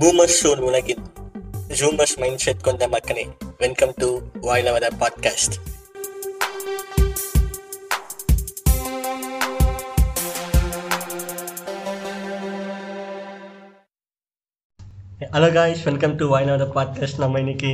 Boomer 0.00 0.32
shown 0.42 0.60
உலகில் 0.60 1.00
ஜூமர்ஸ் 1.68 2.14
mind 2.18 2.38
set 2.38 2.62
கொண்ட 2.62 2.88
மக்களே 2.88 3.24
welcome 3.58 3.92
to 3.96 4.08
வாயிலவத 4.42 4.86
podcast 5.00 5.56
hello 15.32 15.50
guys 15.52 15.82
welcome 15.82 16.16
to 16.16 16.26
வாயிலவத 16.36 16.66
podcast 16.74 17.18
நம்ம 17.18 17.38
இன்னைக்கு 17.38 17.72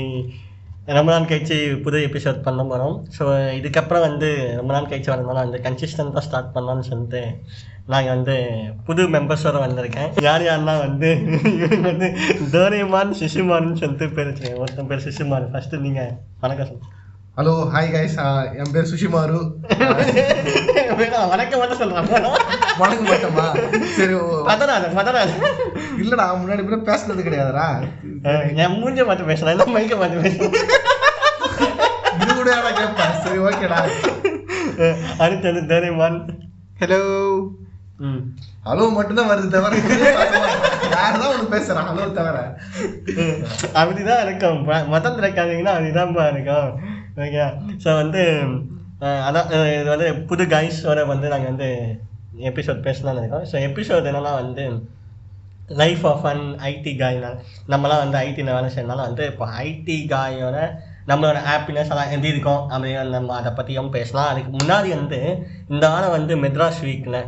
ரொம்ப 0.86 1.10
நாள் 1.12 1.28
கழிச்சு 1.28 1.56
புது 1.82 1.98
எபிசோட் 1.98 2.42
பண்ண 2.42 2.64
போகிறோம் 2.64 2.96
ஸோ 3.18 3.24
இதுக்கப்புறம் 3.58 4.04
வந்து 4.08 4.28
ரொம்ப 4.56 4.72
நாள் 4.72 4.88
கழிச்சு 4.90 5.10
வரதுனால 5.12 5.42
வந்து 5.44 5.60
கன்சிஸ்டண்ட்டாக 5.64 6.18
ஸ்டார்ட் 6.18 6.52
பண்ணலாம்னு 6.54 6.88
சொல்லிட்டு 6.90 7.22
நாங்கள் 7.86 8.14
வந்து 8.14 8.36
புது 8.84 9.02
மெம்பர்ஸோட 9.08 9.58
வந்திருக்கேன். 9.64 10.22
யார் 10.22 10.42
யாருன்னா 10.42 10.78
வந்து 10.78 11.10
இவங்க 11.54 11.88
வந்து 11.88 12.08
டோரேமான் 12.52 13.16
சிசுமான்னு 13.20 13.80
சொல்லிட்டு 13.82 14.08
பேர் 14.08 14.30
வச்சுருக்கேன் 14.30 14.62
ஒருத்தன் 14.62 14.86
பேர் 14.86 15.04
சிசுமான். 15.08 15.50
ஃபஸ்ட்டு 15.52 15.78
நீங்கள் 15.78 16.12
வணக்கம் 16.40 16.80
ஹலோ 17.36 17.54
ஹாய் 17.74 17.92
கைஸ் 17.94 18.18
என் 18.56 18.72
பேர் 18.72 18.90
சுஷிமாரு. 18.92 19.40
வணக்கம் 20.96 21.60
மட்டும் 21.60 21.80
சொல்கிறேன் 21.80 22.26
வணக்க 22.80 23.02
மாட்டோமா? 23.08 23.46
சரி 23.96 24.14
மதராஜ் 24.98 25.34
இல்லடா 26.02 26.26
முன்னாடி 26.40 26.62
கூட 26.62 26.76
பேசுனது 26.88 27.26
கிடையாதுடா. 27.26 27.66
என் 28.64 28.76
மூஞ்ச 28.80 29.04
பார்த்து 29.08 29.28
பேசுகிறேன் 29.30 29.54
இல்லை 29.56 29.66
மைக்க 29.74 29.96
பார்த்து 30.00 30.22
பேசுகிறேன் 30.24 30.54
இது 32.22 32.30
கூட 32.38 32.50
கேட்பேன் 32.78 33.16
சரி 33.24 33.38
ஓகேடா. 33.48 33.80
அடுத்தது 35.24 35.62
டோரேமான் 35.72 36.18
ஹலோ 36.80 37.00
ம். 38.06 38.22
ஹலோ 38.68 38.86
மட்டும்தான் 38.96 39.30
வருது 39.32 39.50
தவிர 39.52 39.74
வேற 40.94 41.12
தான் 41.12 41.30
ஒன்று 41.32 41.52
பேசுறேன் 41.54 41.88
ஹலோ 41.90 42.06
தவிர. 42.18 42.36
அப்படிதான் 43.80 44.24
இருக்கும். 44.26 44.58
மதம் 44.94 45.18
திறக்காதீங்கன்னா 45.18 45.76
அப்படிதான்ப்பா 45.76 46.26
இருக்கும். 46.32 46.72
ஓகே 47.24 47.44
ஸோ 47.84 47.90
வந்து 48.02 48.22
அதான் 49.00 49.48
இது 49.78 49.88
வந்து 49.94 50.08
புது 50.28 50.44
கைஸோட 50.52 51.00
வந்து 51.12 51.26
நாங்கள் 51.32 51.50
வந்து 51.52 51.68
எபிசோட் 52.50 52.86
பேசலாம்னு 52.86 53.22
இருக்கோம். 53.22 53.48
ஸோ 53.50 53.56
எபிசோட் 53.68 54.08
என்னன்னா 54.10 54.32
வந்து 54.42 54.64
லைஃப் 55.80 56.04
ஆஃப் 56.10 56.26
அன் 56.30 56.44
ஐடி 56.70 56.92
காய்னா 57.00 57.30
நம்மலாம் 57.72 58.02
வந்து 58.02 58.18
ஐடியில் 58.26 58.52
வேலை 58.56 58.68
செய்யறதுனால 58.74 59.06
வந்து 59.08 59.24
இப்போ 59.32 59.46
ஐடி 59.64 59.96
காயோட 60.12 60.58
நம்மளோட 61.10 61.38
ஹாப்பினஸ் 61.48 61.90
எல்லாம் 61.92 62.12
எப்படி 62.14 62.32
இருக்கும் 62.34 62.62
அப்படின்னு 62.72 63.02
நம்ம 63.16 63.34
அதை 63.40 63.50
பற்றியும் 63.58 63.90
பேசலாம். 63.96 64.30
அதுக்கு 64.32 64.50
முன்னாடி 64.58 64.88
வந்து 64.98 65.18
இந்த 65.72 65.84
வாரம் 65.94 66.16
வந்து 66.18 66.36
மெட்ராஸ் 66.44 66.80
வீக்கில் 66.86 67.20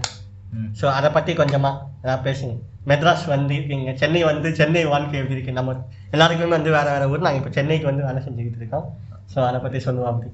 ஸோ 0.81 0.87
அதை 0.99 1.11
பற்றி 1.17 1.33
கொஞ்சமாக 1.43 1.83
ஏதாவது 2.05 2.25
பேசுங்க. 2.29 2.55
மெட்ராஸ் 2.91 3.25
வந்து 3.35 3.55
இருக்கீங்க. 3.59 3.93
சென்னை 3.95 4.23
வந்து 4.31 4.55
சென்னை 4.61 4.85
வாழ்க்கை 4.95 5.19
எப்படி 5.21 5.37
இருக்கு? 5.37 5.59
நம்ம 5.61 5.75
எல்லாருக்குமே 6.15 6.57
வந்து 6.57 6.71
வேறு 6.77 6.91
வேறு 6.95 7.11
ஊர். 7.11 7.27
நாங்கள் 7.27 7.43
இப்போ 7.43 7.53
சென்னைக்கு 7.59 7.87
வந்து 7.91 8.07
வேலை 8.09 8.21
செஞ்சுக்கிட்டு 8.27 8.61
இருக்கோம். 8.63 8.87
ஸோ 9.35 9.39
அதை 9.49 9.61
பற்றி 9.61 9.81
சொல்லுவோம் 9.87 10.11
அப்படி. 10.13 10.31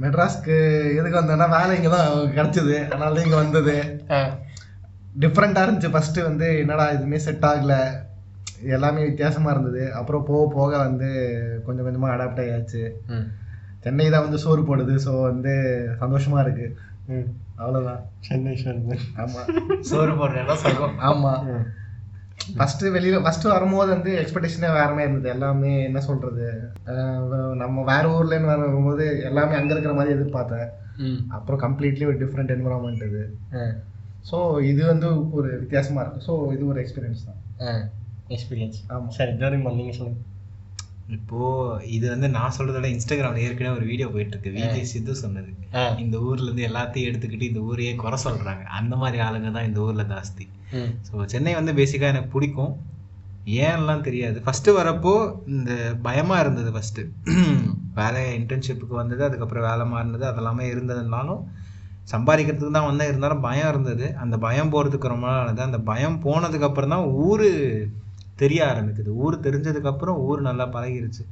மெட்ராஸ்க்கு 0.00 0.54
எதுக்கு 0.96 1.20
வந்தேன்னா 1.20 1.48
வேலை 1.50 1.76
இங்கே 1.76 1.88
தான் 1.88 2.08
கிடச்சிது. 2.34 2.76
அதனால 2.86 3.14
தான் 3.14 3.24
இங்கே 3.24 3.36
வந்தது. 3.36 3.74
டிஃப்ரெண்ட்டாக 5.18 5.64
இருந்துச்சு. 5.66 5.92
ஃபஸ்ட்டு 5.92 6.22
வந்து 6.22 6.58
என்னடா 6.58 6.90
எதுவுமே 6.90 7.18
செட் 7.18 7.44
ஆகல. 7.44 7.74
எல்லாமே 8.66 9.02
வித்தியாசமாக 9.04 9.54
இருந்தது. 9.54 9.92
அப்புறம் 9.92 10.24
போக 10.24 10.54
போக 10.54 10.78
வந்து 10.78 11.08
கொஞ்சம் 11.66 11.84
கொஞ்சமாக 11.84 12.14
அடாப்ட் 12.14 12.40
ஆகியாச்சு 12.40 12.82
ம். 13.08 13.26
சென்னை 13.84 14.10
தான் 14.10 14.22
வந்து 14.22 14.38
சோறு 14.38 14.62
போடுது. 14.62 14.94
ஸோ 14.96 15.20
வந்து 15.22 15.52
சந்தோஷமாக 15.98 16.44
இருக்கு. 16.44 16.66
ம். 17.08 17.28
அவ்வளோதான் 17.56 18.02
சென்னை 18.20 18.56
சொல்லுங்க 18.56 18.94
ஆமாம் 19.16 19.48
சோறு 19.80 20.12
சொல்றோம் 20.56 20.96
ஆமாம் 21.00 21.42
ஃபஸ்ட்டு 22.58 22.92
வெளியில் 22.96 23.24
ஃபஸ்ட்டு 23.24 23.52
வரும்போது 23.54 23.90
வந்து 23.94 24.10
எக்ஸ்பெக்டேஷனே 24.22 24.70
வேற 24.78 24.88
மாதிரி 24.94 25.06
இருந்தது. 25.08 25.32
எல்லாமே 25.36 25.72
என்ன 25.88 26.00
சொல்கிறது 26.08 26.46
நம்ம 27.62 27.84
வேற 27.92 28.04
ஊர்லேருந்து 28.16 28.52
வரும்போது 28.52 29.06
எல்லாமே 29.30 29.56
அங்கே 29.60 29.74
இருக்கிற 29.74 29.94
மாதிரி 29.98 30.14
எதிர்பார்த்தேன். 30.16 30.68
அப்புறம் 31.36 31.62
கம்ப்ளீட்லி 31.64 32.06
ஒரு 32.10 32.18
டிஃப்ரெண்ட் 32.24 32.54
என்வரான்மெண்ட் 32.56 33.06
இது. 33.10 33.22
ஸோ 34.30 34.38
இது 34.72 34.82
வந்து 34.92 35.08
ஒரு 35.38 35.48
வித்தியாசமாக 35.62 36.02
இருக்குது 36.04 36.26
ஸோ 36.28 36.34
இது 36.56 36.64
ஒரு 36.72 36.80
எக்ஸ்பீரியன்ஸ் 36.84 37.24
தான். 37.28 37.40
எக்ஸ்பீரியன்ஸ் 38.36 38.78
ஆமாம் 38.94 39.14
சரி 39.18 39.32
டோரிமான் 39.40 39.80
நீங்கள் 39.80 39.98
சொல்லுங்கள் 40.00 40.28
இப்போ 41.16 41.40
இது 41.96 42.06
வந்து 42.12 42.28
நான் 42.36 42.54
சொல்றத 42.56 42.76
விட 42.78 42.88
இன்ஸ்டாகிராம்ல 42.94 43.42
ஏற்கனவே 43.46 43.76
ஒரு 43.78 43.86
வீடியோ 43.90 44.06
போயிட்டு 44.12 44.34
இருக்கு 44.34 44.54
விஜய் 44.56 44.90
சித்து 44.92 45.14
சொன்னது. 45.22 45.50
இந்த 46.04 46.16
ஊர்ல 46.28 46.46
இருந்து 46.48 46.66
எல்லாத்தையும் 46.68 47.08
எடுத்துக்கிட்டு 47.10 47.50
இந்த 47.50 47.62
ஊரையே 47.68 47.92
குறை 48.02 48.18
சொல்றாங்க. 48.26 48.64
அந்த 48.78 48.96
மாதிரி 49.02 49.20
ஆளுங்க 49.26 49.50
தான் 49.56 49.68
இந்த 49.70 49.80
ஊர்ல 49.86 50.04
ஜாஸ்தி. 50.14 50.46
ஸோ 51.08 51.24
சென்னை 51.32 51.54
வந்து 51.60 51.74
பேசிக்கா 51.80 52.12
எனக்கு 52.14 52.32
பிடிக்கும். 52.36 52.72
ஏன்லாம் 53.68 54.04
தெரியாது. 54.08 54.38
ஃபர்ஸ்ட் 54.44 54.68
வரப்போ 54.78 55.14
இந்த 55.56 55.72
பயமா 56.06 56.36
இருந்தது 56.42 56.70
ஃபர்ஸ்ட் 56.74 57.00
வேலை 58.00 58.22
இன்டர்ன்ஷிப்புக்கு 58.40 58.94
வந்தது 59.00 59.22
அதுக்கப்புறம் 59.28 59.66
வேலை 59.70 59.86
மாறினது 59.94 60.26
அதெல்லாமே 60.30 60.66
இருந்ததுனாலும் 60.74 61.42
சம்பாதிக்கிறதுக்கு 62.12 62.76
தான் 62.76 62.88
வந்தேன். 62.90 63.10
இருந்தாலும் 63.10 63.42
பயம் 63.48 63.70
இருந்தது. 63.72 64.06
அந்த 64.22 64.36
பயம் 64.44 64.72
போகிறதுக்கு 64.74 65.12
ரொம்ப 65.12 65.26
நாள் 65.30 65.42
ஆனது. 65.42 65.62
அந்த 65.68 65.80
பயம் 65.90 66.16
போனதுக்கு 66.24 66.68
அப்புறம் 66.68 66.94
தான் 66.94 67.06
ஊர் 67.26 67.48
தெரிய 68.42 68.60
ஆரம்பிக்குது. 68.72 69.10
ஊர் 69.24 69.44
தெரிஞ்சதுக்கப்புறம் 69.46 70.20
ஊர் 70.28 70.46
நல்லா 70.48 70.66
பழகிருச்சு. 70.74 71.24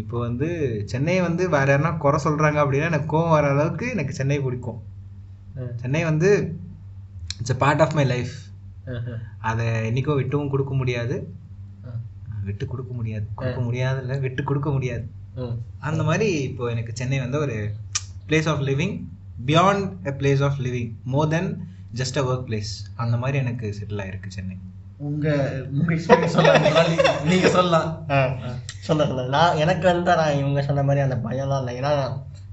இப்போ 0.00 0.16
வந்து 0.26 0.48
சென்னை 0.92 1.16
வந்து 1.26 1.42
வேற 1.54 1.66
யாருன்னா 1.72 1.92
குறை 2.04 2.18
சொல்கிறாங்க 2.24 2.58
அப்படின்னா 2.62 2.90
எனக்கு 2.92 3.08
கோவம் 3.14 3.34
வர 3.36 3.46
அளவுக்கு 3.54 3.86
எனக்கு 3.94 4.18
சென்னை 4.18 4.38
பிடிக்கும். 4.46 4.80
சென்னை 5.82 6.02
வந்து 6.10 6.30
it's 7.38 7.54
a 7.54 7.58
part 7.62 7.82
of 7.84 7.96
my 7.98 8.04
life. 8.12 8.34
அதை 9.48 9.66
என்னைக்கோ 9.88 10.16
விட்டும் 10.20 10.52
கொடுக்க 10.54 10.72
முடியாது. 10.80 11.16
விட்டு 12.48 12.64
கொடுக்க 12.72 12.92
முடியாது. 12.98 13.26
கொடுக்க 13.40 13.60
முடியாது 13.68 13.98
இல்லை 14.04 14.16
விட்டு 14.26 14.42
கொடுக்க 14.50 14.70
முடியாது. 14.76 15.06
அந்த 15.88 16.02
மாதிரி 16.08 16.28
இப்போ 16.50 16.64
எனக்கு 16.74 16.92
சென்னை 17.00 17.18
வந்து 17.24 17.38
ஒரு 17.46 17.56
place 18.28 18.48
of 18.52 18.62
living 18.70 18.94
beyond 19.48 19.86
a 20.10 20.14
place 20.20 20.44
of 20.48 20.60
living 20.66 20.92
more 21.14 21.32
than 21.34 21.50
just 22.00 22.18
a 22.20 22.24
work 22.30 22.46
place 22.48 22.72
அந்த 23.04 23.16
மாதிரி 23.22 23.36
எனக்கு 23.44 23.66
செட்டில் 23.78 24.02
ஆயிருக்கு 24.04 24.36
சென்னை. 24.36 24.56
உங்கள் 25.04 25.56
உங்கள் 25.72 25.94
எக்ஸ்பீரியன்ஸ் 25.94 26.36
சொல்லலாம். 27.56 27.88
சொல்ல 28.86 29.04
சொல்ல 29.08 29.24
நான் 29.34 29.58
எனக்கு 29.64 29.86
வந்து 29.90 30.14
நான் 30.20 30.38
இவங்க 30.40 30.60
சொன்ன 30.68 30.84
மாதிரி 30.88 31.04
அந்த 31.04 31.16
பயம்லாம் 31.26 31.60
இல்லை. 31.62 31.74
ஏன்னா 31.80 31.92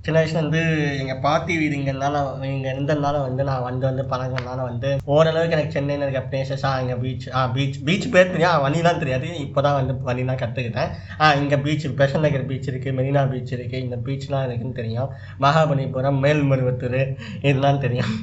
சின்ன 0.06 0.18
வயசுல 0.20 0.42
வந்து 0.44 0.62
எங்கள் 1.02 1.22
பாட்டி 1.26 1.54
வீடு 1.60 1.76
இங்கனால 1.78 2.22
இங்கே 2.50 2.70
இருந்ததுனால 2.74 3.20
வந்து 3.26 3.44
நான் 3.50 3.66
வந்து 3.68 3.86
வந்து 3.90 4.04
பழகினால 4.14 4.58
வந்து 4.70 4.90
ஓரளவுக்கு 5.16 5.56
எனக்கு 5.58 5.76
சென்னையில் 5.78 6.04
இருக்க 6.06 6.22
பிளேசஸ் 6.32 6.66
ஆ 6.70 6.72
இங்கே 6.82 6.98
பீச் 7.04 7.28
ஆ 7.40 7.44
பீச் 7.56 7.80
பீச் 7.88 8.10
பேர் 8.16 8.34
தெரியும். 8.34 8.64
வழிலாம் 8.66 9.02
தெரியாது. 9.04 9.30
இப்போ 9.46 9.62
தான் 9.68 9.78
வந்து 9.80 9.96
வழிலாம் 10.10 10.42
கற்றுக்கிட்டேன் 10.44 10.92
ஆ 11.22 11.32
இங்கே 11.42 11.60
பீச் 11.68 11.88
பெசன் 12.02 12.26
நகர் 12.28 12.50
பீச் 12.52 12.70
இருக்குது 12.72 12.98
மெரினா 13.00 13.24
பீச் 13.34 13.56
இருக்குது 13.58 13.84
இந்த 13.88 14.00
பீச்லாம் 14.08 14.46
இருக்குன்னு 14.50 14.80
தெரியும். 14.82 15.10
மகாபலிபுரம் 15.46 16.22
மேல்மருவத்தூர் 16.26 17.02
இதெல்லாம் 17.48 17.84
தெரியும். 17.88 18.14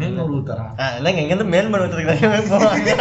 மேல்மருவத்தூரா? 0.00 0.66
ஆ 0.82 0.84
இல்லைங்க 0.98 1.20
இங்கேருந்து 1.22 1.52
மேல்மருவத்தூருக்கு 1.54 2.52
போவாங்க. 2.52 2.94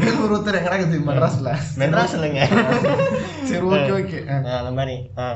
மேல்மூர் 0.00 0.34
ஊத்தர் 0.36 0.58
எங்கடா 0.58 0.78
இருக்குது? 0.78 1.04
மெட்ராஸில். 1.08 1.50
மெட்ராஸ் 1.82 2.16
இல்லைங்க. 2.18 2.42
சரி 3.48 3.62
ஓகே 3.74 3.92
ஓகே 3.98 4.18
அந்த 4.58 4.72
மாதிரி 4.78 4.96
ஆ 5.20 5.26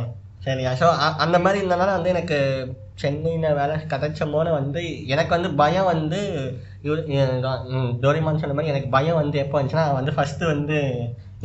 சரியா 0.47 0.73
ஸோ 0.81 0.89
அந்த 1.25 1.37
மாதிரி 1.45 1.61
இருந்தனால 1.61 1.95
வந்து 1.97 2.13
எனக்கு 2.15 2.37
சென்னையில் 3.03 3.57
வேலை 3.59 3.75
கிடைச்சும் 3.93 4.35
போது 4.35 4.51
வந்து 4.59 4.83
எனக்கு 5.15 5.33
வந்து 5.37 5.51
பயம் 5.63 5.89
வந்து 5.93 6.21
டோரிமான் 8.05 8.41
சொன்ன 8.43 8.57
மாதிரி 8.59 8.73
எனக்கு 8.75 8.89
பயம் 8.97 9.21
வந்து 9.23 9.37
எப்போ 9.43 9.57
வந்துச்சுன்னா 9.59 9.87
வந்து 9.99 10.15
ஃபஸ்ட்டு 10.17 10.51
வந்து 10.53 10.79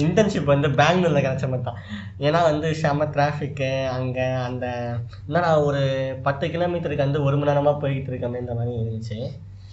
இன்டர்ன்ஷிப் 0.03 0.51
வந்து 0.53 0.69
பெங்களூரில் 0.79 1.25
கிடச்ச 1.25 1.47
மாதிரி 1.49 1.65
தான். 1.67 1.79
ஏன்னா 2.25 2.39
வந்து 2.49 2.67
செம 2.81 3.07
டிராஃபிக்கு 3.15 3.71
அங்கே 3.95 4.27
அந்த 4.47 4.65
என்னடா 5.27 5.49
ஒரு 5.67 5.81
பத்து 6.27 6.47
கிலோமீட்டருக்கு 6.53 7.05
வந்து 7.07 7.23
ஒரு 7.27 7.37
மணி 7.37 7.51
நேரமாக 7.51 7.81
போய்கிட்டு 7.83 8.11
இருக்கமே 8.11 8.41
இந்த 8.43 8.55
மாதிரி 8.59 8.73
இருந்துச்சு. 8.81 9.17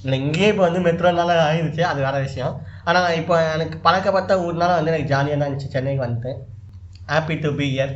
இல்லை 0.04 0.18
இங்கேயே 0.24 0.50
இப்போ 0.52 0.64
வந்து 0.66 0.84
மெட்ரோனால 0.86 1.32
ஆயிடுச்சு 1.48 1.82
அது 1.90 2.00
வேற 2.06 2.16
விஷயம். 2.26 2.54
ஆனால் 2.90 3.16
இப்போ 3.20 3.34
எனக்கு 3.54 3.78
பழக்கப்பட்ட 3.86 4.34
ஊர்னால 4.46 4.76
வந்து 4.78 4.92
எனக்கு 4.92 5.12
ஜாலியாக 5.14 5.38
தான் 5.40 5.48
இருந்துச்சு. 5.50 5.74
சென்னைக்கு 5.76 6.06
வந்துட்டேன் 6.06 6.38
ஹாப்பி 7.12 7.36
டு 7.44 7.52
பி 7.60 7.68
இயர் 7.76 7.94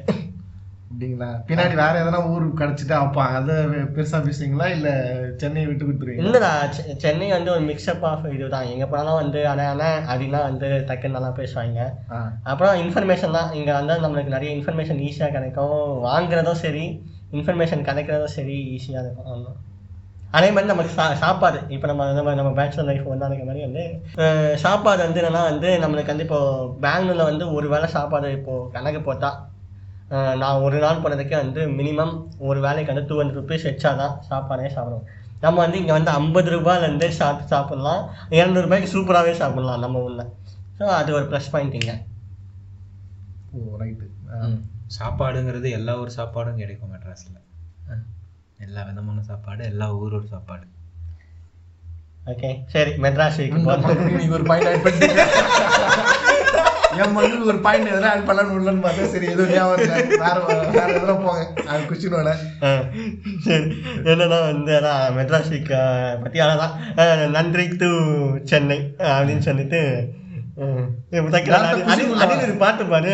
அப்படிங்களா? 0.95 1.29
பின்னாடி 1.49 1.75
வேற 1.81 1.95
எதனா 2.03 2.19
ஊர் 2.33 2.45
கிடைச்சிட்டா 2.59 2.97
அப்போ 3.05 3.21
அதை 3.37 3.55
பெருசா 3.95 4.19
பேசுவீங்களா? 4.27 4.67
இல்ல 4.77 4.89
சென்னையை 5.41 5.67
விட்டு 5.69 5.87
கொடுத்துருவீங்களா? 5.87 6.27
இல்லைடா 6.27 6.51
சென்னை 7.05 7.29
வந்து 7.37 7.51
ஒரு 7.55 7.63
மிக்சப் 7.71 8.05
ஆஃப் 8.11 8.27
இதுதான் 8.35 8.69
எங்கே 8.73 8.87
போனாலும் 8.93 9.21
வந்து 9.23 9.41
அண்ணா 9.53 9.67
அண்ணா 9.73 9.91
அப்படின்னா 10.11 10.41
வந்து 10.49 10.69
டக்குன்னு 10.91 11.17
நல்லா 11.19 11.33
பேசுவாங்க. 11.41 11.89
அப்புறம் 12.53 12.75
இன்ஃபர்மேஷன் 12.85 13.37
தான். 13.39 13.51
இங்கே 13.61 13.73
வந்து 13.79 13.95
நம்மளுக்கு 14.05 14.35
நிறைய 14.37 14.51
இன்ஃபர்மேஷன் 14.59 15.01
ஈஸியாக 15.09 15.35
கிடைக்கும். 15.37 15.79
வாங்குறதும் 16.09 16.63
சரி 16.65 16.85
இன்ஃபர்மேஷன் 17.39 17.87
கிடைக்கிறதும் 17.89 18.37
சரி 18.39 18.59
ஈஸியாக 18.77 19.05
இருக்கும். 19.05 19.31
ஆமாம் 19.35 19.61
அதே 20.37 20.47
மாதிரி 20.53 20.71
நமக்கு 20.73 20.95
சா 20.99 21.05
சாப்பாடு. 21.25 21.59
இப்போ 21.75 21.87
நம்ம 21.91 22.07
மாதிரி 22.29 22.41
நம்ம 22.43 22.53
பேச்சுலர் 22.61 22.89
லைஃப் 22.91 23.11
வந்து 23.11 23.27
அந்த 23.27 23.45
மாதிரி 23.49 23.67
வந்து 23.67 23.83
சாப்பாடு 24.65 25.01
வந்து 25.07 25.21
என்னன்னா 25.23 25.43
வந்து 25.51 25.69
நம்மளுக்கு 25.83 26.13
வந்து 26.13 26.27
இப்போ 26.29 26.41
பெங்களூரில் 26.85 27.29
வந்து 27.31 27.47
ஒரு 27.57 27.67
வேளை 27.75 27.89
சாப்பாடு 27.97 28.31
இப்போது 28.39 28.71
கணக்கு 28.77 29.03
போட்டால் 29.09 29.37
நான் 30.41 30.63
ஒரு 30.67 30.79
நாள் 30.85 31.03
போனதுக்கே 31.03 31.37
வந்து 31.43 31.61
மினிமம் 31.79 32.15
ஒரு 32.49 32.59
வேலைக்கு 32.65 32.93
வந்து 32.93 33.07
டூ 33.11 33.17
ஹண்ட்ரட் 33.21 33.41
ருபீஸ் 33.41 33.69
வச்சா 33.69 33.91
தான் 34.01 34.17
சாப்பாடே 34.31 34.71
சாப்பிடுவோம் 34.77 35.07
நம்ம 35.45 35.57
வந்து 35.65 35.79
இங்கே 35.81 35.95
வந்து 35.97 36.11
ஐம்பது 36.19 36.49
ரூபாயிலேருந்தே 36.55 37.09
சாப்பிட்டு 37.21 37.53
சாப்பிட்லாம். 37.55 38.03
இரநூறுபாய்க்கு 38.39 38.93
சூப்பராகவே 38.93 39.33
சாப்பிட்லாம் 39.41 39.83
நம்ம 39.85 40.03
ஊரில். 40.07 40.31
ஸோ 40.79 40.85
அது 40.99 41.11
ஒரு 41.19 41.27
ப்ளஸ் 41.33 41.51
பாயிண்ட் 41.55 41.77
இங்கே. 41.81 41.97
ஓ 43.53 43.79
ரைட்டு 43.83 44.07
சாப்பாடுங்கிறது 44.99 45.69
எல்லா 45.79 45.93
ஊர் 46.03 46.17
சாப்பாடும் 46.19 46.61
கிடைக்கும் 46.63 46.93
மெட்ராஸில். 46.95 47.41
எல்லா 48.67 48.83
விதமான 48.89 49.25
சாப்பாடு 49.31 49.63
எல்லா 49.73 49.89
ஊரோட 50.01 50.25
சாப்பாடு. 50.35 50.67
ஓகே 52.33 52.51
சரி 52.75 52.93
மெட்ராஸ் 53.05 53.41
ஒரு 54.37 54.45
பாயிண்ட் 54.51 54.71
என் 56.97 57.15
மகனுக்கு 57.15 57.51
ஒரு 57.51 57.61
பாயிண்ட் 57.61 57.91
எதனா 57.91 58.11
ஆட் 58.11 58.27
பண்ணலாம்னு 58.29 58.57
உள்ளன்னு 58.57 58.85
பார்த்தா 58.85 59.07
சரி 59.13 59.27
எதுவும் 59.27 59.53
ஞாபகம் 59.55 59.83
இல்லை 59.83 59.97
வேற 60.23 60.37
வேற 60.73 60.89
எதுனா 60.95 61.15
போங்க. 61.23 61.43
அது 61.69 61.83
குச்சினோட. 61.91 62.31
சரி. 63.47 63.69
என்னன்னா 64.07 64.41
வந்து 64.47 64.75
அதான் 64.79 65.15
மெட்ராஸ் 65.17 65.53
வீக் 65.53 65.73
பற்றி 66.23 66.41
அதான் 66.47 66.75
நன்றி 67.33 67.67
டு 67.77 67.91
சென்னை 68.45 68.79
அப்படின்னு 69.11 69.47
சொல்லிட்டு 69.47 69.81
பாட்டு 72.61 72.83
பாரு 72.87 73.13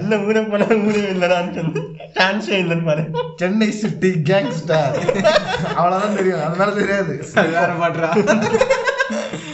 இல்ல 0.00 0.18
ஊரை 0.26 0.42
போனா 0.44 0.66
ஊரே 0.84 1.02
இல்லைடான்னு 1.10 1.82
சான்ஸே 2.16 2.60
இல்லைன்னு 2.62 2.86
பாரு 2.86 3.02
சென்னை 3.40 3.68
சிட்டி 3.80 4.10
கேங்ஸ்டர் 4.30 4.94
அவ்வளவுதான் 5.74 6.16
தெரியும். 6.16 6.42
அது 6.44 6.58
மேல 6.60 6.72
தெரியாது. 6.78 7.12
வேற 7.56 7.70
பாட்டுறா 7.82 8.10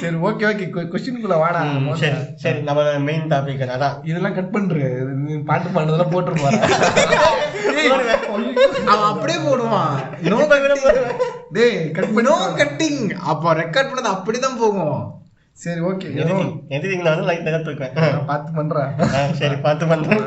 சரி 0.00 0.16
ஓகே 0.28 0.44
ஓகே 0.50 0.66
கொஸ்டினுக்குள்ள 0.92 1.36
வாடா. 1.42 1.60
சரி 2.02 2.18
சரி 2.42 2.60
நம்ம 2.68 2.84
மெயின் 3.08 3.26
டாபிக் 3.32 3.64
அதான். 3.76 3.96
இதெல்லாம் 4.10 4.36
கட் 4.38 4.52
பண்று. 4.54 4.80
பாட்டு 5.48 5.68
பாடுறதெல்லாம் 5.74 6.14
போட்டு 6.14 6.32
போற 6.42 6.54
அவன் 8.92 9.08
அப்படியே 9.10 9.38
போடுவான். 9.46 9.92
நோ 10.32 10.38
டேய் 11.56 11.76
கட் 11.96 12.12
பண்ணி 12.14 12.26
நோ 12.28 12.34
கட்டிங் 12.60 13.00
அப்போ 13.32 13.48
ரெக்கார்ட் 13.62 13.90
பண்ணது 13.90 14.10
அப்படிதான் 14.16 14.58
போகும். 14.62 14.98
சரி 15.62 15.80
ஓகே 15.88 16.08
எதிரிங்களா 16.76 17.12
வந்து 17.14 17.28
லைட் 17.30 17.48
பார்த்து 18.30 18.50
பண்றேன். 18.58 18.90
சரி 19.40 19.56
பார்த்து 19.66 19.86
பண்றேன். 19.92 20.26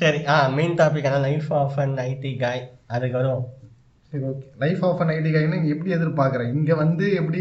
சரி 0.00 0.20
ஆ 0.34 0.38
மெயின் 0.58 0.76
டாபிக் 0.80 1.08
அதான் 1.10 1.26
life 1.28 1.48
of 1.60 1.78
an 1.84 1.96
IT 2.08 2.32
guy 2.42 2.62
அதுக்கு 2.96 3.18
வரும். 3.20 3.44
சரி 4.14 4.26
okay 4.26 4.44
life 4.60 4.82
of 4.84 5.00
an 5.00 5.12
IT 5.12 5.30
கைன்னு 5.32 5.56
எப்படி 5.70 5.90
எதிர்பார்க்கறேன் 5.96 6.50
இங்க 6.52 6.72
வந்து 6.74 7.06
எப்படி 7.14 7.40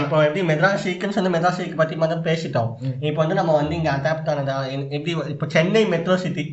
இப்போ 0.00 0.16
எப்படி 0.24 0.42
மெட்ராஸ் 0.48 0.84
சொல்லி 1.16 1.30
மெட்ராஸ் 1.30 1.60
வீக் 1.60 1.76
பத்தி 1.76 1.94
மட்டும் 1.96 2.24
பேசிட்டோம். 2.24 2.70
இப்போ 3.02 3.20
வந்து 3.22 3.34
நம்ம 3.34 3.54
வந்து 3.56 3.74
இங்க 3.76 3.90
அடாப்ட் 3.92 4.30
ஆனதா 4.32 4.56
எப்படி 4.90 5.12
இப்போ 5.28 5.46
சென்னை 5.48 5.82
மெட்ரோ 5.86 6.16
சிட்டி 6.16 6.44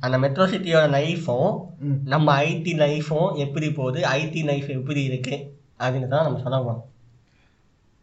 அந்த 0.00 0.18
மெட்ரோ 0.18 0.46
சிட்டியோட 0.46 0.84
லைஃபும் 0.96 1.50
நம்ம 2.06 2.36
ஐடி 2.44 2.74
லைஃபும் 2.78 3.30
எப்படி 3.38 3.70
போகுது? 3.72 4.00
ஐடி 4.14 4.42
லைஃப் 4.44 4.68
எப்படி 4.74 5.02
இருக்கு? 5.04 5.36
அப்படின்னு 5.80 6.08
தான் 6.08 6.26
நம்ம 6.26 6.40
சொல்ல 6.40 6.76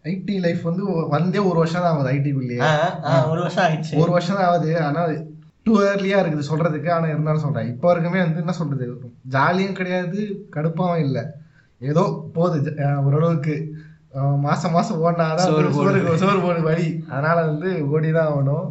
ஐடி 0.05 0.35
லைஃப் 0.41 0.63
வந்து 0.63 0.83
வந்தே 1.09 1.39
ஒரு 1.45 1.57
வருஷம் 1.59 1.81
தான் 1.81 1.93
ஆகுது 1.93 2.11
ஐடிக்குள்ளேயே 2.11 2.59
ஆ, 2.63 2.73
ஆ, 3.05 3.13
ஒரு 3.29 3.39
வருஷம் 3.41 3.65
ஆயிடுச்சு. 3.65 3.95
ஒரு 4.01 4.11
வருஷம் 4.11 4.37
தான் 4.37 4.49
ஆகுது 4.49 4.71
ஆனா 4.83 5.03
டூ 5.65 5.73
இயர்லியா 5.81 6.17
இருக்குது 6.21 6.49
சொல்றதுக்கு 6.49 6.89
ஆனா 6.91 7.07
இருந்தாலும் 7.07 7.43
சொல்றேன். 7.43 7.69
இப்போ 7.71 7.85
வரைக்குமே 7.89 8.19
வந்து 8.23 8.41
என்ன 8.41 8.53
சொல்றது? 8.57 8.87
ஜாலியும் 9.31 9.77
கிடையாது 9.77 10.19
கடுப்பாவும் 10.55 11.03
இல்லை. 11.05 11.23
ஏதோ 11.81 12.03
போகுது 12.35 12.69
ஓரளவுக்கு. 13.05 13.55
அஹ் 14.13 14.37
மாசம் 14.43 14.71
மாசம் 14.71 15.01
ஓடினாதான் 15.01 15.47
சோறு 15.77 15.95
சோறு 16.21 16.39
போடு 16.43 16.59
வழி. 16.67 16.85
அதனால 17.09 17.37
வந்து 17.47 17.69
ஓடி 17.89 18.09
தான் 18.11 18.29
ஆகணும். 18.29 18.67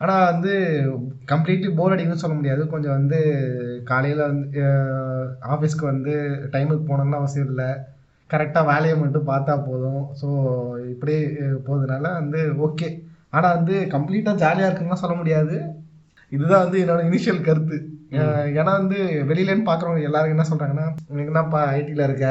ஆனா 0.00 0.14
வந்து 0.28 0.52
கம்ப்ளீட்லி 1.28 1.68
போர் 1.74 1.94
அடிக்கும்னு 1.94 2.22
சொல்ல 2.22 2.36
முடியாது. 2.36 2.62
கொஞ்சம் 2.68 2.96
வந்து 2.96 3.18
காலையில 3.84 4.22
வந்து 4.30 4.62
ஆஃபீஸ்க்கு 5.52 5.84
வந்து 5.86 6.14
டைமுக்கு 6.52 6.84
போகணும்னு 6.86 7.20
அவசியம் 7.20 7.46
இல்லை. 7.46 7.68
கரெக்டாக 8.30 8.68
வேலையை 8.68 8.94
மட்டும் 8.96 9.28
பார்த்தா 9.28 9.54
போதும். 9.66 10.02
ஸோ 10.20 10.28
இப்படியே 10.90 11.20
அஹ், 11.42 11.60
போகுதுனால 11.66 12.04
வந்து 12.20 12.38
ஓகே 12.66 12.88
ஆனால் 13.32 13.56
வந்து 13.56 13.74
கம்ப்ளீட்டாக 13.92 14.40
ஜாலியாக 14.40 14.68
இருக்குன்னு 14.68 15.02
சொல்ல 15.02 15.16
முடியாது. 15.16 15.56
இதுதான் 16.32 16.64
வந்து 16.64 16.78
என்னோட 16.82 17.00
இனிஷியல் 17.08 17.46
கருத்து. 17.48 17.78
ஏன்னா 18.58 18.72
வந்து 18.80 18.98
வெளியிலேன்னு 19.30 19.68
பார்க்குறவங்க 19.68 20.08
எல்லாரும் 20.08 20.34
என்ன 20.34 20.44
சொல்கிறாங்கன்னா 20.50 20.86
என்னப்பா 21.24 21.60
ஐடியில் 21.78 22.06
இருக்க? 22.08 22.26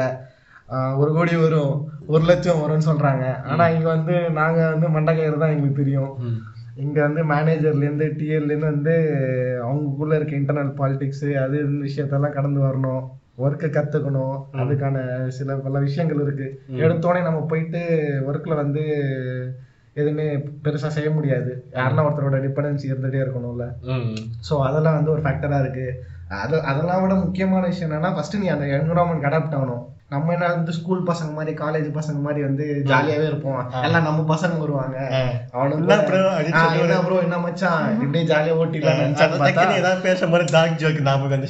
ஒரு 1.00 1.10
கோடி 1.16 1.32
வரும் 1.40 1.72
ஒரு 2.12 2.22
லட்சம் 2.30 2.60
வரும்னு 2.62 2.88
சொல்கிறாங்க 2.90 3.24
ஆனால் 3.52 3.72
இங்கே 3.74 3.88
வந்து 3.96 4.14
நாங்கள் 4.38 4.70
வந்து 4.74 4.88
மண்டக்கயிறு 4.96 5.42
தான் 5.42 5.54
எங்களுக்கு 5.54 5.80
தெரியும். 5.82 6.12
இங்கே 6.84 7.00
வந்து 7.06 7.22
மேனேஜர்லேருந்து 7.32 8.06
டிஎல்லேருந்து 8.18 8.72
வந்து 8.72 8.94
அவங்களுக்குள்ள 9.64 10.14
இருக்க 10.18 10.34
இன்டர்னல் 10.38 10.70
பாலிடிக்ஸு 10.78 11.30
அது 11.42 11.58
விஷயத்தெல்லாம் 11.86 12.36
கடந்து 12.36 12.60
வரணும் 12.68 13.02
ஒர்க்கை 13.44 13.68
கற்றுக்கணும் 13.74 14.36
அதுக்கான 14.62 14.96
சில 15.38 15.54
பல 15.66 15.78
விஷயங்கள் 15.86 16.22
இருக்கு. 16.24 16.48
எடுத்தோடனே 16.84 17.22
நம்ம 17.28 17.42
போயிட்டு 17.50 17.82
ஒர்க்கில் 18.28 18.60
வந்து 18.62 18.84
எதுவுமே 19.94 20.26
பெருசாக 20.64 20.90
செய்ய 20.96 21.08
முடியாது. 21.10 21.50
யாருன்னா 21.78 22.04
ஒருத்தரோட 22.08 22.38
டிபெண்டன்சி 22.44 22.86
இருந்துகிட்டே 22.90 23.22
இருக்கணும்ல. 23.24 23.64
ஸோ 24.48 24.54
அதெல்லாம் 24.68 24.96
வந்து 24.98 25.10
ஒரு 25.10 25.22
ஃபேக்டராக 25.24 25.62
இருக்கு. 25.64 25.86
அது 26.42 26.56
அதெல்லாம் 26.70 27.02
விட 27.02 27.14
முக்கியமான 27.14 27.66
விஷயம் 27.66 27.90
என்னன்னா 27.90 28.12
ஃபர்ஸ்ட் 28.14 28.36
நீ 28.36 28.46
அந்த 28.46 28.66
என்விரான்மெண்ட் 28.76 29.26
அடாப்ட் 29.30 29.56
ஆகணும். 29.58 29.84
நம்ம 30.12 30.32
என்ன 30.34 30.46
வந்து 30.54 30.72
ஸ்கூல் 30.78 31.02
பசங்க 31.10 31.30
மாதிரி 31.36 31.52
காலேஜ் 31.60 31.88
பசங்க 31.98 32.18
மாதிரி 32.26 32.40
வந்து 32.46 32.64
ஜாலியாவே 32.90 33.26
இருப்போம். 33.30 33.60
எல்லாம் 33.86 34.06
நம்ம 34.08 34.20
பசங்க 34.32 34.56
வருவாங்க. 34.64 34.96
அவனுக்கு 35.56 35.92
என்ன 36.84 36.98
ப்ரோ 37.06 37.20
மச்சான்? 37.44 37.84
இப்படியே 38.04 38.24
ஜாலியா 38.32 38.56
ஓட்டிடலாம் 38.62 39.76
ஏதாவது 39.80 40.00
பேசும்போது 40.08 40.46
டாக் 40.56 40.78
ஜோக் 40.82 41.02
ஞாபகம் 41.08 41.44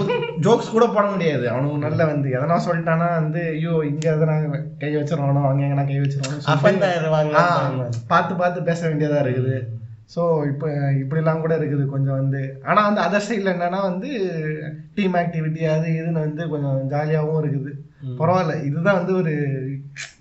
வந்து 0.00 0.18
ஜோக்ஸ் 0.46 0.74
கூட 0.76 0.86
போட 0.96 1.06
முடியாது. 1.14 1.44
அவனுக்கு 1.52 1.84
நல்ல 1.86 2.04
வந்து 2.12 2.28
எதனா 2.38 2.58
சொல்லிட்டானா 2.68 3.08
வந்து 3.20 3.42
ஐயோ 3.54 3.76
இங்க 3.92 4.06
எதனா 4.16 4.36
கை 4.82 4.92
வச்சிருவானோ 4.96 5.44
அங்க 5.50 5.62
எங்கனா 5.68 5.86
கை 5.92 6.00
வச்சிருவானோ 6.02 7.86
பார்த்து 8.12 8.34
பார்த்து 8.42 8.68
பேச 8.70 8.80
வேண்டியதா 8.88 9.20
இருக்குது. 9.24 9.56
ஸோ 10.16 10.46
இப்போ 10.46 10.68
இப்படிலாம் 10.92 11.40
கூட 11.40 11.58
இருக்குது. 11.58 11.86
கொஞ்சம் 11.86 12.14
வந்து 12.14 12.60
ஆனா 12.62 12.88
வந்து 12.88 13.00
அதர் 13.00 13.30
சைடில் 13.30 13.54
என்னன்னா 13.54 13.82
வந்து 13.82 14.08
டீம் 14.94 15.14
ஆக்டிவிட்டி 15.14 15.64
அது 15.68 15.88
இதுன்னு 15.88 16.22
வந்து 16.26 16.48
கொஞ்சம் 16.48 16.90
ஜாலியாகவும் 16.90 17.44
இருக்குது. 17.44 17.72
பரவாயில்ல. 18.18 18.64
இதுதான் 18.64 18.96
வந்து 18.96 19.14
ஒரு 19.14 19.32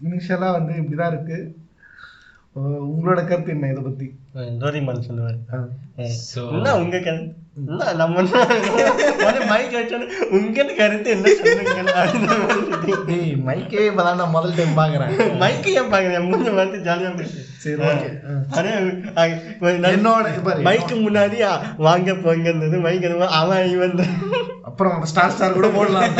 இனிஷியலா 0.04 0.52
வந்து 0.52 0.74
இப்படிதான் 0.74 1.08
இருக்கு. 1.08 1.38
உ- 1.46 1.63
உங்களோட 2.56 3.28
கருத்து 3.28 3.52
என்ன 3.52 3.68
இதை 3.68 3.82
பத்தி? 3.84 4.08
டோரிமான் 4.60 5.06
சொல்லுவார் 5.06 5.38
உங்க 6.82 6.98
கருத்து 7.00 7.32
என்ன 7.58 7.88
நம்ம 7.94 8.22
மைக் 9.50 9.74
வச்சோன்னு 9.74 10.06
உங்க 10.30 10.66
கருத்து 10.78 11.10
என்ன 11.10 11.34
சொல்லுங்க? 11.34 11.74
டேய் 13.08 13.34
மைக்கே 13.46 13.82
இப்பதான் 13.90 14.16
நான் 14.16 14.30
முதல் 14.30 14.56
டைம் 14.56 14.78
பாக்குறேன். 14.78 15.12
மைக்கு 15.40 15.72
ஏன் 15.74 15.92
பாக்குறேன் 15.92 16.30
முன்ன 16.30 16.54
வந்து 16.54 16.80
ஜாலியா 16.80 17.12
சரி 17.58 17.78
ஓகே 17.84 18.10
என்னோட 19.92 20.26
மைக்கு 20.64 20.96
முன்னாடி 21.04 21.40
வாங்க 21.80 22.12
போங்கிறது 22.26 22.80
மைக் 22.80 23.08
அவன் 23.34 23.70
இவன். 23.70 23.96
அப்புறம் 24.64 25.06
ஸ்டார் 25.06 25.32
ஸ்டார் 25.32 25.54
கூட 25.54 25.68
போடலாம் 25.70 26.14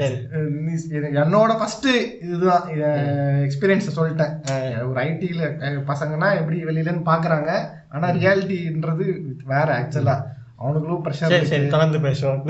என்னோட 0.00 1.58
ஃபர்ஸ்ட் 1.58 1.88
இதுதான். 2.22 2.64
எக்ஸ்பீரியன்ஸ் 3.46 3.96
சொல்லிட்டேன். 3.96 4.34
ஒரு 4.88 5.00
ஐடில 5.00 5.42
பசங்கன்னா 5.90 6.28
எப்படி 6.40 6.64
வெளியிலன்னு 6.64 7.08
பாக்குறாங்க. 7.12 7.50
ஆனா 7.88 8.08
ரியாலிட்டின்றது 8.08 9.06
வேற 9.44 9.68
ஆக்சுவலா 9.80 10.16
அவனுங்களும் 10.62 11.04
ப்ரெஷர் 11.04 11.66
தொடர்ந்து 11.68 11.98
பேசுவோம். 11.98 12.40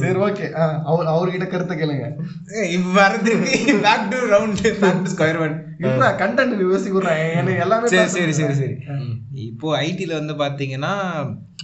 சரி 0.00 0.18
ஓகே 0.18 0.50
அவர் 0.90 1.06
அவர்கிட்ட 1.06 1.46
கருத்தை 1.46 1.78
கேளுங்க. 1.78 2.06
Back 3.82 4.08
to 4.10 4.18
round 4.34 4.62
back 4.62 5.02
to 5.02 5.10
square 5.12 5.40
one 5.40 5.65
content 6.20 6.62
யோசிக்கிறேன் 6.70 7.50
எல்லாமே 7.64 7.88
சரி 7.92 8.10
சரி 8.16 8.34
சரி. 8.38 8.54
சரி. 8.60 8.76
இப்போ 9.48 9.68
ஐடில 9.88 10.12
வந்து 10.20 10.34
பாத்தீங்கன்னா 10.42 10.92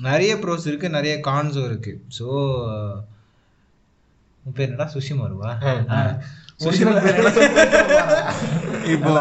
நிறைய 0.08 0.32
ப்ரோஸ் 0.42 0.68
இருக்கு 0.70 0.88
நிறைய 0.96 1.14
கான்ஸும் 1.28 1.68
இருக்கு. 1.70 1.92
ஸோ 2.18 2.26
பேர் 4.44 4.68
என்னடா? 4.68 4.86
சுஷிமாருவா? 4.94 5.50
இப்போ 8.94 9.12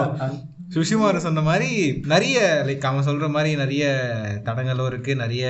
சுஷிமாரு 0.76 1.20
சொன்ன 1.26 1.42
மாதிரி 1.48 1.70
நிறைய 2.14 2.38
லைக் 2.68 2.86
அவன் 2.90 3.08
சொல்ற 3.08 3.28
மாதிரி 3.36 3.52
நிறைய 3.62 3.86
தடங்களும் 4.48 4.90
இருக்கு. 4.92 5.12
நிறைய 5.24 5.46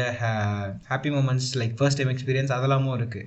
happy 0.91 1.09
moments 1.17 1.49
like 1.61 1.75
first 1.79 1.99
time 1.99 2.13
experience 2.13 2.55
அதெல்லாமும் 2.57 2.97
இருக்கு. 2.99 3.21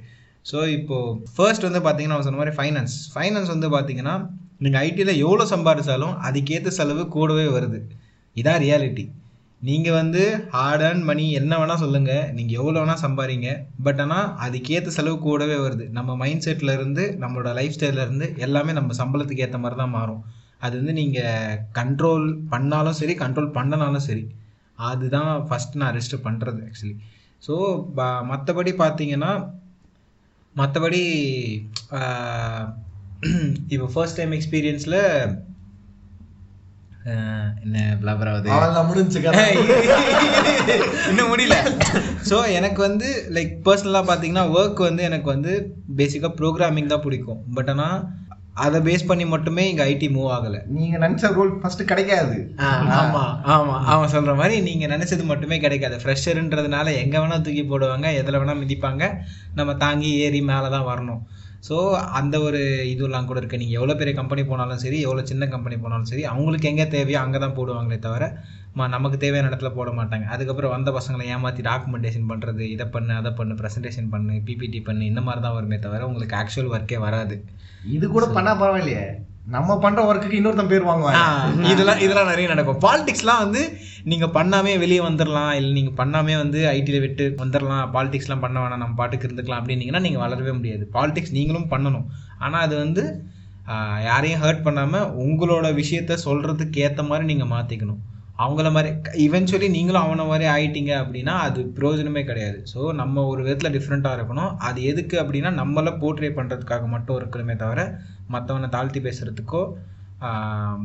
ஸோ 0.46 0.58
இப்போ 0.78 0.96
ஃபர்ஸ்ட் 1.36 1.66
வந்து 1.68 1.82
பார்த்தீங்கன்னா 1.84 2.16
அவன் 2.16 2.28
சொன்ன 2.28 2.40
மாதிரி 2.42 2.56
ஃபைனான்ஸ் 2.56 2.96
ஃபைனான்ஸ் 3.12 3.52
வந்து 3.54 3.68
பார்த்தீங்கன்னா 3.76 4.16
நீங்கள் 4.64 4.82
ஐடியில் 4.88 5.20
எவ்வளோ 5.24 5.44
சம்பாதிச்சாலும் 5.54 6.14
அதுக்கேற்ற 6.28 6.70
செலவு 6.78 7.04
கூடவே 7.16 7.46
வருது. 7.56 7.78
இதான் 8.36 8.60
ரியாலிட்டி 8.64 9.04
நீங்கள் 9.60 9.96
வந்து 9.98 10.22
ஹார்ட் 10.54 10.84
அர்ன் 10.86 11.02
மணி 11.08 11.24
என்ன 11.40 11.52
வேணால் 11.60 11.82
சொல்லுங்கள் 11.82 12.24
நீங்கள் 12.36 12.58
எவ்வளோ 12.60 12.78
வேணால் 12.80 13.02
சம்பாதிங்க 13.04 13.50
பட் 13.86 14.00
ஆனால் 14.04 14.26
அதுக்கேற்ற 14.46 14.92
செலவு 14.96 15.16
கூடவே 15.26 15.56
வருது. 15.64 15.84
நம்ம 15.98 16.16
மைண்ட் 16.22 16.44
செட்டில் 16.46 16.74
இருந்து 16.76 17.04
நம்மளோட 17.22 17.50
லைஃப் 17.58 17.76
ஸ்டைலில் 17.76 18.04
இருந்து 18.06 18.26
எல்லாமே 18.46 18.72
நம்ம 18.78 18.96
சம்பளத்துக்கு 19.00 19.44
ஏற்ற 19.46 19.60
மாதிரி 19.64 19.78
தான் 19.82 19.94
மாறும். 19.98 20.22
அது 20.64 20.74
வந்து 20.80 20.94
நீங்கள் 21.00 21.58
கண்ட்ரோல் 21.78 22.26
பண்ணாலும் 22.52 22.98
சரி 23.00 23.14
கண்ட்ரோல் 23.24 23.50
பண்ணனாலும் 23.58 24.06
சரி. 24.08 24.24
அதுதான் 24.90 25.32
ஃபஸ்ட் 25.48 25.78
நான் 25.80 25.94
ரெஜிஸ்டர் 25.96 26.26
பண்ணுறது 26.28 26.60
ஆக்சுவலி 26.68 26.96
ஸோ 27.42 27.54
மற்றபடி 28.30 28.72
பார்த்தீங்கன்னா 28.84 29.32
மற்றபடி 30.54 31.02
இப்போ 33.68 33.86
ஃபர்ஸ்ட் 33.94 34.16
டைம் 34.16 34.32
எக்ஸ்பீரியன்ஸில் 34.32 35.00
என்ன 37.62 37.78
கதை. 39.26 39.46
இன்னும் 41.10 41.30
முடியல. 41.32 41.56
ஸோ 42.30 42.36
எனக்கு 42.50 42.80
வந்து 42.82 43.08
லைக் 43.30 43.52
பர்சனலாக 43.64 44.08
பார்த்தீங்கன்னா 44.10 44.44
ஒர்க் 44.50 44.80
வந்து 44.80 45.02
எனக்கு 45.02 45.24
வந்து 45.24 45.52
பேசிக்காக 45.96 46.32
ப்ரோக்ராமிங் 46.40 46.86
தான் 46.86 47.00
பிடிக்கும். 47.00 47.40
பட் 47.54 47.68
ஆனால் 47.68 47.98
அதை 48.54 48.80
பேஸ் 48.80 49.06
பண்ணி 49.06 49.24
மட்டுமே 49.24 49.68
இங்கே 49.70 49.84
ஐடி 49.84 50.08
மூவ் 50.10 50.30
ஆகலை. 50.34 50.60
நீங்க 50.66 50.96
நினைச்ச 50.98 51.32
ரோல் 51.34 51.58
ஃபர்ஸ்ட் 51.58 51.84
கிடைக்காது. 51.84 52.36
ஆமா 52.58 53.24
ஆமா 53.54 53.76
அவன் 53.84 54.12
சொல்ற 54.12 54.34
மாதிரி 54.36 54.60
நீங்க 54.60 54.86
நினைச்சது 54.86 55.24
மட்டுமே 55.24 55.58
கிடைக்காது. 55.58 55.96
ஃப்ரெஷருன்றதுனால 55.96 56.96
எங்க 57.02 57.18
வேணா 57.18 57.40
தூக்கி 57.40 57.62
போடுவாங்க 57.62 58.08
எதுல 58.22 58.40
வேணா 58.42 58.56
மிதிப்பாங்க. 58.62 59.04
நம்ம 59.54 59.74
தாங்கி 59.74 60.12
ஏறி 60.18 60.42
மேலே 60.42 60.68
தான் 60.68 60.88
வரணும். 60.92 61.22
ஸோ 61.66 61.76
அந்த 62.18 62.36
ஒரு 62.46 62.60
இதுலாம் 62.92 63.28
கூட 63.28 63.38
இருக்கு. 63.40 63.60
நீங்கள் 63.62 63.78
எவ்வளோ 63.78 63.94
பெரிய 64.00 64.14
கம்பெனி 64.18 64.42
போனாலும் 64.50 64.80
சரி 64.84 64.98
எவ்வளோ 65.06 65.22
சின்ன 65.30 65.44
கம்பெனி 65.54 65.76
போனாலும் 65.84 66.10
சரி 66.10 66.24
அவங்களுக்கு 66.32 66.70
எங்கே 66.72 66.86
தேவையோ 66.94 67.18
அங்கே 67.24 67.38
தான் 67.44 67.56
போடுவாங்களே 67.58 67.98
தவிர 68.06 68.26
ம 68.78 68.88
நமக்கு 68.94 69.16
தேவையான 69.24 69.48
இடத்துல 69.50 69.70
போட 69.76 69.90
மாட்டாங்க. 69.98 70.26
அதுக்கப்புறம் 70.34 70.74
வந்த 70.76 70.90
பசங்களை 70.96 71.26
ஏமாற்றி 71.34 71.62
டாக்குமெண்டேஷன் 71.70 72.30
பண்ணுறது 72.32 72.64
இதை 72.74 72.86
பண்ணு 72.96 73.12
அதை 73.20 73.30
பண்ணு 73.40 73.54
ப்ரெசன்டேஷன் 73.60 74.10
பண்ணு 74.14 74.34
பிபிடி 74.48 74.80
பண்ணு 74.88 75.04
இந்த 75.10 75.22
மாதிரி 75.28 75.42
தான் 75.46 75.56
வருமே 75.58 75.78
தவிர 75.86 76.08
உங்களுக்கு 76.10 76.38
ஆக்சுவல் 76.40 76.72
ஒர்க்கே 76.74 76.98
வராது. 77.06 77.36
இது 77.96 78.04
கூட 78.16 78.26
பண்ணா 78.38 78.54
பரவாயில்லையே. 78.62 79.06
நம்ம 79.52 79.70
பண்ற 79.78 80.00
ஒர்க்குக்கு 80.08 80.36
இன்னொருத்தன் 80.38 80.70
பேர் 80.70 80.86
வாங்குவாங்க 80.88 81.64
இதெல்லாம் 81.70 81.98
இதெல்லாம் 82.04 82.30
நிறைய 82.30 82.46
நடக்கும். 82.52 82.78
பாலிடிக்ஸ்லாம் 82.84 83.42
வந்து 83.44 83.62
நீங்க 84.10 84.26
பண்ணாமே 84.36 84.72
வெளியே 84.82 85.00
வந்துடலாம் 85.06 85.52
இல்லை 85.58 85.72
நீங்க 85.78 85.92
பண்ணாமே 86.00 86.34
வந்து 86.42 86.60
ஐடியில 86.76 87.00
விட்டு 87.04 87.24
வந்துடலாம் 87.42 87.84
பாலிடிக்ஸ்லாம் 87.96 88.42
பண்ண 88.44 88.56
வேணாம் 88.62 88.82
நம்ம 88.82 88.96
பாட்டுக்கு 89.00 89.28
இருந்துக்கலாம் 89.28 89.60
அப்படின்னீங்கன்னா 89.62 90.02
நீங்க 90.06 90.20
வளரவே 90.24 90.54
முடியாது. 90.58 90.86
பாலிடிக்ஸ் 90.96 91.36
நீங்களும் 91.38 91.68
பண்ணணும். 91.74 92.06
ஆனா 92.38 92.56
அது 92.66 92.74
வந்து 92.84 93.04
யாரையும் 94.08 94.42
ஹர்ட் 94.42 94.64
பண்ணாம 94.66 95.02
உங்களோட 95.24 95.66
விஷயத்த 95.80 96.18
சொல்றதுக்கு 96.26 96.80
ஏத்த 96.86 97.04
மாதிரி 97.10 97.28
நீங்க 97.32 97.46
மாத்திக்கணும். 97.54 98.00
அவங்கள 98.42 98.68
மாதிரி 98.76 98.90
இவென்ச்சுவலி 99.24 99.66
நீங்களும் 99.74 100.04
அவனை 100.06 100.24
மாதிரி 100.30 100.44
ஆயிட்டீங்க 100.52 100.92
அப்படின்னா 101.02 101.34
அது 101.46 101.60
பிரயோஜனமே 101.76 102.22
கிடையாது. 102.30 102.58
ஸோ 102.72 102.80
நம்ம 103.00 103.24
ஒரு 103.32 103.40
விதத்தில் 103.46 103.74
டிஃப்ரெண்ட்டாக 103.76 104.16
இருக்கணும். 104.18 104.52
அது 104.68 104.78
எதுக்கு 104.92 105.16
அப்படின்னா 105.22 105.50
நம்மளை 105.62 105.92
போர்ட்ரே 106.02 106.30
பண்ணுறதுக்காக 106.38 106.86
மட்டும் 106.94 107.18
இருக்கணுமே 107.20 107.56
தவிர 107.64 107.82
மற்றவனை 108.36 108.70
தாழ்த்தி 108.76 109.02
பேசுகிறதுக்கோ 109.06 109.62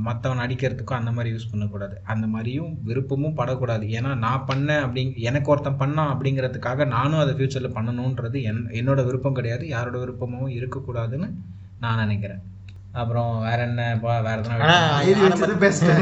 மற்றவன் 0.06 0.44
அடிக்கிறதுக்கோ 0.44 0.94
அந்த 1.00 1.12
மாதிரி 1.18 1.34
யூஸ் 1.34 1.50
பண்ணக்கூடாது. 1.52 1.96
அந்த 2.14 2.26
மாதிரியும் 2.34 2.72
விருப்பமும் 2.90 3.36
படக்கூடாது. 3.40 3.86
ஏன்னா 3.98 4.12
நான் 4.26 4.46
பண்ணேன் 4.50 4.84
அப்படி 4.86 5.02
எனக்கு 5.30 5.52
ஒருத்தன் 5.54 5.82
பண்ணான் 5.82 6.12
அப்படிங்கிறதுக்காக 6.14 6.88
நானும் 6.96 7.22
அதை 7.24 7.34
ஃப்யூச்சரில் 7.38 7.76
பண்ணணுன்றது 7.78 8.40
என் 8.52 8.64
என்னோட 8.80 9.00
விருப்பம் 9.10 9.38
கிடையாது. 9.40 9.66
யாரோட 9.76 9.98
விருப்பமும் 10.04 10.56
இருக்கக்கூடாதுன்னு 10.60 11.30
நான் 11.84 12.02
நினைக்கிறேன். 12.06 12.42
அப்புறம் 12.94 13.32
வேற 13.44 13.60
என்ன? 13.64 13.82
பா 14.04 14.14
வேற 14.20 14.38
எதனா 15.10 15.58
பெஸ்ட் 15.64 15.86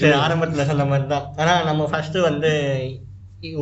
சரி 0.00 0.12
ஆரம்பத்தில் 0.20 0.68
சொன்ன 0.68 0.84
மாதிரி 0.84 1.06
தான் 1.06 1.26
ஆனால் 1.36 1.64
நம்ம 1.64 1.82
ஃபர்ஸ்ட் 1.90 2.16
வந்து 2.28 2.50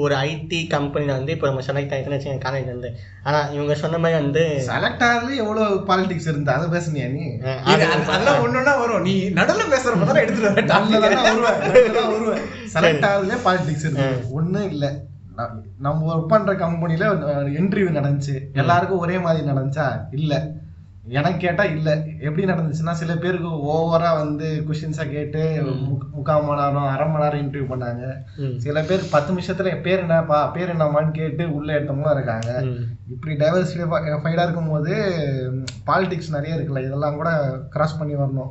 ஒரு 0.02 0.14
ஐடி 0.24 0.58
கம்பெனியில் 0.74 1.16
வந்து 1.16 1.32
இப்போ 1.32 1.46
நம்ம 1.48 1.62
செலக்ட் 1.66 1.92
ஆகிட்டுன்னு 1.94 2.16
வச்சுக்கோங்க 2.16 2.44
காலேஜ் 2.44 2.68
வந்து 2.74 2.88
ஆனால் 3.24 3.48
இவங்க 3.54 3.74
சொன்ன 3.74 3.98
மாதிரி 3.98 4.16
வந்து 4.20 4.42
செலக்ட் 4.68 5.04
ஆகுது 5.08 5.32
எவ்வளவு 5.36 5.80
பாலிடிக்ஸ் 5.88 6.28
இருந்தா? 6.32 6.54
அதை 6.58 6.66
பேசுனியா 6.74 7.06
நீ? 7.14 7.24
அதெல்லாம் 7.70 8.42
ஒன்னொன்னா 8.44 8.74
வரும். 8.82 9.02
நீ 9.02 9.14
நடுவில் 9.30 9.72
பேசுறப்ப 9.74 10.08
தான் 10.10 10.22
எடுத்துட்டு 10.22 10.50
வர. 10.50 10.62
Topic. 10.72 12.38
செலக்ட் 12.74 13.08
ஆகுதுல 13.10 13.38
பாலிடிக்ஸ் 13.46 13.86
இருக்கு. 13.86 14.08
ஒண்ணும் 14.30 14.70
இல்ல. 14.70 14.84
நம்ம 15.78 16.06
ஒர்க் 16.10 16.32
பண்ற 16.32 16.54
கம்பெனில 16.54 17.04
இன்டர்வியூ 17.60 17.90
நடந்துச்சு. 17.98 18.36
எல்லாருக்கும் 18.54 18.98
ஒரே 18.98 19.18
மாதிரி 19.18 19.48
நடந்துச்சா? 19.50 19.88
இல்ல. 20.12 20.32
எனக்கு 21.08 21.38
கேட்டா 21.38 21.64
இல்ல. 21.64 21.90
எப்படி 22.20 22.46
நடந்துச்சுன்னா 22.46 22.92
சில 22.92 23.16
பேருக்கு 23.16 23.48
ஓவரா 23.48 24.16
வந்து 24.18 24.64
கொஸ்டின்ஸா 24.68 25.10
கேட்டு 25.10 25.38
முக்- 25.64 26.10
முக்கால் 26.12 26.44
மணி 26.44 26.60
நேரம் 26.60 26.86
அரை 26.86 27.08
மணி 27.08 27.22
நேரம் 27.22 27.40
இன்டர்வியூ 27.40 27.72
பண்ணாங்க. 27.72 28.04
சில 28.58 28.82
பேர் 28.82 29.08
பத்து 29.10 29.34
நிமிஷத்துல 29.34 29.82
பேர் 29.82 29.98
என்னப்பா 29.98 30.46
பேர் 30.46 30.76
என்னம்மான்னு 30.76 31.10
கேட்டு 31.10 31.54
உள்ள 31.54 31.72
எடுத்தவங்களும் 31.72 32.14
இருக்காங்க. 32.14 32.50
இப்படி 33.10 33.34
டைவர்சிஃபைடா 33.34 34.42
இருக்கும்போது 34.42 34.92
பாலிடிக்ஸ் 35.86 36.30
நிறைய 36.30 36.56
இருக்குல்ல 36.56 36.84
இதெல்லாம் 36.84 37.16
கூட 37.16 37.30
கிராஸ் 37.70 37.98
பண்ணி 37.98 38.14
வரணும். 38.14 38.50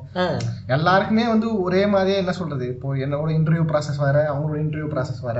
எல்லாருக்குமே 0.67 1.27
வந்து 1.27 1.61
ஒரே 1.61 1.87
மாதிரியே 1.87 2.17
என்ன 2.17 2.31
சொல்றது? 2.31 2.67
இப்போ 2.67 2.95
என்னோட 2.95 3.31
இன்டர்வியூ 3.31 3.65
ப்ராசஸ் 3.65 3.99
வேற 3.99 4.33
அவங்களோட 4.33 4.57
இன்டர்வியூ 4.57 4.91
ப்ராசஸ் 4.93 5.21
வேற. 5.21 5.39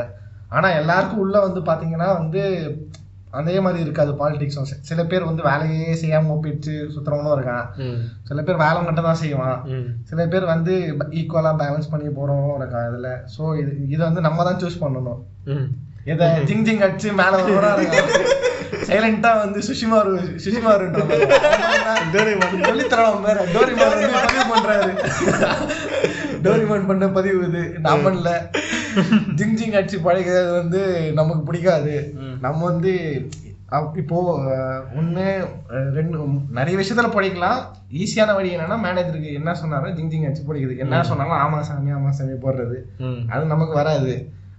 ஆனா 0.50 0.70
எல்லாருக்கும் 0.70 1.20
உள்ள 1.20 1.39
வந்து 1.39 1.62
பாத்தீங்கன்னா 1.62 2.13
வந்து 2.17 2.41
அதே 3.40 3.56
மாதிரி 3.66 3.80
இருக்காது 3.86 4.12
பாலிடிக்ஸும் 4.20 4.68
சில 4.90 5.00
பேர் 5.12 5.30
வந்து 5.30 5.44
வேலையே 5.50 5.94
செய்யாம 6.02 6.36
போயிடுச்சு 6.42 6.74
சுத்துறவங்களும் 6.96 7.38
இருக்கான். 7.38 7.66
சில 8.30 8.42
பேர் 8.48 8.63
வேலை 8.63 8.80
மட்டும் 8.88 9.08
தான் 9.10 9.22
செய்வான் 9.22 9.58
சில 10.10 10.25
பேர் 10.34 10.52
வந்து 10.54 10.74
ஈக்குவலா 11.20 11.54
பேலன்ஸ் 11.62 11.92
பண்ணி 11.94 12.12
போறவங்களும் 12.18 12.60
இருக்கான் 12.62 12.90
இதுல. 12.92 13.12
ஸோ 13.36 13.44
இது 13.62 13.72
இதை 13.96 14.04
வந்து 14.10 14.25
நம்ம 14.28 14.44
தான் 14.50 14.62
சூஸ் 14.63 14.84
பண்ணணும். 14.84 15.22
இதை 16.12 16.28
ஜிங் 16.50 16.66
ஜிங் 16.68 16.84
அடிச்சு 16.86 17.10
மேல 17.22 17.34
சைலண்டா 18.88 19.32
வந்து 19.42 19.60
சுஷிமாரு 19.68 20.13
சுஷிமாருன்ற. 20.44 21.02
சொல்லித்தரோம் 22.70 23.22
வேற. 23.28 23.38
டோரிமான் 23.56 23.94
வந்து 23.94 24.10
பதிவு 24.18 24.46
பண்றாரு. 24.54 24.92
டோரிமான் 26.46 26.88
பண்ண 26.90 27.06
பதிவு 27.18 27.42
இது. 27.50 27.62
நம்மன்ல 27.86 28.30
ஜிங் 28.58 28.83
ஜிங் 29.60 29.78
அடிச்சு 29.78 29.98
பழகிறது 30.04 30.52
வந்து 30.54 30.82
நமக்கு 31.14 31.44
பிடிக்காது. 31.46 31.96
நம்ம 32.42 32.60
வந்து 32.66 32.92
இப்போ 33.96 34.18
அஹ், 34.48 34.82
ரெண்டு 35.96 36.18
நிறைய 36.52 36.76
விஷயத்துல 36.80 37.10
படிக்கலாம் 37.14 37.60
ஈஸியான 37.98 38.34
வழி 38.36 38.50
என்னன்னா 38.52 38.78
மேனேஜருக்கு 38.84 39.30
என்ன 39.34 39.52
சொன்னாரோ 39.60 39.90
ஜிங் 39.96 40.12
ஜிங் 40.12 40.26
அடிச்சு 40.26 40.44
படிக்குது 40.50 40.76
என்ன 40.84 41.02
சொன்னாலும் 41.10 41.40
ஆமா 41.40 41.60
சாமி 41.64 41.92
ஆமா 41.92 42.12
சாமி 42.12 42.36
போடுறது. 42.44 42.78
அது 43.30 43.44
நமக்கு 43.48 43.76
வராது. 43.76 44.14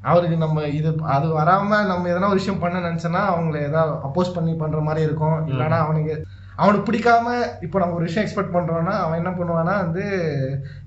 அவருக்கு 0.04 0.36
நம்ம 0.36 0.64
இது 0.72 0.88
அது 1.12 1.26
வராம 1.36 1.78
நம்ம 1.86 2.08
எதனா 2.10 2.28
ஒரு 2.28 2.40
விஷயம் 2.40 2.60
பண்ண 2.60 2.80
நினைச்சோன்னா 2.80 3.22
அவங்கள 3.30 3.56
ஏதாவது 3.62 3.92
அப்போஸ் 4.06 4.34
பண்ணி 4.34 4.54
பண்ற 4.56 4.80
மாதிரி 4.82 5.06
இருக்கும். 5.06 5.38
இல்லைன்னா 5.50 5.78
அவனுக்கு 5.84 6.14
அவனுக்கு 6.62 6.86
பிடிக்காம 6.88 7.28
இப்போ 7.66 7.76
நம்ம 7.80 7.96
ஒரு 7.98 8.06
விஷயம் 8.08 8.24
எக்ஸ்பெக்ட் 8.24 8.52
பண்றோம்னா 8.56 8.94
அவன் 9.04 9.20
என்ன 9.20 9.30
பண்ணுவான்னா 9.38 9.74
வந்து 9.84 10.04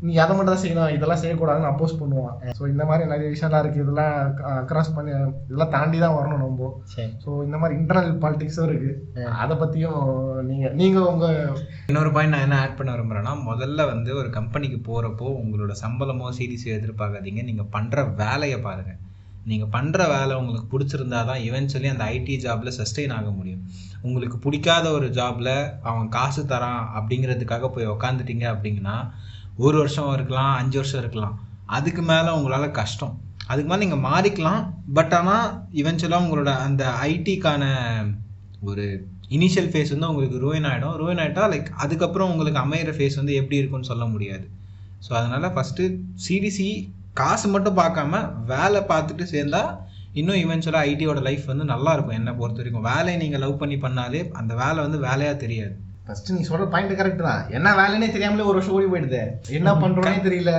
நீ 0.05 0.11
அதை 0.23 0.31
மட்டும் 0.35 0.53
தான் 0.53 0.61
செய்யணும் 0.63 0.93
இதெல்லாம் 0.95 1.21
செய்யக்கூடாதுன்னு 1.23 1.69
அப்போஸ் 1.71 1.97
பண்ணுவான். 2.01 2.35
ஸோ 2.57 2.63
இந்த 2.73 2.83
மாதிரி 2.89 3.09
நிறைய 3.11 3.27
விஷயம்லாம் 3.33 3.63
இருக்கு. 3.63 3.83
இதெல்லாம் 3.85 4.13
கிராஸ் 4.69 4.93
பண்ணி 4.97 5.11
இதெல்லாம் 5.47 5.73
தாண்டி 5.75 5.97
தான் 6.05 6.15
வரணும் 6.17 6.43
நம்ம. 6.45 6.69
சரி. 6.93 7.09
ஸோ 7.23 7.29
இந்த 7.47 7.57
மாதிரி 7.61 7.77
இன்டர்னல் 7.79 8.21
பாலிடிக்ஸும் 8.23 8.67
இருக்கு. 8.69 8.91
அதை 9.43 9.57
பத்தியும் 9.63 9.99
நீங்க 10.51 10.69
நீங்க 10.81 10.99
உங்க 11.11 11.27
இன்னொரு 11.91 12.13
பாயிண்ட் 12.17 12.35
நான் 12.35 12.45
என்ன 12.47 12.61
ஆட் 12.61 12.77
பண்ண 12.79 12.95
விரும்புறேன்னா 12.95 13.33
முதல்ல 13.49 13.89
வந்து 13.93 14.13
ஒரு 14.21 14.31
கம்பெனிக்கு 14.37 14.79
போறப்போ 14.89 15.27
உங்களோட 15.41 15.75
சம்பளமோ 15.83 16.29
சீரிஸோ 16.39 16.71
எதிர்பார்க்காதீங்க. 16.77 17.43
நீங்க 17.49 17.65
பண்ற 17.75 18.05
வேலையை 18.23 18.59
பாருங்க. 18.69 18.93
நீங்க 19.51 19.65
பண்ற 19.75 19.99
வேலை 20.13 20.33
உங்களுக்கு 20.39 20.71
பிடிச்சிருந்தா 20.71 21.19
தான் 21.27 21.43
இவென்ச்சுவலி 21.49 21.89
அந்த 21.91 22.05
ஐடி 22.15 22.33
ஜாப்ல 22.45 22.71
சஸ்டெயின் 22.79 23.13
ஆக 23.17 23.29
முடியும். 23.37 23.61
உங்களுக்கு 24.05 24.37
பிடிக்காத 24.37 24.91
ஒரு 24.91 25.07
ஜாப்ல 25.17 25.49
அவன் 25.89 26.09
காசு 26.09 26.41
தரான் 26.43 26.83
அப்படிங்கிறதுக்காக 26.97 27.69
போய் 27.75 27.93
உக்காந்துட்டீங்க 27.95 28.45
அப்படிங்கன்னா 28.53 28.97
ஒரு 29.65 29.77
வருஷம் 29.77 30.13
இருக்கலாம் 30.13 30.51
அஞ்சு 30.53 30.77
வருஷம் 30.77 31.01
இருக்கலாம். 31.03 31.35
அதுக்கு 31.65 32.01
மேலே 32.01 32.29
உங்களால் 32.29 32.75
கஷ்டம். 32.79 33.13
அதுக்கு 33.47 33.69
மேலே 33.69 33.81
நீங்கள் 33.85 34.05
மாறிக்கலாம். 34.11 34.61
பட் 34.97 35.13
ஆனால் 35.13 35.47
இவென்ச்சுவலாக 35.81 36.25
உங்களோட 36.25 36.51
அந்த 36.67 36.83
ஐடிக்கான 37.11 37.63
ஒரு 38.61 38.85
இனிஷியல் 39.29 39.69
ஃபேஸ் 39.71 39.93
வந்து 39.93 40.09
உங்களுக்கு 40.11 40.37
ரூயின் 40.43 40.67
ஆகிடும் 40.69 40.95
ரூயின் 41.01 41.21
ஆகிட்டா 41.23 41.45
லைக் 41.53 41.69
அதுக்கப்புறம் 41.83 42.29
உங்களுக்கு 42.33 42.59
அமையிற 42.65 42.91
ஃபேஸ் 42.97 43.15
வந்து 43.15 43.33
எப்படி 43.41 43.59
இருக்கும்னு 43.59 43.91
சொல்ல 43.91 44.05
முடியாது. 44.05 44.45
ஸோ 45.07 45.11
அதனால் 45.13 45.53
ஃபஸ்ட்டு 45.55 45.83
சிடிசி 46.27 46.69
காசு 47.13 47.47
மட்டும் 47.47 47.77
பார்க்காம 47.77 48.21
வேலை 48.45 48.79
பார்த்துட்டு 48.91 49.25
சேர்ந்தால் 49.33 49.71
இன்னும் 50.19 50.41
இவென்ச்சுவலாக 50.43 50.87
ஐடியோட 50.91 51.19
லைஃப் 51.27 51.45
வந்து 51.51 51.65
நல்லா 51.73 51.91
இருக்கும் 51.95 52.17
என்னை 52.19 52.33
பொறுத்த 52.39 52.61
வரைக்கும். 52.61 52.87
வேலையை 52.91 53.17
நீங்கள் 53.23 53.43
லவ் 53.45 53.59
பண்ணி 53.61 53.77
பண்ணாலே 53.85 54.21
அந்த 54.41 54.53
வேலை 54.63 54.79
வந்து 54.85 54.99
வேலையாக 55.07 55.37
தெரியாது. 55.45 55.73
ஃபர்ஸ்ட் 56.07 56.35
நீ 56.35 56.41
சொல்ற 56.49 56.65
பாயிண்ட் 56.73 56.99
கரெக்ட் 56.99 57.25
தான். 57.29 57.41
என்ன 57.57 57.69
வேலைன்னே 57.79 58.07
தெரியாமலே 58.13 58.45
ஒரு 58.49 58.57
வருஷம் 58.57 58.75
ஓடி 58.77 58.87
போயிடுது. 58.91 59.23
என்ன 59.59 59.71
பண்றோன்னே 59.81 60.19
தெரியல. 60.27 60.53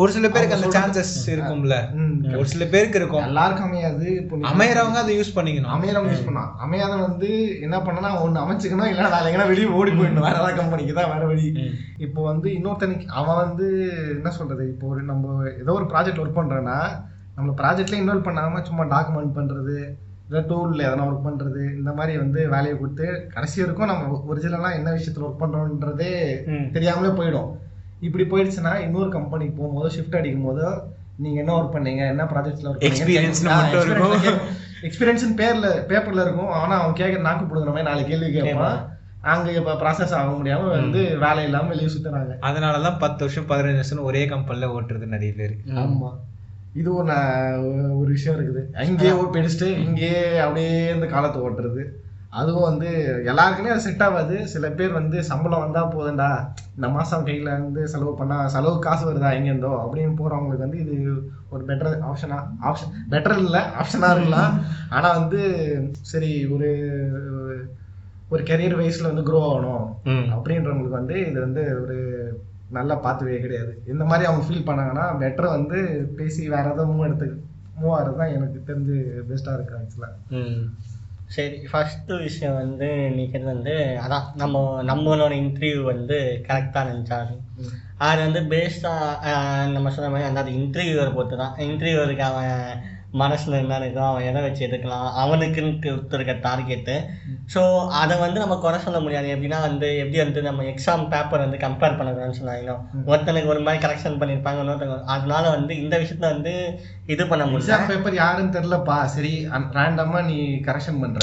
ஒரு 0.00 0.10
சில 0.14 0.26
பேருக்கு 0.34 0.56
அந்த 0.56 0.68
சான்சஸ் 0.76 1.12
இருக்கும்ல. 1.32 1.76
ஒரு 2.38 2.46
சில 2.52 2.64
பேருக்கு 2.72 2.98
இருக்கும். 3.00 3.24
எல்லாருக்கும் 3.30 3.66
அமையாது. 3.68 4.06
அமையறவங்க 4.50 4.98
அதை 5.02 5.14
யூஸ் 5.18 5.34
பண்ணிக்கணும். 5.38 5.72
அமையாதவங்க 5.76 6.12
யூஸ் 6.14 6.26
பண்ணா 6.28 6.44
அமையாத 6.66 6.94
வந்து 7.06 7.30
என்ன 7.66 7.78
பண்ணனா 7.86 8.10
ஒண்ணு 8.24 8.42
அமைச்சுக்கணும் 8.44 8.90
இல்லைன்னா 8.90 9.12
வேற 9.16 9.24
எங்கன்னா 9.30 9.48
வெளியே 9.52 9.68
ஓடி 9.78 9.92
போயிடணும். 9.98 10.26
வேற 10.28 10.36
ஏதாவது 10.40 10.60
கம்பெனிக்கு 10.60 10.98
தான் 10.98 11.12
வேற 11.14 11.24
வழி. 11.32 11.48
இப்போ 12.06 12.20
வந்து 12.30 12.50
இன்னொருத்தனுக்கு 12.58 13.08
அவன் 13.20 13.40
வந்து 13.44 13.68
என்ன 14.16 14.32
சொல்றது? 14.38 14.66
இப்போ 14.74 14.86
ஒரு 14.94 15.02
நம்ம 15.12 15.48
ஏதோ 15.62 15.74
ஒரு 15.80 15.88
ப்ராஜெக்ட் 15.92 16.22
ஒர்க் 16.24 16.38
பண்றோம்னா 16.40 16.78
நம்ம 17.36 17.52
ப்ராஜெக்ட்ல 17.52 18.00
இன்வால்வ் 18.00 18.28
பண்ணாம 18.28 18.62
சும்மா 18.62 18.84
டாக்குமெண்ட் 18.84 19.36
பண்றது 19.36 19.76
இல்லை 20.26 20.44
டூல்ல 20.44 20.82
எதனா 20.82 21.06
ஒர்க் 21.08 21.26
பண்றது 21.26 21.74
இந்த 21.74 21.92
மாதிரி 21.92 22.18
வந்து 22.18 22.48
வேலையை 22.48 22.78
கொடுத்து 22.78 23.26
கடைசி 23.32 23.60
வரைக்கும் 23.60 23.86
நம்ம 23.86 24.22
ஒரிஜினலாக 24.28 24.74
என்ன 24.74 24.90
விஷயத்துல 24.90 25.26
ஒர்க் 25.28 25.42
பண்றோன்றதே 25.42 26.12
ம். 26.46 26.72
தெரியாமலே 26.72 27.12
போயிடும். 27.12 27.50
இப்படி 28.00 28.24
போயிடுச்சுன்னா 28.24 28.78
இன்னொரு 28.78 29.10
கம்பெனிக்கு 29.10 29.54
போகும்போது 29.56 29.94
ஷிஃப்ட் 29.96 30.16
அடிக்கும் 30.16 30.44
போது 30.44 30.64
நீங்க 31.16 31.40
என்ன 31.40 31.56
ஒர்க் 31.56 31.74
பண்ணீங்க 31.74 32.08
என்ன 32.08 32.24
ப்ராஜெக்ட்ல 32.24 32.70
ஒர்க் 32.70 32.86
இருக்கும். 33.82 34.40
எக்ஸ்பீரியன்ஸ் 34.82 35.36
பேர்ல 35.36 35.66
பேப்பர்ல 35.88 36.20
இருக்கும். 36.20 36.50
ஆனா 36.50 36.82
அவன் 36.82 36.94
கேட்கற 36.94 37.20
நாக்கு 37.20 37.44
பிடுங்குற 37.44 37.66
மாதிரி 37.66 37.82
நாலு 37.82 38.04
கேள்வி 38.04 38.32
கேட்பான். 38.32 38.80
அங்க 39.20 39.52
இப்ப 39.52 39.72
ப்ராசஸ் 39.72 40.14
ஆக 40.14 40.30
முடியாம 40.30 40.68
வந்து 40.68 41.18
வேலை 41.18 41.44
இல்லாம 41.44 41.68
வெளியே 41.68 41.88
சுத்துறாங்க. 41.88 42.32
அதனாலதான் 42.40 42.98
பத்து 42.98 43.18
வருஷம் 43.18 43.44
பதினஞ்சு 43.44 43.74
வருஷம் 43.74 44.02
ஒரே 44.02 44.26
கம்பெனில 44.26 44.66
ஓட்டுறது 44.66 45.06
நிறைய 45.06 45.32
பேர். 45.36 45.56
ஆமா. 45.74 46.10
இது 46.72 46.88
ஒரு 46.94 47.14
ஒரு 48.00 48.10
விஷயம் 48.16 48.36
இருக்குது. 48.36 48.62
அங்கேயே 48.82 49.16
ஓட்டு 49.20 49.40
அடிச்சுட்டு 49.40 49.68
இங்கேயே 49.86 50.22
அப்படியே 50.44 50.70
இந்த 50.94 51.06
காலத்தை 51.06 51.40
ஓட்டுறது. 51.46 51.82
அதுவும் 52.32 52.68
வந்து 52.68 52.90
எல்லாருக்குமே 53.30 53.72
அது 53.72 53.84
செட் 53.86 54.04
ஆகாது. 54.06 54.36
சில 54.52 54.66
பேர் 54.78 54.92
வந்து 54.92 55.16
சம்பளம் 55.30 55.64
வந்தா 55.64 55.82
போதும்டா. 55.94 56.28
இந்த 56.76 56.88
மாசம் 56.88 57.26
கையில 57.26 57.50
வந்து 57.58 57.82
செலவு 57.92 58.12
பண்ணா 58.20 58.36
செலவு 58.54 58.78
காசு 58.78 59.04
வருதா 59.08 59.32
எங்க 59.38 59.48
இருந்தோ 59.50 59.72
அப்படின்னு 59.82 60.14
போறவங்களுக்கு 60.20 60.66
வந்து 60.66 60.80
இது 60.84 60.94
ஒரு 61.50 61.62
பெட்டர் 61.70 61.98
ஆப்ஷனா 62.10 62.38
ஆப்ஷன் 62.68 62.94
பெட்டர் 63.10 63.42
இல்ல 63.44 63.58
ஆப்ஷனா 63.82 64.10
இருக்கலாம். 64.14 64.54
ஆனா 64.96 65.10
வந்து 65.20 65.40
சரி 66.12 66.32
ஒரு 66.54 66.70
ஒரு 68.30 68.42
கெரியர் 68.42 68.78
வைஸ்ல 68.80 69.10
வந்து 69.10 69.26
க்ரோ 69.28 69.42
ஆகணும். 69.48 69.86
அப்படின்றவங்களுக்கு 70.34 71.00
வந்து 71.00 71.16
இது 71.30 71.38
வந்து 71.40 71.64
ஒரு 71.82 71.98
நல்ல 72.72 72.92
பாத்துவே 73.04 73.36
கிடையாது. 73.40 73.72
இந்த 73.86 74.04
மாதிரி 74.04 74.26
அவங்க 74.28 74.44
ஃபீல் 74.46 74.68
பண்ணாங்கன்னா 74.68 75.04
பெட்டர் 75.20 75.54
வந்து 75.56 75.78
பேசி 76.16 76.42
வேற 76.48 76.64
ஏதாவது 76.66 76.90
மூவ் 76.90 77.06
எடுத்து 77.06 77.28
மூவ் 77.76 77.94
ஆகிறது 77.94 78.18
தான் 78.18 78.34
எனக்கு 78.36 78.58
தெரிஞ்சு 78.66 78.96
பெஸ்ட்டாக 79.28 79.56
இருக்கு 79.56 79.78
ஆக்சுவலாக 79.78 80.48
சரி 81.28 81.58
ஃபஸ்ட்டு 81.68 82.18
விஷயம் 82.22 82.56
வந்து 82.56 82.88
நீ 83.10 83.22
கேட்டது 83.26 83.52
வந்து 83.52 83.74
அதான் 84.02 84.26
நம்ம 84.34 84.56
நம்மளோட 84.82 85.32
இன்டர்வியூ 85.42 85.78
வந்து 85.84 86.16
கரெக்டாக 86.48 86.90
நினச்சாரு 86.90 87.34
அது 88.00 88.20
வந்து 88.20 88.40
பேஸ்டாக 88.50 89.32
நம்ம 89.72 89.90
சொன்ன 89.90 90.10
மாதிரி 90.10 90.28
அந்த 90.28 90.52
இன்டர்வியூவரை 90.58 91.12
பொறுத்து 91.12 91.36
தான் 91.36 91.56
இன்டர்வியூவருக்கு 91.66 92.24
அவன் 92.24 92.82
மனசில் 93.20 93.56
என்ன 93.60 93.78
இருக்கோ 93.80 94.02
அவன் 94.08 94.26
எதை 94.28 94.40
வச்சு 94.44 94.62
எடுக்கலாம் 94.66 95.08
அவனுக்குன்னு 95.22 95.72
கொடுத்துருக்க 95.84 96.34
டார்கெட்டு 96.46 96.94
ஸோ 97.54 97.62
அதை 98.00 98.14
வந்து 98.22 98.38
நம்ம 98.42 98.56
குறை 98.62 98.78
சொல்ல 98.84 98.98
முடியாது. 99.04 99.26
எப்படின்னா 99.34 99.58
வந்து 99.66 99.88
எப்படி 100.02 100.18
வந்து 100.22 100.42
நம்ம 100.48 100.64
எக்ஸாம் 100.72 101.04
பேப்பர் 101.12 101.44
வந்து 101.44 101.58
கம்பேர் 101.64 101.98
பண்ணக்கூடாதுன்னு 101.98 102.38
சொன்னாங்க 102.40 102.76
ஒருத்தனுக்கு 103.10 103.52
ஒரு 103.54 103.62
மாதிரி 103.66 103.82
கரெக்ஷன் 103.84 104.18
பண்ணியிருப்பாங்க 104.22 104.62
இன்னொருத்தங்க 104.64 104.98
அதனால 105.16 105.44
வந்து 105.56 105.72
இந்த 105.82 105.94
விஷயத்துல 106.02 106.32
வந்து 106.34 106.54
இது 107.12 107.22
பண்ண 107.32 107.44
முடியல. 107.50 107.62
எக்ஸாம் 107.62 107.88
பேப்பர் 107.92 108.20
யாருன்னு 108.22 108.56
தெரியலப்பா. 108.56 108.98
சரி 109.16 109.34
ரேண்டமா 109.78 110.20
நீ 110.30 110.38
கரெக்ஷன் 110.68 111.00
பண்ற. 111.04 111.22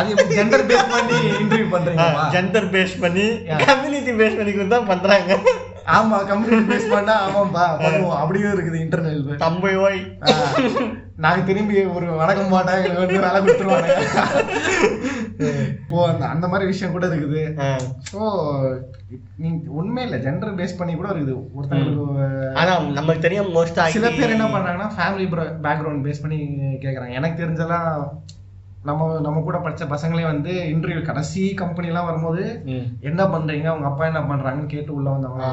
அது 0.00 0.16
ஜெண்டர் 0.38 0.66
பேஸ் 0.70 0.90
பண்ணி 0.96 1.18
இன்டர்வியூ 1.42 1.68
பண்றீங்கப்பா? 1.76 2.24
ஜெண்டர் 2.36 2.72
பேஸ் 2.76 2.96
பண்ணி 3.04 3.28
கம்யூனிட்டி 3.68 4.14
பேஸ் 4.22 4.40
பண்ணி 4.40 4.68
தான் 4.76 4.90
பண்றாங்க. 4.94 5.40
ஆமா 5.96 6.18
கம்யூனிட்டி 6.28 6.66
பேஸ் 6.72 6.92
பண்ணா 6.92 7.14
ஆமாப்பா 7.26 7.64
பண்ணுவோம். 7.84 8.18
அப்படியும் 8.22 8.54
இருக்குது 8.54 8.78
இன்டர்னல் 8.84 9.42
தம்பை 9.44 9.72
ஓய் 9.86 9.98
நாங்க 11.24 11.40
திரும்பி 11.48 11.76
ஒரு 11.96 12.06
வணக்கம் 12.20 12.52
மாட்டா 12.54 12.72
எங்களுக்கு 12.78 13.02
வந்து 13.04 13.24
வேலை 13.24 13.38
கொடுத்துருவாங்க. 13.40 13.90
இப்போ 15.82 15.98
அந்த 16.10 16.24
அந்த 16.32 16.46
மாதிரி 16.52 16.70
விஷயம் 16.70 16.94
கூட 16.94 17.06
இருக்குது. 17.10 17.42
ஸோ 18.10 18.20
நீ 19.42 19.48
உண்மை 19.80 20.02
இல்லை 20.06 20.18
ஜெண்டர் 20.26 20.58
பேஸ் 20.60 20.78
பண்ணி 20.80 20.94
கூட 21.00 21.08
இருக்குது. 21.12 21.34
ஒருத்தங்களுக்கு 21.56 22.06
அதான் 22.60 22.88
நமக்கு 22.98 23.26
தெரியும் 23.26 23.52
மோஸ்டா 23.56 23.86
சில 23.96 24.10
பேர் 24.18 24.34
என்ன 24.36 24.48
பண்றாங்கன்னா 24.54 24.90
ஃபேமிலி 24.96 25.26
பேக்ரவுண்ட் 25.66 26.04
பேஸ் 26.06 26.24
பண்ணி 26.24 26.40
கேக்குறாங்க. 26.84 27.14
எனக்கு 27.20 27.42
தெரிஞ்செல்லாம் 27.42 27.92
நம்ம 28.84 29.20
நம்ம 29.20 29.40
கூட 29.40 29.58
படிச்ச 29.58 29.96
பசங்களே 29.96 30.22
வந்து 30.22 30.52
இன்டர்வியூ 30.52 31.02
கடைசி 31.02 31.54
கம்பெனி 31.54 31.86
எல்லாம் 31.86 32.04
வரும்போது 32.04 32.62
என்ன 33.00 33.24
பண்றீங்க? 33.24 33.64
அவங்க 33.64 33.86
அப்பா 33.86 34.06
என்ன 34.06 34.20
பண்றாங்கன்னு 34.20 34.66
கேட்டு 34.66 34.94
உள்ள 34.94 35.10
வந்தவங்க. 35.10 35.44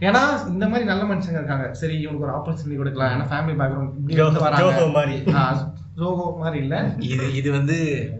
ஏன்னா 0.00 0.48
இந்த 0.48 0.66
மாதிரி 0.66 0.84
நல்ல 0.84 1.14
மனுஷங்க 1.14 1.30
இருக்காங்க. 1.30 1.72
சரி 1.72 2.00
இவனுக்கு 2.00 2.26
ஒரு 2.26 2.36
ஆப்பர்ச்சுனிட்டி 2.36 2.76
கொடுக்கலாம். 2.76 3.20
ஏன்னா 3.20 3.32
ஃபேமிலி 3.32 3.52
பேக்ரவுண்ட் 3.52 3.96
இப்படி 3.96 4.20
ஜோஹோ- 4.20 4.24
வந்து 4.24 4.40
வராங்க. 4.40 4.80
ஜோஹோ 4.80 4.92
மாதிரி. 4.92 5.22
ஆ, 5.34 5.72
ஜோஹோ 5.96 6.36
மாதிரி 6.36 6.62
இல்ல. 6.62 6.94
இது 6.98 7.34
இது 7.34 7.50
வந்து 7.50 8.10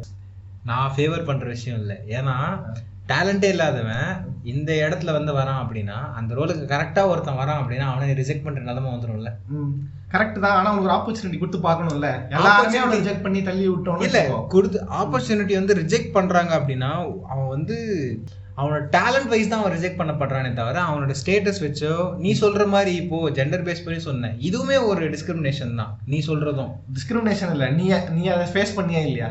நான் 0.64 0.92
ஃபேவர் 0.96 1.24
பண்ற 1.24 1.46
விஷயம் 1.46 1.78
இல்லை. 1.78 1.96
ஏன்னா 2.08 2.62
டேலண்டே 3.08 3.48
இல்லாதவன் 3.54 4.08
இந்த 4.52 4.70
இடத்துல 4.84 5.10
வந்து 5.16 5.32
வரான் 5.38 5.60
அப்படின்னா 5.62 5.98
அந்த 6.18 6.30
ரோலுக்கு 6.38 6.64
கரெக்டா 6.72 7.02
ஒருத்தன் 7.10 7.40
வரான் 7.40 7.60
அப்படின்னா 7.60 7.86
அவனை 7.92 8.14
ரிஜெக்ட் 8.20 8.46
பண்ற 8.46 8.60
நிலைமை 8.68 8.90
வந்துடும்ல 8.92 9.30
கரெக்ட் 10.14 10.42
தான். 10.44 10.56
ஆனா 10.58 10.70
உங்களுக்கு 10.70 10.88
ஒரு 10.88 10.96
ஆப்பர்ச்சுனிட்டி 10.98 11.38
கொடுத்து 11.38 11.60
பார்க்கணும்ல. 11.66 12.08
எல்லாருமே 12.36 12.80
அவனை 12.82 12.98
ரிஜெக்ட் 13.00 13.24
பண்ணி 13.24 13.40
தள்ளி 13.48 13.64
விட்டோம்னு 13.70 14.06
இல்ல. 14.08 14.20
கொடுத்து 14.54 14.78
ஆப்பர்ச்சுனிட்டி 15.00 15.54
வந்து 15.60 15.76
ரிஜெக்ட் 15.80 16.14
பண்றாங்க 16.16 16.52
அப்படின்னா 16.58 16.90
அவன் 17.32 17.48
வந்து 17.54 17.76
அவனோட 18.60 18.78
டேலண்ட் 18.94 19.30
வைஸ் 19.32 19.50
தான் 19.50 19.62
அவன் 19.62 19.74
ரிஜெக்ட் 19.76 19.98
பண்ணப்படுறானே 20.00 20.50
தவிர 20.60 20.76
அவனோட 20.90 21.14
ஸ்டேட்டஸ் 21.22 21.60
வச்சோ 21.64 21.90
நீ 22.22 22.30
சொல்ற 22.42 22.66
மாதிரி 22.74 22.92
இப்போ 23.02 23.18
ஜெண்டர் 23.38 23.66
பேஸ் 23.66 23.84
பண்ணி 23.86 24.00
சொன்னேன். 24.06 24.36
இதுவுமே 24.48 24.76
ஒரு 24.90 25.02
டிஸ்கிரிமினேஷன் 25.14 25.74
தான். 25.80 25.92
நீ 26.12 26.20
சொல்றதும். 26.28 26.70
டிஸ்கிரிமினேஷன் 26.96 27.52
இல்ல. 27.56 27.66
நீ 27.70 27.84
நீ 28.18 28.24
அதை 28.36 28.46
ஃபேஸ் 28.54 28.76
பண்ணியா 28.78 29.02
இல்லையா? 29.08 29.30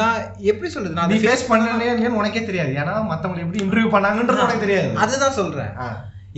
நான் 0.00 0.18
எப்படி 0.50 0.68
சொல்றது? 0.74 0.96
நான் 0.98 1.12
ஃபேஸ் 1.24 1.48
பண்ணனே 1.50 1.72
இல்லையான்னு 1.74 2.20
உனக்கே 2.20 2.42
தெரியாது. 2.50 2.72
ஏன்னா 2.82 2.94
மத்தவங்க 3.12 3.44
எப்படி 3.44 3.62
இன்டர்வியூ 3.64 3.90
பண்ணாங்கன்றது 3.94 4.44
உனக்கு 4.46 4.66
தெரியாது. 4.66 4.90
அதுதான் 5.04 5.38
சொல்றேன். 5.40 5.72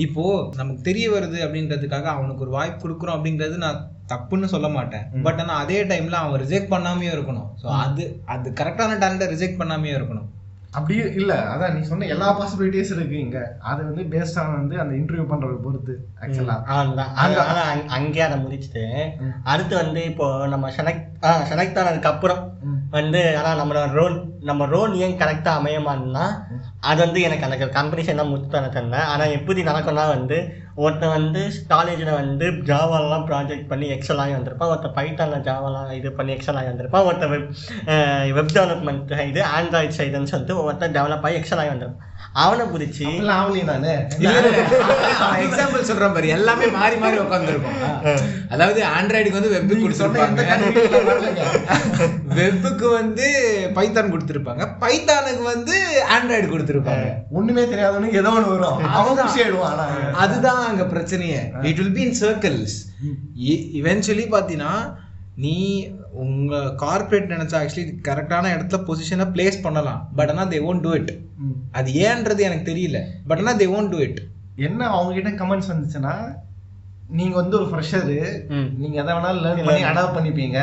இப்போ 0.05 0.25
நமக்கு 0.57 0.81
தெரிய 0.89 1.07
வருது 1.13 1.39
அப்படின்றதுக்காக 1.45 2.09
அவனுக்கு 2.15 2.45
ஒரு 2.47 2.53
வாய்ப்பு 2.57 2.81
கொடுக்குறோம் 2.83 3.17
அப்படின்றது 3.17 3.55
நான் 3.63 3.79
தப்புன்னு 4.13 4.49
சொல்ல 4.55 4.69
மாட்டேன். 4.75 5.05
பட் 5.27 5.41
ஆனா 5.43 5.55
அதே 5.63 5.79
டைம்ல 5.93 6.17
அவன் 6.23 6.43
ரிஜெக்ட் 6.45 6.73
பண்ணாமையும் 6.75 7.15
இருக்கணும். 7.17 7.47
ஸோ 7.63 7.67
அது 7.85 8.05
அது 8.35 8.51
கரெக்டான 8.61 8.99
டேலண்ட்டை 9.03 9.29
ரிஜெக்ட் 9.35 9.61
பண்ணாமையும் 9.61 9.99
இருக்கணும். 9.99 10.29
அப்படியே 10.77 11.05
இல்ல 11.15 11.33
அதான் 11.51 11.75
நீ 11.75 11.81
சொன்ன 11.83 12.07
எல்லா 12.07 12.29
பாசிபிலிட்டிஸ் 12.33 12.93
இருக்கு 12.93 13.17
இங்க. 13.19 13.39
அது 13.63 13.81
வந்து 13.85 14.03
பேஸ்ட் 14.13 14.39
ஆன் 14.39 14.57
வந்து 14.57 14.81
அந்த 14.81 14.93
இன்டர்வியூ 14.95 15.27
பண்றத 15.27 15.59
பொறுத்து 15.63 15.95
ஆக்சுவலா 16.23 16.57
அங்க- 16.83 17.47
அதை 17.47 17.63
முடிச்சுட்டு 18.43 18.85
அடுத்து 19.45 19.75
வந்து 19.77 20.05
இப்போ 20.05 20.27
நம்ம 20.47 20.71
செலக்ட் 20.71 21.05
செலக்ட் 21.49 21.79
ஆனதுக்கு 21.79 22.09
அப்புறம் 22.09 22.43
வந்து 22.91 23.21
ஆனால் 23.39 23.61
நம்மளோட 23.61 23.87
ரோல் 23.93 24.17
நம்ம 24.43 24.67
ரோல் 24.67 24.93
ஏன் 24.99 25.19
கரெக்டாக 25.19 25.59
அமையமான்னா 25.61 26.27
அது 26.81 26.99
வந்து 27.03 27.21
எனக்கு 27.23 27.47
அந்த 27.47 27.69
கம்பெனிஷன் 27.75 28.17
தான் 28.17 28.29
முத்து 28.29 28.49
தர 28.49 28.69
ஆனால் 29.07 29.31
எப்படி 29.31 29.63
நடக்கும்னா 29.63 30.07
வந்து 30.09 30.39
ஒருத்தன் 30.85 31.15
வந்து 31.17 31.43
காலேஜில் 31.73 32.11
வந்து 32.21 32.47
ஜாவாலாம் 32.71 33.27
ப்ராஜெக்ட் 33.29 33.69
பண்ணி 33.71 33.87
எக்ஸல் 33.95 34.21
ஆகி 34.23 34.33
வந்திருப்பான். 34.35 34.71
ஒருத்தன் 34.73 34.97
பைத்தானில் 34.99 35.45
ஜாவாலாம் 35.49 35.93
இது 35.99 36.11
பண்ணி 36.19 36.33
எக்ஸல் 36.35 36.59
ஆகி 36.61 36.71
வந்திருப்பான். 36.73 37.07
ஒருத்தன் 37.09 37.33
வெப் 37.35 37.49
வெப் 38.39 38.55
டெவலப்மெண்ட் 38.57 39.15
இது 39.31 39.43
ஆண்ட்ராய்ட் 39.59 39.97
சைடுன்னு 39.99 40.33
சொல்லிட்டு 40.33 40.57
ஒருத்தன் 40.65 40.97
டெவலப் 40.99 41.27
ஆகி 41.29 41.39
எக்ஸல் 41.41 41.63
ஆகி 41.63 41.73
வந்திருப்பான். 41.75 42.13
அவனை 42.33 42.65
பிடிச்சி 42.67 43.05
ஆகலையே 43.37 43.65
நானு 43.65 43.93
எக்ஸாம்பிள் 45.45 45.87
சொல்றேன் 45.91 46.13
பாரு. 46.13 46.29
எல்லாமே 46.29 46.67
மாறி 46.67 46.97
மாறி 46.97 47.19
உட்காந்துருக்கும் 47.19 47.79
அதாவது 48.49 48.81
ஆண்ட்ராய்டுக்கு 48.97 49.39
வந்து 49.39 49.53
வெப். 49.55 49.73
கொடுத்துருப்பாங்க. 49.85 50.43
வெப்புக்கு 52.39 52.93
வந்து 52.93 53.27
பைத்தான் 53.75 54.13
கொடுத்துருப்பாங்க. 54.13 54.67
பைத்தானுக்கு 54.81 55.43
வந்து 55.43 55.77
ஆண்ட்ராய்டு 56.17 56.53
கொடுத்துருப்பாங்க. 56.53 57.07
ஒண்ணுமே 57.31 57.65
தெரியாதவனுக்கு 57.65 58.21
ஏதோ 58.23 58.33
ஒண்ணு 58.39 58.53
வரும். 58.55 58.85
அவன். 59.01 59.17
குஷி 59.23 59.43
ஆயிடுவான் 59.43 60.13
அதுதான் 60.13 60.63
அங்க 60.67 60.85
பிரச்சனையே. 60.95 61.41
It 61.63 61.81
will 61.83 61.93
be 61.93 62.01
in 62.01 62.19
circles 62.21 62.77
eventually 63.81 64.27
பார்த்தீங்கன்னா 64.35 64.75
நீ 65.35 65.57
உங்க 66.25 66.61
கார்ப்பரேட் 66.83 67.33
நினைச்சா 67.35 67.61
ஆக்சுவலி 67.61 67.85
கரெக்டான 68.09 68.53
இடத்துல 68.55 68.81
பொசிஷனை 68.89 69.27
பிளேஸ் 69.35 69.59
பண்ணலாம். 69.67 70.01
பட் 70.19 70.33
ஆனால் 70.33 70.51
தே 70.55 70.59
ஓன்ட் 70.71 70.85
டூ 70.87 70.93
இட். 71.01 71.13
அது 71.79 71.91
ஏன்றது 72.07 72.49
எனக்கு 72.49 72.71
தெரியல. 72.73 73.01
பட் 73.31 73.43
ஆனால் 73.43 73.61
தே 73.63 73.69
ஓன்ட் 73.77 73.95
டூ 73.95 74.01
இட் 74.09 74.21
என்ன 74.67 74.83
அவங்க 74.97 75.13
கிட்ட 75.17 75.31
கமெண்ட்ஸ் 75.41 75.73
வந்துச்சுன்னா 75.73 76.17
நீங்க 77.19 77.35
வந்து 77.41 77.55
ஒரு 77.59 77.67
ஃப்ரெஷரு. 77.71 78.17
நீங்க 78.79 78.97
எதை 79.01 79.11
வேணாலும் 79.17 79.43
லேர்ன் 79.43 79.67
பண்ணி 79.67 79.83
அடாப்ட் 79.91 80.17
பண்ணிப்பீங்க. 80.17 80.61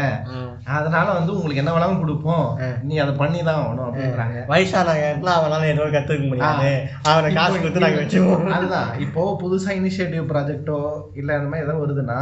அதனால 0.78 1.06
வந்து 1.18 1.32
உங்களுக்கு 1.36 1.62
என்ன 1.62 1.74
வேணாலும் 1.76 2.02
கொடுப்போம். 2.02 2.48
நீ 2.88 2.96
அதை 3.04 3.14
பண்ணி 3.22 3.40
தான் 3.50 3.60
ஆகணும் 3.62 3.86
அப்படின்றாங்க. 3.88 4.40
வயசான 4.52 4.96
இடத்துல 5.04 5.32
அவனால 5.38 5.70
எதுவும் 5.74 5.96
கற்றுக்க 5.96 6.26
முடியாது. 6.32 6.72
அவனை 7.12 7.30
காசு 7.38 7.56
கொடுத்து 7.60 7.86
நாங்கள் 7.86 8.04
வச்சுக்குவோம். 8.04 8.52
அதுதான். 8.58 8.92
இப்போ 9.06 9.24
புதுசா 9.44 9.72
இனிஷியேட்டிவ் 9.82 10.26
ப்ராஜெக்ட்டோ 10.34 10.80
இல்ல 11.22 11.38
அந்த 11.38 11.50
மாதிரி 11.52 11.66
ஏதாவது 11.68 11.84
வருதுன்னா 11.86 12.20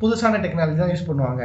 புதுசான 0.00 0.38
டெக்னாலஜி 0.38 0.76
தான் 0.76 0.90
யூஸ் 0.90 1.08
பண்ணுவாங்க. 1.08 1.42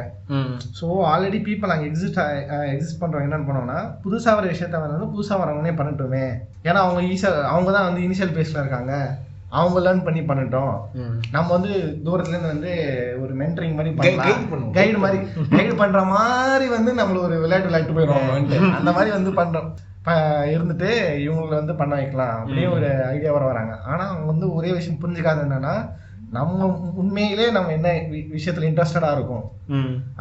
ஸோ 0.81 0.83
ஆல்ரெடி 0.83 1.39
பீப்புள் 1.45 1.65
அங்கே 1.65 1.87
எக்ஸிஸ்ட் 1.87 2.19
எக்ஸிஸ்ட் 2.47 3.01
பண்ணுறவங்க 3.01 3.21
என்ன 3.21 3.37
பண்ணுவாங்கன்னா 3.37 4.07
புதுசாக 4.07 4.35
வர 4.35 4.41
விஷயத்த 4.41 4.79
வந்து 4.79 5.05
புதுசாக 5.05 5.41
வரவங்களே 5.41 5.73
பண்ணட்டுமே. 5.73 6.33
ஏன்னா 6.63 6.81
அவங்க 6.83 7.01
ஈஸியாக 7.01 7.41
அவங்க 7.43 7.71
தான் 7.71 7.93
வந்து 7.93 8.01
இனிஷியல் 8.01 8.37
பேஸில் 8.37 8.59
இருக்காங்க. 8.59 9.17
அவங்க 9.49 9.79
லேர்ன் 9.79 10.03
பண்ணி 10.03 10.19
பண்ணட்டும். 10.19 10.77
நம்ம 11.31 11.51
வந்து 11.51 11.69
தூரத்துல 12.05 12.27
இருந்து 12.27 12.47
வந்து 12.47 12.71
ஒரு 13.21 13.35
மென்டரிங் 13.35 13.75
மாதிரி 13.75 13.95
பண்ணலாம். 13.95 14.71
கைடு 14.71 14.97
மாதிரி 14.97 15.27
கைடு 15.49 15.75
பண்ற 15.75 16.03
மாதிரி 16.03 16.69
வந்து 16.69 16.95
நம்மள 16.95 17.21
ஒரு 17.21 17.39
விளையாட்டு 17.39 17.69
விளையாட்டு 17.69 17.99
போயிடுவாங்க 17.99 18.75
அந்த 18.75 18.91
மாதிரி 18.91 19.11
வந்து 19.11 19.31
பண்றோம். 19.31 19.73
ப- 20.03 20.45
இருந்துட்டு 20.45 20.89
இவங்களை 21.17 21.47
வந்து 21.47 21.75
பண்ண 21.75 21.95
வைக்கலாம். 21.95 22.39
அப்படியே 22.39 22.65
ஒரு 22.65 23.03
ஐடியா 23.05 23.31
வர 23.31 23.45
வராங்க. 23.45 23.75
ஆனா 23.85 24.07
அவங்க 24.07 24.25
வந்து 24.25 24.53
ஒரே 24.53 24.71
விஷயம் 24.71 24.99
புரிஞ்சுக்காது 24.99 25.43
என்னன்னா 25.45 25.89
நம்ம 26.37 26.67
உண்மையிலே 27.01 27.47
நம்ம 27.51 27.71
என்ன 27.77 27.89
விஷயத்துல 28.35 28.67
இன்ட்ரெஸ்டடா 28.69 29.11
இருக்கும் 29.17 29.45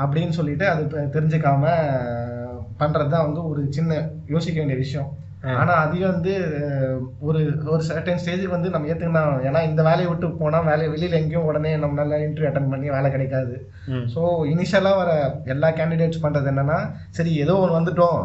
அப்படின்னு 0.02 0.38
சொல்லிட்டு 0.38 0.66
அது 0.68 0.84
தெரிஞ்சுக்காம 1.16 1.64
பண்றது 2.80 3.12
தான் 3.14 3.26
வந்து 3.26 3.42
ஒரு 3.50 3.60
சின்ன 3.70 3.98
யோசிக்க 4.26 4.56
வேண்டிய 4.60 4.78
விஷயம் 4.84 5.10
ஆனா 5.60 5.72
அதையும் 5.84 6.12
வந்து 6.12 6.32
ஒரு 7.28 7.40
ஒரு 7.72 7.82
சர்டன் 7.88 8.20
ஸ்டேஜுக்கு 8.22 8.54
வந்து 8.54 8.72
நம்ம 8.74 8.88
ஏத்துக்கணும் 8.90 9.46
ஏன்னா 9.48 9.60
இந்த 9.68 9.80
வேலையை 9.88 10.08
விட்டு 10.10 10.28
போனா 10.40 10.58
வேலை 10.68 10.84
வெளியில 10.88 11.18
எங்கேயும் 11.20 11.48
உடனே 11.50 11.72
நம்மளால 11.84 12.18
இன்டர்வியூ 12.26 12.50
அட்டன் 12.50 12.70
பண்ணி 12.72 12.94
வேலை 12.96 13.08
கிடைக்காது. 13.14 13.54
ஸோ 14.12 14.20
இனிஷியலா 14.52 14.92
வர 15.00 15.10
எல்லா 15.54 15.70
கேண்டிடேட்ஸ் 15.78 16.22
பண்றது 16.24 16.50
என்னன்னா 16.52 16.78
சரி 17.18 17.32
ஏதோ 17.44 17.56
ஒரு 17.64 17.72
வந்துட்டோம். 17.78 18.20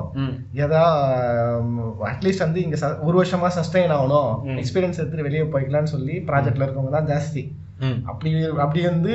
ஏதா 0.66 0.84
அட்லீஸ்ட் 2.12 2.46
வந்து 2.48 2.62
இங்க 2.66 2.78
ஒரு 3.08 3.18
வருஷமா 3.22 3.50
சஸ்டெயின் 3.60 3.96
ஆகணும். 3.98 4.32
எக்ஸ்பீரியன்ஸ் 4.64 5.02
எடுத்துட்டு 5.02 5.28
வெளியே 5.30 5.46
போய்க்கலாம்னு 5.56 5.94
சொல்லி 5.96 6.18
ப்ராஜெக்ட்ல 6.30 6.68
இருக்கவங்க 6.68 6.94
தான் 6.98 7.10
ஜாஸ்தி. 7.14 7.44
அப்படி 8.06 8.46
அப்படி 8.46 8.84
வந்து 8.84 9.14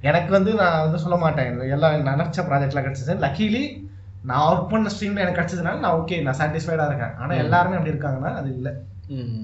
எனக்கு 0.00 0.32
வந்து 0.32 0.54
நான் 0.54 0.82
வந்து 0.82 0.98
சொல்ல 0.98 1.16
மாட்டேன். 1.16 1.60
எல்லாம் 1.60 2.06
நினைச்ச 2.06 2.36
ப்ராஜெக்ட்லாம் 2.36 2.86
கிடைச்சது. 2.86 3.16
லக்கீலி 3.20 3.84
நான் 4.22 4.56
ஒர்க் 4.56 4.68
பண்ண 4.68 4.90
ஸ்ட்ரீம்ல 5.00 5.18
எனக்கு 5.18 5.40
கிடைச்சதுனால 5.40 5.78
நான் 5.78 6.00
ஓகே 6.00 6.22
நான் 6.22 6.36
சாட்டிஸ்ஃபைடா 6.38 6.86
இருக்கேன். 6.86 7.14
ஆனா 7.18 7.34
எல்லாருமே 7.34 7.76
அப்படி 7.76 7.96
இருக்காங்கன்னா 7.96 8.34
அது 8.34 8.54
இல்லை. 8.54 8.72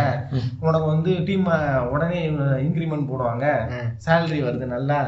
உனக்கு 0.65 0.87
வந்து 0.87 1.13
டீம் 1.29 1.47
உடனே 1.93 2.19
இன்க்ரிமெண்ட் 2.67 3.11
போடுவாங்க. 3.11 3.45
சேலரி 4.07 4.41
வருது 4.47 4.69
நல்லா. 4.75 5.01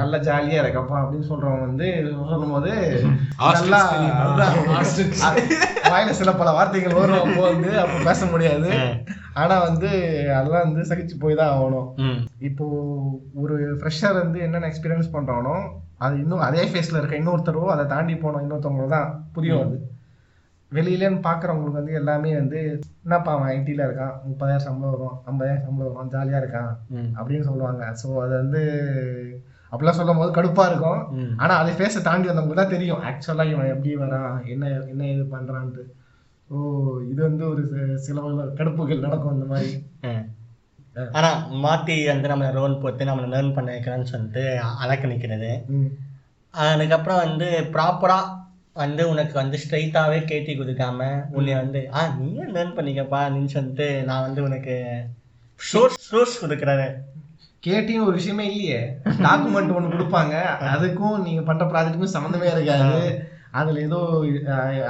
நல்லா 0.00 0.18
ஜாலியா 0.28 0.60
இருக்கப்பா 0.62 0.96
அப்படின்னு 1.02 1.30
சொல்றவங்க 1.30 1.68
வந்து 1.68 1.88
சொல்லும்போது 2.32 2.72
நல்லா. 3.56 3.80
வாயில 5.92 6.12
சில 6.12 6.30
பல 6.34 6.50
வார்த்தைகள் 6.56 6.98
வரும் 7.00 7.22
அப்போ 7.24 7.42
வந்து 7.50 7.70
அப்போ 7.82 7.98
பேச 8.04 8.26
முடியாது. 8.26 8.70
ஆனா 9.40 9.56
வந்து 9.66 9.90
அதெல்லாம் 10.36 10.64
வந்து 10.66 10.82
சகிச்சு 10.90 11.16
போய் 11.20 11.40
தான் 11.40 11.52
ஆகணும். 11.54 11.88
இப்போ 12.48 12.66
ஒரு 13.42 13.56
ஃப்ரெஷர் 13.80 14.22
வந்து 14.22 14.38
என்னென்ன 14.46 14.70
எக்ஸ்பீரியன்ஸ் 14.72 15.14
பண்றானோ 15.16 15.54
அது 16.00 16.14
இன்னும் 16.18 16.46
அதே 16.46 16.64
ஃபேஸ்ல 16.64 16.98
இருக்க 16.98 17.20
இன்னொருத்தரோ 17.20 17.62
அதை 17.66 17.84
தாண்டி 17.86 18.14
போனோம் 18.14 18.44
இன்னொருத்தவங்களோ 18.44 18.88
தான் 18.90 19.08
புரியும் 19.32 19.62
அது 19.62 19.78
வெளியிலன்னு 20.72 21.20
பாக்குறவங்களுக்கு 21.22 21.80
வந்து 21.80 21.92
எல்லாமே 21.92 22.30
வந்து 22.36 22.58
என்னப்பா 23.04 23.30
அவன் 23.32 23.50
ஐடில 23.52 23.86
இருக்கான்? 23.86 24.14
முப்பதாயிரம் 24.26 24.66
சம்பளம் 24.66 24.94
வரும் 24.94 25.14
ஐம்பதாயிரம் 25.26 25.66
சம்பளம் 25.66 25.92
வரும் 25.92 26.10
ஜாலியா 26.14 26.40
இருக்கான். 26.42 26.72
அப்படின்னு 27.16 27.46
சொல்லுவாங்க. 27.46 27.84
ஸோ 28.02 28.08
அது 28.22 28.34
வந்து 28.34 28.62
அப்படிலாம் 29.72 29.98
சொல்லும் 29.98 30.16
போது 30.16 30.30
கடுப்பா 30.32 30.64
இருக்கும். 30.66 31.00
ம். 31.16 31.32
ஆனா 31.36 31.54
அதை 31.56 31.72
ஃபேஸை 31.72 32.02
தாண்டி 32.02 32.28
வந்தவங்களுக்கு 32.28 32.62
தான் 32.62 32.74
தெரியும். 32.76 33.02
ஆக்சுவலா 33.02 33.46
இவன் 33.50 33.72
எப்படி 33.74 33.94
வரான் 33.96 34.36
என்ன 34.46 34.64
என்ன 34.92 35.08
இது 35.08 35.24
பண்றான்ட்டு. 35.34 35.84
ஓ 36.50 36.58
இது 37.02 37.20
வந்து 37.22 37.44
ஒரு 37.48 37.62
சில 37.98 38.20
கடுப்புகள் 38.54 39.06
நடக்கும் 39.06 39.34
இந்த 39.34 39.48
மாதிரி. 39.54 39.72
ஆ. 40.98 41.04
ஆனா 41.12 41.46
மாத்தி 41.52 42.06
வந்து 42.06 42.28
நம்ம 42.28 42.50
ரோல் 42.50 42.78
போட்டு 42.78 43.04
நம்மளை 43.04 43.30
லேர்ன் 43.30 43.54
பண்ண 43.54 43.72
வைக்கிறேன்னு 43.72 44.02
சொல்லிட்டு 44.02 44.60
அலக்க 44.80 45.06
நிக்கிறது. 45.06 45.66
ம். 45.66 45.88
அதுக்கப்புறம் 46.50 47.18
வந்து 47.18 47.68
ப்ராப்பரா 47.72 48.18
வந்து 48.74 49.08
உனக்கு 49.08 49.32
வந்து 49.32 49.58
ஸ்ட்ரைட்டாவே 49.58 50.24
கேட்டி 50.24 50.58
கொடுக்காம 50.58 51.24
உன்னை 51.32 51.54
வந்து 51.54 51.90
ஆ 51.94 52.14
நீயே 52.18 52.42
லேர்ன் 52.42 52.76
பண்ணிக்கப்பா? 52.76 53.20
அப்படின்னு 53.24 53.44
சொல்லிட்டு 53.44 54.02
நான் 54.02 54.20
வந்து 54.20 54.42
உனக்கு 54.42 55.04
சோர்ஸ் 55.54 55.98
சோர்ஸ் 55.98 56.46
கொடுக்குறாரு. 56.46 56.94
கேட்டின்னு 57.66 58.02
ஒரு 58.02 58.12
விஷயமே 58.12 58.50
இல்லையே. 58.50 58.96
டாக்குமெண்ட் 59.04 59.74
ஒன்று 59.74 59.98
கொடுப்பாங்க. 59.98 60.40
அதுக்கும் 60.60 61.22
நீங்க 61.22 61.42
பண்ற 61.42 61.64
ப்ராஜெக்ட்டுக்கும் 61.64 62.16
சம்மந்தமே 62.16 62.56
இருக்காது. 62.56 63.28
அதுல 63.58 63.80
ஏதோ 63.86 63.98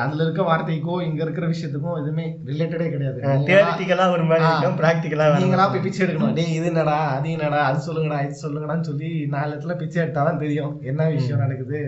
அதுல 0.03 0.23
இருக்க 0.25 0.42
வார்த்தைக்கோ 0.49 0.94
இங்க 1.07 1.21
இருக்கிற 1.25 1.47
விஷயத்துக்கும் 1.53 1.99
எதுவுமே 2.01 2.27
ரிலேட்டடே 2.51 2.87
கிடையாது. 2.94 3.18
தியரிட்டிக்கலா 3.49 4.07
ஒரு 4.14 4.25
மாதிரி 4.31 4.73
ப்ராக்டிக்கலா 4.81 5.27
நீங்களா 5.44 5.66
போய் 5.73 5.85
பிச்சை 5.87 6.03
எடுக்கணும். 6.05 6.37
டேய் 6.38 6.55
இது 6.59 6.68
என்னடா 6.73 6.99
அது 7.16 7.31
என்னடா 7.37 7.61
அது 7.71 7.81
சொல்லுங்கடா 7.88 8.21
இது 8.27 8.42
சொல்லுங்கடான்னு 8.44 8.88
சொல்லி 8.90 9.11
நாலு 9.35 9.51
இடத்துல 9.53 9.77
பிச்சை 9.83 10.01
எடுத்தாதான் 10.05 10.42
தெரியும். 10.44 10.73
என்ன 10.92 11.09
விஷயம் 11.16 11.42
நடக்குது? 11.44 11.81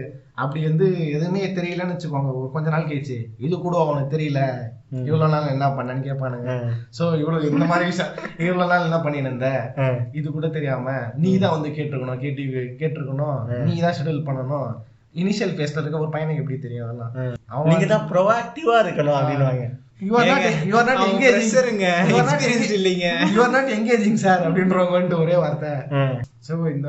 அப்படி 0.42 0.60
வந்து 0.68 0.86
எதுவுமே 1.14 1.40
தெரியலன்னு 1.56 1.94
வச்சுக்கோங்க. 1.94 2.30
ஒரு 2.40 2.50
கொஞ்ச 2.52 2.68
நாள் 2.74 2.90
கழிச்சு 2.90 3.18
இது 3.46 3.54
கூட 3.64 3.74
அவனுக்கு 3.84 4.14
தெரியல. 4.16 4.42
இவ்வளவு 5.08 5.32
நாள் 5.32 5.52
என்ன 5.54 5.66
பண்ணேன்னு 5.78 6.06
கேட்பானுங்க. 6.06 6.52
சோ 6.98 7.04
இவ்வளவு 7.22 7.50
இந்த 7.50 7.66
மாதிரி 7.72 7.88
விஷயம் 7.90 8.14
இவ்வளவு 8.46 8.70
நாள் 8.72 8.86
என்ன 8.88 9.00
பண்ணின்னு 9.04 9.30
இருந்த 9.30 9.48
இது 10.20 10.26
கூட 10.36 10.46
தெரியாம 10.56 10.94
நீ 11.24 11.32
தான் 11.42 11.56
வந்து 11.56 11.70
கேட்டிருக்கணும் 11.76 12.22
கேட்டு 12.24 12.46
கேட்டிருக்கணும். 12.80 13.40
நீ 13.66 13.74
தான் 13.84 13.96
ஷெட்யூல் 13.98 14.26
பண்ணணும். 14.30 14.70
இனிஷியல் 15.14 15.54
ஃபேஸ்ல 15.58 15.80
இருக்க 15.82 16.04
ஒரு 16.04 16.10
பையனுக்கு 16.14 16.42
எப்படி 16.42 16.58
தெரியும் 16.64 16.86
அதெல்லாம்? 16.86 17.12
அவன் 17.52 17.70
நீங்க 17.72 17.86
தான் 17.92 18.08
ப்ரொஆக்டிவா 18.10 18.76
இருக்கணும் 18.86 19.18
அப்படின்னுவாங்க. 19.20 19.68
You 20.08 20.14
are 20.18 20.26
not 20.28 20.44
you 20.68 20.76
are 20.80 20.84
not 20.88 20.98
அவங்க 21.00 21.14
engaging. 21.14 21.48
fresher-ங்க. 21.54 21.88
You 22.10 22.18
are 22.20 22.26
not 22.28 22.36
Experienced 22.36 22.74
இல்லைங்க. 22.76 23.08
you 23.34 23.40
are 23.46 23.52
not 23.56 23.66
engaging 23.78 24.14
sir 24.22 24.44
அப்படின்றவங்கன்ட்டு 24.46 25.18
ஒரே 25.24 25.34
வார்த்தை. 25.42 25.72
ஸோ 26.46 26.52
இந்த 26.74 26.88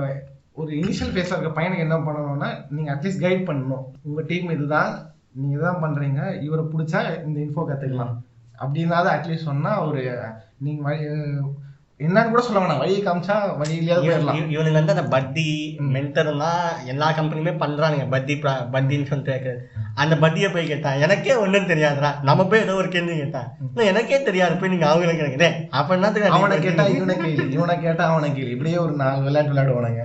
ஒரு 0.60 0.70
இனிஷியல் 0.82 1.12
ஃபேஸ்ல 1.14 1.36
இருக்க 1.36 1.52
பையனுக்கு 1.58 1.86
என்ன 1.88 1.98
பண்ணணும்னா 2.08 2.50
நீங்க 2.76 2.90
அட்லீஸ்ட் 2.94 3.24
கைட் 3.26 3.44
பண்ணணும். 3.50 3.84
உங்க 4.08 4.22
டீம் 4.30 4.54
இதுதான் 4.56 4.92
நீங்க 5.40 5.54
இதான் 5.58 5.84
பண்றீங்க. 5.84 6.22
இவரை 6.46 6.64
பிடிச்சா 6.72 7.02
இந்த 7.28 7.38
இன்ஃபோ 7.46 7.66
கத்துக்கலாம். 7.72 8.16
அப்படின்னாவது 8.64 9.10
அட்லீஸ்ட் 9.16 9.50
சொன்னா 9.52 9.74
ஒரு 9.88 10.02
நீங்க 10.68 10.82
என்னன்னு 12.02 12.30
கூட 12.30 12.42
சொல்ல 12.42 12.60
வேணாம். 12.60 12.78
வழியை 12.78 13.04
காமிச்சா 13.04 13.36
வழியிலேயாவது 13.62 14.02
போயிடலாம். 14.02 14.50
இவ- 14.50 14.62
இவனுங்க 14.62 14.74
வந்து 14.74 14.94
அந்த 14.94 15.04
பத்தி 15.04 15.78
மென்டர்லாம் 15.82 16.86
எல்லா 16.86 17.12
கம்பெனியுமே 17.12 17.54
பண்றானுங்க. 17.58 18.10
பத்தி 18.10 18.36
பத்தின்னு 18.36 19.06
சொல்லிட்டு. 19.06 19.68
அந்த 19.96 20.16
பத்தியை 20.16 20.54
போய் 20.54 20.68
கேட்டான் 20.68 21.00
எனக்கே 21.00 21.36
ஒண்ணும் 21.36 21.68
தெரியாதுடா. 21.68 22.22
நம்ம 22.22 22.46
போய் 22.46 22.60
ஏதோ 22.60 22.74
ஒரு 22.74 22.88
கேள்வி 22.88 23.16
கேட்டான் 23.16 23.56
"இல்ல, 23.76 23.90
எனக்கே 23.90 24.24
தெரியாது. 24.24 24.56
போய் 24.56 24.70
நீங்க 24.70 24.86
அவங்களை 24.86 25.14
கேட்குறே 25.14 25.68
அவன் 25.70 25.98
என்ன 25.98 26.12
தெரியாது 26.12 26.38
அவனை 26.38 26.60
கேட்டா 26.60 26.84
இவனை 26.84 27.16
கேளு. 27.16 27.52
இவனை 27.52 27.80
கேட்டா 27.80 28.12
அவனை 28.12 28.32
கேளு. 28.32 28.50
இப்படியே 28.50 28.78
ஒரு 28.78 28.92
நாலு 28.92 29.24
விளையாட்டு 29.24 29.62
விளையாடுவானுங்க. 29.62 30.00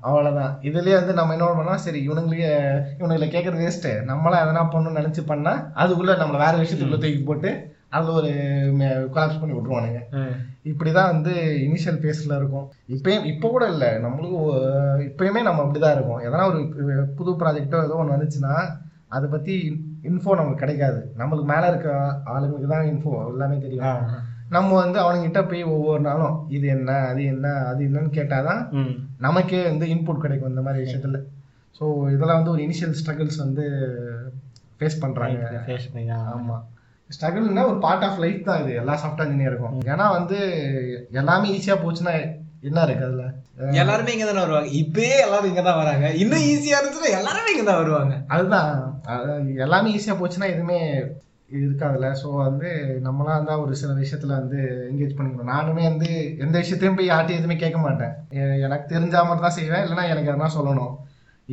அவ்வளவுதான். 0.00 0.58
இதுலயே 0.62 0.94
வந்து 0.94 1.12
நம்ம 1.12 1.32
என்ன 1.32 1.46
பண்ணா 1.46 1.76
சரி 1.76 2.08
இவனுங்களே 2.08 2.80
இவனுங்களை 2.98 3.28
கேட்கறது 3.28 3.60
வேஸ்ட் 3.60 3.88
நம்மளா 4.06 4.38
எதனா 4.38 4.68
பண்ணணும்னு 4.72 4.98
நினைச்சு 4.98 5.26
பண்ணா 5.26 5.70
அதுக்குள்ள 5.74 6.10
நம்மள 6.16 6.30
வேற 6.30 6.50
விஷயத்துக்குள்ள 6.50 6.90
தூக்கி 6.90 7.22
போட்டு 7.26 7.76
அதுல 7.88 8.12
ஒரு 8.12 8.28
கொலாப்ஸ் 9.12 9.40
பண்ணி 9.40 9.58
விட்டுருவானுங்க. 9.58 9.98
ம். 10.10 10.68
இப்படிதான் 10.68 11.06
வந்து 11.06 11.30
இனிஷியல் 11.68 11.98
ஃபேஸ்ல 11.98 12.36
இருக்கும். 12.36 12.70
இப்பயும் 12.88 13.24
இப்போ 13.24 13.48
கூட 13.48 13.68
இல்ல. 13.68 13.98
நம்மளுக்கு 13.98 14.30
ஒ- 14.30 14.54
இப்பயுமே 14.96 15.42
நம்ம 15.42 15.62
அப்படிதான் 15.62 15.92
இருக்கோம். 15.92 16.20
எதனா 16.20 16.48
ஒரு 16.48 17.06
புது 17.16 17.30
ப்ராஜெக்டோ 17.30 17.84
ஏதோ 17.84 17.94
ஒன்று 17.94 18.14
வந்துச்சுன்னா 18.14 18.68
அதை 19.08 19.30
பத்தி 19.30 19.84
இன்ஃபோ 20.02 20.30
நமக்கு 20.30 20.54
கிடைக்காது. 20.54 21.12
நம்மளுக்கு 21.18 21.44
மேல 21.44 21.68
இருக்க 21.68 22.20
ஆளுங்களுக்கு 22.24 22.68
தான் 22.68 22.84
இன்ஃபோ 22.84 23.28
எல்லாமே. 23.28 23.58
தெரியும். 23.58 24.26
நம்ம 24.50 24.74
வந்து 24.74 25.00
அவனுங்கிட்ட 25.00 25.48
போய் 25.48 25.62
ஒவ்வொரு 25.62 26.00
நாளும் 26.00 26.46
இது 26.48 26.68
என்ன 26.68 26.92
அது 26.92 27.24
என்ன 27.24 27.48
அது 27.48 27.84
என்னன்னு 27.84 28.14
கேட்டாதான் 28.14 28.70
ம். 28.70 29.08
நமக்கே 29.18 29.64
வந்து 29.64 29.86
இன்புட் 29.86 30.18
கிடைக்கும் 30.18 30.48
இந்த 30.48 30.60
மாதிரி 30.60 30.92
விஷயத்துல. 30.92 31.22
ஸோ 31.80 32.00
இதெல்லாம் 32.02 32.42
வந்து 32.42 32.50
ஒரு 32.50 32.62
இனிஷியல் 32.62 32.94
ஸ்ட்ரகிள்ஸ் 33.04 33.38
வந்து 33.38 33.70
ஃபேஸ் 34.78 35.00
பண்றாங்க. 35.00 35.62
Face 35.66 35.80
பண்ணியா? 35.94 36.16
ஆமா. 36.36 36.62
ஸ்ட்ரகிள்னா 37.10 37.62
ஒரு 37.70 37.78
பார்ட் 37.84 38.04
ஆஃப் 38.08 38.20
லைஃப் 38.24 38.48
தான் 38.48 38.60
இது. 38.62 38.72
எல்லா 38.80 38.94
சாஃப்ட்வேர் 39.02 39.28
இன்ஜினியருக்கும் 39.28 39.76
ஏன்னா 39.92 40.06
வந்து 40.18 40.38
எல்லாமே 41.20 41.52
ஈஸியா 41.56 41.76
போச்சுன்னா 41.84 42.14
என்ன 42.68 42.84
இருக்கு 42.86 43.06
அதுல? 43.08 43.24
எல்லாருமே 43.82 44.14
இங்க 44.14 44.26
தானே 44.26 44.42
வருவாங்க. 44.44 44.70
இப்பயே 44.82 45.16
எல்லாரும் 45.26 45.50
இங்க 45.50 45.62
தான் 45.62 45.80
வராங்க. 45.80 46.06
இன்னும் 46.22 46.44
ஈஸியா 46.50 46.78
இருந்துச்சுன்னா 46.78 47.16
எல்லாருமே 47.20 47.52
இங்க 47.54 47.64
தான் 47.70 47.80
வருவாங்க. 47.82 48.14
அதுதான். 48.34 48.70
அது 49.14 49.32
எல்லாமே 49.66 49.94
ஈஸியா 49.98 50.16
போச்சுன்னா 50.20 50.48
எதுவுமே 50.54 50.78
இருக்காதுல்ல 51.58 52.08
ஸோ 52.22 52.28
வந்து 52.46 52.70
நம்மளாம் 53.04 53.46
தான் 53.50 53.62
ஒரு 53.64 53.74
சில 53.80 53.92
விஷயத்துல 54.00 54.32
வந்து 54.40 54.58
என்கேஜ் 54.88 55.16
பண்ணிக்கணும். 55.18 55.52
நானுமே 55.54 55.84
வந்து 55.90 56.08
எந்த 56.44 56.54
விஷயத்தையும் 56.62 56.98
போய் 56.98 57.10
யார்ட்டையும் 57.12 57.40
எதுவுமே 57.40 57.56
கேட்க 57.62 57.78
மாட்டேன். 57.84 58.12
எனக்கு 58.66 58.92
தெரிஞ்சா 58.94 59.22
மட்டும் 59.22 59.46
தான் 59.46 59.58
செய்வேன். 59.60 59.84
இல்லைன்னா 59.84 60.04
எனக்கு 60.12 60.32
எதனா 60.32 60.50
சொல்லணும். 60.58 60.92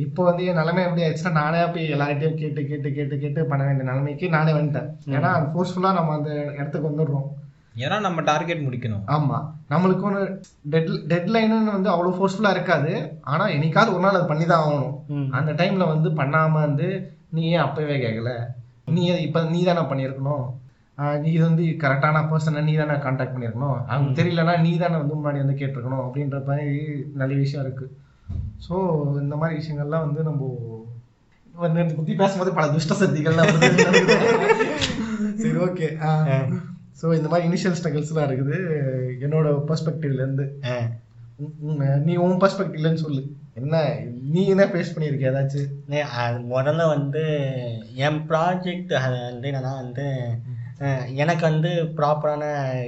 இப்போ 0.04 0.22
வந்து 0.28 0.42
என் 0.50 0.58
நிலைமை 0.60 0.80
எப்படி 0.86 1.02
ஆயிடுச்சுன்னா 1.04 1.38
நானே 1.42 1.60
போய் 1.74 1.92
எல்லார்கிட்டயும் 1.94 2.38
கேட்டு 2.40 2.62
கேட்டு 2.70 2.88
கேட்டு 2.96 3.16
கேட்டு 3.22 3.46
பண்ண 3.50 3.62
வேண்டிய 3.64 3.86
நிலைமைக்கு 3.90 4.26
நானே 4.34 4.52
வந்துட்டேன். 4.56 4.88
ஏன்னா 5.16 5.30
ஃபோர்ஸ்ஃபுல்லா 5.52 5.92
நம்ம 5.98 6.14
அந்த 6.18 6.30
இடத்துக்கு 6.58 6.90
வந்துடுறோம். 6.90 7.26
ஏன்னா 7.84 7.96
நம்ம 8.06 8.22
டார்கெட் 8.28 8.66
முடிக்கணும். 8.66 9.02
ஆமா. 9.16 9.38
நம்மளுக்கு 9.72 10.04
ஒரு 10.10 10.20
டெட் 10.74 10.92
டெட்லைன்னு 11.12 11.76
வந்து 11.76 11.90
அவ்வளவு 11.94 12.16
ஃபோர்ஸ்ஃபுல்லா 12.18 12.52
இருக்காது. 12.56 12.92
ஆனா 13.32 13.46
என்னைக்காவது 13.56 13.94
ஒரு 13.96 14.04
நாள் 14.04 14.18
அது 14.18 14.30
பண்ணி 14.32 14.44
தான் 14.52 14.62
ஆகணும். 14.66 14.94
அந்த 15.38 15.52
டைம்ல 15.60 15.86
வந்து 15.94 16.10
பண்ணாம 16.20 16.54
வந்து 16.66 16.88
நீ 17.36 17.42
ஏன் 17.54 17.66
அப்பவே 17.66 17.96
கேட்கல 18.06 18.32
நீ 18.96 19.02
இப்ப 19.26 19.40
நீ 19.54 19.60
தானே 19.64 19.82
பண்ணியிருக்கணும்? 19.90 20.46
நீ 21.22 21.28
இது 21.36 21.44
வந்து 21.50 21.64
கரெக்டான 21.82 22.20
பர்சனை 22.30 22.60
நீ 22.68 22.74
தானே 22.80 22.94
கான்டாக்ட் 23.04 23.34
பண்ணியிருக்கணும்? 23.34 23.78
அவங்க 23.92 24.10
தெரியலனா 24.20 24.54
நீ 24.66 24.72
தானே 24.82 24.96
வந்து 25.02 25.18
முன்னாடி 25.18 25.40
வந்து 25.44 25.60
கேட்டிருக்கணும் 25.60 26.04
அப்படின்ற 26.04 26.38
மாதிரி 26.48 26.68
நிறைய 27.22 27.38
விஷயம் 27.44 27.64
இருக்கு. 27.66 27.86
ஸோ 28.68 28.74
இந்த 29.20 29.36
மாதிரி 29.36 29.58
விஷயங்கள்லாம் 29.60 30.06
வந்து 30.06 30.22
நம்ம 30.22 30.42
பத்தி 31.96 32.14
பேசும்போது 32.14 32.52
பல 32.52 32.66
துஷ்ட 32.68 32.94
சக்திகள்லாம். 32.94 33.52
சரி 35.42 35.56
ஓகே 35.56 35.86
ஸோ 37.02 37.06
இந்த 37.14 37.28
மாதிரி 37.28 37.48
இனிஷியல் 37.48 37.76
ஸ்ட்ரகிள்ஸ்லாம் 37.78 38.28
இருக்குது. 38.28 38.58
என்னோட 39.20 39.48
பெர்ஸ்பெக்டிவ்ல 39.68 40.22
இருந்து. 40.22 40.44
ஆ. 40.64 40.76
உம் 41.38 41.54
உம் 41.60 41.80
நீ 42.04 42.16
உன் 42.16 42.40
பெர்ஸ்பெக்டிவ்லன்னு 42.40 42.94
சொல்லு. 42.94 43.22
என்ன 43.54 44.04
நீ 44.22 44.46
என்ன 44.46 44.64
ஃபேஸ் 44.64 44.92
பண்ணியிருக்க 44.94 45.30
ஏதாச்சும் 45.30 46.04
அது 46.04 46.38
முதல்ல 46.38 46.88
வந்து 46.88 47.22
என் 47.94 48.20
ப்ராஜெக்ட் 48.28 48.92
வந்து 49.28 49.48
என்னன்னா 49.50 49.72
வந்து 49.76 50.06
எனக்கு 51.14 51.40
வந்து 51.40 51.70
ப்ராப்பரான 51.96 52.44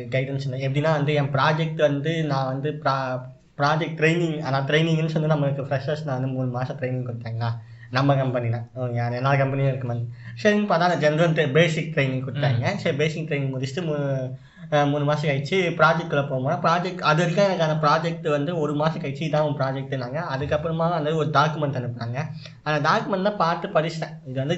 கைடன்ஸ் 0.09 0.44
இல்லை 0.44 0.61
எப்படின்னா 0.61 0.90
வந்து 0.90 1.14
என் 1.14 1.33
ப்ராஜெக்ட் 1.33 1.81
வந்து 1.81 2.24
நான் 2.24 2.46
வந்து 2.46 2.70
ப்ரா 2.72 2.96
ப்ராஜெக்ட் 3.61 3.99
ட்ரைனிங் 4.01 4.37
ஆனால் 4.49 4.66
ட்ரைனிங்னு 4.68 5.14
சொல்லி 5.14 5.31
நம்மளுக்கு 5.35 5.66
ஃப்ரெஷர்ஸ் 5.68 6.05
நான் 6.07 6.18
வந்து 6.18 6.35
மூணு 6.37 6.51
மாதம் 6.59 6.79
ட்ரைனிங் 6.81 7.09
கொடுத்தாங்க. 7.09 7.47
நம்ம 7.97 8.14
கம்பெனி 8.21 8.49
தான் 8.55 8.66
ஓகே 8.83 8.99
அது 9.05 9.16
எல்லா 9.18 9.31
கம்பெனியும் 9.40 9.71
இருக்கு 9.71 9.88
மாதிரி 9.90 10.05
சரின்னு 10.42 10.68
பார்த்தா 10.71 10.88
அந்த 10.88 10.99
ஜென்ரல் 11.05 11.55
பேசிக் 11.57 11.92
ட்ரைனிங் 11.94 12.27
கொடுத்தாங்க. 12.27 12.75
சரி 12.83 12.97
பேசிக் 13.03 13.29
ட்ரைனிங் 13.29 13.53
முடிச்சுட்டு 13.55 13.83
மூணு 14.90 15.05
மாதம் 15.09 15.29
கழிச்சு 15.29 15.59
ப்ராஜெக்ட்குள்ளே 15.79 16.25
போகும்போது 16.31 16.57
ப்ராஜெக்ட் 16.64 17.03
அது 17.11 17.21
வரைக்கும் 17.23 17.47
எனக்கு 17.47 17.66
அந்த 17.66 17.77
ப்ராஜெக்ட் 17.85 18.27
வந்து 18.37 18.53
ஒரு 18.62 18.73
மாதம் 18.81 19.03
கழிச்சு 19.05 19.25
இதான் 19.29 19.47
உன் 19.49 19.57
ப்ராஜெக்ட்னாங்க 19.61 20.18
அதுக்கப்புறமா 20.35 20.88
வந்து 20.97 21.14
ஒரு 21.23 21.31
டாக்குமெண்ட் 21.38 21.79
அனுப்புனாங்க. 21.81 22.18
அந்த 22.66 22.79
டாக்குமெண்ட் 22.88 23.29
தான் 23.29 23.40
பார்த்து 23.44 23.75
படிச்சிட்டேன். 23.77 24.14
இது 24.29 24.38
வந்து 24.44 24.57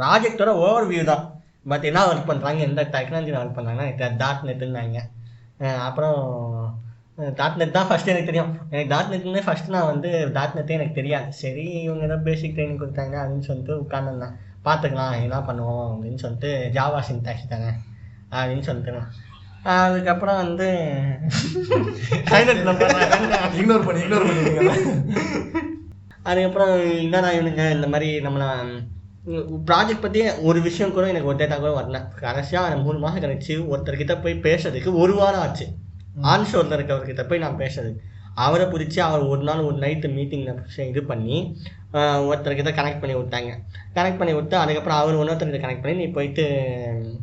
ப்ராஜெக்டோட 0.00 0.52
ஓவர் 0.66 0.88
வியூ 0.92 1.04
தான். 1.12 1.24
பட் 1.70 1.86
என்ன 1.90 2.00
ஒர்க் 2.08 2.28
பண்ணுறாங்க 2.30 2.60
எந்த 2.68 2.82
டெக்னாலஜியில் 2.96 3.40
ஒர்க் 3.42 3.56
பண்ணுறாங்கன்னா 3.58 4.10
டாட் 4.22 4.46
நெட்டுன்னாங்க 4.48 5.00
அப்புறம் 5.88 6.18
டாட் 7.38 7.58
நெட் 7.60 7.76
தான் 7.76 7.88
ஃபஸ்ட்டு 7.88 8.12
எனக்கு 8.12 8.30
தெரியும். 8.30 8.50
எனக்கு 8.72 8.90
டாட் 8.94 9.12
ஃபஸ்ட்டு 9.46 9.74
நான் 9.74 9.90
வந்து 9.92 10.08
டாட் 10.34 10.56
நெட்டே 10.56 10.76
எனக்கு 10.78 10.98
தெரியாது. 10.98 11.28
சரி 11.42 11.66
இவங்க 11.84 12.04
ஏதோ 12.08 12.18
பேசிக் 12.26 12.56
ட்ரைனிங் 12.56 12.82
கொடுத்தாங்க 12.82 13.14
அப்படின்னு 13.22 13.48
சொல்லிட்டு 13.50 13.74
உட்காந்துருந்தேன் 13.84 14.34
பார்த்துக்கலாம் 14.66 15.14
என்ன 15.26 15.38
பண்ணுவோம் 15.48 15.86
அப்படின்னு 15.92 16.22
சொல்லிட்டு 16.24 16.50
ஜாவா 16.76 17.00
சின்டாக்ஸ் 17.08 17.52
தானே 17.54 17.70
அப்படின்னு 18.36 18.66
சொல்லிட்டு 18.68 19.24
அதுக்கப்புறம் 19.76 20.40
வந்து 20.42 20.66
இக்னோர் 23.60 23.86
பண்ணி 23.86 24.02
இக்னோர் 24.02 24.26
பண்ணிருக்கீங்க 24.26 24.74
அதுக்கப்புறம் 26.28 26.74
என்னடா 27.04 27.30
இவனுங்க 27.36 27.64
இந்த 27.76 27.88
மாதிரி 27.94 28.08
நம்மளை 28.26 28.50
ப்ராஜெக்ட் 29.68 30.04
பற்றி 30.04 30.20
ஒரு 30.48 30.58
விஷயம் 30.68 30.94
கூட 30.96 31.06
எனக்கு 31.12 31.30
ஒரு 31.30 31.38
டேட்டா 31.40 31.56
கூட 31.62 31.72
வரல. 31.78 31.98
கடைசியாக 32.24 32.76
மூணு 32.84 32.98
மாதம் 33.04 33.24
கழிச்சு 33.24 33.54
ஒருத்தர்கிட்ட 33.72 34.14
போய் 34.24 34.44
பேசுறதுக்கு 34.46 34.92
ஒரு 35.02 35.14
வாரம் 35.20 35.42
ஆச்சு. 35.46 35.66
ஆன்ஷோரில் 36.32 36.76
இருக்கவர்கிட்ட 36.76 37.22
போய் 37.28 37.44
நான் 37.46 37.62
பேசுறது. 37.64 37.92
அவரை 38.44 38.64
பிடிச்சி 38.66 38.98
அவர் 39.00 39.22
ஒரு 39.32 39.42
நாள் 39.42 39.66
ஒரு 39.66 39.76
நைட்டு 39.82 40.08
மீட்டிங்கில் 40.16 40.88
இது 40.92 41.02
பண்ணி 41.10 41.36
ஒருத்தர்கிட்ட 42.28 42.70
கனெக்ட் 42.78 43.00
பண்ணி 43.02 43.14
விட்டாங்க. 43.16 43.50
கனெக்ட் 43.94 44.18
பண்ணி 44.20 44.32
விட்டு 44.34 44.56
அதுக்கப்புறம் 44.56 44.98
அவர் 45.02 45.16
இன்னொருத்தர்கிட்ட 45.18 45.60
கனெக்ட் 45.62 45.84
பண்ணி 45.84 46.04
நீ 46.04 46.08
போயிட்டு 46.16 46.44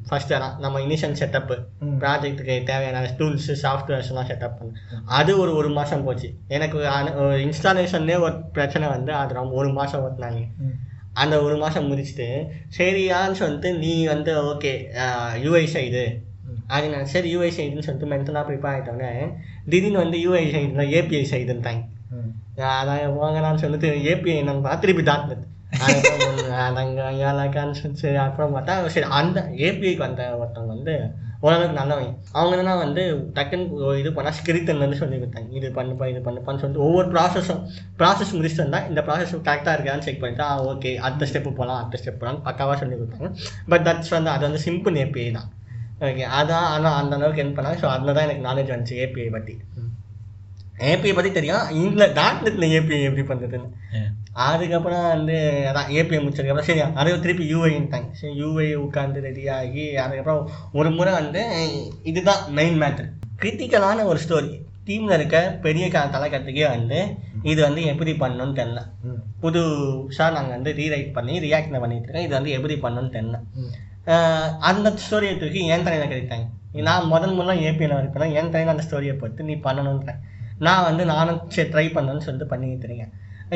ஃபஸ்ட்டு 0.10 0.40
நம்ம 0.64 0.80
இனிஷியல் 0.86 1.20
செட்டப்பு. 1.20 1.56
ப்ராஜெக்ட்டுக்கு 2.04 2.56
தேவையான 2.70 3.04
டூல்ஸு 3.20 3.56
சாஃப்ட்வேர்ஸ்லாம் 3.64 4.30
செட்டப் 4.32 4.58
பண்ணு. 4.60 4.74
அது 5.06 5.32
ஒரு 5.44 5.54
ஒரு 5.56 5.70
மாதம் 5.70 6.04
போச்சு. 6.04 6.30
எனக்கு 6.48 6.80
இன்ஸ்டாலேஷன்லேயே 7.46 8.20
ஒரு 8.28 8.36
பிரச்சனை 8.58 8.88
வந்து 8.88 9.14
அது 9.14 9.40
ரொம்ப 9.42 9.56
ஒரு 9.64 9.72
மாதம் 9.80 10.06
ஓட்டினாங்க. 10.08 10.44
அந்த 11.14 11.36
ஒரு 11.44 11.58
மாதம் 11.58 11.90
முடிச்சுட்டு 11.92 12.28
சரியான்னு 12.78 13.40
சொல்லிட்டு 13.42 13.72
நீ 13.74 13.94
வந்து 14.14 14.32
ஓகே 14.54 14.72
யூஐ 15.46 15.66
சைடு 15.74 16.06
அது 16.76 16.92
நான் 16.94 17.12
சரி 17.14 17.32
யூஐ 17.36 17.50
சைடுன்னு 17.58 17.86
சொல்லிட்டு 17.88 18.12
மென்டலாக 18.14 18.46
ப்ரிப்பேர் 18.50 18.74
ஆகிட்டோன்னே 18.74 19.10
திடீர்னு 19.72 20.04
வந்து 20.04 20.20
யூஐ 20.26 20.44
சைடுல 20.54 20.86
ஏபிஐ 21.00 21.26
சைடுன்ட்டாங்க 21.34 21.82
அதான் 22.78 23.18
வாங்கலாம்னு 23.24 23.64
சொல்லிட்டு 23.66 23.90
ஏபிஐ 24.12 24.38
நம்ம 24.52 24.76
திருப்பி 24.84 25.06
டாக்டர் 25.12 25.42
அதங்கான்னு 26.70 27.78
சொல்லி 27.82 28.00
சரி 28.02 28.18
அப்புறம் 28.24 28.56
பார்த்தா 28.56 28.74
சரி 28.96 29.08
அந்த 29.20 29.40
ஏபிஐக்கு 29.68 30.04
வந்த 30.08 30.24
ஒருத்தவங்க 30.40 30.74
வந்து 30.76 30.96
ஓரளவுக்கு 31.46 31.78
நல்லவங்க 31.80 32.12
அவங்க 32.36 32.54
என்னன்னா 32.56 32.74
வந்து 32.84 33.02
டக்குன்னு 33.38 33.96
இது 34.02 34.10
பண்ணால் 34.18 34.36
ஸ்கிரித்தன் 34.38 34.84
வந்து 34.84 35.00
சொல்லி 35.00 35.18
கொடுத்தாங்க. 35.18 35.50
இது 35.60 35.70
பண்ணுப்பா 35.78 36.06
இது 36.12 36.20
பண்ணுப்பான்னு 36.28 36.62
சொல்லிட்டு 36.62 36.86
ஒவ்வொரு 36.86 37.08
ப்ராசஸும் 37.16 37.64
ப்ராசஸ் 38.02 38.32
முடிச்சுட்டு 38.36 38.66
வந்தால் 38.66 38.86
இந்த 38.92 39.02
ப்ராசஸ் 39.08 39.34
கரெக்டாக 39.48 39.76
இருக்கான்னு 39.78 40.06
செக் 40.08 40.22
பண்ணிட்டு 40.22 40.46
ஓகே 40.74 40.92
அடுத்த 41.08 41.28
ஸ்டெப்பு 41.32 41.52
போகலாம் 41.60 41.80
அடுத்த 41.82 42.00
ஸ்டெப் 42.02 42.22
போகலாம் 42.22 42.40
பக்காவாக 42.48 42.78
சொல்லி 42.84 42.96
கொடுத்தாங்க. 43.00 43.32
பட் 43.74 43.86
தட்ஸ் 43.90 44.16
வந்து 44.18 44.32
அது 44.36 44.48
வந்து 44.48 44.62
சிம்பிள் 44.68 45.00
ஏபிஐ 45.04 45.28
தான். 45.40 45.50
ஓகே 46.02 46.26
அதான் 46.40 46.68
ஆனால் 46.74 46.98
அந்த 47.02 47.14
அளவுக்கு 47.18 47.44
என்ன 47.44 47.54
பண்ணாங்க. 47.58 47.80
ஸோ 47.84 47.88
அதில் 47.94 48.16
தான் 48.16 48.26
எனக்கு 48.28 48.48
நாலேஜ் 48.50 48.74
வந்துச்சு 48.74 49.00
ஏபிஐ 49.04 49.30
பற்றி 49.36 49.56
ஏபிஐ 50.92 51.14
பற்றி 51.16 51.32
தெரியும். 51.32 51.66
இங்கில 51.82 52.06
டாட் 52.20 52.44
நெட்டில் 52.46 52.72
ஏபிஐ 52.78 53.00
எப்படி 53.10 53.26
பண்ணுறதுன்னு 53.28 53.70
அதுக்கப்புறம் 54.48 55.04
வந்து 55.14 55.36
அதான் 55.70 55.90
ஏபிஐ 55.98 56.20
முடிச்சதுக்கப்புறம் 56.22 56.70
சரி 56.70 56.84
அதை 57.00 57.14
திருப்பி 57.26 57.46
யூஐன்ட்டாங்க 57.52 58.10
சரி 58.22 58.34
யூஐ 58.42 58.68
உட்காந்து 58.86 59.26
ரெடி 59.28 59.44
ஆகி 59.58 59.86
அதுக்கப்புறம் 60.04 60.42
ஒரு 60.72 60.92
முறை 60.98 61.14
வந்து 61.14 61.42
இதுதான் 62.12 62.42
மெயின் 62.60 62.80
மேட்ரு 62.84 63.08
கிரிட்டிக்கலான 63.42 64.06
ஒரு 64.12 64.20
ஸ்டோரி 64.26 64.52
டீமில் 64.88 65.18
இருக்க 65.18 65.38
பெரிய 65.66 65.86
தலைக்கட்டுக்கே 66.16 66.66
வந்து 66.76 67.00
இது 67.52 67.60
வந்து 67.68 67.82
எப்படி 67.92 68.12
பண்ணணும்னு 68.24 68.58
தெரில 68.60 68.82
புதுசாக 69.42 70.36
நாங்கள் 70.36 70.56
வந்து 70.58 70.72
ரீரைட் 70.80 71.16
பண்ணி 71.18 71.36
ரியாக்டில் 71.40 71.84
பண்ணிட்டு 71.84 72.08
இருக்கோம் 72.08 72.28
இது 72.28 72.38
வந்து 72.40 72.56
எப்படி 72.58 72.76
பண்ணணும்னு 72.86 73.16
தெரில 73.18 73.40
அந்த 74.70 74.94
ஸ்டோரியை 75.04 75.34
தூக்கி 75.42 75.60
என் 75.74 75.86
தலையில் 75.88 76.12
கிடைத்தாங்க 76.12 76.48
நான் 76.88 77.10
முதல் 77.14 77.36
முதல்ல 77.38 77.56
ஏபியில் 77.68 78.00
இருப்பேன் 78.00 78.36
என் 78.40 78.54
தலையில் 78.54 78.74
அந்த 78.74 78.86
ஸ்டோரியை 78.88 79.16
போட்டு 79.18 79.44
நீ 79.50 79.56
பண்ணணுன்றேன் 79.68 80.22
நான் 80.66 80.88
வந்து 80.88 81.04
நானும் 81.12 81.40
சரி 81.56 81.70
ட்ரை 81.74 81.86
பண்ணணும்னு 81.96 82.26
சொல்லிட்டு 82.26 82.52
பண்ணிக்கிட்டு 82.52 82.88
இருக்கேன். 82.90 83.14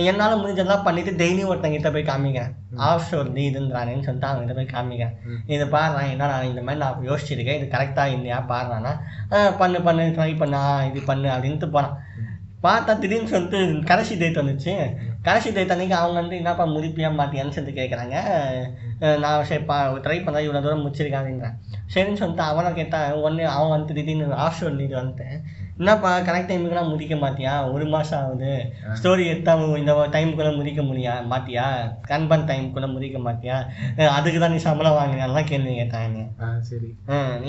என்னால் 0.09 0.39
முடிஞ்சதெல்லாம் 0.41 0.85
பண்ணிட்டு 0.87 1.11
டெய்லியும் 1.21 1.51
ஒருத்தங்கிட்ட 1.51 1.89
போய் 1.93 2.07
காமிக்கிறேன். 2.09 2.53
ஆஃப் 2.87 3.05
ஷோர் 3.09 3.29
நீ 3.35 3.43
இதுன்றானேன்னு 3.49 4.05
சொல்லிட்டு 4.07 4.29
அவங்ககிட்ட 4.29 4.55
போய் 4.59 4.73
காமிக்கிறேன். 4.73 5.13
இது 5.53 5.65
பாடுறான் 5.65 6.11
என்ன 6.13 6.27
நான் 6.31 6.49
இந்த 6.49 6.61
மாதிரி 6.61 6.81
நான் 6.83 7.07
யோசிச்சிருக்கேன். 7.09 7.57
இது 7.59 7.67
கரெக்டாக 7.75 8.15
இல்லையா? 8.17 8.39
பாடுறானா 8.51 8.93
பண்ணு 9.61 9.81
பண்ணு 9.87 10.05
ட்ரை 10.17 10.31
பண்ணா 10.41 10.61
இது 10.89 11.01
பண்ணு 11.11 11.29
அப்படின்ட்டு 11.35 11.69
போனான் 11.77 11.95
பார்த்தா 12.67 12.93
திடீர்னு 12.99 13.31
சொல்லிட்டு 13.33 13.59
கடைசி 13.89 14.13
டேட் 14.15 14.39
வந்துச்சு. 14.41 14.73
கடைசி 15.27 15.49
டேட் 15.51 15.73
அன்றைக்கி 15.75 15.95
அவங்க 15.99 16.17
வந்து 16.21 16.35
என்னப்பா 16.35 16.65
முடிப்பியா 16.75 17.09
மாட்டியான்னு 17.19 17.55
சொல்லிட்டு 17.55 17.79
கேட்குறாங்க 17.81 18.15
நான் 19.23 19.47
சரி 19.49 19.63
பா 19.63 19.77
ட்ரை 20.05 20.17
பண்ணா 20.23 20.39
இவ்வளோ 20.45 20.61
தூரம் 20.61 20.83
முடிச்சிருக்காங்கன்றேன் 20.85 21.55
சரின்னு 21.93 22.21
சொல்லிட்டு 22.21 22.43
அவனை 22.51 22.69
கேட்டான் 22.73 23.13
ஒன்று 23.27 23.43
அவன் 23.55 23.73
வந்து 23.75 23.93
திடீர்னு 23.93 24.27
ஆஃப் 24.45 24.57
ஷோர் 24.59 24.71
வந்துட்டேன். 24.71 24.97
வந்துட்டு 24.99 25.27
என்னப்பா 25.81 26.11
கரெக்ட் 26.27 26.49
டைமுக்குலாம் 26.49 26.91
முடிக்க 26.91 27.15
மாட்டியா? 27.23 27.51
ஒரு 27.73 27.85
மாதம் 27.93 28.19
ஆகுது. 28.19 28.53
ஸ்டோரி 28.99 29.23
எடுத்தா 29.31 29.53
இந்த 29.81 29.93
டைமுக்குள்ளே 30.15 30.53
முடிக்க 30.59 30.81
முடியா 30.89 31.13
மாட்டியா? 31.31 31.65
கன்ஃபர்ம் 32.11 32.47
டைமுக்குள்ளே 32.51 32.89
முடிக்க 32.93 33.19
மாட்டியா? 33.27 33.57
அதுக்கு 34.17 34.39
தான் 34.43 34.53
நீ 34.55 34.59
சம்பளம் 34.67 34.97
வாங்கினாலாம் 34.99 35.49
கேள்வி 35.51 35.73
என்னை. 35.83 36.23
சரி. 36.69 36.89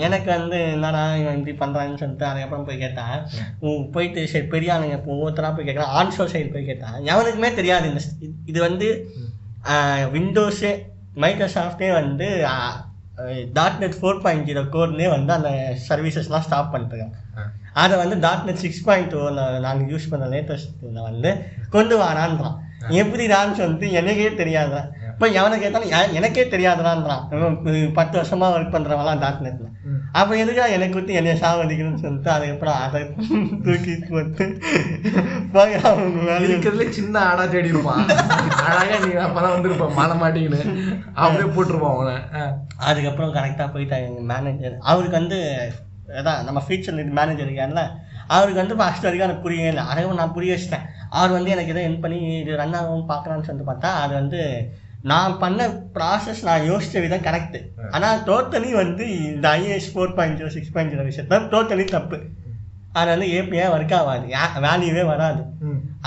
எனக்கு 0.07 0.29
வந்து 0.37 0.59
என்னடா 0.75 1.03
இவன் 1.21 1.39
இப்படி 1.39 1.55
பண்ணுறான்னு 1.63 1.99
சொல்லிட்டு 2.01 2.29
அதுக்கப்புறம் 2.31 2.67
போய் 2.69 2.83
கேட்டேன். 2.83 3.17
போயிட்டு 3.95 4.27
சரி 4.33 4.47
பெரிய 4.55 4.75
ஆளுங்க 4.75 4.99
ஒவ்வொருத்தராக 5.13 5.53
போய் 5.55 5.67
கேட்குறேன் 5.69 5.95
ஆன் 5.99 6.15
ஷோ 6.17 6.27
சைடு 6.35 6.53
போய் 6.55 6.69
கேட்டேன். 6.71 6.97
எவனுக்குமே 7.11 7.51
தெரியாது 7.61 7.89
இந்த 7.91 8.03
இது 8.51 8.59
வந்து 8.69 8.89
விண்டோஸே 10.15 10.73
மைக்ரோசாஃப்டே 11.23 11.89
வந்து 12.01 12.27
dot 13.55 13.79
net 13.79 13.97
four 13.99 14.21
point 14.25 14.45
zero 14.49 14.61
கோட்னே 14.75 15.07
வந்து 15.13 15.31
அந்த 15.37 15.49
சர்வீசஸ்லாம் 15.87 16.45
ஸ்டாப் 16.45 16.71
பண்ணிட்டுருக்காங்க 16.73 17.17
அதை 17.73 17.97
வந்து 17.97 18.19
டாட் 18.19 18.45
நெட் 18.45 18.63
சிக்ஸ் 18.63 18.85
பாயிண்ட் 18.87 19.11
டூவில் 19.13 19.41
நாங்கள் 19.65 19.89
யூஸ் 19.93 20.09
பண்ண 20.11 20.27
லேட்டஸ்ட்டில் 20.35 21.07
வந்து 21.09 21.31
கொண்டு 21.69 21.97
வரான்றான். 21.97 22.57
எப்படிடான்னு 23.01 23.59
சொல்லிட்டு 23.59 23.87
எனக்கே 23.91 24.29
தெரியாதான் 24.41 24.87
இப்போ 25.11 25.27
எவனை 25.39 25.55
கேட்டாலும் 25.59 26.13
எனக்கே 26.17 26.43
தெரியாதுடான்றான் 26.51 27.23
பத்து 27.97 28.15
வருஷமாக 28.17 28.55
ஒர்க் 28.57 28.75
பண்ணுறவங்களாம் 28.75 29.23
டாட் 29.23 29.43
நெட்டில் 29.45 29.67
அப்போ 30.19 30.33
எதுக்கா 30.43 30.65
எனக்கு 30.75 30.97
விட்டு 30.97 31.17
என்னைய 31.19 31.35
சாவடிக்கணும்னு 31.41 32.03
சொல்லிட்டு 32.03 32.29
அதுக்கப்புறம் 32.35 32.77
அதை 32.85 33.01
தூக்கி 33.65 33.95
போட்டு 34.09 34.45
இருக்கிறதுல 36.45 36.87
சின்ன 36.89 37.19
ஆடா 37.19 37.45
தேடி 37.45 37.73
இருப்பான். 37.73 38.05
அழகா 38.69 38.97
நீ 39.03 39.11
அப்பதான் 39.25 39.55
வந்திருப்பான் 39.55 39.97
மாலை 39.99 40.15
மாட்டிக்கின்னு. 40.21 40.61
அப்படியே 41.15 41.49
போட்டுருப்பான் 41.55 41.95
அவனை. 41.95 42.15
அதுக்கப்புறம் 42.89 43.35
கரெக்டாக 43.37 43.69
போயிட்டாங்க 43.75 44.25
மேனேஜர் 44.31 44.77
அவருக்கு 44.91 45.19
வந்து 45.21 45.39
அதான் 46.19 46.43
நம்ம 46.47 46.59
ஃபீச்சர் 46.65 46.97
மேனேஜர் 47.19 47.47
இருக்கார்ல 47.47 47.83
அவருக்கு 48.35 48.61
வந்து 48.61 48.77
ஃபஸ்ட் 48.79 49.05
வரைக்கும் 49.05 49.27
எனக்கு 49.27 49.45
புரியவே 49.45 49.69
இல்லை. 49.71 49.83
அதுவும் 49.91 50.19
நான் 50.21 50.35
புரிய 50.35 50.55
வச்சிட்டேன். 50.55 50.85
அவர் 51.19 51.35
வந்து 51.37 51.53
எனக்கு 51.55 51.73
எதோ 51.73 51.81
என் 51.87 52.03
பண்ணி 52.03 52.19
இது 52.41 52.59
ரன் 52.61 52.77
ஆகும் 52.79 53.09
பார்க்கலான்னு 53.11 53.47
சொல்லிட்டு 53.47 53.69
பார்த்தா 53.71 53.91
அது 54.03 54.13
வந்து 54.21 54.41
நான் 55.11 55.37
பண்ண 55.43 55.65
ப்ராசஸ் 55.95 56.41
நான் 56.47 56.67
யோசிச்ச 56.69 57.01
விதம் 57.03 57.25
கரெக்டு 57.27 57.59
ஆனால் 57.95 58.17
டோட்டலி 58.29 58.71
வந்து 58.81 59.05
இந்த 59.29 59.45
IAS 59.59 59.91
four 59.93 60.15
point 60.17 60.37
zero 60.39 60.49
six 60.55 60.73
point 60.75 60.93
zero 60.93 61.05
விஷயத்தில் 61.09 61.47
டோட்டலி 61.53 61.85
தப்பு. 61.95 62.17
அது 62.99 63.09
வந்து 63.13 63.27
ஏபிஐ 63.37 63.65
ஒர்க் 63.75 63.95
ஆகாது? 63.99 64.27
வேல்யூவே 64.65 65.03
வராது. 65.11 65.41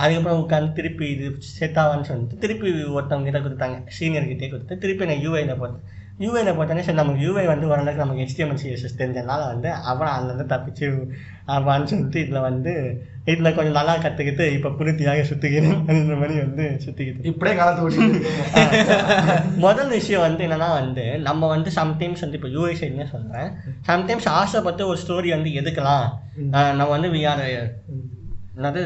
அதுக்கப்புறம் 0.01 0.41
உட்காந்து 0.43 0.77
திருப்பி 0.79 1.07
இது 1.15 1.27
செட் 1.59 1.81
ஆகான்னு 1.83 2.09
சொல்லிட்டு 2.11 2.41
திருப்பி 2.45 2.69
ஒருத்தவங்க 2.97 3.27
கிட்ட 3.29 3.41
கொடுத்தாங்க 3.47 3.77
சீனியர் 3.99 4.31
கிட்டே 4.31 4.49
கொடுத்து 4.55 4.81
திருப்பி 4.85 5.11
நான் 5.11 5.25
யூஐயில் 5.27 5.61
போட்டேன் 5.63 5.85
யூஐயில் 6.21 6.57
போட்டோன்னே 6.57 6.85
சரி 6.87 6.97
நமக்கு 6.97 7.23
யூஐ 7.25 7.45
வந்து 7.47 7.69
ஓரளவுக்கு 7.71 8.03
நமக்கு 8.03 8.25
HTML 8.27 8.59
சிஎஸ்எஸ் 8.63 8.99
தெரிஞ்சதுனால 8.99 9.41
வந்து 9.47 9.69
அப்புறம் 9.91 10.13
அதுலேருந்து 10.15 10.47
தப்பிச்சு 10.53 10.87
ஆமான்னு 11.47 11.91
சொல்லிட்டு 11.93 12.19
இதில் 12.21 12.47
வந்து 12.47 12.73
இதில் 13.25 13.55
கொஞ்சம் 13.55 13.77
நல்லா 13.79 13.95
கற்றுக்கிட்டு 13.97 14.45
இப்போ 14.53 14.71
புருத்தியாக 14.71 15.25
சுற்றிக்கிறேன் 15.25 15.81
அந்த 15.93 16.15
மாதிரி 16.15 16.37
வந்து 16.41 16.65
சுற்றிக்கிட்டு 16.85 17.31
இப்படியே 17.33 17.55
காலத்தை 17.57 17.81
முதல் 19.67 19.91
விஷயம் 19.91 20.25
வந்து 20.27 20.45
என்னன்னா 20.47 20.71
வந்து 20.81 21.07
நம்ம 21.21 21.49
வந்து 21.49 21.73
சம்டைம்ஸ் 21.79 22.25
வந்து 22.25 22.39
இப்போ 22.41 22.53
யூஐ 22.57 22.75
சைட்னே 22.81 23.09
சொல்கிறேன் 23.13 23.51
சம்டைம்ஸ் 23.87 24.29
ஆசைப்பட்டு 24.39 24.85
ஒரு 24.87 25.01
ஸ்டோரி 25.05 25.31
வந்து 25.37 25.53
எதுக்கலாம் 25.63 26.07
நம்ம 26.79 26.91
வந்து 26.97 27.11
வி 27.11 27.23
ஆர் 27.25 27.45
என்னது 28.57 28.83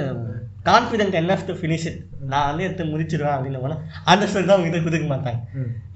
confident 0.68 1.16
enough 1.20 1.46
to 1.48 1.54
finish 1.60 1.86
it 1.90 2.02
நான் 2.32 2.46
வந்து 2.48 2.64
எடுத்து 2.66 2.84
முடிச்சிடுவேன் 2.92 3.34
அப்படின்னு 3.36 3.62
போனால் 3.64 3.82
அந்த 4.12 4.26
ஸ்டோரி 4.28 4.46
தான் 4.48 4.58
உங்ககிட்ட 4.58 4.82
கொடுக்க 4.86 5.06
மாட்டாங்க. 5.14 5.40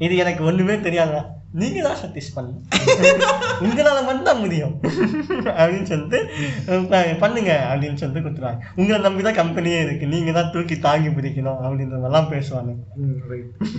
இது 0.07 0.15
எனக்கு 0.25 0.43
ஒன்றுமே 0.51 0.77
தெரியாதுதான் 0.87 1.29
நீங்க 1.61 1.79
தான் 1.87 1.99
சதீஷ் 2.01 2.35
பண்ணணும் 2.35 2.67
உங்களால 3.65 4.01
மட்டும் 4.09 4.43
முடியும். 4.43 4.75
அப்படின்னு 5.61 5.89
சொல்லிட்டு 5.93 6.19
பண்ணுங்க 7.23 7.51
அப்படின்னு 7.71 8.01
சொல்லிட்டு 8.01 8.25
கொடுத்துருவாங்க. 8.27 8.61
உங்களை 8.81 8.99
நம்பி 9.07 9.25
தான் 9.29 9.39
கம்பெனியே 9.41 9.81
இருக்கு. 9.87 10.13
நீங்க 10.15 10.33
தான் 10.39 10.53
தூக்கி 10.55 10.77
தாங்கி 10.87 11.11
பிடிக்கணும் 11.17 11.61
அப்படின்ற 11.65 11.97
மாதிரிலாம் 12.03 12.33
பேசுவாங்க 12.35 12.73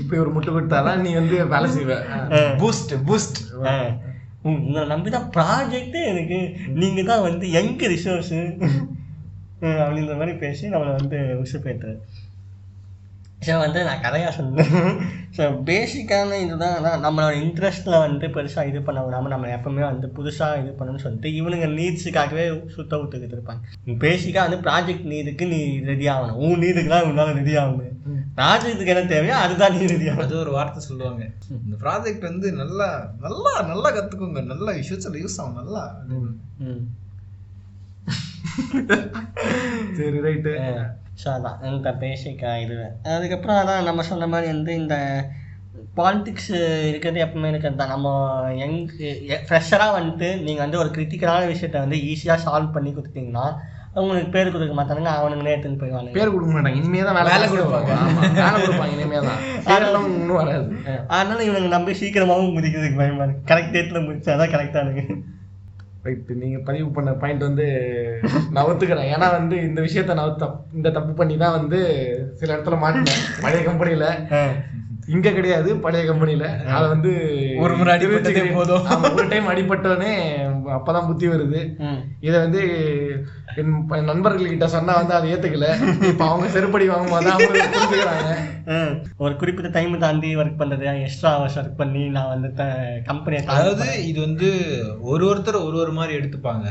இப்படி 0.01 0.21
ஒரு 0.23 0.33
முட்டு 0.37 0.55
கொடுத்தாதான் 0.55 1.03
நீ 1.05 1.11
வந்து 1.21 1.37
வேலை 1.53 1.69
செய்வ. 1.75 1.97
பூஸ்ட் 2.63 2.93
பூஸ்ட் 3.09 3.39
உங்களை 4.49 4.83
நம்பி 4.91 5.09
தான் 5.15 5.29
ப்ராஜெக்டே 5.37 6.03
இருக்கு. 6.13 6.41
நீங்க 6.81 7.01
தான் 7.11 7.25
வந்து 7.27 7.45
எங்க 7.61 7.87
ரிசோர்ஸ் 7.95 8.33
அப்படின்ற 9.61 10.13
மாதிரி 10.15 10.33
பேசி 10.37 10.65
நம்மளை 10.67 10.93
வந்து 10.99 11.19
உசுப்பேற்று 11.43 11.93
ஸோ 13.45 13.53
வந்து 13.57 13.79
நான் 13.83 14.01
கதையாக 14.01 14.31
சொன்னேன். 14.31 14.67
ஸோ 15.37 15.43
பேசிக்கான 15.67 16.39
இதுதான். 16.41 16.75
அதான் 16.77 17.03
நம்மளோட 17.05 17.35
இன்ட்ரெஸ்ட்டில் 17.43 17.95
வந்து 18.03 18.25
பெருசாக 18.27 18.69
இது 18.69 18.79
பண்ண 18.81 18.99
விடாமல் 19.05 19.33
நம்ம 19.33 19.47
எப்பவுமே 19.47 19.83
வந்து 19.87 20.07
புதுசாக 20.07 20.59
இது 20.61 20.71
பண்ணணும்னு 20.71 21.03
சொல்லிட்டு 21.03 21.29
இவனுங்க 21.31 21.67
நீட்ஸுக்காகவே 21.77 22.45
சுத்த 22.67 22.99
விட்டுக்கிட்டு 22.99 23.37
இருப்பாங்க. 23.37 23.61
பேசிக்காக 24.03 24.45
வந்து 24.47 24.59
ப்ராஜெக்ட் 24.67 25.09
நீடுக்கு 25.13 25.47
நீ 25.47 25.59
ரெடி 25.83 26.07
ஆகணும். 26.07 26.39
உன் 26.43 26.61
நீடுக்கு 26.65 26.93
தான் 26.95 27.09
உன்னால 27.09 27.33
ரெடி 27.33 27.55
ஆகணும். 27.55 27.97
ப்ராஜெக்ட்டுக்கு 28.37 28.93
என்ன 28.95 29.05
தேவையோ 29.07 29.35
அதுதான் 29.37 29.75
நீ 29.77 29.81
ரெடி 29.85 30.07
ஆகணும். 30.07 30.25
அது 30.27 30.37
ஒரு 30.43 30.51
வார்த்தை 30.51 30.83
சொல்லுவாங்க. 30.89 31.23
இந்த 31.65 31.77
ப்ராஜெக்ட் 31.85 32.29
வந்து 32.29 32.51
நல்லா 32.53 32.89
நல்லா 33.19 33.53
நல்லா 33.63 33.91
கத்துக்கோங்க. 33.97 34.43
நல்லா 34.53 34.73
ஃபியூச்சர்ல 34.79 35.23
யூஸ் 35.25 35.39
ஆகும் 35.41 35.59
நல்லா. 35.61 35.83
ம். 36.67 36.83
சரி 39.97 40.17
ரைட்டு 40.21 40.53
ஸோ 41.15 41.27
அதான் 41.29 41.59
இந்த 41.69 41.89
பேசிக்காக 42.01 42.61
இது 42.61 42.77
அதுக்கப்புறம் 43.09 43.59
அதான் 43.59 43.87
நம்ம 43.89 44.03
சொன்ன 44.03 44.27
மாதிரி 44.27 44.47
வந்து 44.51 44.73
இந்த 44.75 44.95
பாலிடிக்ஸ் 45.97 46.51
இருக்கிறது 46.87 47.19
எப்பவுமே 47.19 47.49
இருக்கிறது 47.49 47.77
தான் 47.77 47.93
நம்ம 47.95 48.07
யங் 48.59 48.79
ஃப்ரெஷராக 49.45 49.95
வந்துட்டு 49.97 50.29
நீங்கள் 50.41 50.63
வந்து 50.63 50.81
ஒரு 50.81 50.89
கிரிட்டிக்கலான 50.89 51.49
விஷயத்த 51.51 51.83
வந்து 51.83 51.99
ஈஸியாக 52.07 52.43
சால்வ் 52.45 52.75
பண்ணி 52.75 52.91
கொடுத்தீங்கன்னா 52.91 53.45
அவங்களுக்கு 53.93 54.29
பேர் 54.31 54.51
கொடுக்க 54.51 54.73
மாட்டானுங்க 54.73 55.13
அவனுங்களே 55.13 55.53
எடுத்துன்னு 55.53 55.79
போயிடுவாங்க 55.79 56.15
பேர் 56.17 56.33
கொடுக்க 56.33 56.51
மாட்டாங்க 56.51 56.79
இனிமே 56.79 57.03
தான் 57.03 57.17
வேலை 57.23 57.47
கொடுப்பாங்க 57.47 57.91
வேலை 58.37 58.55
கொடுப்பாங்க 58.57 58.93
இனிமே 58.95 59.19
தான் 59.21 59.41
பேரெல்லாம் 59.65 60.07
இன்னும் 60.11 60.39
வராது 60.41 60.65
அதனால 61.09 61.39
இவனுங்க 61.43 61.71
நம்பி 61.75 61.99
சீக்கிரமாகவும் 61.99 62.55
முடிக்கிறதுக்கு 62.57 63.01
பயமா 63.01 63.27
கரெக்ட் 63.51 63.75
டேட்டில் 63.75 64.05
முடிச்சாதான் 64.05 64.53
கரெக்டானுங்க 64.53 65.03
ரைட்டு 66.03 66.33
நீங்க 66.35 66.59
பதிவு 66.59 66.87
பண்ண 66.89 67.11
பாயிண்ட் 67.13 67.43
வந்து 67.43 67.65
நான் 68.49 68.65
ஒத்துக்கிறேன் 68.65 69.11
ஏன்னா 69.11 69.27
வந்து 69.31 69.55
இந்த 69.61 69.79
விஷயத்த 69.81 70.13
நான் 70.13 70.39
தப்- 70.39 70.73
இந்த 70.73 70.89
தப்பு 70.89 71.13
பண்ணி 71.13 71.37
தான் 71.37 71.57
வந்து 71.57 71.79
சில 72.35 72.55
இடத்துல 72.55 72.77
மாட்டினேன். 72.79 73.21
பழைய 73.41 73.63
கம்பெனியில் 73.63 74.07
இங்க 75.07 75.29
கிடையாது 75.31 75.69
பழைய 75.83 76.03
கம்பெனில 76.07 76.45
அத 76.75 76.81
வந்து 76.93 77.11
ஒரு 77.63 77.73
முறை 77.77 77.91
அடிபட்டதே 77.95 78.43
போதும். 78.57 78.85
ஒரு 79.17 79.25
டைம் 79.31 79.49
அடிபட்டோடனே 79.51 80.11
அப்பதான் 80.77 81.07
புத்தி 81.09 81.27
வருது. 81.27 81.61
இத 82.27 82.33
வந்து 82.39 82.61
என் 83.61 83.73
நண்பர்கள் 84.09 84.51
கிட்ட 84.51 84.67
சொன்னா 84.75 84.93
வந்து 84.99 85.13
அதை 85.17 85.31
ஏத்துக்கல. 85.33 85.69
இப்ப 86.11 86.23
அவங்க 86.29 86.47
செருப்படி 86.55 86.87
வாங்கும் 86.91 87.13
போது 87.15 87.31
அவங்க 87.33 87.59
புரிஞ்சுக்கிறாங்க. 87.67 88.31
ஒரு 89.17 89.33
குறிப்பிட்ட 89.35 89.71
டைம் 89.77 90.03
தாண்டி 90.05 90.31
ஒர்க் 90.41 90.59
பண்ணுறது 90.59 90.87
எக்ஸ்ட்ரா 91.05 91.31
ஹவர்ஸ் 91.35 91.59
ஒர்க் 91.61 91.79
பண்ணி 91.83 92.03
நான் 92.17 92.33
வந்து 92.33 92.49
கம்பெனியை 93.11 93.41
அதாவது 93.45 93.87
இது 94.09 94.19
வந்து 94.27 94.49
ஒரு 95.13 95.25
ஒருத்தர் 95.31 95.65
ஒரு 95.67 95.77
ஒரு 95.85 95.93
மாதிரி 95.99 96.19
எடுத்துப்பாங்க. 96.19 96.67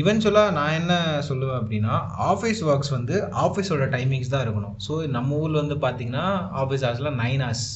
இவென்ச்சுவலாக 0.00 0.54
நான் 0.58 0.76
என்ன 0.80 0.92
சொல்லுவேன் 1.28 1.58
அப்படின்னா 1.60 1.94
ஆஃபீஸ் 2.30 2.60
ஒர்க்ஸ் 2.70 2.92
வந்து 2.96 3.14
ஆஃபீஸோட 3.44 3.84
டைமிங்ஸ் 3.94 4.32
தான் 4.34 4.44
இருக்கணும். 4.46 4.76
ஸோ 4.86 4.92
நம்ம 5.16 5.36
ஊரில் 5.36 5.60
வந்து 5.62 5.76
பார்த்தீங்கன்னா 5.84 6.26
ஆஃபீஸ் 6.62 6.84
ஹவர்ஸில் 6.86 7.16
nine 7.22 7.42
hours 7.44 7.66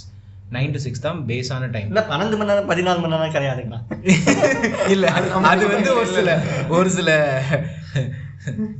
nine 0.56 0.74
to 0.74 0.80
six 0.84 1.04
தான் 1.06 1.18
பேஸான 1.30 1.70
டைம் 1.74 1.88
இல்லை 1.90 2.04
பன்னெண்டு 2.10 2.36
மணி 2.38 2.50
நேரம் 2.50 2.70
பதினாலு 2.70 3.00
மணி 3.02 3.14
நேரம் 3.14 3.34
கிடையாதுங்களா? 3.36 3.80
இல்ல 4.94 5.06
அது 5.52 5.66
வந்து 5.74 5.90
ஒரு 5.94 6.08
சில 6.18 6.38
ஒரு 6.68 6.90
சில 6.90 7.10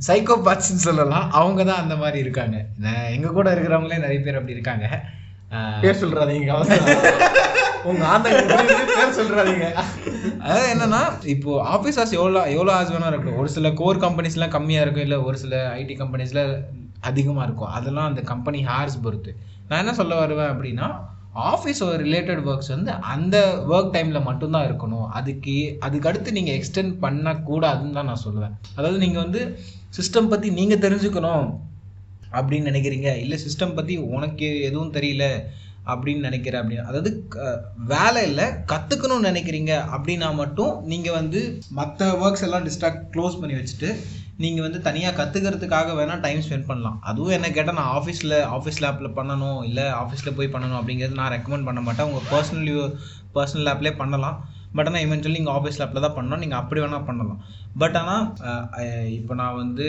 சைக்கோபாத்ஸ்ன்னு 0.07 0.85
சொல்லலாம். 0.87 1.25
அவங்க 1.39 1.61
தான் 1.63 1.81
அந்த 1.83 1.95
மாதிரி 1.95 2.19
இருக்காங்க. 2.19 2.57
நான் 2.83 3.11
எங்க 3.15 3.29
கூட 3.37 3.47
இருக்கிறவங்களே 3.55 4.03
நிறைய 4.05 4.19
பேர் 4.27 4.39
அப்படி 4.39 4.57
இருக்காங்க. 4.57 4.85
பேர் 5.83 6.01
அவசரம் 6.55 6.87
உங்க 7.89 8.03
ஆந்த 8.13 8.29
பேர் 8.29 9.17
சொல்றாதீங்க. 9.19 9.67
அதாவது 10.43 10.67
என்னன்னா 10.73 11.01
இப்போ 11.33 11.51
ஆஃபீஸ் 11.75 11.99
ஹார்ஸ் 11.99 12.15
எவ்வளோ 12.19 12.41
எவ்வளோ 12.55 12.71
ஹார்ஸ் 12.75 12.93
வேணா 12.95 13.11
இருக்கும். 13.13 13.37
ஒரு 13.41 13.49
சில 13.55 13.69
கோர் 13.81 14.03
கம்பெனிஸ்லாம் 14.05 14.55
கம்மியாக 14.55 14.85
இருக்கும் 14.85 15.05
இல்லை 15.07 15.19
ஒரு 15.27 15.37
சில 15.43 15.61
ஐடி 15.81 15.95
கம்பெனிஸில் 16.01 16.43
அதிகமாக 17.09 17.45
இருக்கும். 17.47 17.71
அதெல்லாம் 17.77 18.09
அந்த 18.11 18.21
கம்பெனி 18.31 18.61
ஹார்ஸ் 18.71 18.97
பொறுத்து. 19.05 19.33
நான் 19.69 19.81
என்ன 19.83 19.93
சொல்ல 20.01 20.13
வருவேன் 20.23 20.51
அப்படின்னா 20.55 20.87
ஆஃபீஸ் 21.51 21.81
ரிலேட்டட் 22.03 22.41
ஒர்க்ஸ் 22.51 22.71
வந்து 22.75 22.91
அந்த 23.13 23.37
ஒர்க் 23.73 23.93
டைமில் 23.95 24.27
மட்டும்தான் 24.27 24.67
இருக்கணும். 24.69 25.07
அதுக்கு 25.17 25.55
அதுக்கடுத்து 25.87 26.29
நீங்கள் 26.37 26.57
எக்ஸ்டெண்ட் 26.59 26.93
பண்ணக்கூடாதுன்னு 27.05 27.97
தான் 27.97 28.09
நான் 28.11 28.23
சொல்லுவேன். 28.25 28.55
அதாவது 28.77 28.99
நீங்கள் 29.05 29.23
வந்து 29.25 29.41
சிஸ்டம் 29.97 30.31
பற்றி 30.33 30.49
நீங்கள் 30.59 30.83
தெரிஞ்சுக்கணும் 30.85 31.47
அப்படின்னு 32.37 32.69
நினைக்கிறீங்க. 32.71 33.11
இல்லை 33.23 33.37
சிஸ்டம் 33.45 33.77
பற்றி 33.77 33.95
உனக்கு 34.15 34.49
எதுவும் 34.67 34.95
தெரியல. 34.97 35.25
அப்படின்னு 35.93 36.25
நினைக்கிற 36.27 36.55
அப்படின்னு 36.61 36.85
அதாவது 36.85 37.11
க- 37.27 37.57
வேலை 37.93 38.21
இல்லை 38.27 38.45
கற்றுக்கணும்னு 38.71 39.29
நினைக்கிறீங்க 39.31 39.73
அப்படின்னா 39.97 40.33
மட்டும் 40.33 40.73
நீங்கள் 40.83 41.17
வந்து 41.19 41.41
மற்ற 41.79 42.11
ஒர்க்ஸ் 42.23 42.45
எல்லாம் 42.47 42.65
டிஸ்ட்ராக்ட் 42.65 43.05
க்ளோஸ் 43.13 43.39
பண்ணி 43.39 43.55
வச்சுட்டு 43.59 43.91
நீங்கள் 44.43 44.65
வந்து 44.65 44.79
தனியாக 44.81 45.17
கற்றுக்கிறதுக்காக 45.19 45.95
வேணால் 45.99 46.23
டைம் 46.25 46.43
ஸ்பெண்ட் 46.45 46.69
பண்ணலாம். 46.69 46.99
அதுவும் 47.01 47.35
என்ன 47.37 47.47
கேட்டால் 47.51 47.77
நான் 47.79 47.93
ஆஃபீஸில் 47.97 48.35
ஆஃபீஸ் 48.57 48.81
லேப்பில் 48.83 49.15
பண்ணணும் 49.17 49.63
இல்லை 49.63 49.83
ஆஃபீஸில் 50.01 50.35
போய் 50.37 50.53
பண்ணணும் 50.53 50.79
அப்படிங்கிறது 50.81 51.19
நான் 51.21 51.33
ரெக்கமெண்ட் 51.33 51.67
பண்ண 51.69 51.81
மாட்டேன். 51.87 52.07
உங்கள் 52.11 52.27
பர்சனல் 52.31 52.93
பர்சனல் 53.35 53.67
லேப்லேயே 53.67 53.95
பண்ணலாம். 53.95 54.37
பட் 54.77 54.87
ஆனால் 54.87 55.03
இவென்ச்சுவலி 55.03 55.35
நீங்கள் 55.37 55.53
ஆஃபீஸ் 55.53 55.79
லேப்பில் 55.79 56.03
தான் 56.05 56.15
பண்ணணும். 56.15 56.41
நீங்கள் 56.43 56.59
அப்படி 56.61 56.81
வேணால் 56.81 57.05
பண்ணலாம். 57.05 57.41
பட் 57.77 57.95
ஆனால் 57.95 58.25
இப்போ 59.17 59.33
நான் 59.41 59.55
வந்து 59.55 59.87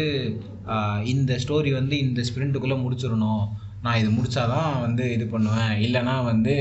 இந்த 1.04 1.32
ஸ்டோரி 1.44 1.72
வந்து 1.72 1.98
இந்த 1.98 2.20
ஸ்பிரிண்ட்டுக்குள்ளே 2.28 2.78
முடிச்சிடணும். 2.84 3.44
நான் 3.84 3.98
இது 3.98 4.08
முடிச்சாதான் 4.10 4.80
வந்து 4.80 5.04
இது 5.12 5.26
பண்ணுவேன். 5.26 5.72
இல்லைனா 5.84 6.14
வந்து 6.24 6.54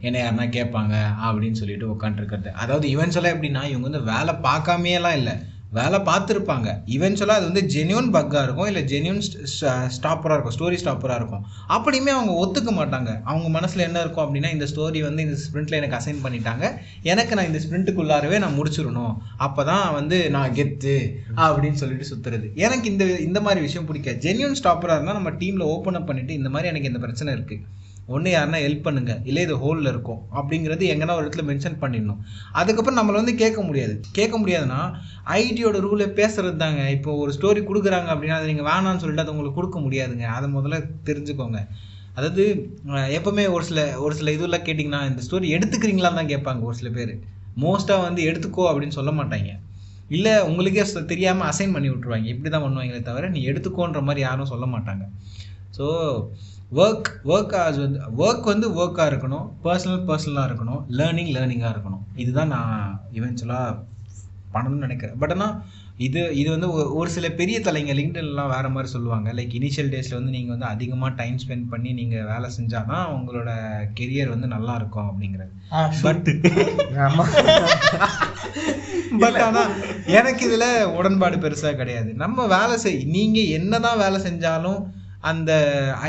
என்னை 0.00 0.18
யாருனா 0.22 0.46
கேட்பாங்க 0.56 0.94
அப்படின்னு 1.26 1.60
சொல்லிட்டு 1.60 1.86
உட்காண்ட்ருக்கிறது 1.94 2.50
அதாவது 2.62 2.86
இவென்ச்சுவலாக 2.88 3.34
எப்படின்னா 3.36 3.62
இவங்க 3.70 3.86
வந்து 3.90 4.02
வேலை 4.12 4.34
பார்க்காமையெல்லாம் 4.48 5.18
இல்லை. 5.20 5.34
வேலை 5.76 5.98
பார்த்துருப்பாங்க. 6.08 6.68
இவென்ச்சுவலாக 6.94 7.38
அது 7.38 7.46
வந்து 7.48 7.62
ஜென்யூன் 7.72 8.06
பக்காக 8.14 8.42
இருக்கும் 8.46 8.68
இல்லை 8.70 8.82
ஜென்யூன் 8.92 9.20
ஸ்டாப்பராக 9.96 10.36
இருக்கும் 10.36 10.54
ஸ்டோரி 10.56 10.76
ஸ்டாப்பராக 10.82 11.18
இருக்கும். 11.20 11.42
அப்படியுமே 11.76 12.12
அவங்க 12.16 12.32
ஒத்துக்க 12.42 12.72
மாட்டாங்க. 12.78 13.10
அவங்க 13.30 13.48
மனசில் 13.56 13.84
என்ன 13.86 14.02
இருக்கும் 14.04 14.24
அப்படின்னா 14.24 14.50
இந்த 14.56 14.68
ஸ்டோரி 14.72 15.02
வந்து 15.08 15.24
இந்த 15.26 15.36
ஸ்ப்ரிண்ட்டில் 15.44 15.78
எனக்கு 15.80 15.98
அசைன் 15.98 16.22
பண்ணிட்டாங்க. 16.24 16.64
எனக்கு 17.12 17.36
நான் 17.38 17.50
இந்த 17.50 17.60
ஸ்ப்ரிண்ட்டுக்குள்ளாரவே 17.64 18.38
நான் 18.44 18.58
முடிச்சிடணும். 18.60 19.14
அப்போ 19.48 19.64
தான் 19.72 19.86
வந்து 19.98 20.18
நான் 20.36 20.54
கெத்து 20.60 20.96
அப்படின்னு 21.46 21.80
சொல்லிட்டு 21.82 22.10
சுற்றுறது 22.12 22.48
எனக்கு 22.66 22.88
இந்த 22.92 23.06
இந்த 23.28 23.42
மாதிரி 23.48 23.66
விஷயம் 23.66 23.90
பிடிக்காது. 23.90 24.20
ஜென்யூன் 24.26 24.58
ஸ்டாப்பராக 24.62 24.98
இருந்தால் 24.98 25.20
நம்ம 25.20 25.34
டீமில் 25.42 25.70
ஓப்பன் 25.74 26.00
அப் 26.00 26.08
பண்ணிவிட்டு 26.10 26.38
இந்த 26.40 26.52
மாதிரி 26.54 26.72
எனக்கு 26.72 26.92
இந்த 26.92 27.02
பிரச்சனை 27.06 27.32
இருக்குது 27.38 27.64
ஒன்று 28.14 28.28
யாருன்னா 28.34 28.60
ஹெல்ப் 28.64 28.86
பண்ணுங்க. 28.86 29.12
இல்லை 29.28 29.40
இது 29.46 29.54
ஹோலில் 29.62 29.90
இருக்கும். 29.92 30.20
அப்படிங்கிறது 30.38 30.84
எங்கன்னா 30.94 31.14
ஒரு 31.18 31.24
இடத்துல 31.24 31.44
மென்ஷன் 31.50 31.78
பண்ணிடணும். 31.82 32.20
அதுக்கப்புறம் 32.60 32.98
நம்மளை 33.00 33.16
வந்து 33.20 33.34
கேட்க 33.42 33.60
முடியாது. 33.68 33.94
கேட்க 34.18 34.34
முடியாதுன்னா 34.42 34.80
ஐடியோட 35.42 35.78
ரூலை 35.86 36.08
பேசுறது 36.20 36.56
தாங்க 36.64 36.82
இப்போ 36.96 37.12
ஒரு 37.22 37.32
ஸ்டோரி 37.36 37.62
கொடுக்குறாங்க 37.70 38.10
அப்படின்னா 38.14 38.38
அதை 38.40 38.48
நீங்கள் 38.52 38.68
வேணாம்னு 38.70 39.02
சொல்லிட்டு 39.04 39.24
அதை 39.24 39.34
உங்களுக்கு 39.34 39.60
கொடுக்க 39.60 39.78
முடியாதுங்க. 39.86 40.26
அதை 40.38 40.48
முதல்ல 40.56 40.78
தெரிஞ்சுக்கோங்க. 41.10 41.60
அதாவது 42.18 42.44
எப்போவுமே 42.88 43.02
எப்பவுமே 43.18 43.46
ஒரு 43.56 43.64
சில 43.70 43.80
ஒரு 44.04 44.14
சில 44.20 44.32
இதெல்லாம் 44.36 44.66
கேட்டிங்கன்னா 44.68 45.00
இந்த 45.10 45.22
ஸ்டோரி 45.26 45.48
எடுத்துக்கிறீங்களான்னு 45.56 46.20
தான் 46.20 46.32
கேட்பாங்க 46.32 46.62
ஒரு 46.70 46.76
சில 46.80 46.90
பேர். 46.98 47.12
மோஸ்ட்டாக 47.64 48.04
வந்து 48.06 48.20
எடுத்துக்கோ 48.30 48.64
அப்படின்னு 48.70 48.96
சொல்ல 48.96 49.12
மாட்டாங்க. 49.18 49.50
இல்லை 50.16 50.32
உங்களுக்கே 50.48 50.84
தெரியாமல் 51.12 51.48
அசைன் 51.50 51.74
பண்ணி 51.76 51.88
விட்ருவாங்க 51.92 52.28
இப்படி 52.32 52.50
தான் 52.52 52.64
பண்ணுவாங்களே 52.64 53.00
தவிர 53.08 53.28
நீ 53.34 53.40
எடுத்துக்கோன்ற 53.50 54.00
மாதிரி 54.08 54.22
யாரும் 54.26 54.50
சொல்ல 54.52 54.66
மாட்டாங்க. 54.74 55.04
ஸோ 55.76 55.86
ஒர்க் 56.74 57.08
ஒர்க் 57.24 57.54
ஆஸ் 57.54 57.80
வந்து 57.80 58.00
ஒர்க் 58.18 58.42
வந்து 58.42 58.70
ஒர்க்காக 58.70 59.10
இருக்கணும். 59.10 59.50
பர்சனல் 59.64 60.04
பர்சனலாக 60.04 60.48
இருக்கணும். 60.48 60.84
லேர்னிங் 60.90 61.32
லேர்னிங்காக 61.32 61.74
இருக்கணும். 61.76 62.00
இதுதான் 62.16 62.48
நான் 62.48 63.00
இவென்ச்சுவலாக 63.12 63.78
பண்ணணும்னு 64.54 64.68
நினைக்கிறேன். 64.68 65.18
பட் 65.18 65.30
ஆனால் 65.30 65.62
இது 65.96 66.36
இது 66.36 66.50
வந்து 66.50 66.68
ஒரு- 66.68 67.08
சில 67.08 67.28
பெரிய 67.28 67.60
தலைங்க 67.60 67.94
லிங்க்டன்லாம் 67.94 68.48
வேறு 68.48 68.68
மாதிரி 68.68 68.86
சொல்லுவாங்க. 68.86 69.32
லைக் 69.32 69.36
இனிஷியல் 69.36 69.88
டேஸில் 69.88 70.14
வந்து 70.14 70.30
நீங்கள் 70.30 70.50
வந்து 70.50 70.66
அதிகமாக 70.66 71.14
டைம் 71.16 71.38
ஸ்பெண்ட் 71.46 71.68
பண்ணி 71.70 71.92
நீங்கள் 71.92 72.24
வேலை 72.24 72.50
செஞ்சால் 72.60 72.86
தான் 72.86 73.08
உங்களோட 73.08 73.50
கெரியர் 74.00 74.28
வந்து 74.28 74.46
நல்லா 74.46 74.74
இருக்கும் 74.74 75.08
அப்படிங்கிறது. 75.08 75.48
பட் 76.02 76.28
பட் 79.18 79.36
ஆனா 79.36 79.66
எனக்கு 80.06 80.56
இதுல 80.56 80.84
உடன்பாடு 80.84 81.36
பெருசா 81.36 81.76
கிடையாது. 81.76 82.14
நம்ம 82.14 82.46
வேலை 82.46 82.76
செய் 82.76 83.04
நீங்க 83.04 83.40
என்னதான் 83.40 83.98
வேலை 83.98 84.20
செஞ்சாலும் 84.20 84.96
அந்த 85.30 85.52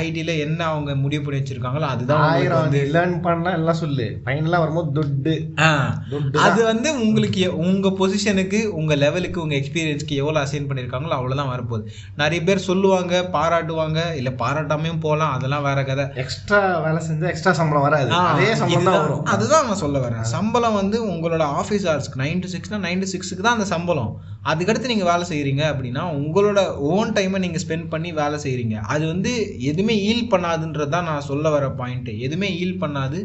ஐடியில் 0.00 0.32
என்ன 0.44 0.60
அவங்க 0.72 0.90
முடிவு 1.02 1.22
பண்ணி 1.22 1.38
வச்சிருக்காங்களோ 1.38 1.86
அதுதான் 1.92 2.18
உங்களுக்கு 2.18 2.42
ஆயிரம் 2.42 2.60
வந்து 2.64 2.80
லேர்ன் 2.94 3.16
பண்ணா 3.24 3.50
எல்லாம் 3.58 3.78
சொல்லு. 3.80 4.06
ஃபைனலாக 4.26 4.62
வரும்போது 4.62 4.90
துட்டு. 4.98 5.34
அது 6.46 6.60
வந்து 6.68 6.88
உங்களுக்கு 7.04 7.42
உங்க 7.64 7.90
பொசிஷனுக்கு 8.00 8.60
உங்க 8.80 8.94
லெவலுக்கு 9.04 9.42
உங்க 9.44 9.56
எக்ஸ்பீரியன்ஸ்க்கு 9.60 10.20
எவ்வளவு 10.22 10.42
அசைன் 10.44 10.68
பண்ணிருக்காங்களோ 10.70 11.18
அவ்வளவுதான் 11.18 11.52
வரப்போகுது. 11.54 11.84
நிறைய 12.22 12.42
பேர் 12.48 12.66
சொல்லுவாங்க 12.68 13.22
பாராட்டுவாங்க 13.36 13.98
இல்ல 14.20 14.32
பாராட்டாமையும் 14.44 15.02
போகலாம் 15.06 15.34
அதெல்லாம் 15.38 15.66
வேற 15.68 15.82
கதை. 15.90 16.06
எக்ஸ்ட்ரா 16.24 16.62
வேலை 16.86 17.02
செஞ்சா 17.08 17.30
எக்ஸ்ட்ரா 17.32 17.54
சம்பளம் 17.60 17.86
வராது. 17.88 18.10
அதே 18.32 18.50
சம்பளம் 18.62 18.88
தான் 18.90 19.04
வரும். 19.04 19.24
அதுதான் 19.34 19.68
நான் 19.70 19.82
சொல்ல 19.84 19.98
வரேன். 20.06 20.24
சம்பளம் 20.36 20.78
வந்து 20.80 20.98
உங்களோட 21.12 21.46
ஆஃபீஸ் 21.62 21.88
ஹவர்ஸ்க்கு 21.90 22.22
நைன் 22.24 22.44
டு 22.44 22.50
சிக்ஸ்னா 22.56 22.84
நைன் 22.88 23.04
டு 23.04 23.10
சிக்ஸ்க்கு 23.14 23.46
தான் 23.48 23.58
அந்த 23.58 23.68
சம்பளம். 23.74 24.12
அதுக்கடுத்து 24.50 24.90
நீங்கள் 24.90 25.08
வேலை 25.08 25.24
செய்கிறீங்க 25.30 25.62
அப்படின்னா 25.70 26.02
உங்களோட 26.20 26.60
ஓன் 26.92 27.10
டைமை 27.16 27.38
நீங்கள் 27.44 27.62
ஸ்பெண்ட் 27.64 27.90
பண்ணி 27.94 28.10
வேலை 28.20 28.36
செய்கிறீங்க 28.44 28.76
அது 28.92 28.99
அது 29.00 29.06
வந்து 29.12 29.30
எதுவுமே 29.68 29.94
ஈல் 30.08 30.26
பண்ணாதுன்றது 30.32 30.92
தான் 30.94 31.06
நான் 31.10 31.28
சொல்ல 31.28 31.50
வர 31.54 31.66
பாயிண்ட்டு 31.78 32.12
எதுவுமே 32.26 32.48
ஈல் 32.62 32.80
பண்ணாது. 32.82 33.18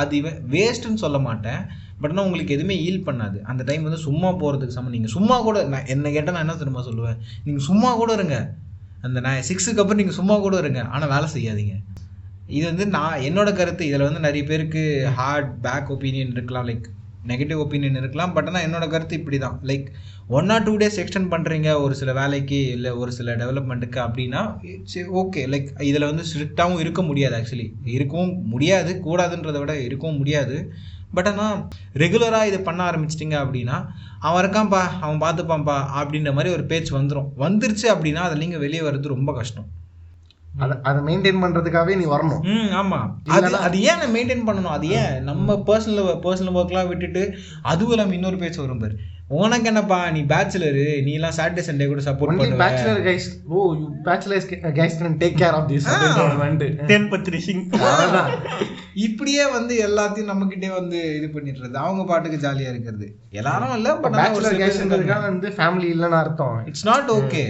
அது 0.00 0.16
வேஸ்ட்டுன்னு 0.52 1.02
சொல்ல 1.04 1.18
மாட்டேன். 1.26 1.62
பட் 2.00 2.12
ஆனால் 2.12 2.26
உங்களுக்கு 2.26 2.54
எதுவுமே 2.56 2.74
ஈல் 2.86 3.06
பண்ணாது. 3.06 3.38
அந்த 3.50 3.62
டைம் 3.68 3.86
வந்து 3.86 4.00
சும்மா 4.06 4.30
போகிறதுக்கு 4.42 4.76
சமம். 4.76 4.94
நீங்கள் 4.96 5.14
சும்மா 5.14 5.36
கூட 5.46 5.58
நான் 5.72 5.90
என்ன 5.94 6.10
கேட்டால் 6.16 6.36
நான் 6.36 6.44
என்ன 6.46 6.56
திரும்ப 6.62 6.82
சொல்லுவேன்? 6.88 7.16
நீங்கள் 7.46 7.64
சும்மா 7.68 7.90
கூட 8.00 8.12
இருங்க. 8.18 8.38
அந்த 9.06 9.18
நான் 9.26 9.46
சிக்ஸுக்கு 9.48 9.82
அப்புறம் 9.82 10.00
நீங்கள் 10.02 10.18
சும்மா 10.20 10.36
கூட 10.46 10.56
இருங்க. 10.64 10.82
ஆனால் 10.94 11.12
வேலை 11.14 11.28
செய்யாதீங்க. 11.36 11.74
இது 12.56 12.64
வந்து 12.70 12.86
நான் 12.96 13.24
என்னோட 13.28 13.50
கருத்து. 13.60 13.88
இதில் 13.90 14.06
வந்து 14.08 14.20
நிறைய 14.20 14.44
பேருக்கு 14.52 14.84
ஹார்ட் 15.18 15.50
பேக் 15.66 15.92
ஒப்பீனியன் 15.96 16.34
இருக்கலாம். 16.36 16.68
லைக் 16.70 16.86
நெகட்டிவ் 17.30 17.62
ஒப்பீனியன் 17.64 18.00
இருக்கலாம் 18.00 18.34
பட் 18.36 18.48
ஆனால் 18.50 18.64
என்னோட 18.66 18.86
கருத்து 18.94 19.18
இப்படி 19.20 19.38
தான் 19.44 19.56
like 19.70 19.86
one 20.38 20.50
or 20.54 20.64
two 20.68 20.74
days 20.82 20.98
extend 21.02 21.32
பண்ணுறீங்க 21.34 21.68
ஒரு 21.84 21.94
சில 22.00 22.12
வேலைக்கு 22.20 22.58
இல்லை 22.76 22.92
ஒரு 23.02 23.12
சில 23.18 23.36
டெவலப்மெண்ட்டுக்கு 23.42 24.00
அப்படின்னா 24.06 24.42
சரி 24.92 25.06
ஓகே 25.22 25.42
லைக் 25.52 25.70
இதில் 25.90 26.08
வந்து 26.10 26.26
ஸ்ட்ரிக்டாகவும் 26.30 26.82
இருக்க 26.84 27.02
முடியாது 27.10 27.36
ஆக்சுவலி 27.38 27.68
இருக்கவும் 27.96 28.34
முடியாது 28.54 28.92
கூடாதுன்றதை 29.06 29.60
விட 29.64 29.74
இருக்கவும் 29.88 30.20
முடியாது. 30.22 30.58
பட் 31.16 31.28
ஆனால் 31.30 31.58
ரெகுலராக 32.02 32.48
இதை 32.50 32.58
பண்ண 32.60 32.80
ஆரம்பிச்சிட்டிங்க 32.90 33.36
அப்படின்னா 33.44 33.76
அவன் 34.26 34.40
இருக்கான்ப்பா 34.42 34.82
அவன் 35.04 35.22
பார்த்துப்பான்ப்பா 35.24 35.76
அப்படின்ற 36.00 36.30
மாதிரி 36.38 36.54
ஒரு 36.56 36.64
பேச்சு 36.72 36.92
வந்துடும் 36.98 37.28
வந்துருச்சு 37.44 37.86
அப்படின்னா 37.94 38.22
அதில் 38.26 38.42
நீங்கள் 38.44 38.64
வெளியே 38.64 38.82
வர்றது 38.86 39.14
ரொம்ப 39.16 39.32
கஷ்டம். 39.38 39.68
அதை 40.58 40.76
அதை 40.82 41.00
மெயின்டைன் 41.08 41.42
பண்றதுக்காகவே 41.42 41.96
நீ 42.00 42.06
வரணும். 42.12 42.44
ம் 42.52 42.70
ஆமா. 42.80 43.00
அது 43.36 43.56
அது 43.66 43.82
ஏன் 43.90 44.14
மெயின்டைன் 44.14 44.46
பண்ணணும்? 44.48 44.76
அது 44.76 44.88
ஏன் 45.00 45.16
நம்ம 45.22 45.58
பர்சனல் 45.66 46.22
பர்சனல் 46.24 46.58
ஒர்க்லாம் 46.60 46.88
விட்டுட்டு 46.92 47.24
அதுவும் 47.72 47.94
இல்லாமல் 47.94 48.18
இன்னொரு 48.18 48.36
பேச்சு 48.36 48.62
வரும் 48.62 48.82
பாரு. 48.84 48.96
உனக்கு 49.38 49.66
என்னப்பா 49.66 50.10
நீ 50.10 50.20
பேச்சுலரு 50.32 50.84
நீ 51.04 51.12
எல்லாம் 51.18 51.36
சாட்டர்டே 51.36 51.62
சண்டே 51.68 51.86
கூட 51.88 52.02
சப்போர்ட் 52.08 52.38
பண்ணுவ. 52.40 52.58
Bachelor 52.62 53.00
guys 53.06 53.26
oh 53.48 53.64
you 53.78 53.86
bachelors 54.08 54.46
guys 54.78 54.98
can 55.00 55.16
take 55.22 55.38
care 55.40 55.56
of 55.58 55.68
this 55.70 55.88
Singh 57.48 57.64
அதான் 57.90 58.30
இப்படியே 59.06 59.44
வந்து 59.56 59.74
எல்லாத்தையும் 59.86 60.30
நம்ம 60.32 60.46
கிட்டே 60.52 60.68
வந்து 60.80 60.98
இது 61.16 61.26
பண்ணிடுறது. 61.34 61.76
அவங்க 61.84 62.04
பாட்டுக்கு 62.04 62.38
ஜாலியா 62.46 62.68
இருக்கிறது. 62.72 63.08
எல்லாரும் 63.40 63.74
இல்ல 63.78 63.96
பட் 64.04 64.14
பேச்சுலர் 64.20 64.60
கைஸ்ன்றதுக்காக 64.62 65.24
வந்து 65.30 65.48
ஃபேமிலி 65.56 65.88
இல்லைன்னு 65.94 66.20
அர்த்தம். 66.22 66.60
இட்ஸ் 66.66 66.86
நாட் 66.90 67.10
ஓகே 67.10 67.44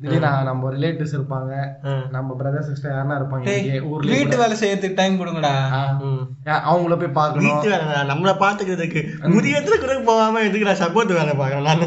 நான் 0.00 0.44
நம்ம 0.44 0.72
ரிலேட்டிவ்ஸ் 0.72 1.16
இருப்பாங்க. 1.16 1.66
நம்ம 2.10 2.36
பிரதர் 2.38 2.60
சிஸ்டர் 2.60 2.92
யாருன்னா 2.92 3.10
இருப்பாங்க 3.10 3.82
ஊர்ல 3.82 4.16
வீட்டு 4.16 4.36
வேலை 4.36 4.56
செய்யறதுக்கு 4.56 4.94
டைம் 4.94 5.20
கொடுங்கடா. 5.20 5.68
அவங்கள 6.44 6.98
போய் 6.98 7.08
பார்க்கணும். 7.08 7.62
நம்மளை 8.08 8.28
பார்த்துக்கிறதுக்கு. 8.28 9.08
முதியத்துல 9.22 9.78
கூட 9.80 10.00
போகாம 10.04 10.40
எதுக்கு 10.40 10.64
நான் 10.64 10.88
சப்போர்ட் 10.88 11.06
வேலை 11.06 11.28
பார்க்கறேன் 11.28 11.62
நான். 11.62 11.78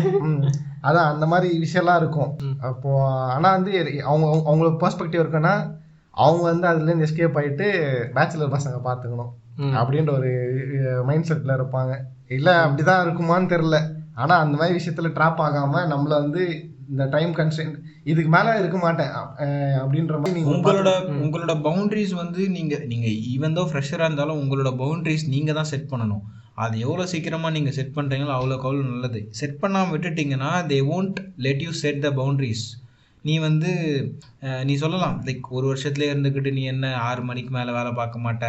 அதான் 0.84 1.14
அந்த 1.14 1.26
மாதிரி 1.26 1.70
விஷயம்லாம் 1.70 1.96
இருக்கும். 1.96 2.36
அப்போ 2.62 3.06
ஆனா 3.12 3.52
வந்து 3.52 4.02
அவங்க 4.04 4.04
அவங்க- 4.04 4.56
அவங்களோட 4.56 4.78
பெர்ஸ்பெக்டிவ் 4.84 5.20
இருக்குன்னா 5.22 5.76
அவங்க 6.12 6.44
வந்து 6.44 6.68
அதுல 6.68 6.92
இருந்து 6.92 7.06
எஸ்கேப் 7.06 7.38
ஆயிட்டு 7.38 7.72
பேச்சுலர் 8.18 8.54
பசங்க 8.54 8.80
பாத்துக்கணும் 8.86 9.32
அப்படின்ற 9.60 10.14
ஒரு 10.18 11.04
மைண்ட் 11.06 11.26
செட்ல 11.30 11.52
இருப்பாங்க. 11.52 11.96
இல்ல 12.28 12.66
அப்படிதான் 12.66 13.06
இருக்குமான்னு 13.06 13.50
தெரியல. 13.50 13.80
ஆனா 14.16 14.38
அந்த 14.40 14.58
மாதிரி 14.58 14.86
விஷயத்துல 14.86 15.02
ட்ராப் 15.02 15.40
ஆகாம 15.40 15.94
நம்மள 15.94 16.08
வந்து 16.08 16.73
இந்த 16.92 17.06
டைம் 17.16 17.32
கன்ஸ்டன்ட் 17.40 17.76
இதுக்கு 18.12 18.32
மேல 18.36 18.54
இருக்க 18.62 18.78
மாட்டேன். 18.86 19.12
அப்படின்ற 19.82 20.16
மாதிரி 20.22 20.36
நீங்க 20.38 20.52
உங்களோட 20.56 20.92
உங்களோட 21.26 21.56
பவுண்டரிஸ் 21.68 22.14
வந்து 22.22 22.42
நீங்க 22.58 22.78
நீங்க 22.92 23.08
ஈவன் 23.34 23.58
தோ 23.58 23.66
ஃப்ரெஷராக 23.72 24.10
இருந்தாலும் 24.10 24.40
உங்களோட 24.44 24.72
பவுண்டரிஸ் 24.84 25.26
நீங்க 25.34 25.54
தான் 25.60 25.72
செட் 25.74 25.92
பண்ணணும். 25.94 26.24
அது 26.64 26.76
எவ்வளோ 26.86 27.06
சீக்கிரமா 27.14 27.50
நீங்க 27.58 27.72
செட் 27.78 27.96
பண்றீங்களோ 27.98 28.34
அவ்வளோக்கு 28.38 28.68
அவ்வளோ 28.70 28.86
நல்லது. 28.94 29.22
செட் 29.40 29.60
பண்ணாம 29.64 29.92
விட்டுட்டீங்கன்னா 29.94 30.52
they 30.72 30.80
won't 30.92 31.20
let 31.48 31.64
you 31.66 31.74
set 31.84 32.02
the 32.06 32.12
boundaries 32.20 32.66
நீ 33.28 33.36
வந்து 33.48 33.72
நீ 34.70 34.74
சொல்லலாம் 34.82 35.18
லைக் 35.28 35.46
ஒரு 35.58 35.66
வருஷத்துல 35.72 36.08
இருந்துக்கிட்டு 36.12 36.52
நீ 36.58 36.64
என்ன 36.72 36.88
ஆறு 37.10 37.22
மணிக்கு 37.30 37.52
மேலே 37.58 37.72
வேலை 37.78 37.92
பார்க்க 38.00 38.26
மாட்ட 38.26 38.48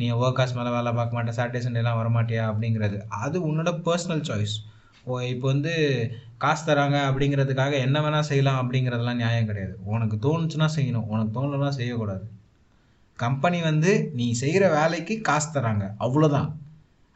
நீ 0.00 0.06
ஒர்க் 0.20 0.38
ஹார்ஸ் 0.40 0.56
மேலே 0.58 0.70
வேலை 0.76 0.90
பார்க்க 0.98 1.16
மாட்டே 1.16 1.32
சாட்டர்டே 1.38 1.62
சண்டேலாம் 1.64 1.98
வரமாட்டியா 2.00 2.44
அப்படிங்கிறது. 2.50 2.96
அது 3.24 3.36
உன்னோட 3.48 3.72
பர்சனல் 3.88 4.22
சாய்ஸ் 4.28 4.54
ஓ 5.06 5.18
இப்போ 5.32 5.46
வந்து 5.52 5.72
காசு 6.44 6.62
தராங்க 6.66 6.98
அப்படிங்கிறதுக்காக 7.08 7.74
என்ன 7.86 7.96
வேணால் 8.00 8.28
செய்யலாம் 8.30 8.60
அப்படிங்கிறதெல்லாம் 8.60 9.20
நியாயம் 9.22 9.48
கிடையாது. 9.50 9.74
உனக்கு 9.94 10.16
தோணுச்சுன்னா 10.24 10.68
செய்யணும். 10.78 11.10
உனக்கு 11.14 11.32
தோணலன்னா 11.36 11.72
செய்யக்கூடாது. 11.80 12.24
கம்பெனி 13.18 13.58
வந்து 13.60 13.90
நீ 14.14 14.26
செய்கிற 14.42 14.64
வேலைக்கு 14.78 15.14
காசு 15.20 15.48
தராங்க. 15.54 15.84
அவ்வளோதான் 16.00 16.48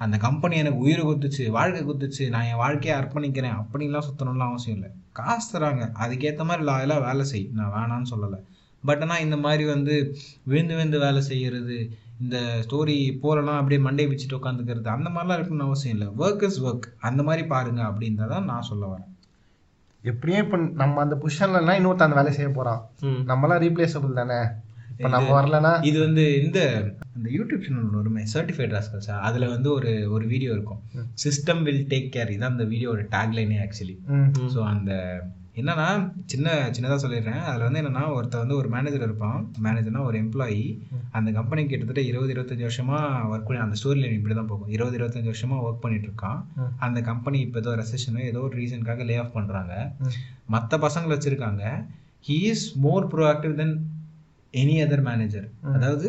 அந்த 0.00 0.16
கம்பெனி 0.16 0.56
எனக்கு 0.56 0.78
உயிரை 0.78 1.04
குத்துச்சு 1.04 1.44
வாழ்க்கை 1.50 1.80
குத்துச்சு 1.84 2.24
நான் 2.34 2.48
என் 2.50 2.60
வாழ்க்கையை 2.62 2.96
அர்ப்பணிக்கிறேன் 3.00 3.56
அப்படின்லாம் 3.62 4.06
சுத்தணும்லாம் 4.08 4.50
அவசியம் 4.50 4.76
இல்லை. 4.78 4.90
காசு 5.12 5.46
தராங்க. 5.54 5.84
அதுக்கேற்ற 6.04 6.44
மாதிரி 6.44 6.66
லாயலாக 6.68 7.06
வேலை 7.06 7.24
செய். 7.24 7.48
நான் 7.52 7.72
வேணான்னு 7.76 8.12
சொல்லலை. 8.12 8.38
பட் 8.84 9.02
ஆனால் 9.02 9.24
இந்த 9.26 9.36
மாதிரி 9.36 9.64
வந்து 9.64 9.94
விழுந்து 10.44 10.74
விழுந்து 10.74 10.98
வேலை 10.98 11.20
செய்யறது 11.20 11.78
இந்த 12.20 12.36
ஸ்டோரி 12.64 12.96
போகிறனா 13.22 13.56
அப்படியே 13.56 13.80
மண்டே 13.86 14.04
வச்சுட்டு 14.10 14.38
உட்காந்துக்கிறது 14.38 14.88
அந்த 14.96 15.08
மாதிரிலாம் 15.10 15.40
இருக்கணும்னு 15.40 15.68
அவசியம் 15.70 15.96
இல்லை. 15.98 16.08
ஒர்க் 16.18 16.44
இஸ் 16.44 16.60
ஒர்க் 16.64 16.86
அந்த 17.00 17.22
மாதிரி 17.22 17.44
பாருங்கள் 17.54 17.88
அப்படின்றத 17.90 18.42
நான் 18.44 18.68
சொல்ல 18.70 18.84
வரேன். 18.92 19.10
எப்படியும் 20.04 20.44
இப்ப 20.44 20.56
நம்ம 20.76 21.00
அந்த 21.00 21.16
பொசிஷன்லனா 21.16 21.76
இன்னொருத்த 21.78 22.06
அந்த 22.06 22.18
வேலையை 22.18 22.34
செய்ய 22.34 22.50
போறான். 22.52 22.80
நம்மலாம் 23.26 23.62
ரீப்ளேசபிள் 23.64 24.12
தானே? 24.14 24.40
இப்ப 24.92 25.08
நம்ம 25.08 25.32
வரலனா 25.34 25.72
இது 25.82 25.98
வந்து 26.00 26.22
இந்த 26.38 26.60
அந்த 27.08 27.26
யூடியூப் 27.30 27.64
சேனல் 27.64 27.98
வருமே 27.98 28.22
சர்டிஃபைட் 28.32 28.74
ராஸ்கல்ஸா 28.74 29.16
அதில் 29.26 29.46
வந்து 29.48 29.68
ஒரு 29.72 29.90
ஒரு 30.10 30.24
வீடியோ 30.26 30.52
இருக்கும். 30.52 30.80
சிஸ்டம் 31.24 31.62
வில் 31.62 31.84
டேக் 31.88 32.08
கேர் 32.14 32.32
இதான் 32.34 32.54
அந்த 32.54 32.66
வீடியோட 32.66 33.02
டேக்லைனே 33.12 33.58
ஆக்சுவலி 33.64 33.96
ம், 34.14 34.30
ஸோ 34.54 34.60
அந்த 34.66 34.90
என்னன்னா 35.60 35.86
சின்ன 36.32 36.48
சின்னதாக 36.76 36.98
சொல்லிடுறேன். 37.02 37.42
அதில் 37.48 37.64
வந்து 37.66 37.80
என்னன்னா 37.80 38.02
ஒருத்தர் 38.16 38.42
வந்து 38.42 38.58
ஒரு 38.60 38.68
மேனேஜர் 38.74 39.04
இருப்பான். 39.06 39.38
மேனேஜர்னா 39.66 40.02
ஒரு 40.08 40.16
எம்ப்ளாயி 40.24 40.64
அந்த 41.18 41.28
கம்பெனி 41.38 41.62
கிட்டத்தட்ட 41.70 42.02
இருபது 42.10 42.32
இருபத்தஞ்சு 42.34 42.66
வருஷமா 42.68 42.98
ஒர்க் 43.30 43.46
பண்ணி 43.48 43.60
அந்த 43.64 43.78
ஸ்டோரி 43.80 44.00
லைன் 44.02 44.16
இப்படி 44.18 44.34
தான் 44.38 44.50
போகும். 44.52 44.70
இருபது 44.76 44.96
இருபத்தஞ்சு 44.98 45.30
வருஷமா 45.32 45.58
ஒர்க் 45.66 45.82
பண்ணிட்டு 45.84 46.08
இருக்கான். 46.10 46.40
அந்த 46.86 47.00
கம்பெனி 47.10 47.40
இப்போ 47.46 47.60
ஏதோ 47.64 47.74
ரெசஷனோ 47.82 48.22
ஏதோ 48.32 48.42
ஒரு 48.48 48.56
ரீசனுக்காக 48.60 49.06
லே 49.10 49.16
ஆஃப் 49.22 49.36
பண்ணுறாங்க. 49.38 49.74
மற்ற 50.56 50.78
பசங்களை 50.86 51.12
வச்சிருக்காங்க. 51.16 51.64
He 52.28 52.38
is 52.52 52.66
more 52.86 53.08
proactive 53.14 53.54
then 53.62 53.74
any 54.54 54.76
other 54.86 55.06
manager 55.10 55.48
அதாவது 55.76 56.08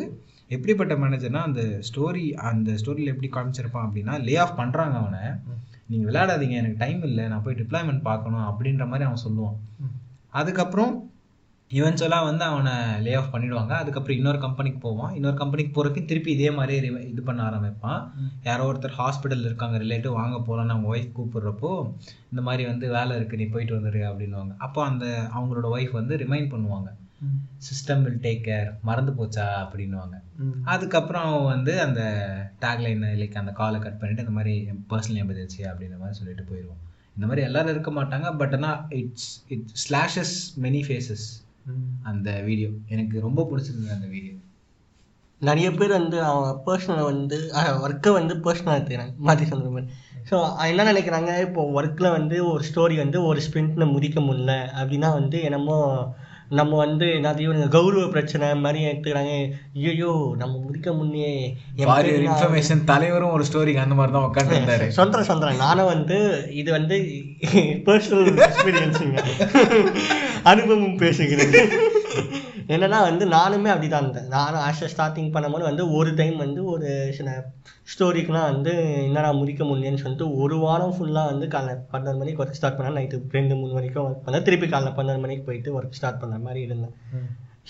எப்படிப்பட்ட 0.55 0.93
மேனேஜர்னா 1.01 1.41
அந்த 1.47 1.63
ஸ்டோரி 1.87 2.23
அந்த 2.49 2.69
ஸ்டோரியில் 2.81 3.13
எப்படி 3.13 3.29
காமிச்சிருப்பான் 3.35 3.87
அப்படின்னா 3.87 4.13
லே 4.27 4.35
ஆஃப் 4.43 4.59
பண்ணுறாங்க 4.61 4.95
அவனை. 5.01 5.23
நீங்கள் 5.91 6.09
விளையாடாதீங்க 6.09 6.55
எனக்கு 6.61 6.81
டைம் 6.85 7.03
இல்லை 7.09 7.23
நான் 7.33 7.45
போய் 7.45 7.59
டிப்ளாய்மெண்ட் 7.61 8.07
பார்க்கணும் 8.09 8.47
அப்படின்ற 8.49 8.85
மாதிரி 8.93 9.07
அவன் 9.09 9.25
சொல்லுவான். 9.27 9.55
அதுக்கப்புறம் 10.39 10.91
இவென்ச்சுவலாக 11.71 12.27
வந்து 12.27 12.43
அவனை 12.51 12.71
லே 13.05 13.11
ஆஃப் 13.17 13.33
பண்ணிடுவாங்க. 13.33 13.73
அதுக்கப்புறம் 13.81 14.17
இன்னொரு 14.19 14.39
கம்பெனிக்கு 14.45 14.79
போவான். 14.85 15.11
இன்னொரு 15.17 15.37
கம்பெனிக்கு 15.41 15.71
போகிறதுக்கு 15.75 16.09
திருப்பி 16.11 16.31
இதே 16.35 16.51
மாதிரி 16.59 16.75
இது 17.11 17.21
பண்ண 17.27 17.41
ஆரம்பிப்பான். 17.49 17.99
யாரோ 18.47 18.63
ஒருத்தர் 18.69 18.95
ஹாஸ்பிட்டல் 19.01 19.45
இருக்காங்க 19.49 19.77
ரிலேட்டிவ் 19.83 20.17
வாங்க 20.21 20.37
போகலான்னு 20.47 20.75
அவங்க 20.75 20.89
ஒய்ஃப் 20.93 21.17
கூப்பிடுறப்போ 21.17 21.71
இந்த 22.31 22.43
மாதிரி 22.47 22.65
வந்து 22.71 22.87
வேலை 22.97 23.17
இருக்குது 23.17 23.41
நீ 23.43 23.47
போயிட்டு 23.55 23.77
வந்துடு 23.77 24.01
அப்படின்னுவாங்க. 24.09 24.55
அப்போ 24.67 24.81
அந்த 24.83 25.05
அவங்களோட 25.35 25.69
ஒய்ஃப் 25.75 25.93
வந்து 25.99 26.17
ரிமைண்ட் 26.23 26.51
பண்ணுவாங்க. 26.55 26.89
சிஸ்டம் 27.67 28.03
வில் 28.03 28.21
டேக் 28.21 28.43
கேர் 28.43 28.69
மறந்து 28.81 29.11
போச்சா 29.11 29.45
அப்படின்னுவாங்க. 29.63 30.15
ம். 30.37 30.53
அதுக்கப்புறம் 30.65 31.31
வந்து 31.45 31.73
அந்த 31.81 32.01
டேக்லைன் 32.61 33.03
லைக் 33.17 33.35
அந்த 33.35 33.51
காலை 33.51 33.79
கட் 33.79 33.99
பண்ணிட்டு 33.99 34.21
இந்த 34.21 34.31
மாதிரி 34.31 34.53
பர்சனல் 34.89 35.21
எமர்ஜென்சி 35.23 35.61
அப்படின்ற 35.69 35.97
மாதிரி 35.97 36.19
சொல்லிட்டு 36.19 36.45
போயிடுவோம் 36.51 36.83
இந்த 37.15 37.27
மாதிரி 37.27 37.45
எல்லாரும் 37.45 37.71
இருக்க 37.71 37.91
மாட்டாங்க 37.91 38.27
பட் 38.37 38.53
ஆனால் 38.53 38.81
it's 38.97 39.31
it 39.47 39.65
slashes 39.83 40.35
many 40.61 40.81
faces. 40.87 41.25
அந்த 42.03 42.29
வீடியோ 42.41 42.69
எனக்கு 42.87 43.19
ரொம்ப 43.19 43.41
பிடிச்சிருந்தது 43.49 43.97
அந்த 43.97 44.07
வீடியோ 44.07 44.35
நிறைய 45.41 45.67
பேர் 45.71 45.97
வந்து 45.97 46.17
அவங்க 46.23 46.47
பர்சனலை 46.65 47.03
வந்து 47.03 47.37
ஒர்க்கை 47.83 48.11
வந்து 48.11 48.33
பர்சனலாக 48.37 48.77
எடுத்துக்கிறாங்க 48.77 49.13
மாற்றி 49.19 49.45
சொல்கிற 49.45 49.69
மாதிரி. 49.69 49.89
ஸோ 50.29 50.37
என்ன 50.65 50.85
நினைக்கிறாங்க 50.91 51.31
இப்போ 51.41 51.61
ஒர்க்கில் 51.73 52.09
வந்து 52.11 52.37
ஒரு 52.45 52.63
ஸ்டோரி 52.63 52.95
வந்து 52.95 53.19
ஒரு 53.23 53.41
ஸ்பிரிண்ட்டில் 53.47 53.93
முடிக்க 53.93 54.19
முடியல 54.19 54.55
அப்படின்னா 54.79 55.11
வந்து 55.13 55.37
என்னமோ 55.41 55.77
நம்ம 56.49 56.77
வந்து 56.77 57.05
எல்லாத்தையும் 57.17 57.69
கௌரவ 57.69 58.03
பிரச்சனை 58.07 58.47
மாதிரி 58.55 58.79
எடுத்துக்கிறாங்க. 58.85 59.33
ஐயோ 59.81 60.11
நம்ம 60.37 60.53
முடிக்க 60.59 60.93
முன்னே 60.93 61.29
இன்ஃபர்மேஷன் 62.23 62.81
தலைவரும் 62.83 63.31
ஒரு 63.31 63.45
ஸ்டோரிக்கு 63.45 63.83
அந்த 63.83 63.95
மாதிரி 63.95 64.13
தான் 64.13 64.27
உட்காந்துருந்தாரு 64.29 64.87
சொல்கிறேன் 64.99 65.29
சொல்கிறேன் 65.29 65.61
நானும் 65.65 65.91
வந்து 65.93 66.17
இது 66.53 66.71
வந்து 66.71 66.97
பர்சனல் 67.87 68.41
எக்ஸ்பீரியன்ஸுங்க 68.47 69.19
அனுபவம் 70.51 70.97
பேசுகிறேன். 70.97 71.55
என்னன்னா 72.75 72.97
வந்து 73.07 73.25
நானுமே 73.35 73.69
அப்படி 73.73 73.87
தான் 73.91 74.03
இருந்தேன். 74.03 74.27
நானும் 74.35 74.63
ஆஷை 74.65 74.87
ஸ்டார்டிங் 74.93 75.31
பண்ணும்போது 75.35 75.65
வந்து 75.69 75.83
ஒரு 75.97 76.11
டைம் 76.19 76.35
வந்து 76.43 76.61
ஒரு 76.73 76.89
சில 77.17 77.29
ஸ்டோரிக்கெலாம் 77.91 78.49
வந்து 78.53 78.73
என்னடா 79.07 79.29
முடிக்க 79.39 79.63
முடியலன்னு 79.69 80.01
சொல்லிட்டு 80.03 80.27
ஒரு 80.43 80.57
வாரம் 80.65 80.93
ஃபுல்லாக 80.95 81.31
வந்து 81.31 81.45
காலைல 81.53 81.75
பன்னெண்டு 81.93 82.21
மணிக்கு 82.21 82.41
ஒர்க் 82.43 82.59
ஸ்டார்ட் 82.59 82.77
பண்ணேன். 82.79 82.97
நைட்டு 82.99 83.37
ரெண்டு 83.37 83.55
மூணு 83.59 83.73
வரைக்கும் 83.77 84.05
ஒர்க் 84.07 84.25
பண்ணேன். 84.25 84.45
திருப்பி 84.49 84.69
காலைல 84.73 84.91
பன்னெண்டு 84.99 85.23
மணிக்கு 85.25 85.47
போயிட்டு 85.49 85.71
ஒர்க் 85.79 85.97
ஸ்டார்ட் 85.99 86.21
பண்ண 86.23 86.37
மாதிரி 86.47 86.61
இருந்தேன். 86.67 86.93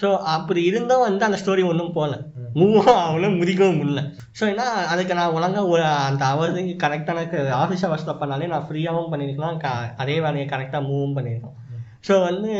ஸோ 0.01 0.09
அப்படி 0.35 0.61
இருந்தும் 0.71 1.05
வந்து 1.05 1.23
அந்த 1.27 1.37
ஸ்டோரி 1.43 1.63
ஒன்றும் 1.69 1.95
போகல. 1.95 2.17
மூவும் 2.59 2.91
அவளும் 3.05 3.39
முடிக்கவும் 3.39 3.79
முடியல. 3.79 4.01
ஸோ 4.39 4.43
ஏன்னா 4.51 4.67
அதுக்கு 4.91 5.17
நான் 5.19 5.33
ஒழுங்கா 5.37 5.63
ஒரு 5.73 5.83
அந்த 6.09 6.23
அவருக்கு 6.33 6.75
கரெக்டான 6.83 7.25
ஆஃபீஸ் 7.63 7.87
ஹவர்ஸில் 7.87 8.19
பண்ணாலே 8.21 8.51
நான் 8.53 8.67
ஃப்ரீயாகவும் 8.67 9.11
பண்ணியிருக்கலாம் 9.13 9.59
க 9.63 9.73
அதே 10.03 10.17
வேலையை 10.27 10.45
கரெக்டாக 10.53 10.87
மூவும் 10.89 11.17
பண்ணியிருக்கேன் 11.17 11.57
ஸோ 12.03 12.13
வந்து 12.21 12.51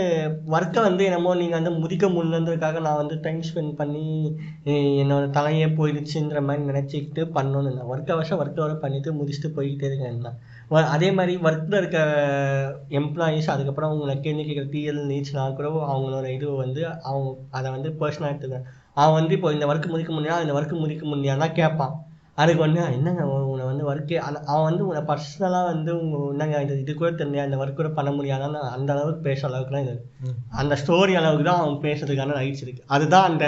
ஒர்க்கை 0.52 0.82
வந்து 0.82 1.04
என்னமோ 1.06 1.34
நீங்கள் 1.36 1.58
வந்து 1.58 1.72
முடிக்க 1.78 2.06
முடியலன்றதுக்காக 2.08 2.80
நான் 2.80 2.98
வந்து 2.98 3.16
டைம் 3.20 3.42
ஸ்பெண்ட் 3.48 3.74
பண்ணி 3.76 4.04
என்னோட 5.02 5.26
தலையே 5.32 5.68
போயிடுச்சுன்ற 5.78 6.42
மாதிரி 6.44 6.64
நினச்சிக்கிட்டு 6.66 7.24
பண்ணணும் 7.36 7.70
இல்லை. 7.70 7.84
ஒர்க் 7.92 8.12
வருஷம் 8.14 8.40
ஒர்க் 8.40 8.60
ஹவரை 8.60 8.76
பண்ணிட்டு 8.78 9.12
முடிச்சுட்டு 9.14 9.50
போய்கிட்டே 9.56 9.88
இருக்கேன் 9.90 10.20
தான் 10.22 10.38
வ- 10.72 10.90
அதே 10.92 11.12
மாதிரி 11.12 11.36
ஒர்க்கில் 11.44 11.80
இருக்க 11.80 12.00
எம்ப்ளாயீஸ் 13.00 13.50
அதுக்கப்புறம் 13.50 13.92
அவங்கள 13.92 14.16
கேள்வி 14.20 14.44
கேட்குற 14.44 14.68
டிஎல் 14.74 15.02
நீட்ஸ்லாம் 15.10 15.56
கூட 15.56 15.70
அவங்களோட 15.90 16.28
இது 16.36 16.50
வந்து 16.58 16.82
அவங்க 17.06 17.30
அதை 17.52 17.68
வந்து 17.72 17.92
பர்சனாக 18.00 18.32
எடுத்துக்கிறேன் 18.32 18.68
அவன் 18.98 19.18
வந்து 19.18 19.36
இப்போ 19.36 19.52
இந்த 19.54 19.66
ஒர்க் 19.68 19.90
முடிக்க 19.90 20.14
முடியாது 20.14 20.46
இந்த 20.46 20.56
ஒர்க் 20.56 20.82
முடிக்க 20.82 21.06
முடியாதுன்னா 21.08 21.50
கேட்பான். 21.54 21.96
அதுக்கு 22.42 22.62
வந்து 22.66 22.80
என்னங்க 22.98 23.24
உன்னை 23.52 23.64
வந்து 23.70 23.86
ஒர்க்கே 23.92 24.18
அவன் 24.26 24.66
வந்து 24.68 24.84
உன்னை 24.90 25.02
பர்சனலாக 25.10 25.70
வந்து 25.72 25.92
உங்க 26.02 26.18
என்னங்க 26.34 26.62
இது 26.66 26.76
இது 26.84 26.94
கூட 27.00 27.10
தெரியல 27.22 27.46
இந்த 27.48 27.58
ஒர்க் 27.62 27.80
கூட 27.80 27.90
பண்ண 27.98 28.10
முடியாதான்னு 28.18 28.60
அந்த 28.76 28.90
அளவுக்கு 28.96 29.22
பேசுற 29.28 29.48
அளவுக்குலாம் 29.50 29.86
இது. 29.86 29.96
அந்த 30.62 30.74
ஸ்டோரி 30.82 31.14
அளவுக்கு 31.22 31.46
தான் 31.50 31.62
அவன் 31.64 31.78
பேசுறதுக்கான 31.88 32.38
ரைட்ஸ் 32.40 32.64
இருக்கு. 32.66 32.84
அதுதான் 32.96 33.28
அந்த 33.32 33.46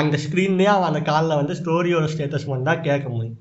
அந்த 0.00 0.18
ஸ்க்ரீன்லேயே 0.24 0.70
அவன் 0.74 0.90
அந்த 0.92 1.02
காலில் 1.10 1.40
வந்து 1.40 1.56
ஸ்டோரியோட 1.60 2.08
ஸ்டேட்டஸ் 2.14 2.48
மட்டும் 2.50 2.70
தான் 2.70 2.84
கேட்க 2.88 3.06
முடியும். 3.16 3.38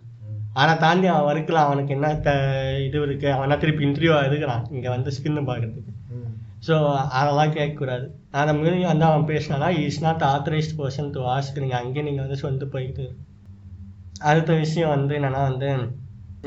அதை 0.62 0.74
தாண்டி 0.84 1.08
அவன் 1.12 1.28
ஒர்க்கில் 1.32 1.66
அவனுக்கு 1.66 1.96
என்ன 1.98 2.08
த 2.28 2.32
இது 2.88 2.98
இருக்கு 3.08 3.28
அவனா 3.38 3.58
திருப்பி 3.64 3.86
இன்டர்வியூ 3.88 4.16
இருக்கிறான் 4.30 4.64
இங்கே 4.76 4.90
வந்து 4.96 5.16
ஸ்கின்னு 5.18 5.44
பார்க்கறதுக்கு. 5.50 5.92
ஸோ 6.68 6.74
அதெல்லாம் 7.20 7.54
கேட்கக்கூடாது. 7.58 8.06
அதை 8.42 8.52
மீறி 8.58 8.80
வந்து 8.92 9.06
அவன் 9.10 9.30
பேசினானா 9.30 9.70
is 9.86 10.04
not 10.06 10.24
authorised 10.34 10.76
person 10.80 11.12
to 11.16 11.22
ask 11.36 11.62
நீங்கள் 11.64 11.82
அங்கேயே 11.82 12.06
நீங்கள் 12.08 12.26
வந்து 12.26 12.42
சொல்லிட்டு 12.44 12.68
போயிட்டு 12.76 13.06
அடுத்த 14.30 14.54
விஷயம் 14.64 14.94
வந்து 14.96 15.14
என்னன்னா 15.20 15.42
வந்து 15.50 15.70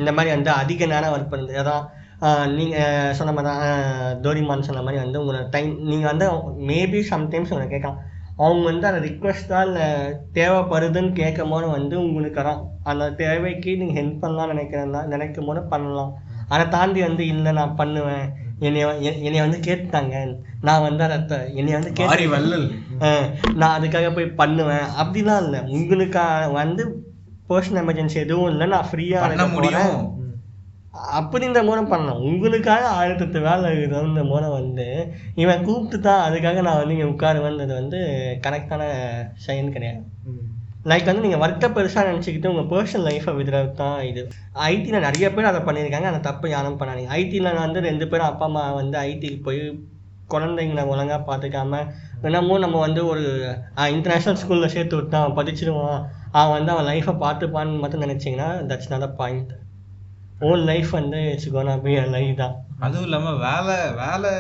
இந்த 0.01 0.11
மாதிரி 0.17 0.31
வந்து 0.37 0.51
அதிக 0.61 0.87
நேரம் 0.93 1.13
ஒர்க் 1.15 1.33
பண்ணுறது 1.33 1.61
அதான் 1.63 1.85
நீங்கள் 2.59 3.15
சொன்ன 3.19 3.33
மாதிரி 3.37 3.49
தான் 3.51 4.21
டோரிமான் 4.25 4.67
சொன்ன 4.67 4.83
மாதிரி 4.87 5.03
வந்து 5.05 5.21
உங்களோட 5.23 5.47
டைம் 5.55 5.71
நீங்கள் 5.91 6.11
வந்து 6.11 6.27
மேபி 6.71 7.01
சம்டைம்ஸ் 7.13 7.53
உங்களை 7.53 7.67
கேட்கலாம். 7.73 7.99
அவங்க 8.45 8.63
வந்து 8.71 8.87
அந்த 8.91 9.01
ரிக்வெஸ்ட்டாக 9.07 9.67
இல்லை 9.69 9.87
தேவைப்படுதுன்னு 10.39 11.13
கேட்கும் 11.19 11.53
போது 11.55 11.67
வந்து 11.77 11.95
உங்களுக்கு 12.05 12.41
அதான் 12.43 12.63
அந்த 12.93 13.05
தேவைக்கு 13.23 13.73
நீங்கள் 13.81 13.99
ஹெல்ப் 13.99 14.23
பண்ணலாம் 14.23 14.53
நினைக்கிறதா 14.55 15.03
நினைக்கும் 15.13 15.49
போது 15.49 15.63
பண்ணலாம். 15.75 16.13
அதை 16.55 16.65
தாண்டி 16.77 17.01
வந்து 17.09 17.25
இல்லை 17.35 17.53
நான் 17.61 17.79
பண்ணுவேன். 17.83 18.27
என்னைய 18.67 18.87
என்னைய 19.27 19.45
வந்து 19.47 19.61
கேட்டாங்க 19.69 20.17
நான் 20.67 20.85
வந்து 20.87 21.03
அதை 21.07 21.39
என்னைய 21.61 21.77
வந்து 21.79 21.95
கேட்டு 21.99 22.59
நான் 23.61 23.75
அதுக்காக 23.77 24.11
போய் 24.19 24.37
பண்ணுவேன். 24.41 24.87
அப்படிலாம் 25.03 25.43
இல்லை. 25.47 25.61
உங்களுக்கு 25.79 26.25
வந்து 26.61 26.85
பர்சனல் 27.51 27.83
எமர்ஜென்சி 27.85 28.19
எதுவும் 28.25 28.51
இல்லை 28.53 28.67
நான் 28.75 28.89
ஃப்ரீயாக 28.91 29.25
பண்ண 29.25 29.47
முடியும். 29.55 29.97
அப்படின்ற 31.19 31.61
மூலம் 31.69 31.89
பண்ணலாம். 31.93 32.21
உங்களுக்காக 32.31 32.83
ஆயிரத்தெட்டு 32.99 33.39
வேலை 33.47 33.71
இருக்குதுன்ற 33.71 34.23
மூலம் 34.33 34.57
வந்து 34.59 34.87
இவன் 35.43 35.65
கூப்பிட்டு 35.67 35.99
தான் 36.07 36.25
அதுக்காக 36.27 36.63
நான் 36.67 36.81
வந்து 36.81 36.95
இங்கே 36.97 37.09
உட்காருவேன்றது 37.13 37.75
வந்து 37.81 38.01
கரெக்டான 38.45 38.83
செயல் 39.47 39.75
கிடையாது. 39.77 40.03
லைக் 40.91 41.11
வந்து 41.11 41.25
நீங்கள் 41.27 41.43
ஒர்க்கை 41.45 41.69
பெருசாக 41.77 42.09
நினச்சிக்கிட்டு 42.11 42.51
உங்கள் 42.53 42.71
பர்சனல் 42.73 43.07
லைஃப்பை 43.09 43.33
விடுறது 43.37 43.71
தான் 43.83 43.99
இது 44.11 44.23
ஐடியில் 44.71 45.05
நிறைய 45.07 45.29
பேர் 45.37 45.51
அதை 45.51 45.61
பண்ணியிருக்காங்க. 45.69 46.11
அந்த 46.13 46.23
தப்பு 46.29 46.47
யாரும் 46.55 46.81
பண்ணாதீங்க. 46.81 47.13
ஐடியில் 47.21 47.63
வந்து 47.65 47.87
ரெண்டு 47.89 48.07
பேரும் 48.11 48.31
அப்பா 48.31 48.47
அம்மா 48.51 48.65
வந்து 48.81 48.99
ஐடிக்கு 49.09 49.41
போய் 49.47 49.63
குழந்தைங்களை 50.33 50.83
ஒழுங்கா 50.93 51.17
பார்த்துக்காம 51.31 51.81
என்னமோ 52.27 52.55
நம்ம 52.65 52.77
வந்து 52.87 53.01
ஒரு 53.13 53.25
இன்டர்நேஷ்னல் 53.97 54.39
ஸ்கூலில் 54.43 54.75
சேர்த்து 54.75 54.99
விட்டு 54.99 55.17
அவன் 55.21 55.39
படிச்சிருவான். 55.39 55.99
அவன் 56.39 56.55
வந்து 56.57 56.73
அவன் 56.73 56.89
லைஃப்பை 56.91 57.15
பார்த்துப்பான்னு 57.23 57.83
மட்டும் 57.83 58.05
நினச்சிங்கன்னா 58.05 58.49
that's 58.71 58.93
not 58.93 59.07
a 59.09 59.13
point 59.21 59.53
own 60.49 60.63
life 60.71 60.91
வந்து 60.99 61.19
இட்ஸ் 61.33 61.51
கோனா 61.57 61.75
பி 61.85 61.93
லைஃப் 62.15 62.41
தான். 62.41 62.55
அதுவும் 62.85 63.07
இல்லாமல் 63.09 63.37
வேலை 63.45 63.77
வேலை 64.01 64.31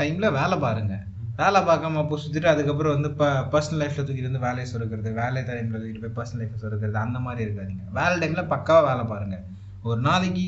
டைமில் 0.00 0.34
வேலை 0.38 0.56
பாருங்க. 0.64 0.94
வேலை 1.40 1.58
பார்க்காம 1.68 1.98
அப்போ 2.02 2.16
சுற்றிட்டு 2.22 2.50
அதுக்கப்புறம் 2.52 2.94
வந்து 2.94 3.08
இப்போ 3.12 3.26
பர்சனல் 3.52 3.80
லைஃப்பில் 3.82 4.06
தூக்கிட்டு 4.06 4.30
வந்து 4.30 4.44
வேலையை 4.46 4.66
சொருக்கிறது 4.72 5.10
வேலை 5.20 5.42
டைமில் 5.48 5.76
தூக்கிட்டு 5.76 6.02
போய் 6.04 6.16
பர்சனல் 6.18 6.40
லைஃப்பை 6.42 6.58
சொருக்கிறது 6.62 6.98
அந்த 7.04 7.18
மாதிரி 7.26 7.42
இருக்காதீங்க. 7.46 7.84
வேலை 7.98 8.14
டைமில் 8.22 8.50
பக்காவாக 8.54 8.86
வேலை 8.90 9.04
பாருங்கள் 9.12 9.44
ஒரு 9.88 10.00
நாளைக்கு 10.08 10.46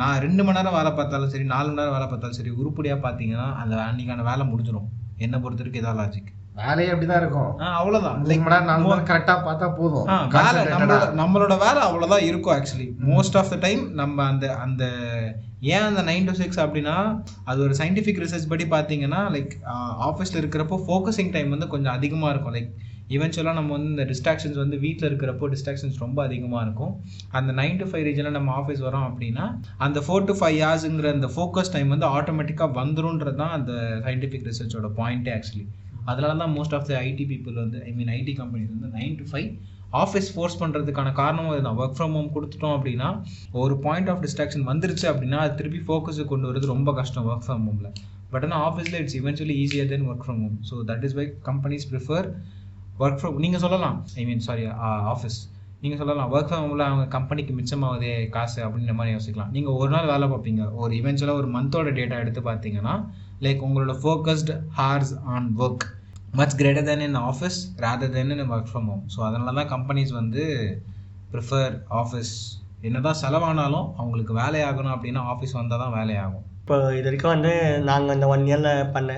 நான் 0.00 0.22
ரெண்டு 0.24 0.42
மணி 0.46 0.58
நேரம் 0.58 0.76
வேலை 0.78 0.90
பார்த்தாலும் 0.92 1.32
சரி 1.34 1.46
நாலு 1.52 1.68
மணி 1.68 1.80
நேரம் 1.80 1.96
வேலை 1.96 2.08
பார்த்தாலும் 2.08 2.38
சரி 2.40 2.52
உருப்படியாக 2.60 3.00
பார்த்தீங்கன்னா 3.04 3.46
அந்த 3.62 3.74
அன்னைக்கான 3.84 4.24
வேலை 4.30 4.46
முடிஞ்சிடும் 4.50 4.88
என்னை 5.18 5.38
பொறுத்த 5.44 5.62
வரைக்கும் 5.62 5.82
இதான் 5.82 6.00
லாஜிக் 6.00 6.32
வேலையே 6.60 6.90
அப்படிதான் 6.92 7.20
இருக்கும். 7.22 7.50
மணி 8.42 8.54
நேரம் 8.54 8.70
நாலு 8.70 8.84
மணி 8.90 9.04
கரெக்டா 9.10 9.34
பார்த்தா 9.48 9.66
போதும். 9.80 10.06
வேலை. 10.36 10.60
நம்மளோட 10.74 11.04
நம்மளோட 11.20 11.54
வேலை 11.64 11.80
அவ்வளோதான் 11.88 12.26
இருக்கும் 12.28 12.54
actually 12.56 12.86
most 13.10 13.36
of 13.40 13.50
the 13.52 13.58
time 13.66 13.82
நம்ம 14.00 14.24
அந்த 14.32 14.46
அந்த 14.64 14.84
ஏன் 15.74 15.86
அந்த 15.88 16.02
நைன் 16.10 16.28
டு 16.30 16.34
சிக்ஸ் 16.40 16.60
அப்படின்னா 16.64 16.96
அது 17.50 17.58
ஒரு 17.66 17.74
சயின்டிஃபிக் 17.80 18.22
ரிசர்ச் 18.24 18.50
படி 18.52 18.66
பார்த்தீங்கன்னா 18.74 19.20
லைக் 19.36 19.54
ஆஃபீஸில் 20.08 20.40
இருக்கிறப்போ 20.42 20.78
ஃபோக்கஸிங் 20.88 21.32
டைம் 21.36 21.54
வந்து 21.54 21.72
கொஞ்சம் 21.76 21.96
அதிகமாக 21.98 22.32
இருக்கும். 22.34 22.56
லைக் 22.58 22.72
ஈவென்ச்சுவலாக 23.14 23.56
நம்ம 23.58 23.72
வந்து 23.76 23.90
இந்த 23.94 24.04
டிஸ்ட்ராக்ஷன்ஸ் 24.10 24.58
வந்து 24.62 24.76
வீட்டில் 24.84 25.08
இருக்கிறப்போ 25.08 25.48
டிஸ்ட்ராக்ஷன்ஸ் 25.52 25.98
ரொம்ப 26.04 26.18
அதிகமாக 26.28 26.62
இருக்கும். 26.66 26.92
அந்த 27.38 27.50
நைன் 27.60 27.78
டு 27.80 27.86
ஃபைவ் 27.90 28.06
ரீஜனில் 28.08 28.36
நம்ம 28.38 28.52
ஆஃபீஸ் 28.60 28.82
வரோம் 28.86 29.06
அப்படின்னா 29.10 29.44
அந்த 29.86 30.00
ஃபோர் 30.06 30.28
டு 30.30 30.34
ஃபைவ் 30.40 30.58
ஹவர்ஸுங்கிற 30.64 31.12
அந்த 31.16 31.30
ஃபோக்கஸ் 31.34 31.72
டைம் 31.74 31.92
வந்து 31.94 32.08
ஆட்டோமேட்டிக்காக 32.18 32.78
வந்துருன்றது 32.80 33.40
தான் 33.42 33.54
அந்த 33.58 33.72
சயின்டிஃபிக் 34.06 34.48
ரிசர்ச்சோட 34.50 34.90
பாயிண்ட்டே 35.00 35.34
ஆக்சுவலி 35.36 35.66
அதனால 36.06 36.32
தான் 36.42 36.54
most 36.56 36.74
of 36.78 36.86
the 36.88 36.94
IT 37.04 37.24
people 37.30 37.56
வந்து 37.62 37.78
ஐ 37.88 37.92
மீன் 37.98 38.12
ஐடி 38.16 38.34
கம்பெனிஸ் 38.40 38.74
வந்து 38.74 38.90
nine 38.98 39.16
to 39.20 39.26
five 39.30 39.48
office 39.94 40.28
force 40.34 40.58
பண்ணுறதுக்கான 40.60 41.12
காரணம் 41.20 41.50
இதுதான் 41.52 41.78
ஒர்க் 41.82 41.96
ஃப்ரம் 41.96 42.14
ஹோம் 42.16 42.30
கொடுத்துட்டோம் 42.34 42.76
அப்படின்னா 42.76 43.08
ஒரு 43.62 43.74
பாயிண்ட் 43.84 44.10
ஆஃப் 44.12 44.22
டிஸ்ட்ராக்ஷன் 44.24 44.68
வந்துருச்சு 44.70 45.06
அப்படின்னா 45.12 45.40
அது 45.44 45.54
திருப்பி 45.60 45.80
ஃபோக்கஸுக்கு 45.86 46.30
கொண்டு 46.32 46.48
வரது 46.50 46.72
ரொம்ப 46.74 46.92
கஷ்டம் 46.92 47.28
ஒர்க் 47.30 47.46
ஃப்ரம் 47.46 47.64
ஹோமில் 47.68 47.90
பட் 48.32 48.44
ஆனால் 48.46 48.64
ஆஃபீஸில் 48.68 48.98
it's 49.00 49.16
eventually 49.20 49.56
easier 49.64 49.90
then 49.92 50.06
work 50.10 50.24
from 50.24 50.40
home 50.44 50.56
so 50.70 50.76
that 50.90 51.04
is 51.08 51.16
why 51.18 51.26
companies 51.48 51.86
prefer 51.92 52.26
work 53.02 53.20
from 53.20 53.36
நீங்கள் 53.44 53.62
சொல்லலாம். 53.64 53.96
ஐ 54.20 54.24
மீன் 54.24 54.42
சாரி 54.46 54.64
ஆஃபீஸ் 55.12 55.38
நீங்கள் 55.82 56.00
சொல்லலாம் 56.00 56.30
ஒர்க் 56.32 56.48
ஃப்ரம் 56.48 56.62
ஹோமில் 56.64 56.84
அவங்க 56.86 57.04
கம்பெனிக்கு 57.14 57.52
மிச்சமாகுது 57.56 58.10
காசு 58.36 58.58
அப்படின்ற 58.66 58.92
மாதிரி 58.98 59.14
யோசிக்கலாம். 59.14 59.52
நீங்கள் 59.56 59.76
ஒரு 59.80 59.90
நாள் 59.94 60.10
வேலை 60.12 60.26
பார்ப்பீங்க. 60.32 60.62
ஒரு 60.74 60.92
இவென்ச்சுவலாக 61.00 61.40
ஒரு 61.42 61.48
மந்தோட 61.56 61.90
டேட்டா 61.98 62.16
எடுத்து 62.24 62.42
பார்த்தீங்கன்னா 62.48 62.94
லைக் 63.44 63.64
உங்களோட 63.66 63.94
focused 64.02 64.52
hours 64.78 65.14
on 65.34 65.48
work 65.58 65.86
much 66.34 66.56
greater 66.60 66.86
then 66.88 67.04
in 67.06 67.18
office 67.22 67.58
rather 67.84 68.14
then 68.16 68.32
in 68.34 68.50
work 68.54 68.70
from 68.70 68.88
home 68.90 69.04
so 69.14 69.20
அதனால 69.20 69.54
தான் 69.60 69.70
கம்பெனிஸ் 69.74 70.12
வந்து 70.12 70.44
ப்ரிஃபர் 71.32 71.74
ஆஃபீஸ் 72.00 72.32
என்ன 72.80 73.00
தான் 73.00 73.20
செலவானாலும் 73.22 73.86
அவங்களுக்கு 73.96 74.32
வேலையாகணும் 74.34 74.94
அப்படின்னா 74.94 75.22
ஆஃபீஸ் 75.32 75.56
வந்தால் 75.60 75.82
தான் 75.84 75.94
வேலையாகும் 75.98 76.44
இப்போ 76.60 76.76
இது 76.92 77.06
வரைக்கும் 77.08 77.34
வந்து 77.34 77.52
நாங்கள் 77.82 78.14
அந்த 78.14 78.26
ஒன் 78.26 78.44
இயரில் 78.48 78.90
பண்ண 78.92 79.10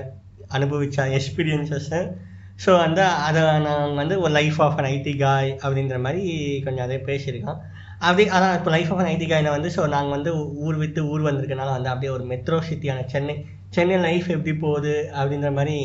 அனுபவித்த 0.49 1.07
எக்ஸ்பீரியன்ஸஸை 1.17 2.01
ஸோ 2.63 2.69
வந்து 2.83 3.03
அதை 3.27 3.41
நாங்கள் 3.67 3.99
வந்து 4.01 4.15
ஒரு 4.23 4.31
லைஃப் 4.37 4.57
ஆஃப் 4.65 4.79
அன் 4.79 4.89
ஐடி 4.93 5.13
காய் 5.23 5.51
அப்படின்ற 5.63 5.97
மாதிரி 6.05 6.23
கொஞ்சம் 6.65 6.85
அதே 6.87 6.97
பேசியிருக்கோம் 7.09 7.59
அப்படி 8.07 8.23
அதான் 8.35 8.55
இப்போ 8.57 8.71
லைஃப் 8.75 8.91
ஆஃப் 8.93 9.01
அன் 9.01 9.11
ஐடி 9.13 9.27
காயில் 9.31 9.55
வந்து 9.55 9.69
ஸோ 9.75 9.81
நாங்கள் 9.95 10.15
வந்து 10.17 10.31
ஊர் 10.65 10.77
விட்டு 10.83 11.01
ஊர் 11.11 11.27
வந்திருக்கனால 11.27 11.73
வந்து 11.77 11.91
அப்படியே 11.93 12.11
ஒரு 12.17 12.25
மெட்ரோ 12.31 12.59
சிட்டியான 12.69 13.05
சென்னை 13.13 13.35
சென்னை 13.75 13.97
லைஃப் 14.07 14.27
எப்படி 14.35 14.53
போகுது 14.65 14.95
அப்படின்ற 15.19 15.49
மாதிரி 15.59 15.77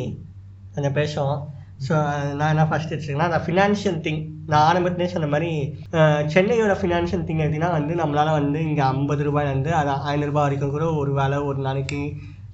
கொஞ்சம் 0.75 0.97
பேசுவோம். 0.99 1.41
ஸோ 1.87 1.95
நான் 2.39 2.53
என்ன 2.53 2.65
ஃபஸ்ட் 2.71 2.93
எடுத்துருக்கேன்னா 2.93 3.31
அந்த 3.31 3.41
ஃபினான்ஷியல் 3.47 3.99
திங் 4.05 4.21
நான் 4.51 4.65
ஆரம்பத்திலே 4.69 5.09
சொன்ன 5.15 5.29
மாதிரி 5.35 5.51
சென்னையோட 6.35 6.75
ஃபினான்ஷியல் 6.81 7.25
திங் 7.29 7.43
எப்படின்னா 7.47 7.71
வந்து 7.79 7.95
நம்மளால் 8.01 8.37
வந்து 8.39 8.61
இங்கே 8.69 8.85
ஐம்பது 8.93 9.25
ரூபாயிலேருந்து 9.29 9.73
அது 9.81 9.93
ஐநூறுரூபா 10.13 10.45
வரைக்கும் 10.47 10.75
கூட 10.77 10.87
ஒரு 11.01 11.13
வேலை 11.21 11.39
ஒரு 11.51 11.61
நாளைக்கு 11.67 12.01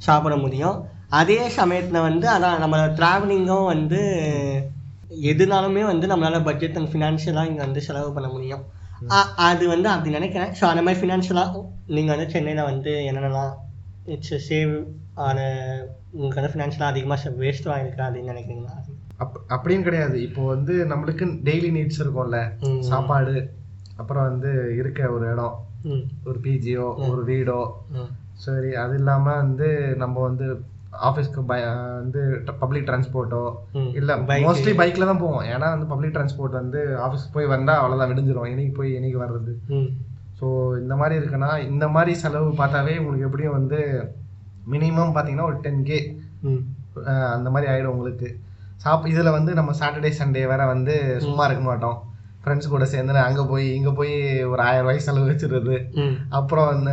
சாப்பிட 0.07 0.35
முடியும். 0.45 0.77
அதே 1.19 1.39
சமயத்தில் 1.59 2.07
வந்து 2.09 2.27
அதான் 2.35 2.61
நம்ம 2.63 2.77
ட்ராவலிங்கும் 2.99 3.71
வந்து 3.73 4.01
எதுனாலுமே 5.31 5.83
வந்து 5.93 6.07
நம்மளால் 6.11 6.47
பட்ஜெட் 6.49 6.77
அண்ட் 6.81 6.91
ஃபினான்ஷியலாக 6.93 7.51
இங்கே 7.51 7.63
வந்து 7.67 7.81
செலவு 7.87 8.11
பண்ண 8.17 8.29
முடியும். 8.35 8.63
அது 9.49 9.65
வந்து 9.73 9.89
அப்படி 9.93 10.11
நினைக்கிறேன். 10.19 10.53
ஸோ 10.59 10.65
அந்த 10.71 10.83
மாதிரி 10.83 11.01
ஃபினான்ஷியலாக 11.01 11.63
நீங்கள் 11.97 12.15
வந்து 12.15 12.29
சென்னையில் 12.35 12.69
வந்து 12.71 12.93
என்னென்னலாம் 13.11 13.53
இட்ஸ் 14.15 14.37
சேவ் 14.49 14.73
ஆன 15.27 15.39
உங்களுக்கு 16.13 16.41
வந்து 16.41 16.53
ஃபினான்ஷியலாக 16.55 16.93
அதிகமாக 16.93 17.33
வேஸ்ட்டும் 17.43 17.75
ஆகிருக்கு 17.75 18.07
அப்படின்னு 18.07 18.33
நினைக்கிறீங்களா? 18.35 18.77
அப் 19.23 19.39
அப்படின்னு 19.55 19.87
கிடையாது. 19.89 20.17
இப்போ 20.27 20.43
வந்து 20.55 20.75
நம்மளுக்கு 20.93 21.25
டெய்லி 21.49 21.71
நீட்ஸ் 21.79 22.03
இருக்கும்ல. 22.05 22.39
சாப்பாடு 22.91 23.35
அப்புறம் 23.97 24.29
வந்து 24.31 24.51
இருக்க 24.81 25.11
ஒரு 25.17 25.27
இடம் 25.33 25.57
ஒரு 26.29 26.39
பிஜியோ 26.45 26.87
ஒரு 27.11 27.23
வீடோ. 27.31 27.61
சரி 28.45 28.71
அது 28.83 28.95
இல்லாம 29.01 29.25
வந்து 29.43 29.69
நம்ம 29.97 30.17
வந்து 30.21 30.47
ஆஃபீஸ்க்கு 31.09 31.41
பை 31.51 31.59
வந்து 32.01 32.21
பப்ளிக் 32.61 32.87
டிரான்ஸ்போர்ட்டோ. 32.89 33.43
இல்ல. 33.99 34.11
மோஸ்ட்லி 34.47 34.73
பைக்ல 34.81 35.09
தான் 35.11 35.23
போவோம். 35.23 35.45
ஏன்னா 35.55 35.69
வந்து 35.75 35.89
பப்ளிக் 35.93 36.15
டிரான்ஸ்போர்ட் 36.17 36.61
வந்து 36.61 36.81
ஆஃபீஸ்க்கு 37.07 37.37
போய் 37.37 37.53
வந்தா 37.55 37.75
அவ்வளவுதான் 37.81 38.11
விடிஞ்சிரும். 38.13 38.51
என்னைக்கு 38.53 38.75
போய் 38.79 38.97
என்னைக்கு 38.99 39.19
வர்றது. 39.25 39.53
ஸோ 40.41 40.47
இந்த 40.83 40.95
மாதிரி 41.01 41.15
இருக்குன்னா 41.21 41.51
இந்த 41.71 41.87
மாதிரி 41.89 42.13
செலவு 42.25 42.51
பார்த்தாவே 42.61 42.95
உங்களுக்கு 43.01 43.29
எப்படியும் 43.29 43.59
வந்து 43.59 43.81
மினிமம் 44.75 45.15
பார்த்தீங்கன்னா 45.15 45.49
ஒரு 45.51 45.59
டென் 45.67 45.83
கே 45.83 45.99
அந்த 47.35 47.49
மாதிரி 47.55 47.69
ஆயிடும் 47.73 47.95
உங்களுக்கு. 47.97 48.29
சாப் 48.85 49.11
இதில் 49.13 49.37
வந்து 49.39 49.53
நம்ம 49.55 49.71
சாட்டர்டே 49.81 50.13
சண்டே 50.21 50.43
வேற 50.53 50.63
வந்து 50.67 50.95
சும்மா 51.27 51.45
இருக்க 51.47 51.65
மாட்டோம். 51.67 51.99
ஃப்ரெண்ட்ஸ் 52.45 52.69
கூட 52.69 52.85
சேர்ந்து 52.85 53.19
அங்கே 53.19 53.43
போய் 53.43 53.75
இங்கே 53.75 53.89
போய் 53.89 54.45
ஒரு 54.45 54.63
ஆயிரம் 54.63 54.81
ரூபாய் 54.81 54.99
செலவு 54.99 55.31
வச்சிருது 55.31 55.77
அப்புறம் 56.29 56.87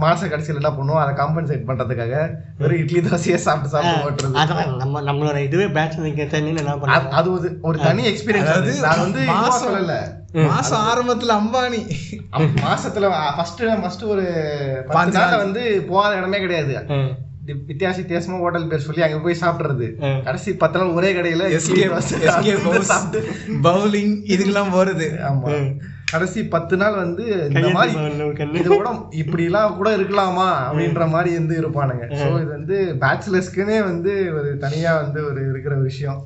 மாச 0.00 0.28
கடைசியில் 0.28 0.62
என்ன 0.62 0.70
பண்ணுவோம்? 0.70 0.96
அதை 0.96 1.24
காம்பன்சேட் 1.24 1.68
பண்றதுக்காக 1.68 2.30
வெறும் 2.58 2.78
இட்லி 2.78 3.00
தோசையே 3.00 3.34
சாப்பிட்டு 3.34 3.68
சாப்பிட்டு 3.68 4.26
ஓட்டுறது. 4.26 4.36
நம்ம 4.76 5.02
நம்மளோட 5.02 5.36
இதுவே 5.38 5.68
பேட்ச் 5.68 5.96
என்ன 5.96 6.74
அது- 6.74 6.80
பண்ணுவோம் 6.80 7.08
அது 7.08 7.32
ஒரு 7.32 7.58
ஒரு 7.62 7.78
தனி 7.78 8.06
எக்ஸ்பீரியன்ஸ் 8.06 8.40
அதாவது 8.40 8.80
நான் 8.80 9.00
வந்து 9.00 9.20
சொல்லல. 9.64 9.94
மாசம் 10.48 10.80
ஆரம்பத்துல 10.80 11.32
அம்பானி. 11.32 11.80
மாசத்துல 12.62 13.08
ஃபர்ஸ்ட் 13.36 13.62
ஃபர்ஸ்ட் 13.80 14.02
ஒரு 14.04 14.24
பத்து 14.86 15.18
நாள்ல 15.18 15.36
வந்து 15.36 15.86
போகாத 15.88 16.16
இடமே 16.16 16.38
கிடையாது. 16.38 16.74
வித்தியாச 17.66 17.96
வித்தியாசமா 17.96 18.38
ஹோட்டல் 18.38 18.66
பேர் 18.66 18.78
சொல்லி 18.80 19.02
அங்க 19.02 19.18
போய் 19.18 19.42
சாப்பிடுறது. 19.42 19.86
கடைசி 20.22 20.54
பத்து 20.54 20.78
நாள் 20.78 20.92
ஒரே 20.92 21.10
கடையில 21.12 21.46
சாப்பிட்டு 22.92 23.20
பவுலிங் 23.66 24.14
இதுக்கெல்லாம் 24.28 24.72
போறது. 24.72 25.08
ஆமா. 25.28 25.48
கடைசி 26.10 26.44
பத்து 26.46 26.76
நாள் 26.76 26.94
வந்து 26.94 27.24
இந்த 27.48 27.68
மாதிரி. 27.68 27.92
இது 28.58 28.68
கூட 28.70 28.90
இப்படி 29.14 29.44
எல்லாம் 29.44 29.76
கூட 29.76 29.96
இருக்கலாமா 29.96 30.48
அப்படின்ற 30.66 31.08
மாதிரி 31.08 31.34
வந்து 31.34 31.54
இருப்பானுங்க. 31.60 32.04
சோ 32.20 32.26
இது 32.34 32.50
வந்து 32.50 32.76
பேச்சுலர்ஸ்க்குனே 33.00 33.82
வந்து 33.84 34.12
ஒரு 34.34 34.58
தனியா 34.58 34.96
வந்து 34.96 35.24
ஒரு 35.24 35.40
இருக்கிற 35.50 35.74
விஷயம். 35.80 36.20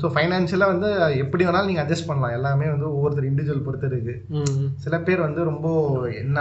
ஸோ 0.00 0.06
ஃபைனான்ஷியலாக 0.14 0.72
வந்து 0.74 0.88
எப்படி 1.16 1.44
வேணாலும் 1.44 1.66
நீங்கள் 1.66 1.84
அட்ஜஸ்ட் 1.84 2.06
பண்ணலாம். 2.06 2.30
எல்லாமே 2.32 2.68
வந்து 2.68 2.94
ஒவ்வொருத்தர் 2.94 3.28
இண்டிவிஜுவல் 3.30 3.64
பொறுத்து 3.64 3.86
இருக்கு. 3.86 4.14
ம். 4.36 4.66
சில 4.76 4.98
பேர் 5.00 5.20
வந்து 5.20 5.44
ரொம்ப 5.44 5.66
என்ன 6.18 6.38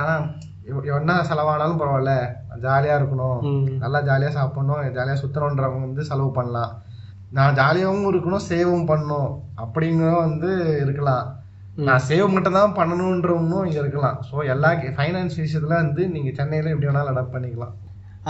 என்ன 0.95 1.13
செலவானாலும் 1.29 1.79
பரவாயில்ல. 1.79 2.13
ஜாலியாக 2.65 2.99
இருக்கணும். 2.99 3.39
நல்லா 3.83 3.99
ஜாலியாக 4.09 4.37
சாப்பிடணும். 4.37 4.83
ஜாலியாக 4.97 5.21
சுற்றணுன்றவங்க 5.23 5.87
வந்து 5.87 6.07
செலவு 6.11 6.31
பண்ணலாம். 6.37 6.71
நான் 7.37 7.57
ஜாலியாகவும் 7.59 8.09
இருக்கணும் 8.11 8.47
சேவும் 8.51 8.87
பண்ணணும். 8.91 9.29
அப்படிங்கிறவங்க 9.63 10.23
வந்து 10.27 10.51
இருக்கலாம். 10.85 11.25
நான் 11.87 12.05
சேவ் 12.07 12.33
மட்டும் 12.35 12.57
தான் 12.59 12.77
பண்ணணுன்றவங்களும் 12.77 13.67
இங்கே 13.67 13.81
இருக்கலாம். 13.83 14.17
ஸோ 14.29 14.45
எல்லா 14.53 14.69
ஃபைனான்ஸ் 14.97 15.37
விஷயத்துல 15.43 15.75
வந்து 15.83 16.03
நீங்கள் 16.15 16.35
சென்னையில் 16.39 16.73
எப்படி 16.73 16.89
வேணாலும் 16.89 17.13
அடாப்ட் 17.13 17.35
பண்ணிக்கலாம். 17.35 17.75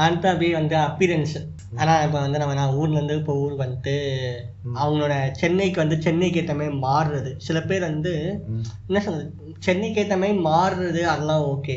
அடுத்தபடி 0.03 0.47
வந்து 0.57 0.75
அப்பியரன்ஸ் 0.87 1.37
ஆனால் 1.81 2.03
இப்போ 2.05 2.17
வந்து 2.23 2.39
நம்ம 2.41 2.53
நான் 2.59 2.75
ஊர்லேருந்து 2.79 3.15
இப்போ 3.19 3.33
ஊர் 3.43 3.55
வந்துட்டு 3.61 3.95
அவங்களோட 4.81 5.13
சென்னைக்கு 5.41 5.77
வந்து 5.83 5.97
சென்னைக்கு 6.05 6.39
ஏற்ற 6.41 6.53
மாதிரி 6.59 6.75
மாறுறது. 6.85 7.31
சில 7.45 7.57
பேர் 7.69 7.83
வந்து 7.89 8.13
என்ன 8.87 9.01
சொல்றது? 9.07 9.25
சென்னைக்கு 9.67 10.01
ஏற்ற 10.03 10.15
மாதிரி 10.21 10.37
மாறுறது 10.49 11.01
அதெல்லாம் 11.13 11.45
ஓகே. 11.53 11.75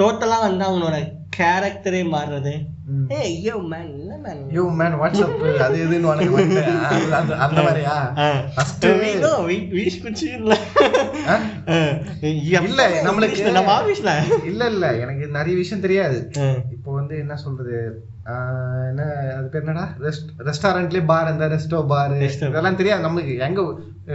டோட்டலாக 0.00 0.46
வந்து 0.48 0.64
அவங்களோட 0.68 0.98
கேரக்டரே 1.38 2.04
மாறுறது. 2.04 2.64
ஏ 3.10 3.16
ஐயோ 3.16 3.56
மேன் 3.56 3.98
இல்லை 3.98 4.16
மேன் 4.16 4.46
யோ 4.48 4.74
மேன் 4.74 4.94
வாட்ஸ்அப் 4.94 5.56
அது 5.56 5.84
இதுன்னு 5.84 6.00
உனக்கு 6.00 6.30
வந்து, 6.30 6.60
அது- 6.60 7.12
அது- 7.12 7.36
அந்த 7.36 7.62
மாதிரியா? 7.62 8.12
First- 8.86 9.20
ஆ? 11.26 11.38
இல்ல, 12.62 13.02
நம்மளுக்கு- 13.02 13.50
நம்ம 13.50 13.82
ஆஃபீஸ்ல 13.82 14.44
இல்ல 14.44 14.66
இல்ல 14.66 14.94
எனக்கு 14.94 15.26
நிறைய 15.26 15.56
விஷயம் 15.56 15.82
தெரியாது. 15.82 16.30
இப்போ 16.72 16.92
வந்து 16.92 17.18
என்ன 17.18 17.36
சொல்றது? 17.36 18.04
என்ன 18.88 19.02
அது 19.34 19.46
பேர் 19.48 19.62
என்னடா? 19.62 19.84
ரெஸ்ட் 20.00 20.30
ரெஸ்டாரண்ட்லயே 20.46 21.04
பார் 21.04 21.30
இந்த 21.32 21.46
ரெஸ்டோ 21.48 21.78
பார். 21.86 22.14
இதெல்லாம் 22.48 22.76
தெரியாது. 22.76 23.04
நம்மளுக்கு 23.06 23.34
எங்க 23.38 23.62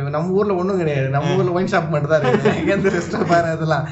நம்ம 0.10 0.32
ஊர்ல 0.32 0.54
ஒண்ணும் 0.54 0.80
கிடையாது. 0.80 1.08
நம்ம 1.10 1.34
ஊர்ல 1.34 1.52
ஒயின் 1.52 1.72
ஷாப் 1.72 1.90
மட்டும் 1.90 2.12
தான் 2.12 2.22
இருக்கு. 2.22 2.52
எங்க 2.62 2.76
இந்த 2.76 2.90
ரெஸ்டோ 2.90 3.20
பார் 3.28 3.50
அதெல்லாம்? 3.52 3.86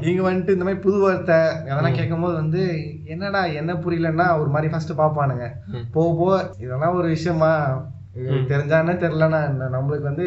இங்க 0.00 0.22
வந்துட்டு 0.22 0.54
இந்த 0.54 0.64
மாதிரி 0.64 0.80
புது 0.80 0.98
வார்த்தை 0.98 1.38
அதெல்லாம் 1.66 1.98
கேட்கும் 1.98 2.20
போது 2.20 2.34
வந்து 2.34 2.62
என்னடா 3.06 3.44
என்ன 3.54 3.74
புரியலன்னா 3.84 4.38
ஒரு 4.38 4.50
மாதிரி 4.50 4.72
ஃபர்ஸ்ட் 4.72 4.98
பாப்பானுங்க 4.98 5.46
ம். 5.72 5.86
போக 5.92 6.08
போக 6.16 6.32
இதெல்லாம் 6.58 6.96
ஒரு 6.96 7.08
விஷயமா. 7.08 7.52
தெரிஞ்சானே 8.48 8.92
தெரியலன்னா 8.98 9.38
என்ன 9.44 9.68
நம்மளுக்கு 9.72 10.02
வந்து 10.02 10.26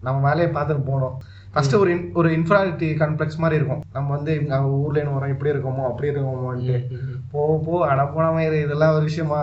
நம்ம 0.00 0.28
வேலையை 0.28 0.48
பார்த்துட்டு 0.52 0.88
போனோம் 0.88 1.16
ஃபர்ஸ்ட் 1.52 1.74
ஒரு 1.74 1.92
ஒரு 2.12 2.28
இன்ஃப்ராரிட்டி 2.30 2.88
காம்ப்ளெக்ஸ் 2.96 3.38
மாதிரி 3.38 3.58
இருக்கும். 3.60 3.82
நம்ம 3.92 4.08
வந்து 4.16 4.32
இங்க 4.40 4.56
ஊர்ல 4.78 4.98
இருந்து 4.98 5.16
வரோம் 5.18 5.28
இப்படி 5.28 5.52
இருக்கோமோ 5.52 5.84
அப்படி 5.86 6.10
இருக்கோமோன்ட்டு. 6.10 6.76
போக 7.32 7.54
போக 7.64 7.80
அட 7.92 8.02
போன 8.12 8.26
மாதிரி 8.34 8.58
இதெல்லாம் 8.64 8.94
ஒரு 8.96 9.04
விஷயமா. 9.08 9.40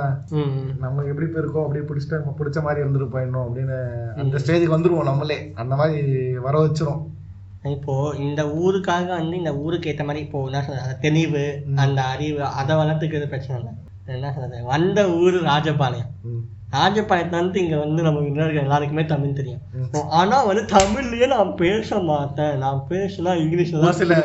நமக்கு 0.84 1.10
எப்படி 1.12 1.28
இப்ப 1.28 1.42
இருக்கோம் 1.42 1.66
அப்படி 1.66 1.82
பிடிச்சிட்டு 1.90 2.20
நம்ம 2.20 2.36
பிடிச்ச 2.40 2.62
மாதிரி 2.68 2.84
இருந்துட்டு 2.84 3.08
போயிடணும் 3.16 3.46
அப்படின்னு 3.46 3.78
அந்த 4.24 4.40
ஸ்டேஜுக்கு 4.44 4.76
வந்துருவோம் 4.76 5.10
நம்மளே. 5.10 5.38
அந்த 5.64 5.74
மாதிரி 5.82 6.14
வர 6.46 6.56
வச்சிரும். 6.66 7.04
இப்போ 7.76 7.94
இந்த 8.26 8.42
ஊருக்காக 8.64 9.08
வந்து 9.20 9.38
இந்த 9.42 9.52
ஊருக்கு 9.64 9.90
ஏற்ற 9.92 10.04
மாதிரி 10.08 10.24
இப்போ 10.26 10.40
என்ன 10.50 10.96
தெளிவு 11.06 11.46
அந்த 11.84 12.02
அறிவு 12.14 12.42
அதை 12.62 12.74
வளர்த்துக்கிறது 12.82 13.32
பிரச்சனை 13.34 13.58
இல்லை. 13.62 13.74
என்ன 14.16 14.34
சொல்றது 14.34 14.66
வந்த 14.74 15.00
ஊர் 15.22 15.38
ராஜபாளையம். 15.52 16.12
ம். 16.76 16.80
ராஜபாளையத்துல 16.80 17.30
வந்து 17.30 17.64
இங்க 17.64 17.78
வந்து 17.78 18.04
நமக்கு 18.04 18.28
இன்னொரு 18.28 18.56
எல்லாருக்குமே 18.56 19.06
தமிழ் 19.06 19.34
தெரியும். 19.34 19.60
ஆனா 20.10 20.44
வந்து 20.44 20.66
தமிழ்லயே 20.78 21.28
நான் 21.28 21.56
பேச 21.56 22.00
மாட்டேன். 22.00 22.58
நான் 22.58 22.86
பேசினா 22.90 23.32
இங்கிலீஷ்ல 23.42 23.82
தான் 23.82 23.92
சில 23.92 24.16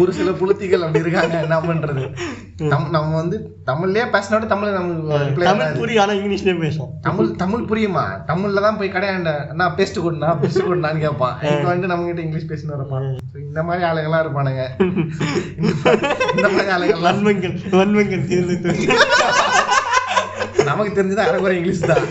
ஒரு 0.00 0.12
சில 0.12 0.30
புளுத்திகள் 0.30 0.78
அப்படி 0.78 0.98
இருக்காங்க. 0.98 1.40
என்ன 1.40 1.60
பண்றது? 1.60 2.16
நம் 2.62 2.90
நம்ம 2.90 3.16
வந்து 3.16 3.56
தமிழ்லயே 3.66 4.04
பேசினோட 4.10 4.46
தமிழ் 4.46 4.68
reply 4.68 5.42
தமிழ். 5.42 5.72
புரியும் 5.72 6.02
ஆனா 6.02 6.12
இங்கிலீஷ்லயே 6.12 6.60
பேசும் 6.60 6.90
தமிழ் 7.00 7.36
தமிழ் 7.36 7.60
புரியுமா? 7.60 8.04
தமிழ்ல 8.26 8.60
தான் 8.60 8.78
போய் 8.78 8.90
கடையாண்ட 8.90 9.52
நான் 9.52 9.74
பேஸ்ட் 9.76 9.98
கொடுனா 9.98 10.36
பேஸ்ட் 10.42 10.64
கொடுனான்னு 10.68 10.98
கேட்பான் 10.98 11.42
இங்க 11.42 11.62
வந்து 11.62 11.86
நம்ம 11.86 12.04
கிட்ட 12.04 12.20
இங்கிலீஷ் 12.20 12.48
பேசினு 12.48 12.74
இருப்பான் 12.74 13.18
இந்த 13.34 13.62
மாதிரி 13.62 13.84
ஆளுங்கெல்லாம் 13.84 14.24
இருப்பானுங்க. 14.24 14.62
இந்த 16.36 16.48
மாதிரி- 16.48 16.72
ஆளுங்கெல்லாம் 16.76 17.02
வன்மங்கள் 17.04 17.58
வன்மங்கள் 17.70 18.26
தீர்ந்து 18.26 18.76
நமக்கு 20.64 21.02
தெரிஞ்சது 21.02 21.22
அரைக்குறை 21.22 21.50
இங்கிலீஷ் 21.50 21.86
தான். 21.86 22.02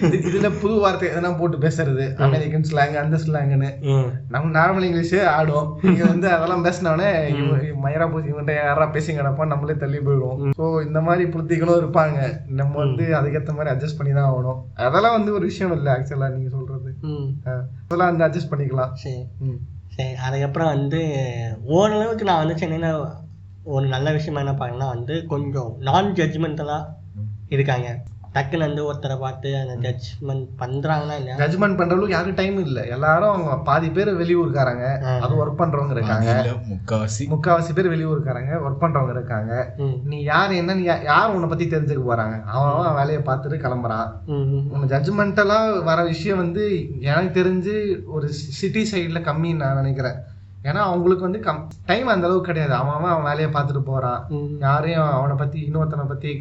இது- 0.00 0.24
இதுல 0.26 0.60
புது 0.60 0.74
வார்த்தை 0.74 1.08
எதனா 1.08 1.38
போட்டு 1.38 1.56
பேசுறது 1.56 2.14
அமெரிக்கன் 2.16 2.64
ஸ்லாங் 2.70 2.94
அந்த 2.94 3.16
ஸ்லாங்னு 3.16 3.70
நம்ம 4.28 4.60
நார்மல் 4.60 4.84
இங்கிலீஷே 4.84 5.24
ஆடும். 5.24 5.78
இங்க 5.82 6.04
வந்து 6.04 6.28
அதெல்லாம் 6.28 6.64
பேசினோடனே 6.64 7.10
மயரா 7.84 8.10
பூசி 8.10 8.28
இவன்ட்ட 8.28 8.54
யாரா 8.54 8.86
பேசி 8.86 9.16
கிடப்பா 9.16 9.46
நம்மளே 9.46 9.76
தள்ளி 9.76 9.98
போயிடுவோம். 9.98 10.50
ஸோ 10.58 10.86
இந்த 10.86 11.00
மாதிரி 11.00 11.30
புளுத்திகளும் 11.30 11.80
இருப்பாங்க. 11.82 12.18
நம்ம 12.48 12.76
வந்து 12.76 13.04
அதுக்கேற்ற 13.04 13.56
மாதிரி 13.56 13.74
அட்ஜஸ்ட் 13.74 13.98
பண்ணி 13.98 14.12
தான் 14.12 14.32
ஆகணும். 14.32 14.60
அதெல்லாம் 14.74 15.12
வந்து 15.12 15.32
ஒரு 15.32 15.44
விஷயம் 15.44 15.76
இல்லை 15.76 15.92
ஆக்சுவலா 15.92 16.30
நீங்க 16.30 16.48
சொல்றது. 16.48 16.94
அதெல்லாம் 17.86 18.16
வந்து 18.16 18.24
அட்ஜஸ்ட் 18.24 18.52
பண்ணிக்கலாம். 18.52 18.92
சரி. 19.96 20.12
அதுக்கப்புறம் 20.14 20.68
வந்து 20.68 21.00
ஓரளவுக்கு 21.64 22.24
நான் 22.24 22.38
வந்து 22.38 22.58
சென்னையில் 22.58 22.94
ஒரு 23.64 23.86
நல்ல 23.86 24.12
விஷயமா 24.12 24.52
என்ன 24.52 24.66
பார்க்கணும்னா 24.66 24.88
வந்து 24.88 25.26
கொஞ்சம் 25.26 25.76
நான் 25.80 26.12
ஜட்ஜ்மெண்டலாக 26.12 26.84
இருக்காங்க. 27.58 27.90
டக்குன்னு 28.36 28.66
வந்து 28.66 28.84
ஒருத்தரை 28.90 29.16
பார்த்து 29.22 29.48
அந்த 29.60 29.74
ஜட்ஜ்மெண்ட் 29.84 30.44
பண்ணுறாங்கன்னா 30.60 31.16
இல்லையா? 31.18 31.34
ஜட்ஜ்மெண்ட் 31.40 31.76
பண்றவங்களுக்கு 31.78 32.14
யாருக்கும் 32.14 32.38
டைம் 32.38 32.58
இல்ல. 32.66 32.78
எல்லாரும் 32.94 33.32
அவங்க 33.32 33.56
பாதி 33.66 33.88
பேர் 33.96 34.10
வெளியூர்காரங்க 34.20 34.84
அது 35.24 35.34
ஒர்க் 35.40 35.60
பண்றவங்க 35.60 35.94
இருக்காங்க. 35.96 36.54
முக்காவாசி. 36.70 37.24
முக்காவாசி 37.32 37.74
பேர் 37.78 37.90
வெளியூர்காரங்க 37.94 38.52
ஒர்க் 38.66 38.82
பண்றவங்க 38.84 39.14
இருக்காங்க. 39.16 39.52
நீ 40.12 40.20
யார் 40.30 40.56
என்ன 40.60 40.78
நீ 40.80 40.86
யார் 41.10 41.34
உன்னை 41.34 41.50
பத்தி 41.52 41.66
தெரிஞ்சுக்க 41.74 42.04
போறாங்க? 42.08 42.38
அவன் 42.54 42.72
அவன் 42.76 42.98
வேலையை 43.00 43.20
பார்த்துட்டு 43.28 43.62
கிளம்புறான். 43.66 44.08
உங்க 44.72 44.86
ஜட்ஜ்மெண்டெல்லாம் 44.94 45.68
வர 45.90 45.98
விஷயம் 46.12 46.42
வந்து 46.44 46.64
எனக்கு 47.10 47.32
தெரிஞ்சு 47.42 47.74
ஒரு 48.16 48.28
சிட்டி 48.60 48.84
சைடில் 48.92 49.26
கம்மின்னு 49.28 49.62
நான் 49.64 49.80
நினைக்கிறேன். 49.82 50.18
ஏன்னா 50.68 50.80
அவங்களுக்கு 50.88 51.26
வந்து 51.26 51.38
கம் 51.44 51.62
டைம் 51.86 52.12
அந்த 52.12 52.26
அளவுக்கு 52.26 52.48
கிடையாது. 52.48 52.74
அவன் 52.80 52.96
அவன் 52.96 53.12
அவன் 53.12 53.28
வேலையை 53.30 53.48
பார்த்துட்டு 53.54 53.80
போறான். 53.92 54.20
யாரையும் 54.66 55.08
அவனை 55.18 55.36
பத்தி 55.40 55.58
இன்னொருத்தனை 55.68 56.04
பத்தி 56.10 56.32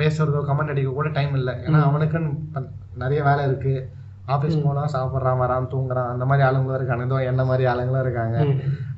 பேசுறதோ 0.00 0.40
கமெண்ட் 0.48 0.72
அடிக்க 0.72 0.90
கூட 0.98 1.08
டைம் 1.18 1.34
இல்லை. 1.40 1.54
ஏன்னா 1.66 1.80
அவனுக்குன்னு 1.88 2.32
நிறைய 3.02 3.20
வேலை 3.28 3.44
இருக்கு. 3.48 3.74
ஆஃபீஸ் 4.34 4.64
போனால் 4.64 4.92
சாப்பிட்றான் 4.94 5.40
வரான் 5.42 5.68
தூங்குறான். 5.74 6.08
அந்த 6.12 6.24
மாதிரி 6.30 6.42
ஆளுங்களும் 6.46 6.78
இருக்காங்க. 6.78 7.04
இதோ 7.08 7.18
என்ன 7.30 7.42
மாதிரி 7.50 7.64
ஆளுங்களும் 7.72 8.04
இருக்காங்க. 8.06 8.36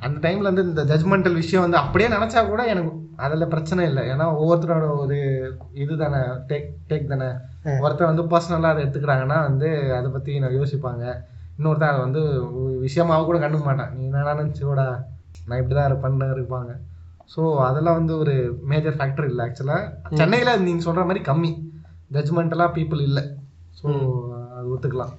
அந்த 0.07 0.17
டைம்ல 0.25 0.51
வந்து 0.51 0.65
இந்த 0.69 0.83
ஜட்மெண்டல் 0.93 1.39
விஷயம் 1.43 1.65
வந்து 1.67 1.79
அப்படியே 1.83 2.09
நினைச்சா 2.17 2.41
கூட 2.49 2.63
எனக்கு 2.73 2.93
அதுல 3.27 3.47
பிரச்சனை 3.53 3.83
இல்லை. 3.91 4.03
ஏன்னா 4.13 4.27
ஒவ்வொருத்தரோட 4.41 4.87
ஒரு 5.03 5.19
இது 5.83 5.97
தானே 6.03 6.21
டேக் 6.51 6.69
டேக் 6.91 7.13
தானே. 7.13 7.29
ஒருத்தர் 7.85 8.11
வந்து 8.11 8.25
பர்சனலாக 8.33 8.75
அதை 8.75 8.83
எடுத்துக்கிறாங்கன்னா 8.85 9.39
வந்து 9.49 9.69
அதை 9.99 10.11
பத்தி 10.17 10.39
நான் 10.45 10.59
யோசிப்பாங்க. 10.59 11.05
இன்னொருத்தர் 11.59 11.93
அதை 11.93 12.03
வந்து 12.07 12.23
விஷயமாக 12.87 13.27
கூட 13.29 13.39
கண்டுக்க 13.43 13.65
மாட்டான். 13.71 13.93
நீ 13.97 14.03
என்னடா 14.11 14.33
நினச்சிக்கூடா 14.43 14.89
நான் 15.47 15.61
இப்படி 15.61 15.75
தான் 15.79 15.91
இருப்பேன்னு 15.91 16.35
இருப்பாங்க. 16.37 16.73
ஸோ 17.31 17.41
அதெல்லாம் 17.61 17.99
வந்து 17.99 18.15
ஒரு 18.19 18.35
மேஜர் 18.65 18.97
ஃபேக்டர் 18.97 19.29
இல்லை 19.29 19.43
ஆக்சுவலாக 19.47 20.17
சென்னையில் 20.17 20.63
நீங்கள் 20.63 20.87
சொல்கிற 20.87 21.05
மாதிரி 21.05 21.23
கம்மி. 21.25 21.51
ஜட்ஜ்மெண்டலாக 22.15 22.75
பீப்புள் 22.75 23.03
இல்லை. 23.03 23.23
ஸோ 23.77 23.89
அது 24.55 24.69
ஒத்துக்கலாம். 24.75 25.13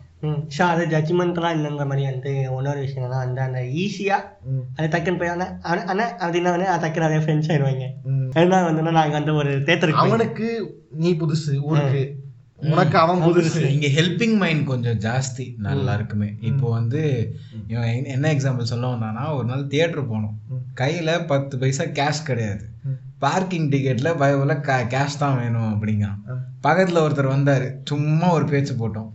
ஸோ 0.51 0.63
அது 0.65 0.83
ஜட்ஜ்மெண்ட்லாம் 0.85 1.55
இல்லைங்கிற 1.55 1.85
மாதிரி 1.87 2.03
வந்து 2.07 2.31
இன்னொரு 2.49 2.79
விஷயம் 2.79 3.13
தான் 3.13 3.23
வந்து 3.25 3.41
அந்த 3.41 3.59
ஈஸியாக 3.83 4.27
ம். 4.49 4.65
அது 4.77 4.87
டக்குன்னு 4.87 5.19
போய் 5.19 5.31
ஆனால் 5.31 5.53
ஆனால் 5.63 5.87
ஆனால் 5.89 6.11
அப்படின்னா 6.19 6.51
வந்து 6.51 6.67
அது 6.69 6.83
டக்குன்னு 6.83 7.07
நிறைய 7.07 7.21
ஃப்ரெண்ட்ஸ் 7.23 7.49
ஆயிடுவாங்க. 7.51 7.87
ம். 8.09 8.27
அதனால 8.35 8.61
வந்து 8.63 8.83
நாங்கள் 8.89 9.19
வந்து 9.19 9.35
ஒரு 9.35 9.53
தேட்டருக்கு 9.67 10.03
அவனுக்கு 10.03 10.49
நீ 10.95 11.11
புதுசு 11.15 11.53
ஊருக்கு 11.69 12.03
உனக்கு. 12.71 12.97
அவன் 12.97 13.23
புதுசு. 13.23 13.61
இங்க 13.69 13.87
ஹெல்பிங் 13.95 14.35
மைண்ட் 14.37 14.67
கொஞ்சம் 14.67 14.99
ஜாஸ்தி 14.99 15.45
நல்லா 15.59 15.93
இருக்குமே 15.93 16.29
இப்போ 16.41 16.67
வந்து 16.71 17.01
என்ன- 17.69 18.11
என்ன 18.11 18.25
எக்ஸாம்பிள் 18.35 18.71
சொல்ல 18.71 18.91
வந்தானா 18.91 19.23
ஒரு 19.37 19.45
நாள் 19.45 19.63
தியேட்டர் 19.67 20.11
போனோம். 20.11 20.35
கையில 20.77 21.25
பத்து 21.27 21.57
பைசா 21.57 21.83
கேஷ் 21.83 22.23
கிடையாது. 22.25 22.69
பார்க்கிங் 23.19 23.69
டிக்கெட்ல 23.69 24.09
பயவுல 24.19 24.61
கேஷ் 24.63 25.17
தான் 25.19 25.37
வேணும் 25.37 25.73
அப்படிங்கிறான். 25.73 26.19
பக்கத்துல 26.63 27.01
ஒருத்தர் 27.01 27.35
வந்தாரு. 27.35 27.75
சும்மா 27.83 28.31
ஒரு 28.31 28.45
பேச்சு 28.45 28.73
போட்டோம். 28.73 29.13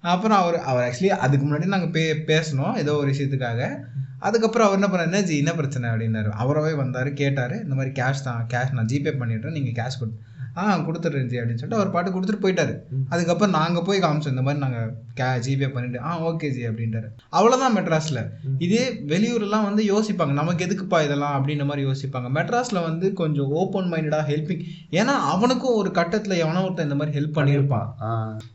அப்புறம் 0.00 0.38
அவர் 0.38 0.60
அவர் 0.60 0.92
ஆக்சுவலி 0.92 1.06
அதுக்கு 1.06 1.46
முன்னாடி 1.46 1.64
நாங்க 1.64 1.86
பே 1.86 2.12
பேசணும் 2.14 2.76
ஏதோ 2.76 2.94
ஒரு 2.94 3.10
விஷயத்துக்காக. 3.10 3.76
அதுக்கப்புறம் 4.18 4.66
அவர் 4.66 4.82
என்ன 4.82 4.96
பண்ணாரு? 4.96 5.04
"என்ன 5.04 5.22
ஜி 5.22 5.36
என்ன 5.36 5.54
பிரச்சனை? 5.54 5.90
அப்படின்னாரு. 5.90 6.32
அவரவே 6.40 6.82
வந்தாரு 6.82 7.12
கேட்டாரு. 7.12 7.60
இந்த 7.62 7.74
மாதிரி 7.74 8.02
கேஷ் 8.02 8.22
தான் 8.24 8.46
கேஷ் 8.54 8.72
நான் 8.72 8.86
ஜிபே 8.86 9.12
பண்ணிடுறேன். 9.14 9.50
நீங்க 9.50 9.82
கேஷ் 9.82 9.98
கொடு. 9.98 10.18
ஆ 10.60 10.64
கொடுத்துட்றேன் 10.86 11.28
ஜி 11.32 11.38
அப்படின்னு 11.40 11.60
சொல்லிட்டு 11.60 11.80
அவர் 11.80 11.92
பாட்டு 11.94 12.14
கொடுத்துட்டு 12.14 12.42
போயிட்டாரு. 12.44 12.74
அதுக்கப்புறம் 13.12 13.54
நாங்க 13.58 13.80
போய் 13.88 14.02
காமிச்சோம் 14.04 14.34
இந்த 14.34 14.44
மாதிரி 14.46 14.62
நாங்க 14.64 14.80
கே 15.18 15.28
ஜிபே 15.46 15.68
பண்ணிட்டு 15.74 15.98
ஆ 16.08 16.10
ஓகே 16.30 16.48
ஜி 16.56 16.62
அப்படின்ட்டாரு. 16.70 17.08
அவ்வளவுதான் 17.36 17.74
மெட்ராஸ்ல. 17.78 18.20
இதே 18.66 18.82
வெளியூர்லாம் 19.12 19.66
வந்து 19.68 19.84
யோசிப்பாங்க 19.92 20.34
நமக்கு 20.40 20.64
எதுக்குப்பா 20.66 21.00
இதெல்லாம் 21.06 21.34
அப்படின்ற 21.38 21.66
மாதிரி 21.70 21.86
யோசிப்பாங்க. 21.88 22.30
மெட்ராஸ்ல 22.38 22.82
வந்து 22.88 23.06
கொஞ்சம் 23.22 23.50
ஓப்பன் 23.62 23.90
மைண்டடா 23.92 24.20
ஹெல்பிங் 24.30 24.64
ஏன்னா 25.00 25.16
அவனுக்கும் 25.34 25.78
ஒரு 25.80 25.92
கட்டத்துல 26.00 26.36
எவனோ 26.44 26.64
ஒருத்தன் 26.66 26.88
இந்த 26.88 26.98
மாதிரி 27.00 27.16
ஹெல்ப் 27.18 27.36
பண்ணியிருப்பான். 27.38 27.88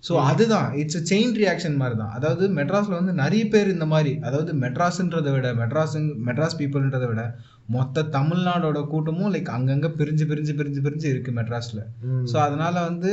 ஸோ 0.07 0.13
அதுதான் 0.29 0.69
இட்ஸ் 0.83 1.01
செயின் 1.11 1.35
ரியாக்ஷன் 1.41 1.79
மாதிரி 1.81 1.97
தான் 2.03 2.13
அதாவது 2.19 2.45
மெட்ராஸ்ல 2.59 2.95
வந்து 2.99 3.15
நிறைய 3.23 3.43
பேர் 3.55 3.73
இந்த 3.75 3.87
மாதிரி 3.93 4.13
அதாவது 4.27 4.53
மெட்ராஸ்ன்றதை 4.65 5.33
விட 5.35 5.49
மெட்ராஸ் 5.61 5.97
மெட்ராஸ் 6.29 6.59
பீப்புள்ன்றதை 6.61 7.09
விட 7.11 7.23
மொத்த 7.67 8.03
தமிழ்நாடோட 8.03 8.87
கூட்டமும் 8.87 9.33
லைக் 9.33 9.49
அங்கங்க 9.49 9.87
பிரிஞ்சு 9.97 10.25
பிரிஞ்சு 10.25 10.53
பிரிஞ்சு 10.53 10.81
பிரிஞ்சு 10.81 11.05
இருக்கு 11.05 11.31
மெட்ராஸ்ல. 11.31 11.81
ஸோ 12.23 12.37
அதனால 12.37 12.81
வந்து 12.81 13.11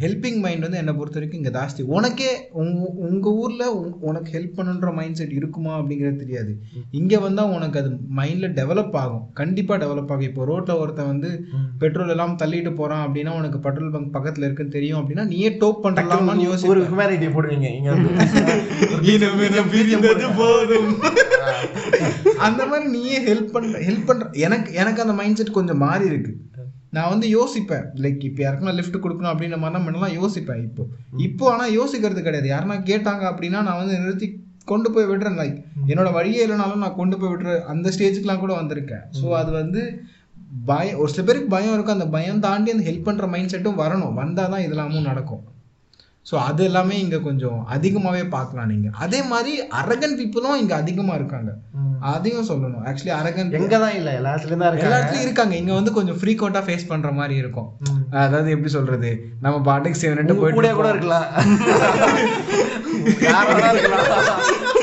ஹெல்பிங் 0.00 0.36
மைண்ட் 0.36 0.60
வந்து 0.60 0.76
என்னை 0.76 0.92
பொறுத்த 0.92 1.18
வரைக்கும் 1.18 1.32
இங்கே 1.32 1.50
ஜாஸ்தி. 1.50 1.84
உனக்கே 1.88 2.48
உங்க 2.52 3.04
உங்க 3.04 3.32
ஊர்ல 3.32 3.74
உன்- 3.74 3.94
உனக்கு 4.00 4.38
ஹெல்ப் 4.38 4.58
பண்ணுன்ற 4.58 4.94
மைண்ட் 4.94 5.14
செட் 5.14 5.30
இருக்குமா 5.30 5.78
அப்படிங்கிறது 5.78 6.16
தெரியாது. 6.16 6.58
இங்க 6.90 7.18
வந்தா 7.18 7.46
உனக்கு 7.46 7.78
அது 7.78 7.98
மைண்ட்ல 8.16 8.52
டெவலப் 8.52 8.94
ஆகும். 8.94 9.28
கண்டிப்பா 9.32 9.76
டெவலப் 9.76 10.00
ஆகும். 10.00 10.20
இப்போ 10.20 10.44
ரோட்ல 10.44 10.78
ஒருத்தன் 10.78 11.06
வந்து 11.06 11.44
பெட்ரோல் 11.78 12.08
எல்லாம் 12.08 12.36
தள்ளிட்டு 12.42 12.74
போறான் 12.74 13.08
அப்படின்னா 13.08 13.30
உனக்கு 13.30 13.58
பெட்ரோல் 13.58 13.90
பங்க் 13.90 14.14
பக்கத்துல 14.14 14.38
இருக்குன்னு 14.38 14.72
தெரியும் 14.72 15.00
அப்படின்னா 15.00 15.26
நீயே 15.26 15.50
டோப் 15.50 15.82
பண்ணலாமான்னு 15.82 16.40
ஒரு 16.66 16.82
ஹியூமனிட்டி 16.82 17.30
போடுவீங்க 17.30 17.94
அந்த 22.38 22.66
மாதிரி 22.66 22.90
நீயே 22.90 23.20
ஹெல்ப் 23.20 23.46
பண்ற 23.46 23.80
ஹெல்ப் 23.80 24.06
பண்ற 24.06 24.38
எனக்கு 24.38 24.74
எனக்கு 24.74 25.00
அந்த 25.00 25.12
மைண்ட் 25.12 25.36
செட் 25.36 25.50
கொஞ்சம் 25.50 25.76
மாறி 25.76 26.06
இருக்கு. 26.06 26.43
நான் 26.96 27.10
வந்து 27.12 27.26
யோசிப்பேன். 27.36 27.84
லைக் 28.04 28.22
இப்போ 28.28 28.40
யாருக்குன்னா 28.44 28.74
லிஃப்ட் 28.78 29.02
கொடுக்கணும் 29.04 29.32
அப்படின்ற 29.32 29.58
மாதிரிலாம் 29.62 29.86
முன்னெல்லாம் 29.86 30.16
யோசிப்பேன். 30.20 30.62
இப்போ 30.68 30.82
இப்போ 31.26 31.44
ஆனா 31.52 31.66
யோசிக்கிறது 31.78 32.26
கிடையாது. 32.26 32.48
யாருன்னா 32.54 32.76
கேட்டாங்க 32.90 33.24
அப்படின்னா 33.30 33.60
நான் 33.68 33.80
வந்து 33.82 34.00
நிறுத்தி 34.02 34.28
கொண்டு 34.72 34.88
போய் 34.92 35.08
விடுறேன். 35.10 35.38
லைக் 35.42 35.56
என்னோட 35.92 36.10
வழியே 36.18 36.42
இல்லைனாலும் 36.46 36.84
நான் 36.84 36.98
கொண்டு 37.00 37.16
போய் 37.22 37.32
விடுற 37.32 37.56
அந்த 37.74 37.88
ஸ்டேஜுக்குலாம் 37.96 38.44
கூட 38.44 38.52
வந்திருக்கேன். 38.60 39.04
ஸோ 39.20 39.26
அது 39.40 39.50
வந்து 39.60 39.82
பயம் 40.70 40.98
ஒரு 41.02 41.10
சில 41.14 41.22
பேருக்கு 41.26 41.54
பயம் 41.56 41.74
இருக்கும். 41.74 41.96
அந்த 41.98 42.08
பயம் 42.16 42.44
தாண்டி 42.46 42.72
அந்த 42.74 42.84
ஹெல்ப் 42.90 43.08
பண்ற 43.08 43.26
மைண்ட் 43.34 43.52
செட்டும் 43.54 43.82
வரணும். 43.82 44.16
வந்தால் 44.20 44.52
தான் 44.54 44.64
இதெல்லாமும் 44.66 45.10
நடக்கும். 45.10 45.42
ஸோ 46.26 46.34
அது 46.48 46.64
எல்லாமே 46.64 46.96
இங்க 47.00 47.16
கொஞ்சம் 47.20 47.58
அதிகமாவே 47.70 48.22
பார்க்கலாம் 48.28 48.68
நீங்க. 48.68 48.88
அதே 48.96 49.22
மாதிரி 49.22 49.52
அரகன் 49.80 50.16
பீப்புளும் 50.18 50.60
இங்க 50.62 50.74
அதிகமா 50.74 51.14
இருக்காங்க. 51.14 51.50
அதையும் 52.12 52.48
சொல்லணும். 52.48 52.84
ஆக்சுவலி 52.88 53.12
அரகன் 53.18 53.52
எங்க 53.58 53.76
தான் 53.78 53.96
இல்ல 53.98 54.10
எல்லா 54.12 54.32
இடத்துலயும் 54.32 54.62
தான் 54.62 54.68
எல்லா 54.68 54.76
இருக்காங்க. 54.76 54.98
இடத்துலயும் 54.98 55.26
இருக்காங்க. 55.26 55.54
இங்க 55.56 55.72
வந்து 55.72 55.92
கொஞ்சம் 55.92 56.18
ஃப்ரீக்வெண்டா 56.20 56.62
ஃபேஸ் 56.66 56.88
பண்ற 56.88 57.10
மாதிரி 57.12 57.36
இருக்கும். 57.36 57.68
அதாவது 58.24 58.50
எப்படி 58.50 58.72
சொல்றது? 58.78 59.10
நம்ம 59.40 59.60
பாட்டுக்கு 59.60 60.00
கூட 60.00 60.34
கூட 60.34 60.40
போயிட்டு 60.42 60.80
வேணா 60.80 60.94
இருக்கலாம். 60.94 61.28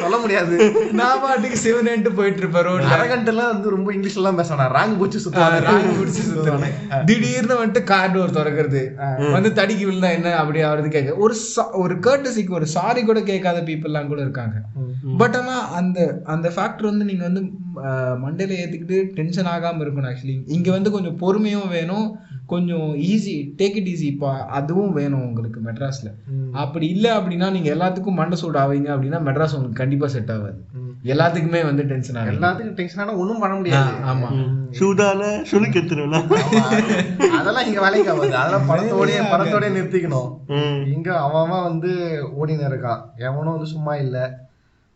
சொல்ல 0.01 0.17
முடியாது 0.23 0.55
நான் 0.99 1.21
பாட்டுக்கு 1.23 1.57
செவன் 1.63 1.89
போயிட்டு 2.19 2.41
இருப்பேன் 2.43 2.65
ரோட்ல. 2.67 2.91
அரகண்டெல்லாம் 2.95 3.51
வந்து 3.53 3.73
ரொம்ப 3.75 3.89
இங்கிலீஷ்ல 3.95 4.21
எல்லாம் 4.21 4.39
பேசணும் 4.39 4.73
ராங் 4.77 4.95
பூச்சி 4.99 5.19
சுத்துவாங்க 5.23 5.59
ராங் 5.67 5.99
குடிச்சு 5.99 6.23
சுத்துறேன் 6.29 6.75
திடீர்னு 7.09 7.55
வந்துட்டு 7.61 7.83
கார் 7.91 8.13
டோர் 8.15 8.35
திறக்கிறது. 8.37 8.83
வந்து 9.35 9.51
தடிக்கி 9.59 9.85
விழுந்தா 9.87 10.11
என்ன 10.17 10.35
அப்படி 10.41 10.61
ஆகுறது 10.69 10.89
கேட்க. 10.95 11.15
ஒரு 11.25 11.35
ஒரு 11.83 11.95
கேர்டசிக்கு 12.07 12.57
ஒரு 12.59 12.67
சாரி 12.75 13.03
கூட 13.09 13.21
கேட்காத 13.31 13.61
பீப்புள்லாம் 13.69 14.11
கூட 14.11 14.21
இருக்காங்க. 14.27 14.57
பட் 15.21 15.37
ஆனா 15.41 15.55
அந்த 15.79 15.99
அந்த 16.35 16.47
ஃபேக்டர் 16.55 16.91
வந்து 16.91 17.07
நீங்க 17.11 17.23
வந்து 17.29 17.43
மண்டையில 18.23 18.57
ஏத்திக்கிட்டு 18.61 18.97
டென்ஷன் 19.19 19.49
ஆகாம 19.53 19.81
இருக்கணும் 19.85 20.09
ஆக்சுவலி 20.11 20.37
இங்க 20.57 20.69
வந்து 20.77 20.89
கொஞ்சம் 20.97 21.17
பொறுமையும் 21.23 21.71
வேணும். 21.77 22.07
கொஞ்சம் 22.51 22.87
ஈஸி 23.09 23.33
டேக் 23.59 23.75
இட் 23.79 23.89
ஈஸி 23.91 24.07
இப்போ 24.13 24.29
அதுவும் 24.59 24.93
வேணும் 24.93 25.23
உங்களுக்கு 25.27 25.59
மெட்ராஸ்ல. 25.67 26.09
அப்படி 26.63 26.87
இல்ல 26.95 27.07
அப்படின்னா 27.17 27.47
நீங்க 27.51 27.69
எல்லாத்துக்கும் 27.75 28.19
மண்டை 28.19 28.37
சூடு 28.41 28.59
ஆவீங்க 28.59 28.89
அப்படின்னா 28.95 29.19
மெட்ராஸ் 29.27 29.55
உங்களுக்கு 29.57 29.81
கண்டிப்பா 29.83 30.07
செட் 30.07 30.31
ஆகாது. 30.31 30.59
எல்லாத்துக்குமே 31.11 31.61
வந்து 31.67 31.83
டென்ஷன் 31.91 32.17
ஆகும் 32.19 32.33
எல்லாத்துக்கும் 32.33 32.75
டென்ஷன் 32.79 33.01
ஆனா 33.03 33.13
ஒண்ணும் 33.21 33.39
பண்ண 33.39 33.55
முடியாது. 33.55 33.93
ஆமா. 34.11 34.29
சூடான 34.79 35.29
சுழுக்கு 35.51 35.79
எடுத்துருவேன் 35.79 36.15
ஆமா. 36.19 36.39
அதெல்லாம் 37.39 37.65
இங்க 37.69 37.79
வேலைக்கு 37.81 38.11
ஆகாது. 38.11 38.35
அதெல்லாம் 38.41 38.69
படத்தோடய 38.69 39.23
படத்தோடய 39.33 39.71
நிறுத்திக்கணும். 39.77 40.29
இங்க 40.95 41.09
அவன் 41.27 41.67
வந்து 41.69 41.91
ஓடின்னு 42.39 42.69
இருக்கான். 42.71 43.01
எவனும் 43.27 43.53
வந்து 43.55 43.73
சும்மா 43.75 43.95
இல்ல. 43.95 44.17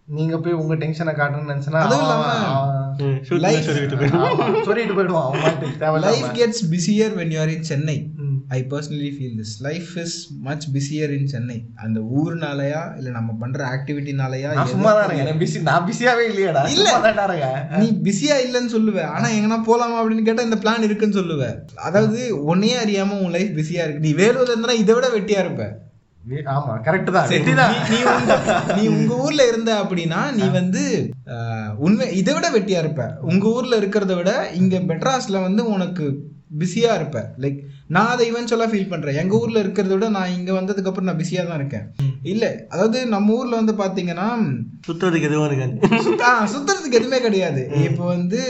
நீங்க 0.07 0.35
போய் 0.37 0.59
உங்க 0.61 0.73
டென்ஷனை 0.75 1.13
காட்டணும்னு 1.19 1.51
நினைச்சனா 1.51 1.79
சூடான 3.21 3.61
சொல்லிட்டு 3.61 3.95
போயிடுவேன். 3.95 4.63
அவன் 5.79 6.01
life 6.01 6.25
gets 6.33 6.73
busier 6.73 7.17
when 7.17 7.27
you 7.27 7.39
are 7.39 7.49
in 7.49 7.63
Chennai. 7.63 8.09
I 8.47 8.65
personally 8.69 9.11
feel 9.15 9.37
this 9.37 9.61
life 9.61 9.97
is 9.97 10.29
much 10.41 10.67
busier 10.73 11.19
in 11.19 11.27
Chennai 11.27 11.63
அந்த 11.75 11.99
ஊர்னாலயா 11.99 12.97
இல்ல 12.97 13.09
நம்ம 13.09 13.35
பண்ற 13.39 13.65
ஆக்டிவிட்டினாலயா 13.65 14.53
சும்மா 14.65 14.91
தான் 14.93 15.09
busy- 15.39 15.61
நான் 15.61 15.91
பிஸியாவே 15.91 16.31
இல்லையாடா. 16.31 16.69
இல்ல. 16.69 16.91
நீ 17.77 17.99
பிஸியா 18.03 18.33
இல்லைன்னு 18.33 18.75
சொல்லுவ. 18.75 19.01
ஆனா 19.01 19.27
எங்கன்னா 19.29 19.63
போலாமா 19.67 20.03
அப்படின்னு 20.03 20.21
கேட்டா 20.21 20.41
இந்த 20.41 20.55
பிளான் 20.55 20.81
இருக்குன்னு 20.81 21.19
சொல்லுவ. 21.19 21.55
அதாவது 21.75 22.43
உன்னையே 22.43 22.83
அறியாம 22.85 23.21
உன் 23.21 23.31
லைஃப் 23.31 23.51
பிஸியா 23.57 23.83
இருக்கு. 23.83 23.99
நீ 23.99 24.13
வேலூர்ல 24.13 24.41
இருந்தா 24.41 24.71
இதை 24.71 24.95
விட 24.95 25.07
வெட்டியா 25.07 25.39
இருப்ப. 25.39 25.83
ஆமா 26.49 26.73
கரெக்ட் 26.85 27.11
தான். 27.11 27.27
நீ- 27.31 27.35
நீ 28.77 28.87
உங்க- 28.87 29.15
ஊர்ல 29.15 29.47
இருந்த 29.47 29.81
அப்படின்னா 29.81 30.33
நீ 30.33 30.47
வந்து 30.49 30.83
உண்மை 31.77 32.15
இதை 32.15 32.33
விட 32.33 32.51
வெட்டியா 32.51 32.77
இருப்ப. 32.77 33.03
உங்க 33.21 33.47
ஊர்ல 33.47 33.79
இருக்கிறத 33.79 34.15
விட 34.15 34.31
இங்க 34.53 34.77
மெட்ராஸ்ல 34.87 35.41
வந்து 35.41 35.65
உனக்கு 35.67 36.05
பிஸியா 36.59 36.93
இருப்ப. 36.95 37.19
லைக் 37.37 37.59
நான் 37.87 38.07
அதை 38.07 38.31
இவென்ச்சுவலா 38.31 38.67
ஃபீல் 38.67 38.89
பண்றேன். 38.89 39.15
எங்க 39.15 39.35
ஊர்ல 39.35 39.63
இருக்கிறத 39.63 39.87
விட 39.87 40.09
நான் 40.09 40.29
இங்க 40.29 40.51
வந்ததுக்கு 40.51 40.85
அப்புறம் 40.85 41.03
நான் 41.03 41.17
பிஸியா 41.17 41.47
தான் 41.47 41.55
இருக்கேன். 41.55 41.85
இல்ல 42.23 42.45
அதாவது 42.69 43.07
நம்ம 43.07 43.33
ஊர்ல 43.33 43.55
வந்து 43.55 43.73
பாத்தீங்கன்னா 43.73 44.27
சுத்துறதுக்கு 44.87 45.21
எதுவும் 45.21 45.47
இருக்காது. 45.47 45.75
சுத்துறதுக்கு 46.53 46.93
எதுவுமே 46.93 47.19
கிடையாது. 47.19 47.61
இப்போ 47.83 48.05
வந்து 48.05 48.41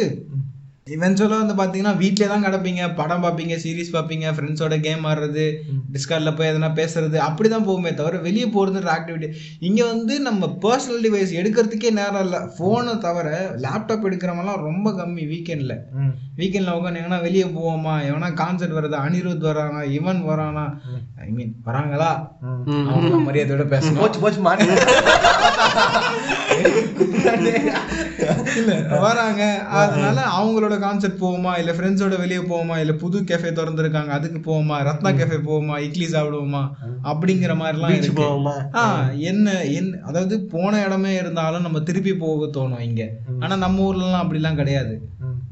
இவென்ச்சுவலாக 0.88 1.42
வந்து 1.42 1.54
பார்த்தீங்கன்னா 1.60 1.94
வீட்டிலே 2.02 2.26
தான் 2.32 2.44
கிடப்பீங்க. 2.46 2.82
படம் 2.98 3.24
பார்ப்பீங்க 3.24 3.56
சீரிஸ் 3.62 3.94
பார்ப்பீங்க 3.94 4.34
ஃப்ரெண்ட்ஸோட 4.36 4.80
கேம் 4.80 5.06
ஆடுறது 5.10 5.46
டிஸ்கார்டில் 5.94 6.36
போய் 6.38 6.50
எதனா 6.50 6.70
பேசுறது 6.80 7.18
அப்படி 7.28 7.50
தான் 7.50 7.66
போகுமே 7.70 7.94
தவிர 8.00 8.18
வெளியே 8.18 8.46
போகிறதுன்ற 8.46 8.98
ஆக்டிவிட்டி 8.98 9.30
இங்கே 9.60 9.84
வந்து 9.84 10.20
நம்ம 10.20 10.50
பர்சனல் 10.66 11.02
டிவைஸ் 11.06 11.32
எடுக்கிறதுக்கே 11.40 11.92
நேரம் 12.00 12.24
இல்லை. 12.26 12.42
ஃபோனை 12.56 12.98
தவிர 12.98 13.56
லேப்டாப் 13.64 14.06
எடுக்கிறவங்கலாம் 14.10 14.62
ரொம்ப 14.68 14.92
கம்மி 15.00 15.26
வீக்கெண்டில். 15.32 15.76
வீக்கெண்டில் 16.40 16.78
உட்காந்து 16.78 17.02
எங்கன்னா 17.02 17.22
வெளியே 17.28 17.48
போவோமா? 17.58 17.96
எவனா 18.10 18.30
கான்சர்ட் 18.42 18.78
வருதா? 18.80 19.02
அனிருத் 19.08 19.48
வரானா? 19.50 19.84
இவன் 19.98 20.22
வரானா? 20.30 20.66
ஐ 21.26 21.30
மீன் 21.30 21.56
வராங்களா? 21.70 22.12
மரியாதையோட 23.30 23.68
பேசணும். 23.76 24.02
போச்சு 24.04 24.20
போச்சு 24.20 24.42
மாட்டி. 24.42 24.66
இல்ல 27.34 27.52
வராங்க. 29.00 29.42
அதனால 29.80 30.18
அவங்களோட 30.38 30.80
கான்செப்ட் 30.80 31.22
போவோமா 31.22 31.58
இல்ல 31.58 31.72
ஃப்ரெண்ட்ஸோட 31.72 32.18
வெளியே 32.20 32.42
போவோமா 32.44 32.78
இல்ல 32.78 32.94
புது 32.94 33.20
கேஃபே 33.22 33.52
திறந்துருக்காங்க 33.52 34.10
அதுக்கு 34.10 34.40
போவோமா 34.42 34.78
ரத்னா 34.84 35.12
கேஃபே 35.12 35.40
போவோமா 35.48 35.78
இட்லி 35.80 36.06
சாப்பிடுவோமா? 36.06 36.64
அப்படிங்கிற 37.04 37.56
மாதிரிலாம் 37.56 37.96
இருக்கு. 37.96 38.22
போவோமா 38.22 38.56
ஆ 38.76 38.84
என்ன 39.30 39.48
என்ன 39.72 40.02
அதாவது 40.04 40.38
போன 40.46 40.84
இடமே 40.84 41.16
இருந்தாலும் 41.16 41.62
நம்ம 41.62 41.80
திருப்பி 41.80 42.16
போக 42.16 42.50
தோணும் 42.60 42.80
இங்க. 42.80 43.04
ஆனா 43.40 43.56
நம்ம 43.56 43.84
ஊர்லலாம் 43.90 44.24
அப்படிலாம் 44.24 44.56
கிடையாது. 44.56 44.96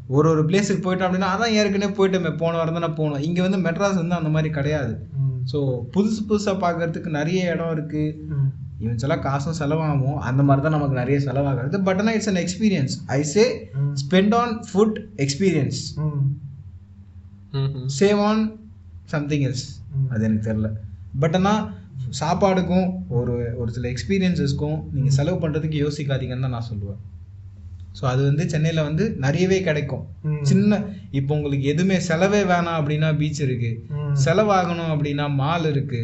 ஒரு 0.07 0.29
ஒரு 0.29 0.41
பிளேஸுக்கு 0.45 0.83
போயிட்டோம் 0.83 1.07
அப்படின்னா 1.07 1.33
அதான் 1.35 1.53
ஏற்கனவே 1.53 1.93
போயிட்டோமே. 1.97 2.31
போன 2.37 2.57
வாரம் 2.57 2.73
தானே 2.73 2.91
போனோம். 2.99 3.19
இங்க 3.19 3.41
வந்து 3.41 3.57
மெட்ராஸ் 3.57 4.01
வந்து 4.01 4.15
அந்த 4.15 4.29
மாதிரி 4.29 4.49
கிடையாது. 4.53 4.93
ஸோ 5.51 5.59
புதுசு 5.95 6.19
புதுசா 6.29 6.53
பார்க்கறதுக்கு 6.59 7.09
நிறைய 7.11 7.51
இடம் 7.53 7.71
இருக்கு. 7.71 8.03
ம். 8.83 8.87
இவன் 8.87 9.01
சொல்ல 9.01 9.15
காசும் 9.25 9.59
செலவாகும். 9.59 10.17
அந்த 10.29 10.41
மாதிரி 10.43 10.63
தான் 10.65 10.75
நமக்கு 10.77 10.99
நிறைய 11.01 11.17
செலவாகிறது. 11.27 11.83
பட் 11.87 11.99
ஆனால் 12.01 12.15
it's 12.17 12.31
an 12.31 12.41
experience 12.43 12.95
I 13.17 13.19
say. 13.33 13.43
Spend 14.03 14.35
on 14.35 14.53
food 14.69 14.97
experience. 15.25 15.79
Save 17.99 18.21
on 18.29 18.43
something 19.05 19.45
else. 19.47 19.65
அது 20.09 20.23
எனக்கு 20.23 20.47
தெரியல. 20.49 20.69
பட் 21.19 21.35
ஆனால் 21.35 21.63
சாப்பாடுக்கும் 22.19 22.87
ஒரு 23.09 23.33
ஒரு 23.57 23.71
சில 23.71 23.85
எக்ஸ்பீரியன்சஸ்க்கும் 23.93 24.77
நீங்கள் 24.93 25.15
செலவு 25.17 25.37
பண்ணுறதுக்கு 25.43 25.77
யோசிக்காதீங்கன்னு 25.85 26.45
தான் 26.47 26.55
நான் 26.57 26.69
சொல்லுவேன். 26.71 27.01
ஸோ 27.99 28.03
அது 28.11 28.21
வந்து 28.23 28.43
சென்னையில் 28.49 28.87
வந்து 28.87 29.03
நிறையவே 29.25 29.61
கிடைக்கும். 29.61 30.03
சின்ன 30.41 30.79
இப்போ 31.11 31.31
உங்களுக்கு 31.35 31.65
எதுவுமே 31.65 31.97
செலவே 32.07 32.41
வேணாம் 32.51 32.79
அப்படின்னா 32.79 33.09
பீச் 33.17 33.41
இருக்கு. 33.41 33.71
செலவாகணும் 34.25 34.91
அப்படின்னா 34.93 35.25
மால் 35.41 35.67
இருக்கு. 35.69 36.01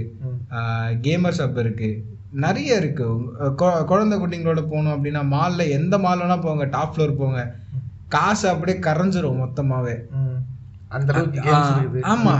கேமர் 1.07 1.37
ஷாப் 1.39 1.57
இருக்கு. 1.57 1.89
நிறைய 2.37 2.75
இருக்கு. 2.75 3.05
குழந்தை 3.87 4.19
குட்டிங்களோட 4.19 4.61
போகணும் 4.63 4.93
அப்படின்னா 4.95 5.21
மால்ல 5.29 5.69
எந்த 5.69 5.97
மால் 5.97 6.21
வேணா 6.21 6.41
போங்க 6.41 6.65
டாப் 6.65 6.93
ஃப்ளோர் 6.95 7.15
போங்க. 7.15 7.39
காசு 8.07 8.49
அப்படியே 8.49 8.79
கரைஞ்சிரும் 8.79 9.41
மொத்தமாவே. 9.41 9.95
அந்த 10.89 11.13
ஆமா. 12.07 12.35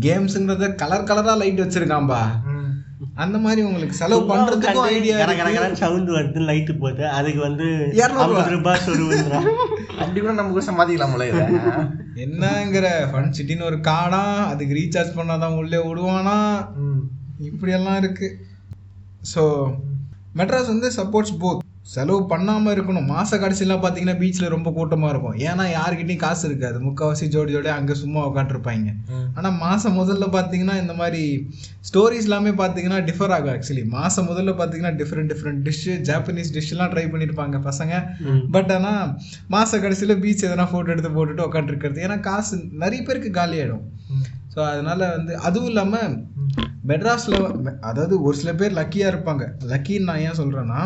கேம்ஸ்ங்கிறத 0.00 0.74
கலர் 0.74 1.04
கலரா 1.04 1.32
லைட் 1.36 1.60
வச்சிருக்கான்பா 1.60 2.20
ம். 2.46 2.54
அந்த 3.14 3.38
மாதிரி 3.38 3.62
உங்களுக்கு 3.62 3.94
செலவு 3.94 4.22
பண்றதுக்கும் 4.22 4.86
ஐடியா 4.88 5.16
சவுண்ட் 5.74 6.10
வருது 6.10 6.40
லைட்டு 6.40 6.78
போட்டு 6.78 7.08
அதுக்கு 7.08 7.40
வந்து 7.40 7.66
இருநூறு 7.92 8.50
ரூபாய் 8.50 8.84
சொருவுன்றா 8.86 9.40
அப்படி 9.98 10.20
கூட 10.20 10.34
சமாளிக்கலாம்ல 10.60 11.24
இதை. 11.24 11.44
என்னங்கிற 12.16 12.86
ஃபன் 13.10 13.34
சிட்டின்னு 13.38 13.62
ஒரு 13.62 13.76
காடா 13.80 14.22
அதுக்கு 14.46 14.74
ரீசார்ஜ் 14.74 15.16
பண்ணாதான் 15.16 15.56
உள்ளே 15.56 15.78
விடுவானா 15.78 16.36
ம். 16.82 17.02
இப்படியெல்லாம் 17.40 17.96
இருக்கு. 17.96 18.28
ஸோ 19.22 19.42
மெட்ராஸ் 20.38 20.72
வந்து 20.74 20.88
சப்போர்ட்ஸ் 20.98 21.38
போத் 21.42 21.64
செலவு 21.92 22.22
பண்ணாமல் 22.30 22.72
இருக்கணும். 22.74 23.06
மாத 23.12 23.36
கடைசிலாம் 23.42 23.80
பார்த்தீங்கன்னா 23.82 24.16
பீச்சில் 24.22 24.52
ரொம்ப 24.54 24.68
கூட்டமாக 24.78 25.12
இருக்கும். 25.12 25.36
ஏன்னா 25.48 25.64
யாருக்கிட்டையும் 25.76 26.22
காசு 26.24 26.42
இருக்காது. 26.48 26.78
முக்கால்வாசி 26.86 27.26
ஜோடி 27.34 27.52
ஜோடி 27.54 27.70
அங்கே 27.76 27.94
சும்மா 28.00 28.20
உட்காந்துருப்பாங்க 28.30 28.90
ஆனால் 29.36 29.56
மாதம் 29.62 29.96
முதல்ல 30.00 30.26
பார்த்தீங்கன்னா 30.34 30.74
இந்த 30.82 30.94
மாதிரி 31.00 31.22
ஸ்டோரிஸ் 31.88 32.28
எல்லாமே 32.28 32.52
பார்த்தீங்கன்னா 32.60 32.98
டிஃபர் 33.08 33.34
ஆகும் 33.36 33.52
ஆக்சுவலி 33.54 33.84
மாதம் 33.96 34.28
முதல்ல 34.30 34.54
பார்த்தீங்கன்னா 34.60 34.94
டிஃப்ரெண்ட் 35.00 35.32
டிஃப்ரெண்ட் 35.32 35.62
டிஷ்ஷு 35.68 35.94
ஜாப்பனீஸ் 36.10 36.54
டிஷ்ஷெல்லாம் 36.56 36.92
ட்ரை 36.94 37.06
பண்ணியிருப்பாங்க 37.14 37.60
பசங்க. 37.68 37.94
பட் 38.56 38.72
ஆனால் 38.76 39.14
மாத 39.54 39.80
கடைசியில் 39.86 40.20
பீச் 40.24 40.46
எதனா 40.48 40.66
ஃபோட்டோ 40.72 40.92
எடுத்து 40.96 41.12
போட்டுட்டு 41.18 41.46
உட்காந்துருக்கிறது 41.48 42.04
ஏன்னா 42.08 42.18
காசு 42.28 42.56
நிறைய 42.84 43.00
பேருக்கு 43.08 43.32
காலியாயிடும். 43.40 43.84
ஸோ 44.54 44.58
அதனால 44.72 45.08
வந்து 45.16 45.38
அதுவும் 45.38 45.68
இல்லாமல் 45.68 46.14
மெட்ராஸில் 46.86 47.36
அதாவது 47.80 48.22
ஒரு 48.22 48.36
சில 48.36 48.52
பேர் 48.54 48.72
லக்கியாக 48.72 49.12
இருப்பாங்க. 49.12 49.44
லக்கின்னு 49.66 50.08
நான் 50.10 50.18
ஏன் 50.18 50.38
சொல்கிறேன்னா 50.38 50.80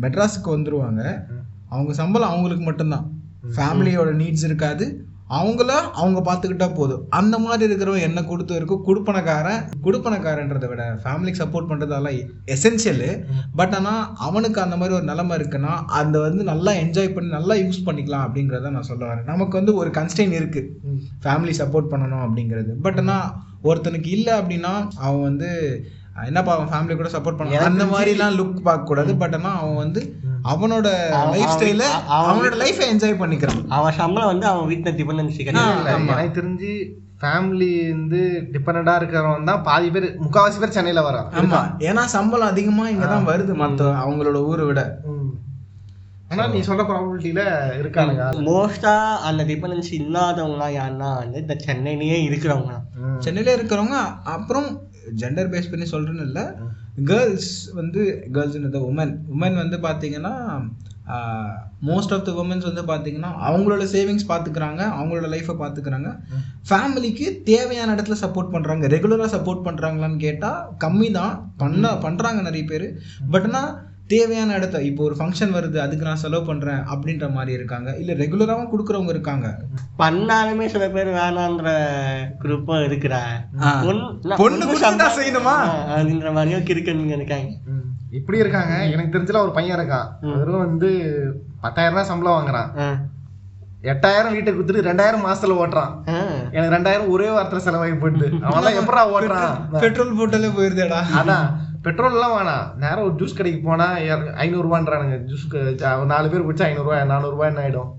மெட்ராஸுக்கு 0.00 0.50
வந்துருவாங்க. 0.56 1.02
அவங்க 1.68 1.92
சம்பளம் 1.92 2.28
அவங்களுக்கு 2.28 2.64
மட்டும்தான். 2.64 3.06
ஃபேமிலியோட 3.56 4.10
நீட்ஸ் 4.12 4.44
இருக்காது. 4.44 4.86
அவங்கள 5.36 5.70
அவங்க 6.00 6.18
பார்த்துக்கிட்டா 6.26 6.66
போதும். 6.78 7.00
அந்த 7.18 7.36
மாதிரி 7.44 7.62
இருக்கிறவன் 7.68 8.04
என்ன 8.08 8.20
கொடுத்து 8.28 8.58
இருக்கும் 8.58 8.82
குடுப்பனக்காரன் 8.88 9.62
குடுப்பனக்காரன்றதை 9.86 10.68
விட 10.72 10.84
ஃபேமிலிக்கு 11.04 11.42
சப்போர்ட் 11.42 11.68
பண்ணுறதெல்லாம் 11.70 12.18
எசென்ஷியலு 12.54 13.10
பட் 13.60 13.74
ஆனால் 13.78 14.04
அவனுக்கு 14.26 14.60
அந்த 14.64 14.78
மாதிரி 14.80 14.96
ஒரு 14.98 15.06
நிலைமை 15.10 15.36
இருக்குன்னா 15.40 15.72
அந்த 16.00 16.16
வந்து 16.26 16.44
நல்லா 16.52 16.74
என்ஜாய் 16.84 17.12
பண்ணி 17.16 17.30
நல்லா 17.38 17.56
யூஸ் 17.64 17.84
பண்ணிக்கலாம் 17.88 18.24
அப்படிங்கிறத 18.26 18.72
நான் 18.76 18.88
சொல்ல 18.92 19.02
வரேன். 19.10 19.28
நமக்கு 19.32 19.60
வந்து 19.60 19.74
ஒரு 19.82 19.92
கன்ஸ்டெயின் 19.98 20.38
இருக்குது 20.40 20.72
ஃபேமிலி 21.26 21.54
சப்போர்ட் 21.62 21.92
பண்ணணும் 21.94 22.24
அப்படிங்கிறது. 22.26 22.74
பட் 22.86 23.00
ஆனால் 23.04 23.28
ஒருத்தனுக்கு 23.70 24.10
இல்லை 24.16 24.34
அப்படின்னா 24.40 24.74
அவன் 25.06 25.24
வந்து 25.28 25.50
என்னப்பா 26.22 26.52
அவன் 26.54 26.70
ஃபேமிலி 26.70 26.94
கூட 26.94 27.10
சப்போர்ட் 27.12 27.38
பண்ணலாம் 27.38 27.68
அந்த 27.68 27.84
மாதிரிலாம் 27.86 28.36
லுக் 28.38 28.60
பார்க்கக்கூடாது 28.66 29.12
பட் 29.18 29.34
ஆனால் 29.38 29.56
அவன் 29.60 29.80
வந்து 29.82 30.00
அவனோட 30.52 30.88
லைஃப் 31.32 31.52
ஸ்டைல 31.54 31.84
அவனோட 32.18 32.54
லைஃபை 32.60 32.86
என்ஜாய் 32.90 33.20
பண்ணிக்கிறான். 33.22 33.62
அவன் 33.76 33.98
சம்பளம் 33.98 34.30
வந்து 34.32 34.46
அவன் 34.50 34.68
வீட்டில் 34.70 34.96
டிபெண்டன்சி 34.98 35.40
இல்ல, 35.40 35.48
கிடையாது 35.48 36.12
எனக்கு 36.12 36.36
தெரிஞ்சு 36.38 36.72
ஃபேமிலி 37.20 37.70
வந்து 37.90 38.20
டிபெண்டா 38.52 38.94
இருக்கிறவன் 39.00 39.48
தான் 39.50 39.62
பாதி 39.62 39.88
பேர் 39.90 40.06
முக்காவாசி 40.22 40.58
பேர் 40.58 40.76
சென்னையில 40.76 41.02
வரான் 41.02 41.28
ஆமா. 41.40 41.60
ஏன்னா 41.88 42.02
சம்பளம் 42.14 42.52
அதிகமா 42.52 42.86
இங்க 42.88 43.06
தான் 43.06 43.28
வருது 43.30 43.54
மத்த 43.62 43.90
அவங்களோட 44.02 44.40
ஊரை 44.50 44.66
விட. 44.68 44.82
ஆனா 46.30 46.44
நீ 46.46 46.60
சொல்ற 46.60 46.82
ப்ராபபிலிட்டியில 46.86 47.42
இருக்கானுங்க 47.80 48.24
மோஸ்டா 48.46 48.94
அந்த 49.28 49.42
டிபெண்டன்சி 49.44 49.92
இல்லாதவங்களாம் 50.00 50.76
யாருன்னா 50.76 51.10
வந்து 51.20 51.38
இந்த 51.44 51.56
சென்னையிலேயே 51.66 52.18
இருக்கிறவங்க. 52.28 52.74
சென்னையில 53.18 53.54
இருக்கிறவங்க 53.56 53.98
அப்புறம் 54.34 54.68
ஜெண்டர் 55.20 55.52
பேஸ் 55.52 55.70
பண்ணி 55.72 55.86
சொல்றேன்னு 55.92 56.26
இல்லை. 56.28 56.44
கேர்ள்ஸ் 57.10 57.52
வந்து 57.78 58.02
கேர்ள்ஸ் 58.34 58.58
இந்த 58.58 58.80
உமன் 58.90 59.14
உமன் 59.36 59.62
வந்து 59.62 59.78
பார்த்தீங்கன்னா 59.86 60.34
மோஸ்ட் 61.88 62.12
ஆஃப் 62.14 62.24
த 62.28 62.32
உமன்ஸ் 62.42 62.68
வந்து 62.68 62.82
பார்த்தீங்கன்னா 62.90 63.28
அவங்களோட 63.48 63.84
சேவிங்ஸ் 63.92 64.24
பார்த்துக்கிறாங்க 64.30 64.80
அவங்களோட 64.96 65.26
லைஃப்பை 65.34 65.54
பார்த்துக்கிறாங்க 65.60 66.08
ஃபேமிலிக்கு 66.68 67.26
தேவையான 67.50 67.94
இடத்துல 67.96 68.16
சப்போர்ட் 68.22 68.54
பண்ணுறாங்க 68.54 68.88
ரெகுலராக 68.94 69.30
சப்போர்ட் 69.34 69.66
பண்ணுறாங்களான்னு 69.68 70.18
கேட்டால் 70.26 70.62
கம்மி 70.84 71.10
தான் 71.18 71.34
பண்ண 71.62 71.92
பண்ணுறாங்க 72.06 72.40
நிறைய 72.48 72.64
பேர். 72.72 72.88
பட் 73.34 73.46
ஆனால் 73.50 73.70
தேவையான 74.06 74.54
இடத்த 74.54 74.82
இப்போ 74.82 75.04
ஒரு 75.04 75.14
ஃபங்க்ஷன் 75.18 75.54
வருது 75.54 75.76
அதுக்கு 75.76 76.06
நான் 76.06 76.16
செலவு 76.16 76.54
பண்ணுறேன் 76.54 76.84
அப்படின்ற 76.94 77.32
மாதிரி 77.32 77.52
இருக்காங்க. 77.52 77.96
இல்லை 77.96 78.14
ரெகுலராகவும் 78.14 78.68
கொடுக்குறவங்க 78.76 79.08
இருக்காங்க. 79.08 79.58
பண்ணாலுமே 79.98 80.66
சில 80.66 80.88
பேர் 80.88 81.06
வேணான்ற 81.06 81.84
குரூப்பும் 82.42 82.84
இருக்கிறா. 82.84 83.20
பொண்ணு 84.36 84.64
சம்பா- 84.80 85.08
செய்யணுமா? 85.08 85.70
அப்படின்ற 85.96 86.32
மாதிரியும் 86.32 86.64
கிறுக்கனுங்க 86.64 87.06
இருக்காங்க. 87.06 87.48
இப்படி 88.10 88.38
இருக்காங்க. 88.38 88.86
எனக்கு 88.86 89.18
தெரிஞ்சல 89.18 89.36
ஒரு 89.36 89.50
பையன் 89.50 89.78
இருக்கான். 89.78 90.06
வெறும் 90.20 90.58
வந்து 90.58 91.22
பத்தாயிரம் 91.60 91.96
ரூபாய் 91.96 92.10
சம்பளம் 92.10 92.46
வாங்குறான். 92.46 92.80
எட்டாயிரம் 93.82 94.30
வீட்டுக்கு 94.30 94.62
கொடுத்துட்டு 94.62 94.84
ரெண்டாயிரம் 94.84 95.26
மாசத்துல 95.26 95.56
ஓட்டுறான். 95.56 96.04
எனக்கு 96.52 96.76
ரெண்டாயிரம் 96.76 97.08
ஒரே 97.08 97.28
வாரத்துல 97.28 97.60
செலவாகி 97.64 97.98
போயிட்டு 97.98 98.26
அவன்லாம் 98.26 98.82
எப்படா 98.84 99.14
ஓட்டுறான்? 99.18 99.78
பெட்ரோல் 99.78 100.16
போட்டாலே 100.16 100.50
போயிருதேடா. 100.50 101.02
அதான். 101.22 101.50
பெட்ரோல் 101.86 102.12
எல்லாம் 102.12 102.34
வேணாம் 102.36 102.66
நேரம் 102.76 103.04
ஒரு 103.04 103.14
ஜூஸ் 103.14 103.36
கடைக்கு 103.36 103.60
போனா 103.60 103.86
ஐநூறு 104.36 104.64
ரூபான்றானுங்க 104.66 105.16
ஜூஸ் 105.26 105.44
நாலு 106.06 106.30
பேர் 106.30 106.46
குடிச்சா 106.46 106.62
ஐநூறு 106.62 106.82
ரூபாய் 106.82 107.04
நானூறு 107.04 107.30
ரூபாய் 107.30 107.50
என்ன 107.50 107.62
ஆயிடும்? 107.62 107.90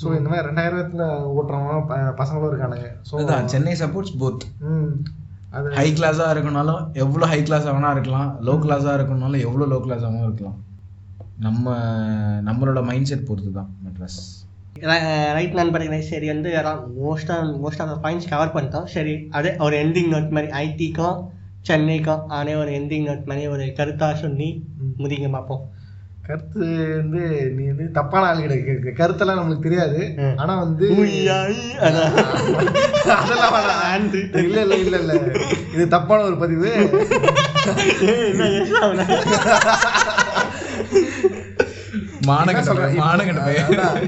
ஸோ 0.00 0.06
இந்த 0.16 0.28
மாதிரி 0.28 0.48
ரெண்டாயிரத்துல 0.48 1.04
ஓட்டுறவங்க 1.30 1.86
ப- 1.86 2.14
பசங்களும் 2.18 2.50
இருக்கானுங்க. 2.50 2.88
ஸோ 3.08 3.14
அதான் 3.20 3.44
சென்னை 3.44 3.74
சப்போர்ட்ஸ் 3.74 4.14
போத் 4.20 4.44
ம் 4.68 4.92
அது 5.50 5.70
ஹை 5.70 5.86
கிளாஸாக 5.92 6.32
இருக்கனாலும் 6.34 6.82
எவ்வளோ 6.94 7.26
ஹை 7.26 7.42
கிளாஸ் 7.42 7.66
வேணா 7.66 7.90
இருக்கலாம். 7.90 8.28
லோ 8.40 8.54
கிளாஸாக 8.64 8.96
இருக்கணும்னாலும் 8.98 9.40
எவ்வளோ 9.40 9.66
லோ 9.66 9.80
கிளாஸாகவும் 9.86 10.22
இருக்கலாம். 10.22 10.58
நம்ம 11.38 11.66
நம்மளோட 12.44 12.84
மைண்ட் 12.84 13.06
செட் 13.06 13.26
பொறுத்து 13.26 13.52
தான் 13.52 13.70
மெட்ராஸ் 13.84 14.20
ரைட் 15.32 15.52
நண்பர்களே 15.52 16.00
சரி 16.02 16.26
வந்து 16.26 16.50
மோஸ்டாக 17.00 17.56
மோஸ்ட் 17.64 17.82
ஆஃப் 17.84 18.04
பாயிண்ட்ஸ் 18.04 18.28
கவர் 18.28 18.54
பண்ணிட்டோம். 18.54 18.86
சரி 18.86 19.14
அதே 19.30 19.56
ஒரு 19.58 19.76
எண்டிங் 19.76 20.10
நோட் 20.12 20.30
மாதிரி 20.30 20.50
ஐடிக்கும் 20.64 21.16
சென்னைக்கும் 21.68 22.26
அதே 22.26 22.54
ஒரு 22.54 22.70
எண்டிங் 22.70 23.06
நோட் 23.08 23.24
மாதிரி 23.24 23.46
ஒரு 23.46 23.62
கருத்தாக 23.62 24.14
சொல்லி 24.14 24.48
முடிங்க 24.98 25.30
பார்ப்போம் 25.30 25.62
கருத்து 26.22 26.58
வந்து 26.96 27.52
நீ 27.56 27.64
வந்து 27.66 27.90
தப்பான 27.90 28.26
ஆள் 28.26 28.40
கிடைக்க 28.40 28.72
கருத்தெல்லாம் 29.00 29.38
நம்மளுக்கு 29.38 29.62
தெரியாது. 29.62 30.00
ஆனா 30.36 30.58
வந்து. 30.58 30.86
அதெல்லாம். 31.78 32.14
இல்ல 34.32 34.60
இல்ல 34.60 34.76
இல்ல 34.76 34.96
இல்ல. 34.98 35.14
இது 35.74 35.88
தப்பான 35.88 36.22
ஒரு 36.22 36.36
பதிவு. 36.36 36.70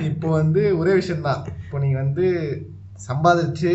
இப்போ 0.02 0.28
வந்து 0.30 0.78
ஒரே 0.78 0.92
விஷயம்தான். 0.94 1.42
இப்போ 1.64 1.78
நீங்க 1.78 1.98
வந்து 1.98 2.26
சம்பாதிச்சு 3.08 3.72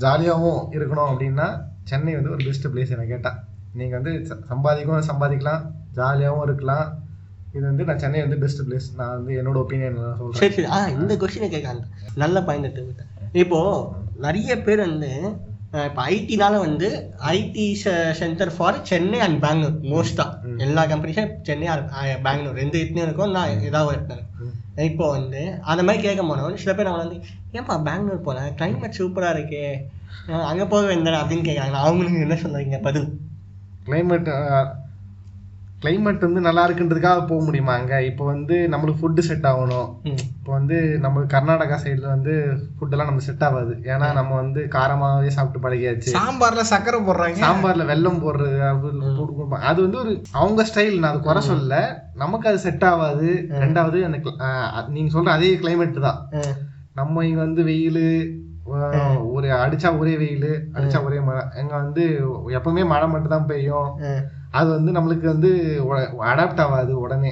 ஜாலியாகவும் 0.00 0.62
இருக்கணும் 0.70 1.10
அப்படின்னா 1.10 1.48
சென்னை 1.90 2.14
வந்து 2.18 2.32
ஒரு 2.34 2.42
பெஸ்ட் 2.48 2.68
பிளேஸ் 2.72 2.92
என்ன 2.96 3.06
கேட்டா. 3.12 3.32
நீங்க 3.78 3.94
வந்து 3.98 4.12
சம்பாதிக்கவும் 4.50 5.08
சம்பாதிக்கலாம் 5.10 5.62
ஜாலியாகவும் 5.98 6.46
இருக்கலாம். 6.48 6.88
இது 7.56 7.64
வந்து 7.70 7.86
நான் 7.88 8.02
சென்னை 8.02 8.20
வந்து 8.24 8.38
பெஸ்ட் 8.42 8.62
பிளேஸ் 8.66 8.88
நான் 8.98 9.14
வந்து 9.16 9.32
என்னோட 9.40 9.58
ஒப்பீனியன் 9.62 9.96
சொல்றேன். 10.20 10.40
சரி 10.42 10.66
ஆ 10.76 10.78
இந்த 10.98 11.14
கொஸ்டினை 11.22 11.48
கேட்காங்க 11.54 11.82
நல்ல 12.22 12.42
பாயிண்ட் 12.48 12.68
எடுத்து 12.68 13.08
இப்போ 13.44 13.60
நிறைய 14.26 14.52
பேர் 14.66 14.86
வந்து 14.88 15.10
இப்போ 15.88 16.00
ஐடினால 16.14 16.54
வந்து 16.66 16.88
IT 17.34 17.66
centre 18.20 18.52
for 18.56 18.78
Chennai 18.90 19.20
and 19.26 19.38
Bangalore 19.44 19.78
மோஸ்டா 19.92 20.26
எல்லா 20.66 20.82
கம்பெனிஸும் 20.90 21.30
சென்னை 21.48 21.68
பெங்களூர் 22.26 22.58
ரெண்டு 22.62 22.76
இடத்துலையும் 22.80 23.08
இருக்கும் 23.08 23.32
நான் 23.36 23.54
ஏதாவது 23.70 23.88
ஒரு 23.90 23.96
இடத்துல. 23.98 24.20
இப்போ 24.76 25.10
வந்து 25.10 25.58
அந்த 25.60 25.82
மாதிரி 25.82 26.02
கேட்க 26.02 26.22
போனவன் 26.22 26.56
சில 26.56 26.74
பேர் 26.74 26.86
அவன் 26.86 27.08
வந்து 27.08 27.22
ஏன்பா 27.52 27.82
பெங்களூர் 27.82 28.26
போனேன் 28.26 28.54
கிளைமேட் 28.56 28.98
சூப்பராக 28.98 29.36
இருக்கே. 29.36 29.82
அங்கே 30.28 30.64
போக 30.64 30.86
வேண்டாம் 30.86 31.30
அப்படின்னு 31.30 31.48
கேட்குறாங்க. 31.48 31.78
அவங்களுக்கு 31.86 32.20
என்ன 32.20 32.34
சொல்லுவீங்க 32.34 32.80
பதில்? 32.80 33.20
கிளைமேட் 33.84 34.30
கிளைமேட் 35.82 36.20
வந்து 36.20 36.40
நல்லா 36.40 36.68
இருக்குன்றதுக்காக 36.68 37.26
போக 37.26 37.44
முடியுமா 37.44 37.72
அங்க? 37.74 38.02
இப்போ 38.02 38.24
வந்து 38.24 38.68
நம்மளுக்கு 38.70 38.96
ஃபுட்டு 39.00 39.18
செட் 39.18 39.44
ஆகணும். 39.44 39.88
இப்போ 40.38 40.52
வந்து 40.52 40.98
நம்ம 41.00 41.20
கர்நாடகா 41.20 41.76
சைடுல 41.84 42.06
வந்து 42.06 42.32
ஃபுட்டெல்லாம் 42.78 43.04
நமக்கு 43.04 43.20
செட் 43.20 43.44
ஆகாது. 43.44 43.78
ஏன்னா 43.82 44.12
நம்ம 44.12 44.34
வந்து 44.34 44.68
காரமாவே 44.70 45.26
சாப்பிட்டு 45.26 45.68
பழகியாச்சு. 45.68 46.12
சாம்பார்ல 46.12 46.62
சக்கரை 46.70 47.00
போடுறாங்க. 47.02 47.42
சாம்பார்ல 47.42 47.84
வெல்லம் 47.92 48.22
போடுறது 48.24 48.60
அது 48.68 48.86
போட்டு- 49.18 49.62
அது 49.62 49.82
வந்து 49.82 49.98
ஒரு 49.98 50.22
அவங்க 50.32 50.66
ஸ்டைல் 50.74 50.98
நான் 50.98 51.12
அது 51.12 51.20
குறை 51.20 51.42
சொல்லல. 51.48 51.74
நமக்கு 52.14 52.48
அது 52.48 52.58
செட் 52.58 52.84
ஆகாது. 52.84 53.48
ரெண்டாவது 53.60 54.04
அந்த 54.04 54.18
cl- 54.18 54.38
ஆஹ் 54.38 54.88
நீங்க 54.88 55.18
சொல்ற 55.18 55.24
அதே 55.24 55.56
கிளைமேட் 55.56 56.00
தான். 56.00 56.28
நம்ம 56.94 57.26
இங்க 57.26 57.38
வந்து 57.38 57.64
வெயில் 57.64 58.40
ஒரு 59.32 59.46
அடிச்சா 59.48 59.98
ஒரே 59.98 60.16
வெயில் 60.16 60.68
அடிச்சா 60.72 61.04
ஒரே 61.04 61.20
மழை. 61.20 61.42
எங்க 61.56 61.74
வந்து 61.74 62.04
எப்பவுமே 62.48 62.86
மழை 62.86 63.08
மட்டும் 63.08 63.28
தான் 63.28 63.46
பெய்யும் 63.46 63.98
அது 64.52 64.68
வந்து 64.70 64.92
நம்மளுக்கு 64.92 65.26
வந்து 65.26 65.50
அடாப்ட் 66.30 66.62
ஆகாது 66.64 66.92
உடனே. 67.00 67.30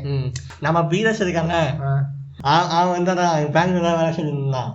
நம்ம 0.61 0.79
பீரஸ் 0.85 1.21
இருக்காங்க 1.21 1.55
அவன் 2.75 2.95
வந்து 2.97 3.15
பெங்களூர்ல 3.57 3.95
வேலை 3.97 4.13
செஞ்சிருந்தான். 4.19 4.71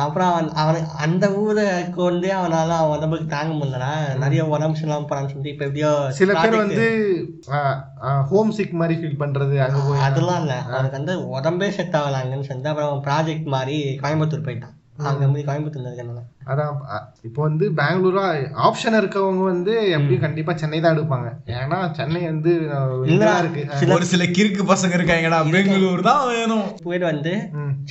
அப்புறம் 0.00 0.28
அவன் 0.30 0.48
அவனுக்கு 0.54 0.90
அந்த 0.96 1.26
ஊரை 1.34 1.64
கொண்டு 1.90 2.28
அவனால 2.30 2.74
அவன் 2.76 2.92
உடம்புக்கு 2.96 3.26
தாங்க 3.26 3.54
முடியலனா 3.54 3.88
நிறைய 4.16 4.42
உடம்பு 4.46 4.78
சரியில்லாம 4.78 5.08
போறான்னு 5.08 5.30
சொல்லிட்டு 5.30 5.54
இப்ப 5.54 5.64
எப்படியோ 5.64 5.90
சில 6.10 6.34
பேர் 6.34 6.56
வந்து 6.56 6.86
ஹோம் 8.30 8.50
சிக் 8.50 8.78
மாதிரி 8.80 8.96
ஃபீல் 9.00 9.20
பண்றது 9.20 9.56
அங்க 9.58 9.80
போய். 9.80 10.04
அதெல்லாம் 10.08 10.40
இல்ல. 10.40 10.56
அவனுக்கு 10.68 10.98
வந்து 10.98 11.14
உடம்பே 11.36 11.70
செட் 11.70 11.96
ஆகல 11.96 12.20
அங்கன்னு 12.20 12.48
சொல்லிட்டு 12.48 12.72
அப்புறம் 12.72 13.02
ப்ராஜெக்ட் 13.08 13.48
மாதிரி 13.48 13.78
கோயம்புத்தூர் 14.02 14.46
போயிட்டான். 14.46 14.76
அங்க 15.08 15.26
போய் 15.32 15.46
கோயம்புத்தூர்ல 15.48 15.90
இருக்கனால 15.90 16.20
அதான் 16.50 16.76
இப்போ 17.26 17.40
வந்து 17.46 17.64
பெங்களூரா 17.78 18.24
ஆப்ஷன் 18.66 18.96
இருக்கவங்க 19.00 19.42
வந்து 19.50 19.72
எப்படியும் 19.96 20.24
கண்டிப்பா 20.24 20.52
சென்னை 20.60 20.78
தான் 20.84 20.94
எடுப்பாங்க. 20.94 21.28
ஏன்னா 21.58 21.78
சென்னை 21.98 22.22
வந்து 22.30 22.52
இருக்கு. 23.40 23.92
ஒரு 23.96 24.06
சில 24.12 24.24
கிறுக்கு 24.36 24.64
பசங்க 24.70 24.96
இருக்காங்கடா 24.98 25.38
பெங்களூர் 25.56 26.02
தான் 26.08 26.24
வேணும். 26.32 26.66
பேர் 26.86 27.04
வந்து. 27.10 27.34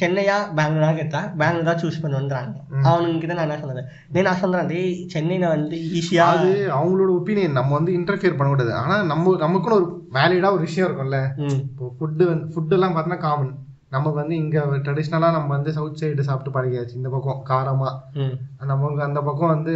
சென்னையா 0.02 0.38
பெங்களூரா 0.60 0.90
கேட்டா 1.00 1.22
பெங்களூர் 1.42 1.70
தான் 1.70 1.82
சூஸ் 1.84 2.02
பண்ணுன்றாங்க. 2.04 2.54
அவனுக்கு 2.90 3.22
கிட்ட 3.22 3.38
நான் 3.38 3.48
என்ன 3.48 3.60
சொல்றது? 3.64 3.84
டேய் 4.16 4.28
நான் 4.30 4.42
சொல்றேன் 4.44 4.70
டேய் 4.74 4.92
சென்னையில 5.16 5.54
வந்து 5.56 5.80
ஈஸியா 6.02 6.28
அது 6.36 6.52
அவங்களோட 6.80 7.10
ஒப்பீனியன் 7.20 7.58
நம்ம 7.60 7.78
வந்து 7.80 7.96
இன்டர்ஃபியர் 8.00 8.38
பண்ணக்கூடாது. 8.40 8.74
ஆனா 8.82 8.98
நம்ம 9.14 9.38
நமக்குன்னு 9.46 9.80
ஒரு 9.80 9.90
வேலிடா 10.20 10.52
ஒரு 10.58 10.66
விஷயம் 10.68 10.88
இருக்கும்ல. 10.90 11.22
இப்போ 11.66 11.94
ஃபுட்டு 11.98 12.32
வந்து 12.34 12.48
ஃபுட் 12.54 12.76
எல்லாம் 12.78 12.96
பார்த்தோன்னா 12.98 13.22
காமன் 13.28 13.56
நமக்கு 13.90 14.18
வந்து 14.20 14.36
இங்க 14.36 14.60
ட்ரெடிஷ்னலா 14.84 15.30
நம்ம 15.32 15.48
வந்து 15.48 15.72
சவுத் 15.72 16.04
சைடு 16.04 16.20
சாப்பிட்டு 16.20 16.52
பழகியாச்சு. 16.56 16.96
இந்த 16.96 17.10
பக்கம் 17.10 17.46
காரமா. 17.50 17.90
ம். 18.14 18.36
நமக்கு 18.66 19.04
அந்த 19.04 19.22
பக்கம் 19.22 19.48
வந்து 19.48 19.76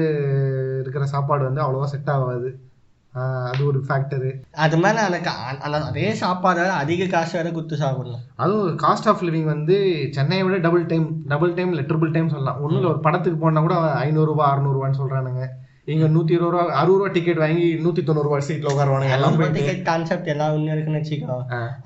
இருக்கிற 0.82 1.06
சாப்பாடு 1.06 1.44
வந்து 1.44 1.62
அவ்வளோவா 1.62 1.84
செட் 1.84 2.10
ஆகாது. 2.10 2.50
அது 3.46 3.66
ஒரு 3.66 3.80
ஃபேக்டரு 3.88 4.30
அது 4.56 4.78
மேல 4.78 5.06
எனக்கு 5.06 5.32
அதே 5.88 6.14
சாப்பாடு 6.14 6.70
அதிக 6.72 7.06
காசு 7.06 7.38
வேற 7.38 7.52
குத்து 7.52 7.76
சாப்பிடணும். 7.76 8.24
அதுவும் 8.36 8.76
காஸ்ட் 8.76 9.10
ஆஃப் 9.12 9.24
லிவிங் 9.24 9.44
வந்து 9.44 9.76
சென்னையை 10.12 10.46
விட 10.46 10.58
டபுள் 10.58 10.86
டைம் 10.86 11.24
டபுள் 11.28 11.54
டைம் 11.54 11.74
இல்லை 11.74 11.86
ட்ரிபிள் 11.86 12.12
டைம் 12.12 12.30
சொல்லலாம். 12.30 12.56
ஒன்றும் 12.56 12.78
இல்லை 12.78 12.90
ஒரு 12.90 13.00
படத்துக்கு 13.00 13.40
போனால் 13.40 13.62
கூட 13.62 13.76
ஐநூறுரூவா 14.06 14.46
அறநூறுவான்னு 14.54 15.00
சொல்கிறானுங்க 15.02 15.44
இங்கே 15.88 16.08
நூற்றி 16.12 16.34
இருபது 16.36 16.52
ரூபா 16.54 16.64
அறுபது 16.80 17.00
ரூபா 17.00 17.08
டிக்கெட் 17.16 17.40
வாங்கி 17.42 17.66
நூற்றி 17.86 18.02
தொண்ணூறுவா 18.08 18.38
சீட்டில் 18.48 18.70
உட்காருவானுங்க. 18.72 19.16
எல்லாம் 19.16 19.36
போயிட்டு 19.38 19.58
டிக்கெட் 19.58 19.82
கான்செப்ட் 19.90 20.30
எல்லாம் 20.34 20.54
ஒண்ணு 20.56 20.76
இருக்குன்னு 20.76 21.02
வச்சுக்கோ. 21.02 21.38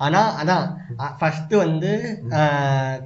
ஆனா 0.06 0.20
அதான் 0.40 0.66
ஃபர்ஸ்ட் 1.20 1.54
வந்து 1.62 1.90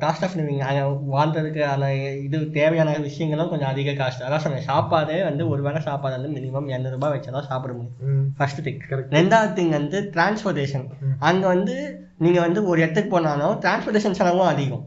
காஸ்ட் 0.03 0.25
ஆஃப் 0.27 0.37
லிவிங் 0.41 0.61
அங்க 0.71 0.83
வாழ்றதுக்கு 1.15 1.63
அந்த 1.71 1.87
இது 2.27 2.41
தேவையான 2.59 2.97
விஷயங்களும் 3.07 3.51
கொஞ்சம் 3.53 3.73
அதிக 3.73 3.95
காஸ்ட் 4.03 4.27
அதான் 4.27 4.45
சொன்னேன் 4.47 4.69
சாப்பாடு 4.71 5.17
வந்து 5.29 5.47
ஒரு 5.53 5.65
வேளை 5.69 5.83
சாப்பாடு 5.89 6.17
வந்து 6.19 6.35
மினிமம் 6.37 6.69
எண்ணூறு 6.77 6.95
ரூபாய் 6.97 7.15
வச்சு 7.15 7.49
சாப்பிட 7.53 7.73
முடியும். 7.79 8.29
First 8.41 8.63
thing. 8.69 8.81
ரெண்டாவது 9.19 9.57
திங் 9.61 9.75
வந்து 9.79 10.01
டிரான்ஸ்போர்ட்டேஷன் 10.17 10.87
அங்க 11.31 11.45
வந்து 11.55 11.77
நீங்க 12.25 12.39
வந்து 12.47 12.61
ஒரு 12.71 12.79
இடத்துக்கு 12.85 13.13
போனாலும் 13.17 13.57
டிரான்ஸ்போர்ட்டேஷன் 13.65 14.19
செலவும் 14.21 14.53
அதிகம். 14.53 14.85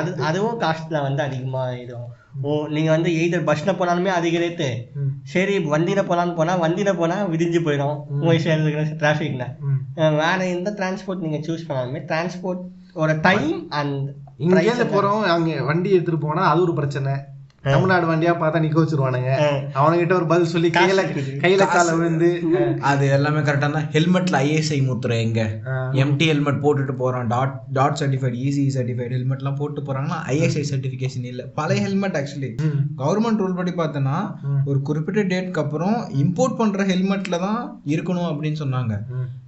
அது 0.00 0.10
அதுவும் 0.30 0.58
காஸ்ட்ல 0.64 1.06
வந்து 1.08 1.22
அதிகமா 1.28 1.64
இதுவும் 1.84 2.10
ஓ 2.42 2.52
நீங்க 2.68 2.90
வந்து 2.90 3.10
எய்தர் 3.16 3.46
பஸ்ல 3.46 3.72
போனாலுமே 3.74 4.10
அதிக 4.14 4.38
ரேட்டு 4.38 4.68
சரி 5.26 5.54
வண்டியில 5.66 6.00
போலான்னு 6.04 6.34
போனா 6.34 6.54
வண்டியில 6.62 6.92
போனா 6.94 7.16
விடிஞ்சு 7.28 7.60
போயிடும் 7.60 7.96
போய் 8.22 8.44
சேர்ந்துக்கிற 8.44 8.84
டிராஃபிக்ல 9.00 9.46
ம். 9.64 9.80
வேற 10.18 10.38
எந்த 10.48 10.70
டிரான்ஸ்போர்ட் 10.78 11.24
நீங்க 11.24 11.40
சூஸ் 11.46 11.66
பண்ணாலுமே 11.68 12.02
டிரான்ஸ்போர்ட் 12.06 12.62
ஒரு 12.96 13.14
டைம் 13.20 13.50
அண்ட் 13.72 13.98
இங்கேருந்து 14.40 14.86
போகிறோம் 14.88 15.22
அங்கே 15.32 15.54
வண்டி 15.62 15.90
எடுத்துகிட்டு 15.90 16.24
போனால் 16.24 16.48
அது 16.48 16.62
ஒரு 16.62 16.74
பிரச்சனை. 16.74 17.12
தமிழ்நாடு 17.64 18.06
வண்டியா 18.10 18.32
பார்த்தா 18.38 18.62
நிக்க 18.62 18.76
வச்சிருவானுங்க. 18.78 19.32
அவனுகிட்ட 19.80 20.12
ஒரு 20.18 20.26
பதில் 20.30 20.50
சொல்லி 20.52 20.68
கையில 20.76 21.00
கையில 21.44 21.66
கால 21.74 21.88
விழுந்து 21.98 22.28
அது 22.90 23.04
எல்லாமே 23.16 23.40
கரெக்டா 23.48 23.68
தான் 23.76 23.88
ஹெல்மெட்ல 23.94 24.40
ஐஎஸ்ஐ 24.46 24.78
முத்துற 24.88 25.12
எங்க? 25.26 25.40
எம்டி 26.04 26.26
ஹெல்மெட் 26.30 26.62
போட்டுட்டு 26.64 26.94
போறான். 27.02 27.28
Dot 27.34 27.54
dot 27.78 27.98
certified 28.00 28.38
EC 28.46 28.64
certified 28.76 29.14
ஹெல்மெட்லாம் 29.16 29.58
போட்டு 29.60 29.82
போறாங்கன்னா 29.88 30.18
ஐஎஸ்ஐ 30.34 30.64
சர்டிஃபிகேஷன் 30.72 31.28
இல்ல. 31.32 31.44
பழைய 31.58 31.84
ஹெல்மெட் 31.86 32.18
ஆக்சுவலி 32.20 32.50
கவர்மெண்ட் 33.02 33.42
ரூல் 33.44 33.58
படி 33.60 33.74
பார்த்தோன்னா 33.82 34.16
ஒரு 34.70 34.80
குறிப்பிட்ட 34.90 35.22
டேட்க்கு 35.34 35.62
அப்புறம் 35.64 35.96
இம்போர்ட் 36.24 36.58
பண்ற 36.62 36.84
ஹெல்மெட்ல 36.92 37.38
தான் 37.46 37.60
இருக்கணும் 37.94 38.30
அப்படின்னு 38.32 38.60
சொன்னாங்க. 38.64 38.94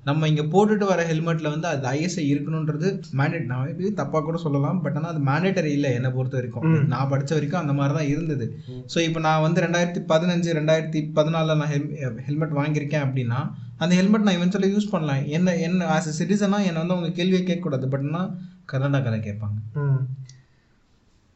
நம்ம 0.09 0.29
இங்க 0.31 0.43
போட்டுட்டு 0.53 0.87
வர 0.91 1.03
ஹெல்மெட்ல 1.11 1.51
வந்து 1.55 1.69
அது 1.73 1.87
ஐஎஸ்ஐ 1.93 2.25
இருக்கணுன்றது 2.33 2.89
மேண்டேட் 3.21 3.47
நான் 3.53 3.71
இது 3.73 3.91
தப்பா 4.01 4.19
கூட 4.27 4.39
சொல்லலாம் 4.45 4.81
பட் 4.85 4.97
ஆனா 5.01 5.11
அது 5.13 5.21
மேண்டேட்டரி 5.29 5.73
இல்லை 5.77 5.91
என்னை 5.99 6.11
பொறுத்த 6.17 6.37
வரைக்கும். 6.39 6.65
நான் 6.93 7.11
படிச்ச 7.13 7.33
வரைக்கும் 7.37 7.63
அந்த 7.63 7.75
மாதிரி 7.79 7.95
தான் 7.99 8.11
இருந்தது. 8.15 8.47
ஸோ 8.95 8.99
இப்போ 9.07 9.23
நான் 9.27 9.45
வந்து 9.47 9.65
ரெண்டாயிரத்தி 9.67 10.03
பதினஞ்சு 10.13 10.57
ரெண்டாயிரத்தி 10.59 11.03
பதினாலில் 11.19 11.61
நான் 11.63 11.73
ஹெல் 11.75 12.21
ஹெல்மெட் 12.27 12.59
வாங்கியிருக்கேன் 12.61 13.05
அப்படின்னா 13.07 13.41
அந்த 13.83 13.93
ஹெல்மெட் 14.01 14.27
நான் 14.27 14.39
இவென்ச்சுவலி 14.39 14.71
யூஸ் 14.75 14.93
பண்ணலாம். 14.95 15.23
என்ன 15.39 15.57
என்ன 15.69 15.89
ஆஸ் 15.95 16.11
எ 16.11 16.15
சிட்டிசனா 16.21 16.61
என்னை 16.69 16.79
வந்து 16.83 16.97
அவங்க 16.97 17.13
கேள்வியை 17.21 17.43
கேட்கக்கூடாது. 17.49 17.89
பட் 17.95 18.07
ஆனால் 18.11 18.29
கர்நாடகால 18.73 19.17
கேட்பாங்க. 19.29 19.59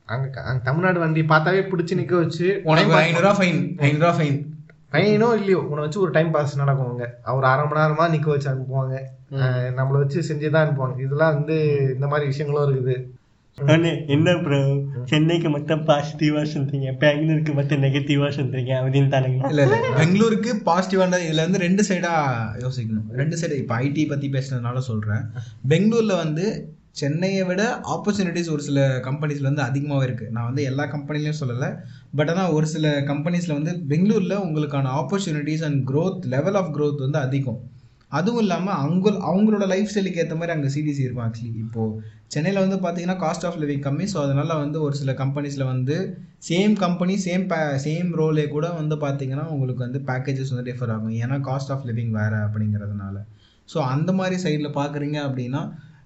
அங்க 0.09 0.61
தமிழ்நாடு 0.69 0.99
வண்டி 1.03 1.23
பார்த்தாவே 1.33 1.63
பிடிச்சி 1.71 1.99
நிக்க 1.99 2.15
வச்சு 2.21 2.47
உனக்கு 2.71 2.95
ஐநூறுரூவா 3.01 3.33
ஃபைன் 3.39 3.59
ஐநூறுரூவா 3.87 4.13
ஃபைன் 4.19 4.39
பையனோ 4.93 5.29
இல்லையோ 5.39 5.61
உன்னை 5.71 5.83
வச்சு 5.85 6.01
ஒரு 6.01 6.11
டைம் 6.11 6.31
பாஸ் 6.31 6.61
நடக்கும் 6.61 6.91
அங்க 6.91 7.07
அவர் 7.31 7.51
அரை 7.51 7.65
மணி 7.67 7.81
நேரமா 7.81 8.05
நிக்க 8.15 8.29
வச்சு 8.35 8.51
அனுப்புவாங்க 8.53 8.97
நம்மள 9.79 9.97
வச்சு 10.03 10.21
செஞ்சுதான் 10.29 10.65
அனுப்புவாங்க 10.65 10.99
இதெல்லாம் 11.07 11.35
வந்து 11.37 11.57
இந்த 11.95 12.07
மாதிரி 12.07 12.27
விஷயங்களும் 12.33 12.69
இருக்குது. 12.69 12.97
என்ன 14.15 14.33
ப்ரோ 14.43 14.59
சென்னைக்கு 15.11 15.49
மட்டும் 15.55 15.81
பாசிட்டிவா 15.87 16.43
சொல்றீங்க. 16.53 16.89
பெங்களூருக்கு 17.05 17.53
மட்டும் 17.53 17.83
நெகட்டிவா 17.83 18.29
சொல்றீங்க. 18.37 18.73
அப்படின்னு 18.81 19.13
தானுங்க 19.15 19.49
இல்ல 19.53 19.63
இல்ல. 19.67 19.79
பெங்களூருக்கு 19.97 20.51
பாசிட்டிவான 20.69 21.21
இதுல 21.29 21.47
வந்து 21.47 21.63
ரெண்டு 21.67 21.85
சைடா 21.89 22.13
யோசிக்கணும். 22.65 23.09
ரெண்டு 23.21 23.39
சைடு 23.41 23.57
இப்போ 23.63 23.77
ஐடி 23.85 24.05
பத்தி 24.13 24.29
பேசுனதுனால 24.37 24.83
சொல்றேன். 24.91 25.25
பெங்களூர்ல 25.73 26.17
வந்து 26.25 26.47
சென்னையை 27.01 27.43
விட 27.49 27.63
ஆப்பர்ச்சுனிட்டிஸ் 27.95 28.53
ஒரு 28.55 28.63
சில 28.69 28.81
கம்பெனிஸில் 29.07 29.49
வந்து 29.51 29.67
அதிகமாகவே 29.69 30.07
இருக்குது 30.09 30.33
நான் 30.37 30.49
வந்து 30.51 30.63
எல்லா 30.71 30.85
கம்பெனிலையும் 30.95 31.41
சொல்லலை. 31.41 31.71
பட் 32.19 32.31
ஆனால் 32.33 32.53
ஒரு 32.57 32.67
சில 32.75 32.93
கம்பெனிஸில் 33.11 33.57
வந்து 33.59 33.75
பெங்களூரில் 33.91 34.43
உங்களுக்கான 34.45 34.93
opportunities 35.01 35.65
and 35.69 35.81
growth 35.91 36.29
level 36.35 36.59
of 36.61 36.73
growth 36.77 37.05
வந்து 37.07 37.21
அதிகம். 37.27 37.61
அதுவும் 38.13 38.43
இல்லாமல் 38.43 38.79
அவங்க 38.83 39.11
அவங்களோட 39.31 39.65
லைஃப் 39.73 39.91
ஸ்டைலுக்கு 39.93 40.21
ஏற்ற 40.23 40.37
மாதிரி 40.37 40.53
அங்கே 40.55 40.69
சிடிசி 40.77 41.03
இருக்கும் 41.05 41.25
ஆக்சுவலி 41.25 41.61
இப்போது 41.65 41.99
சென்னையில் 42.35 42.63
வந்து 42.65 42.79
பார்த்தீங்கன்னா 42.85 43.17
காஸ்ட் 43.25 43.45
ஆஃப் 43.49 43.59
லிவிங் 43.63 43.83
கம்மி. 43.87 44.07
ஸோ 44.13 44.19
அதனால் 44.25 44.53
வந்து 44.63 44.79
ஒரு 44.87 44.95
சில 45.01 45.13
கம்பெனிஸில் 45.23 45.65
வந்து 45.73 45.97
same 46.49 46.75
company 46.85 47.15
same 47.27 47.45
pay 47.53 47.59
same 47.87 48.09
ரோலே 48.21 48.45
கூட 48.55 48.67
வந்து 48.81 48.97
பார்த்தீங்கன்னா 49.05 49.45
உங்களுக்கு 49.55 49.85
வந்து 49.87 50.01
பேக்கேஜஸ் 50.09 50.53
வந்து 50.55 50.67
டிஃபர் 50.71 50.93
ஆகும். 50.95 51.15
ஏன்னா 51.25 51.39
காஸ்ட் 51.51 51.73
ஆஃப் 51.75 51.85
லிவிங் 51.91 52.15
வேறு 52.21 52.39
அப்படிங்கிறதுனால. 52.47 53.17
ஸோ 53.69 53.79
அந்த 53.95 54.11
மாதிரி 54.13 54.37
சைடில் 54.45 54.77
பார்க்குறீங்க 54.81 55.19
அப்படின்னா 55.29 55.63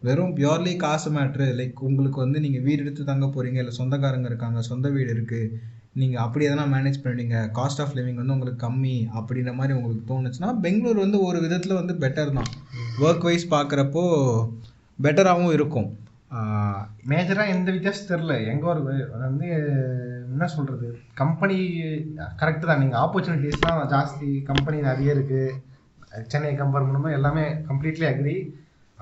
வெறும் 0.06 0.32
பியூர்லி 0.38 0.72
காசு 0.84 1.08
மேட்ரு 1.16 1.46
லைக் 1.58 1.80
உங்களுக்கு 1.88 2.18
வந்து 2.24 2.38
நீங்கள் 2.44 2.64
வீடு 2.66 2.80
எடுத்து 2.84 3.02
தங்க 3.10 3.26
போகிறீங்க 3.34 3.58
இல்லை 3.62 3.74
சொந்தக்காரங்க 3.78 4.26
இருக்காங்க 4.30 4.60
சொந்த 4.68 4.86
வீடு 4.94 5.10
இருக்குது 5.16 5.58
நீங்கள் 6.00 6.22
அப்படி 6.24 6.46
எதனா 6.48 6.64
மேனேஜ் 6.72 6.98
பண்ணுவீங்க 7.04 7.38
காஸ்ட் 7.58 7.80
ஆஃப் 7.82 7.94
லிவிங் 7.98 8.20
வந்து 8.20 8.34
உங்களுக்கு 8.34 8.60
கம்மி 8.66 8.94
அப்படின்ற 9.18 9.52
மாதிரி 9.58 9.76
உங்களுக்கு 9.78 10.04
தோணுச்சுன்னா 10.10 10.50
பெங்களூர் 10.64 11.02
வந்து 11.04 11.18
ஒரு 11.26 11.38
விதத்தில் 11.44 11.78
வந்து 11.80 11.94
பெட்டர் 12.04 12.36
தான். 12.38 12.48
ஒர்க் 13.06 13.26
வைஸ் 13.28 13.46
பார்க்குறப்போ 13.54 14.04
பெட்டராகவும் 14.98 15.54
இருக்கும். 15.56 15.88
மேஜராக 17.10 17.54
எந்த 17.56 17.68
வித்தியாசம் 17.76 18.10
தெரியல. 18.12 18.34
எங்கே 18.52 18.66
ஒரு 18.72 18.82
வந்து 19.26 19.46
என்ன 20.32 20.48
சொல்கிறது 20.56 20.88
கம்பெனி 21.20 21.58
கரெக்டு 22.40 22.64
தான். 22.70 22.82
நீங்கள் 22.82 23.00
ஆப்பர்ச்சுனிட்டிஸ்லாம் 23.04 23.82
ஜாஸ்தி 23.94 24.30
கம்பெனி 24.50 24.80
நிறைய 24.90 25.16
இருக்குது 25.16 25.54
சென்னை 26.32 26.54
கம்பேர் 26.62 26.86
பண்ணும்போது 26.88 27.18
எல்லாமே 27.18 27.44
கம்ப்ளீட்லி 27.70 28.08
அக்ரி 28.10 28.36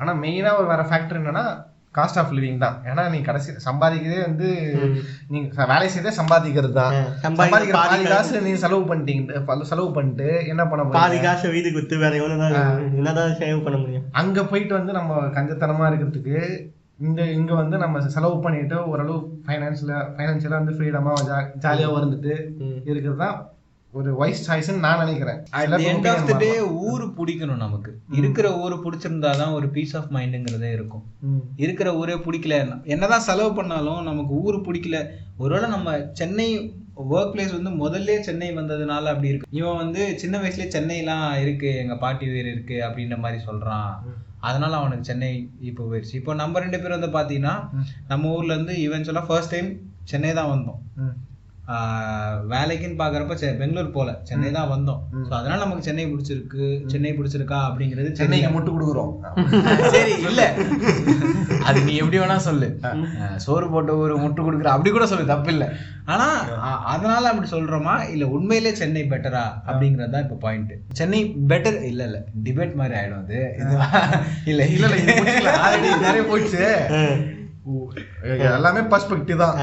ஆனா 0.01 0.13
மெயினா 0.23 0.53
ஒரு 0.59 0.69
வேற 0.69 0.83
ஃபேக்டர் 0.89 1.21
என்னன்னா 1.21 1.45
காஸ்ட் 1.95 2.19
ஆஃப் 2.21 2.33
லிவிங் 2.35 2.61
தான். 2.63 2.77
ஏன்னா 2.87 3.03
நீ 3.13 3.19
கடைசி 3.23 3.53
சம்பாதிக்கிறதே 3.65 4.21
வந்து 4.27 4.49
நீங்க 5.31 5.67
வேலை 5.71 5.87
செய்தே 5.89 6.11
சம்பாதிக்கிறது 6.19 6.75
தான். 6.77 6.93
சம்பாதிக்கிற 7.25 7.77
பாதி 7.79 8.05
காசு 8.07 8.43
நீ 8.45 8.53
செலவு 8.63 8.85
பண்ணிட்டீங்க 8.91 9.41
செலவு 9.71 9.89
பண்ணிட்டு 9.97 10.29
என்ன 10.53 10.65
பண்ண 10.67 10.85
பாதி 10.97 11.19
காசு 11.21 11.55
வீடு 11.55 11.71
குத்து 11.71 12.03
வேற 12.03 12.15
எவ்வளவுதான் 12.21 12.55
என்னதான் 12.91 13.39
சேவ் 13.41 13.65
பண்ண 13.67 13.79
முடியும்? 13.81 14.07
அங்க 14.21 14.45
போயிட்டு 14.51 14.75
வந்து 14.79 14.95
நம்ம 14.99 15.19
கஞ்சத்தனமா 15.37 15.89
இருக்கிறதுக்கு 15.91 16.37
இந்த 17.01 17.21
இங்க 17.35 17.53
வந்து 17.59 17.77
நம்ம 17.83 18.01
செலவு 18.15 18.37
பண்ணிட்டு 18.41 18.79
ஓரளவு 18.89 19.19
ஃபைனான்ஸ்ல 19.45 19.93
ஃபைனான்சியலா 20.15 20.59
வந்து 20.59 20.77
ஃப்ரீடமா 20.77 21.13
ஜாலியா 21.63 21.89
வந்துட்டு 21.97 22.33
ம். 22.61 22.79
இருக்கிறது 22.85 23.19
தான் 23.23 23.37
ஒரு 23.99 24.11
வைஸ் 24.19 24.43
சாய்ஸ்ன்னு 24.47 24.83
நான் 24.85 25.01
நினைக்கிறேன். 25.03 25.39
ஊர் 26.89 27.05
பிடிக்கணும் 27.17 27.63
நமக்கு. 27.63 27.93
இருக்கிற 28.19 28.47
ஊர் 28.65 28.75
பிடிச்சிருந்தா 28.85 29.31
தான் 29.41 29.55
ஒரு 29.59 29.69
பீஸ் 29.77 29.95
ஆஃப் 29.99 30.11
மைண்டுங்கிறதே 30.17 30.71
இருக்கும். 30.77 31.03
இருக்கிற 31.65 31.89
ஊரே 32.01 32.17
பிடிக்கல. 32.27 32.57
என்னதான் 32.95 33.27
செலவு 33.29 33.51
பண்ணாலும் 33.55 34.03
நமக்கு 34.11 34.35
ஊர் 34.45 34.59
பிடிக்கல. 34.67 34.99
ஒருவேளை 35.37 35.69
நம்ம 35.75 35.97
சென்னை 36.21 36.49
ஒர்க் 37.13 37.33
பிளேஸ் 37.35 37.57
வந்து 37.57 37.73
முதல்ல 37.83 38.19
சென்னை 38.29 38.51
வந்ததுனால 38.57 39.11
அப்படி 39.13 39.31
இருக்கு. 39.31 39.49
இவன் 39.59 39.81
வந்து 39.83 40.03
சின்ன 40.23 40.39
வயசுலயே 40.43 40.69
சென்னைலாம் 40.77 41.29
இருக்கு 41.45 41.71
எங்க 41.83 41.97
பாட்டி 42.05 42.29
வீடு 42.35 42.51
இருக்கு 42.55 42.79
அப்படின்ற 42.89 43.19
மாதிரி 43.25 43.41
சொல்றான். 43.49 43.91
அதனால 44.49 44.77
அவனுக்கு 44.81 45.09
சென்னை 45.11 45.33
இப்போ 45.71 45.83
போயிடுச்சு 45.89 46.19
இப்போ 46.21 46.35
நம்ம 46.35 46.61
ரெண்டு 46.65 46.81
பேரும் 46.83 46.99
வந்து 46.99 47.17
பாத்தீங்கன்னா 47.19 47.57
நம்ம 48.13 48.31
ஊர்ல 48.37 48.55
இருந்து 48.55 48.77
ஈவென்ச்சுவலா 48.85 49.25
ஃபர்ஸ்ட் 49.31 49.55
டைம் 49.57 49.71
சென்னை 50.13 50.33
தான் 50.39 50.53
வந்தோம். 50.55 50.81
வேலைக்குன்னு 52.51 52.99
பாக்குறப்ப 52.99 53.35
செ- 53.35 53.57
பெங்களூர் 53.59 53.89
போல. 53.91 54.11
சென்னை 54.23 54.51
தான் 54.51 54.71
வந்தோம். 54.73 55.01
ஸோ 55.27 55.33
அதனால 55.33 55.59
நமக்கு 55.61 55.83
சென்னை 55.83 56.05
பிடிச்சிருக்கு. 56.07 56.63
சென்னை 56.87 57.13
பிடிச்சிருக்கா 57.13 57.59
அப்படிங்கிறது 57.67 58.11
சென்னைக்கு. 58.21 58.51
முட்டு 58.51 58.71
கொடுக்குறோம். 58.71 59.13
சரி 59.95 60.15
இல்ல. 60.23 60.43
அது 61.65 61.79
நீ 61.81 61.95
எப்படி 61.97 62.19
வேணா 62.19 62.37
சொல்லு. 62.45 62.69
சோறு 63.39 63.67
போட்டு 63.71 63.95
ஒரு 63.99 64.17
முட்டு 64.19 64.41
கொடுக்குற 64.43 64.71
அப்படி 64.75 64.91
கூட 64.91 65.07
சொல்லு 65.07 65.27
தப்பு 65.27 65.53
இல்ல 65.53 65.65
ஆனா 66.07 66.29
அதனால 66.93 67.25
அப்படி 67.31 67.49
சொல்றோமா? 67.49 67.97
இல்ல 68.13 68.25
உண்மையிலே 68.29 68.73
சென்னை 68.75 69.03
பெட்டரா 69.07 69.45
அப்படிங்கறது 69.69 70.15
தான் 70.15 70.25
இப்ப 70.25 70.39
பாயிண்ட் 70.41 70.73
சென்னை 70.93 71.21
பெட்டர் 71.51 71.79
இல்ல 71.85 72.03
இல்ல. 72.09 72.19
டிபேட் 72.43 72.79
மாதிரி 72.81 72.97
ஆயிடும் 73.01 73.23
அது. 73.23 73.41
இல்ல 74.47 74.63
இல்ல 74.71 74.87
நிறைய 76.03 76.25
போயிடுச்சு. 76.25 76.65
எல்லாமே 78.57 78.83
பர்ஸ்பெக்டிவ் 78.93 79.43
தான். 79.43 79.57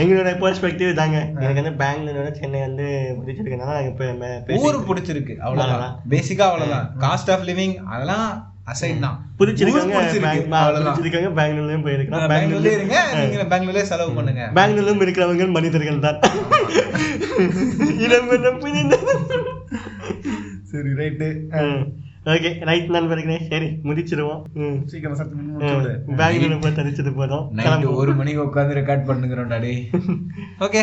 எங்களோட 0.00 0.30
பெர்ஸ்பெக்டிவ் 0.44 0.92
தாங்க 1.00 1.18
எனக்கு 1.42 1.60
வந்து 1.62 1.74
பெங்களூரோட 1.82 2.30
சென்னை 2.38 2.60
வந்து 2.68 2.86
பிடிச்சிருக்கனால 3.18 3.74
இப்போ 3.88 4.06
ஊரு 4.68 4.78
பிடிச்சிருக்கு 4.90 5.34
அவ்வளவுதான். 5.46 5.94
பேசிக்கா 6.14 6.46
அவ்வளவுதான். 6.50 6.86
காஸ்ட் 7.04 7.32
ஆஃப் 7.34 7.46
லிவிங் 7.50 7.76
அதெல்லாம் 7.92 8.26
அசைட் 8.72 9.04
தான். 9.04 9.16
பிடிச்சிருக்காங்க. 9.38 9.94
பிடிச்சிருக்காங்க 10.88 11.30
பெங்களூர்லயும் 11.38 11.84
போயிருக்கலாம் 11.86 12.28
பெங்களூர்லயே 12.32 12.74
இருங்க 12.78 12.98
நீங்க 13.20 13.46
பெங்களூர்லயே 13.52 13.86
செலவு 13.90 14.12
பண்ணுங்க. 14.18 14.44
பெங்களூர்லயும் 14.58 15.02
இருக்கிறவங்க 15.06 15.48
மனிதர்கள் 15.58 16.04
தான். 16.06 16.20
இடம் 18.06 18.32
என்ன 18.38 18.52
புரியுது 18.62 18.98
சரி 20.70 20.92
ரைட்டு 21.00 21.28
ஓகே 22.26 22.50
ரைட் 22.68 22.90
நண்பர்களே. 22.90 23.36
சரி 23.50 23.68
முடிச்சிருவோம். 23.86 24.42
ம். 24.62 24.76
சீக்கிரம். 24.90 25.16
பெங்களூரை 26.18 26.58
போய் 26.60 26.76
தரிச்சிட்டு 26.76 27.12
போதும் 27.16 27.46
நைட்டு 27.58 27.94
ஒரு 28.00 28.12
மணிக்கு 28.14 28.42
உட்காந்து 28.44 28.76
ரெக்கார்ட் 28.78 29.08
பண்ணுங்கிறோம்டா 29.08 29.58
டேய் 29.60 29.80
ஓகே 30.66 30.82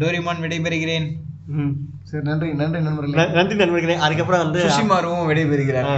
டோரிமான் 0.00 0.42
விடைபெறுகிறேன். 0.44 1.06
ம். 1.54 1.72
சரி 2.02 2.22
நன்றி 2.28 2.48
நன்றி 2.52 2.80
நண்பர்களே. 2.80 3.24
நன்றி 3.36 3.56
நண்பர்களே. 3.56 3.96
அதுக்கப்புறம் 4.06 4.42
வந்து 4.44 4.60
சுஷிமாருவும் 4.66 5.26
விடைபெறுகிறார். 5.30 5.88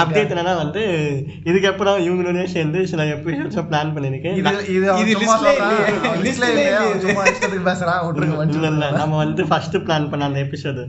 அப்டேட் 0.00 0.32
என்னன்னா 0.34 0.54
வந்து 0.56 0.82
இதுக்கப்புறம் 1.50 1.98
இவங்களோடய 2.06 2.46
சேர்ந்து 2.56 2.86
சில 2.92 3.04
எபிசோட்ஸை 3.14 3.64
பிளான் 3.70 3.94
பண்ணிருக்கேன். 3.96 4.36
இது 4.74 4.86
இது 5.04 5.14
சும்மா 5.16 5.36
பேசுறான். 7.68 8.04
இல்ல 8.70 8.90
நம்ம 9.00 9.16
வந்து 9.24 9.44
ஃபர்ஸ்ட் 9.50 9.78
பிளான் 9.86 10.10
பண்ண 10.12 10.30
அந்த 10.30 10.40
எபிசோடு 10.46 10.84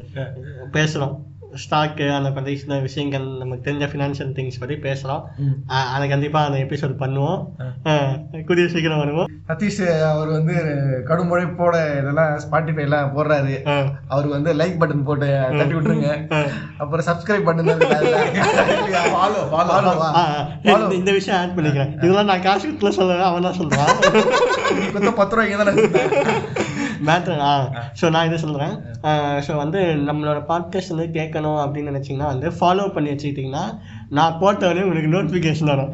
பேசுறோம் 0.77 1.15
ஸ்டாக்கு 1.53 2.15
அந்த 2.15 2.55
சில 2.55 2.79
விஷயங்கள் 2.79 3.27
நமக்கு 3.37 3.71
தெரிஞ்ச 3.71 3.75
ஃபினான்ஷியல் 3.75 4.33
திங்ஸ் 4.33 4.59
பத்தி 4.59 4.75
பேசுறோம் 4.75 5.23
அஹ் 5.67 5.93
அதை 5.93 6.09
கண்டிப்பா 6.09 6.45
அந்த 6.45 6.57
எபிசோட் 6.57 6.95
பண்ணுவோம். 6.99 8.45
கூடிய 8.45 8.67
சீக்கிரம் 8.67 8.97
வருவோம். 8.97 9.27
சதீஷ் 9.47 10.09
அவர் 10.09 10.27
வந்து 10.27 10.53
கடும் 11.05 11.31
உழைப்போட 11.31 11.99
இதெல்லாம் 11.99 12.39
ஸ்பாட்டிஃபை 12.49 12.79
எல்லாம் 12.79 13.17
போடுறாரு 13.17 13.63
அவருக்கு 14.07 14.41
வந்து 14.41 14.65
லைக் 14.65 14.81
பட்டன் 14.81 15.03
போட்டு 15.03 15.27
தட்டி 15.57 15.73
விட்டுருங்க. 15.73 16.31
அப்புறம் 16.77 17.05
சப்ஸ்கிரைப் 17.05 17.43
பண்ணுங்க. 17.49 17.73
இந்த- 20.91 21.11
விஷயம் 21.11 21.41
ஆட் 21.41 21.59
பண்ணிக்கிறேன். 21.59 21.93
இதெல்லாம் 21.93 22.25
நான் 22.25 22.41
காசு 22.41 22.69
கொடுத்துல 22.69 22.83
சொல்லுவேன் 22.83 23.21
அவன் 23.21 23.41
தான் 23.41 23.57
சொல்றான். 23.57 24.03
கொத்த 24.93 25.11
பத்து 25.11 25.35
ரூபாய்க்கு 25.35 25.57
தானே 25.57 25.81
மேட்ரு 27.07 27.35
ஆ. 27.47 27.51
ஸோ 27.99 28.09
நான் 28.09 28.27
இது 28.27 28.37
சொல்கிறேன் 28.39 28.73
ஸோ 29.45 29.55
வந்து 29.55 29.79
நம்மளோட 30.07 30.39
பாட்காஸ்ட் 30.49 30.93
வந்து 30.93 31.07
கேட்கணும் 31.17 31.59
அப்படின்னு 31.63 31.91
நினச்சிங்கன்னா 31.91 32.29
வந்து 32.33 32.49
ஃபாலோ 32.49 32.93
பண்ணி 32.93 33.09
வச்சுக்கிட்டிங்கன்னா 33.11 33.63
நான் 34.09 34.37
போட்டவொடனே 34.41 34.81
உங்களுக்கு 34.81 35.11
நோட்டிஃபிகேஷன் 35.15 35.65
வரும். 35.65 35.91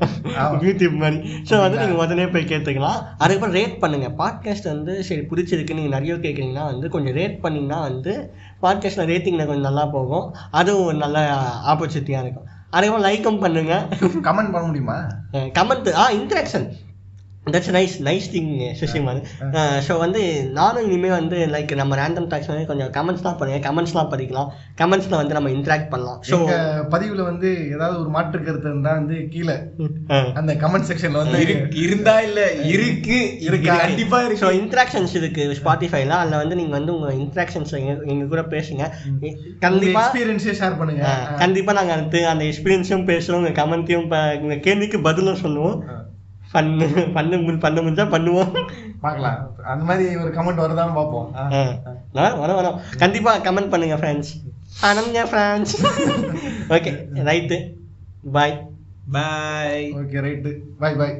யூடியூப் 0.65 0.95
மாதிரி. 0.97 1.17
ஸோ 1.49 1.59
வந்து 1.59 1.79
நீங்கள் 1.79 1.97
உடனே 1.97 2.27
போய் 2.27 2.49
கேட்டுக்கலாம். 2.53 2.99
அதுக்கப்புறம் 3.17 3.55
ரேட் 3.55 3.75
பண்ணுங்கள் 3.81 4.15
பாட்காஸ்ட் 4.21 4.71
வந்து 4.73 5.03
சரி 5.03 5.21
பிடிச்சிருக்கு 5.21 5.73
நீங்கள் 5.73 5.95
நிறைய 5.99 6.15
கேட்குறீங்கன்னா 6.15 6.65
வந்து 6.65 6.89
கொஞ்சம் 6.89 7.13
ரேட் 7.13 7.37
பண்ணிங்கன்னா 7.43 7.79
வந்து 7.81 8.13
பாட்காஸ்ட்டில் 8.61 9.09
ரேட்டிங்கில் 9.11 9.47
கொஞ்சம் 9.47 9.69
நல்லா 9.69 9.85
போகும். 9.85 10.27
அதுவும் 10.51 10.85
ஒரு 10.85 10.97
நல்ல 10.97 11.17
ஆப்பர்ச்சுனிட்டியாக 11.73 12.25
இருக்கும். 12.25 12.47
அதுக்கப்புறம் 12.71 13.07
லைக்கும் 13.07 13.41
பண்ணுங்கள் 13.43 13.83
கமெண்ட் 14.27 14.53
பண்ண 14.53 14.65
முடியுமா? 14.67 14.97
Comment 15.59 15.89
a 15.93 16.05
interaction 16.11 16.67
that's 17.45 17.71
nice 17.71 17.95
nice 18.01 18.27
thing 18.31 18.47
சுஷிமான் 18.79 19.19
so 19.87 19.97
வந்து 19.97 20.21
நானும் 20.51 20.85
இனிமேல் 20.85 21.11
வந்து 21.11 21.37
லைக் 21.45 21.75
நம்ம 21.75 21.95
ரேண்டம் 21.95 22.27
டாக்ஸ் 22.27 22.47
வந்து 22.47 22.65
கொஞ்சம் 22.65 22.91
கமெண்ட்ஸ்லாம் 22.91 23.37
பண்ணுங்க 23.37 23.59
கமெண்ட்ஸ்லாம் 23.67 24.09
படிக்கலாம். 24.11 24.47
கமெண்ட்ஸில் 24.77 25.17
வந்து 25.17 25.33
நம்ம 25.33 25.49
இன்ட்ராக்ட் 25.49 25.89
பண்ணலாம். 25.89 26.19
ஸோ 26.21 26.37
பதிவுல 26.89 27.23
வந்து 27.23 27.69
ஏதாவது 27.69 27.99
ஒரு 27.99 28.09
மாற்று 28.09 28.43
கருத்து 28.43 28.69
இருந்தா 28.69 28.93
வந்து 28.93 29.27
கீழே 29.29 29.55
அந்த 30.33 30.53
கமெண்ட் 30.53 30.87
செக்ஷன்ல 30.89 31.17
வந்து 31.17 31.39
இருக்கு- 31.39 31.77
இருந்தா 31.77 32.21
இல்ல 32.21 32.39
இருக்கு 32.51 33.19
இருக்கு 33.19 33.19
இருக்கா? 33.41 33.75
கண்டிப்பா 33.77 34.19
ஸோ 34.19 34.25
இருக்கு 34.25 34.51
இன்ட்ராக்ஷன்ஸ் 34.59 35.15
இருக்கு 35.15 35.57
ஸ்பாட்டிஃபைல 35.61 36.15
அதில் 36.15 36.37
வந்து 36.37 36.55
நீங்கள் 36.55 36.77
வந்து 36.79 36.95
உங்கள் 36.95 37.17
இன்ட்ராக்ஷன்ஸ் 37.17 37.73
எங்க 37.73 37.95
எங்க 38.05 38.25
கூட 38.25 38.41
பேசுங்க. 38.49 38.83
கண்டிப்பாக 39.59 40.05
எக்ஸ்பீரியன்ஸே 40.05 40.55
ஷேர் 40.59 40.77
பண்ணுங்க. 40.77 41.05
கண்டிப்பாக 41.37 41.77
நாங்கள் 41.79 41.97
அடுத்து 41.97 42.27
அந்த 42.27 42.43
எக்ஸ்பீரியன்ஸும் 42.45 43.07
பேசுவோம் 43.07 43.39
உங்கள் 43.41 43.57
கமெண்ட்டையும் 43.61 44.07
உங்கள் 44.41 44.59
கேள்விக்கு 44.59 44.99
பதிலும் 45.01 45.35
சொல்லுவோம். 45.35 45.77
பண்ணு 46.55 46.87
பண்ணு 47.13 47.57
பண்ண 47.57 47.81
முடிஞ்சா 47.81 48.05
பண்ணுவோம். 48.09 48.51
பார்க்கலாம். 48.99 49.39
அந்த 49.65 49.83
மாதிரி 49.83 50.05
ஒரு 50.15 50.29
கமெண்ட் 50.29 50.63
வருதான்னு 50.63 50.95
பார்ப்போம். 50.95 51.27
ஆ. 51.35 51.63
வரோம் 52.15 52.39
வரோம் 52.41 52.59
வரோம் 52.59 52.77
கண்டிப்பாக 52.97 53.43
கமெண்ட் 53.45 53.69
பண்ணுங்க 53.69 53.95
friends 53.95 54.33
அனங்க 54.81 55.19
friends 55.25 55.75
okay 56.69 56.91
right 57.23 57.57
bye 58.31 58.55
bye 59.11 59.85
okay 59.95 60.23
right 60.25 60.51
bye 60.79 60.93
bye 60.95 61.11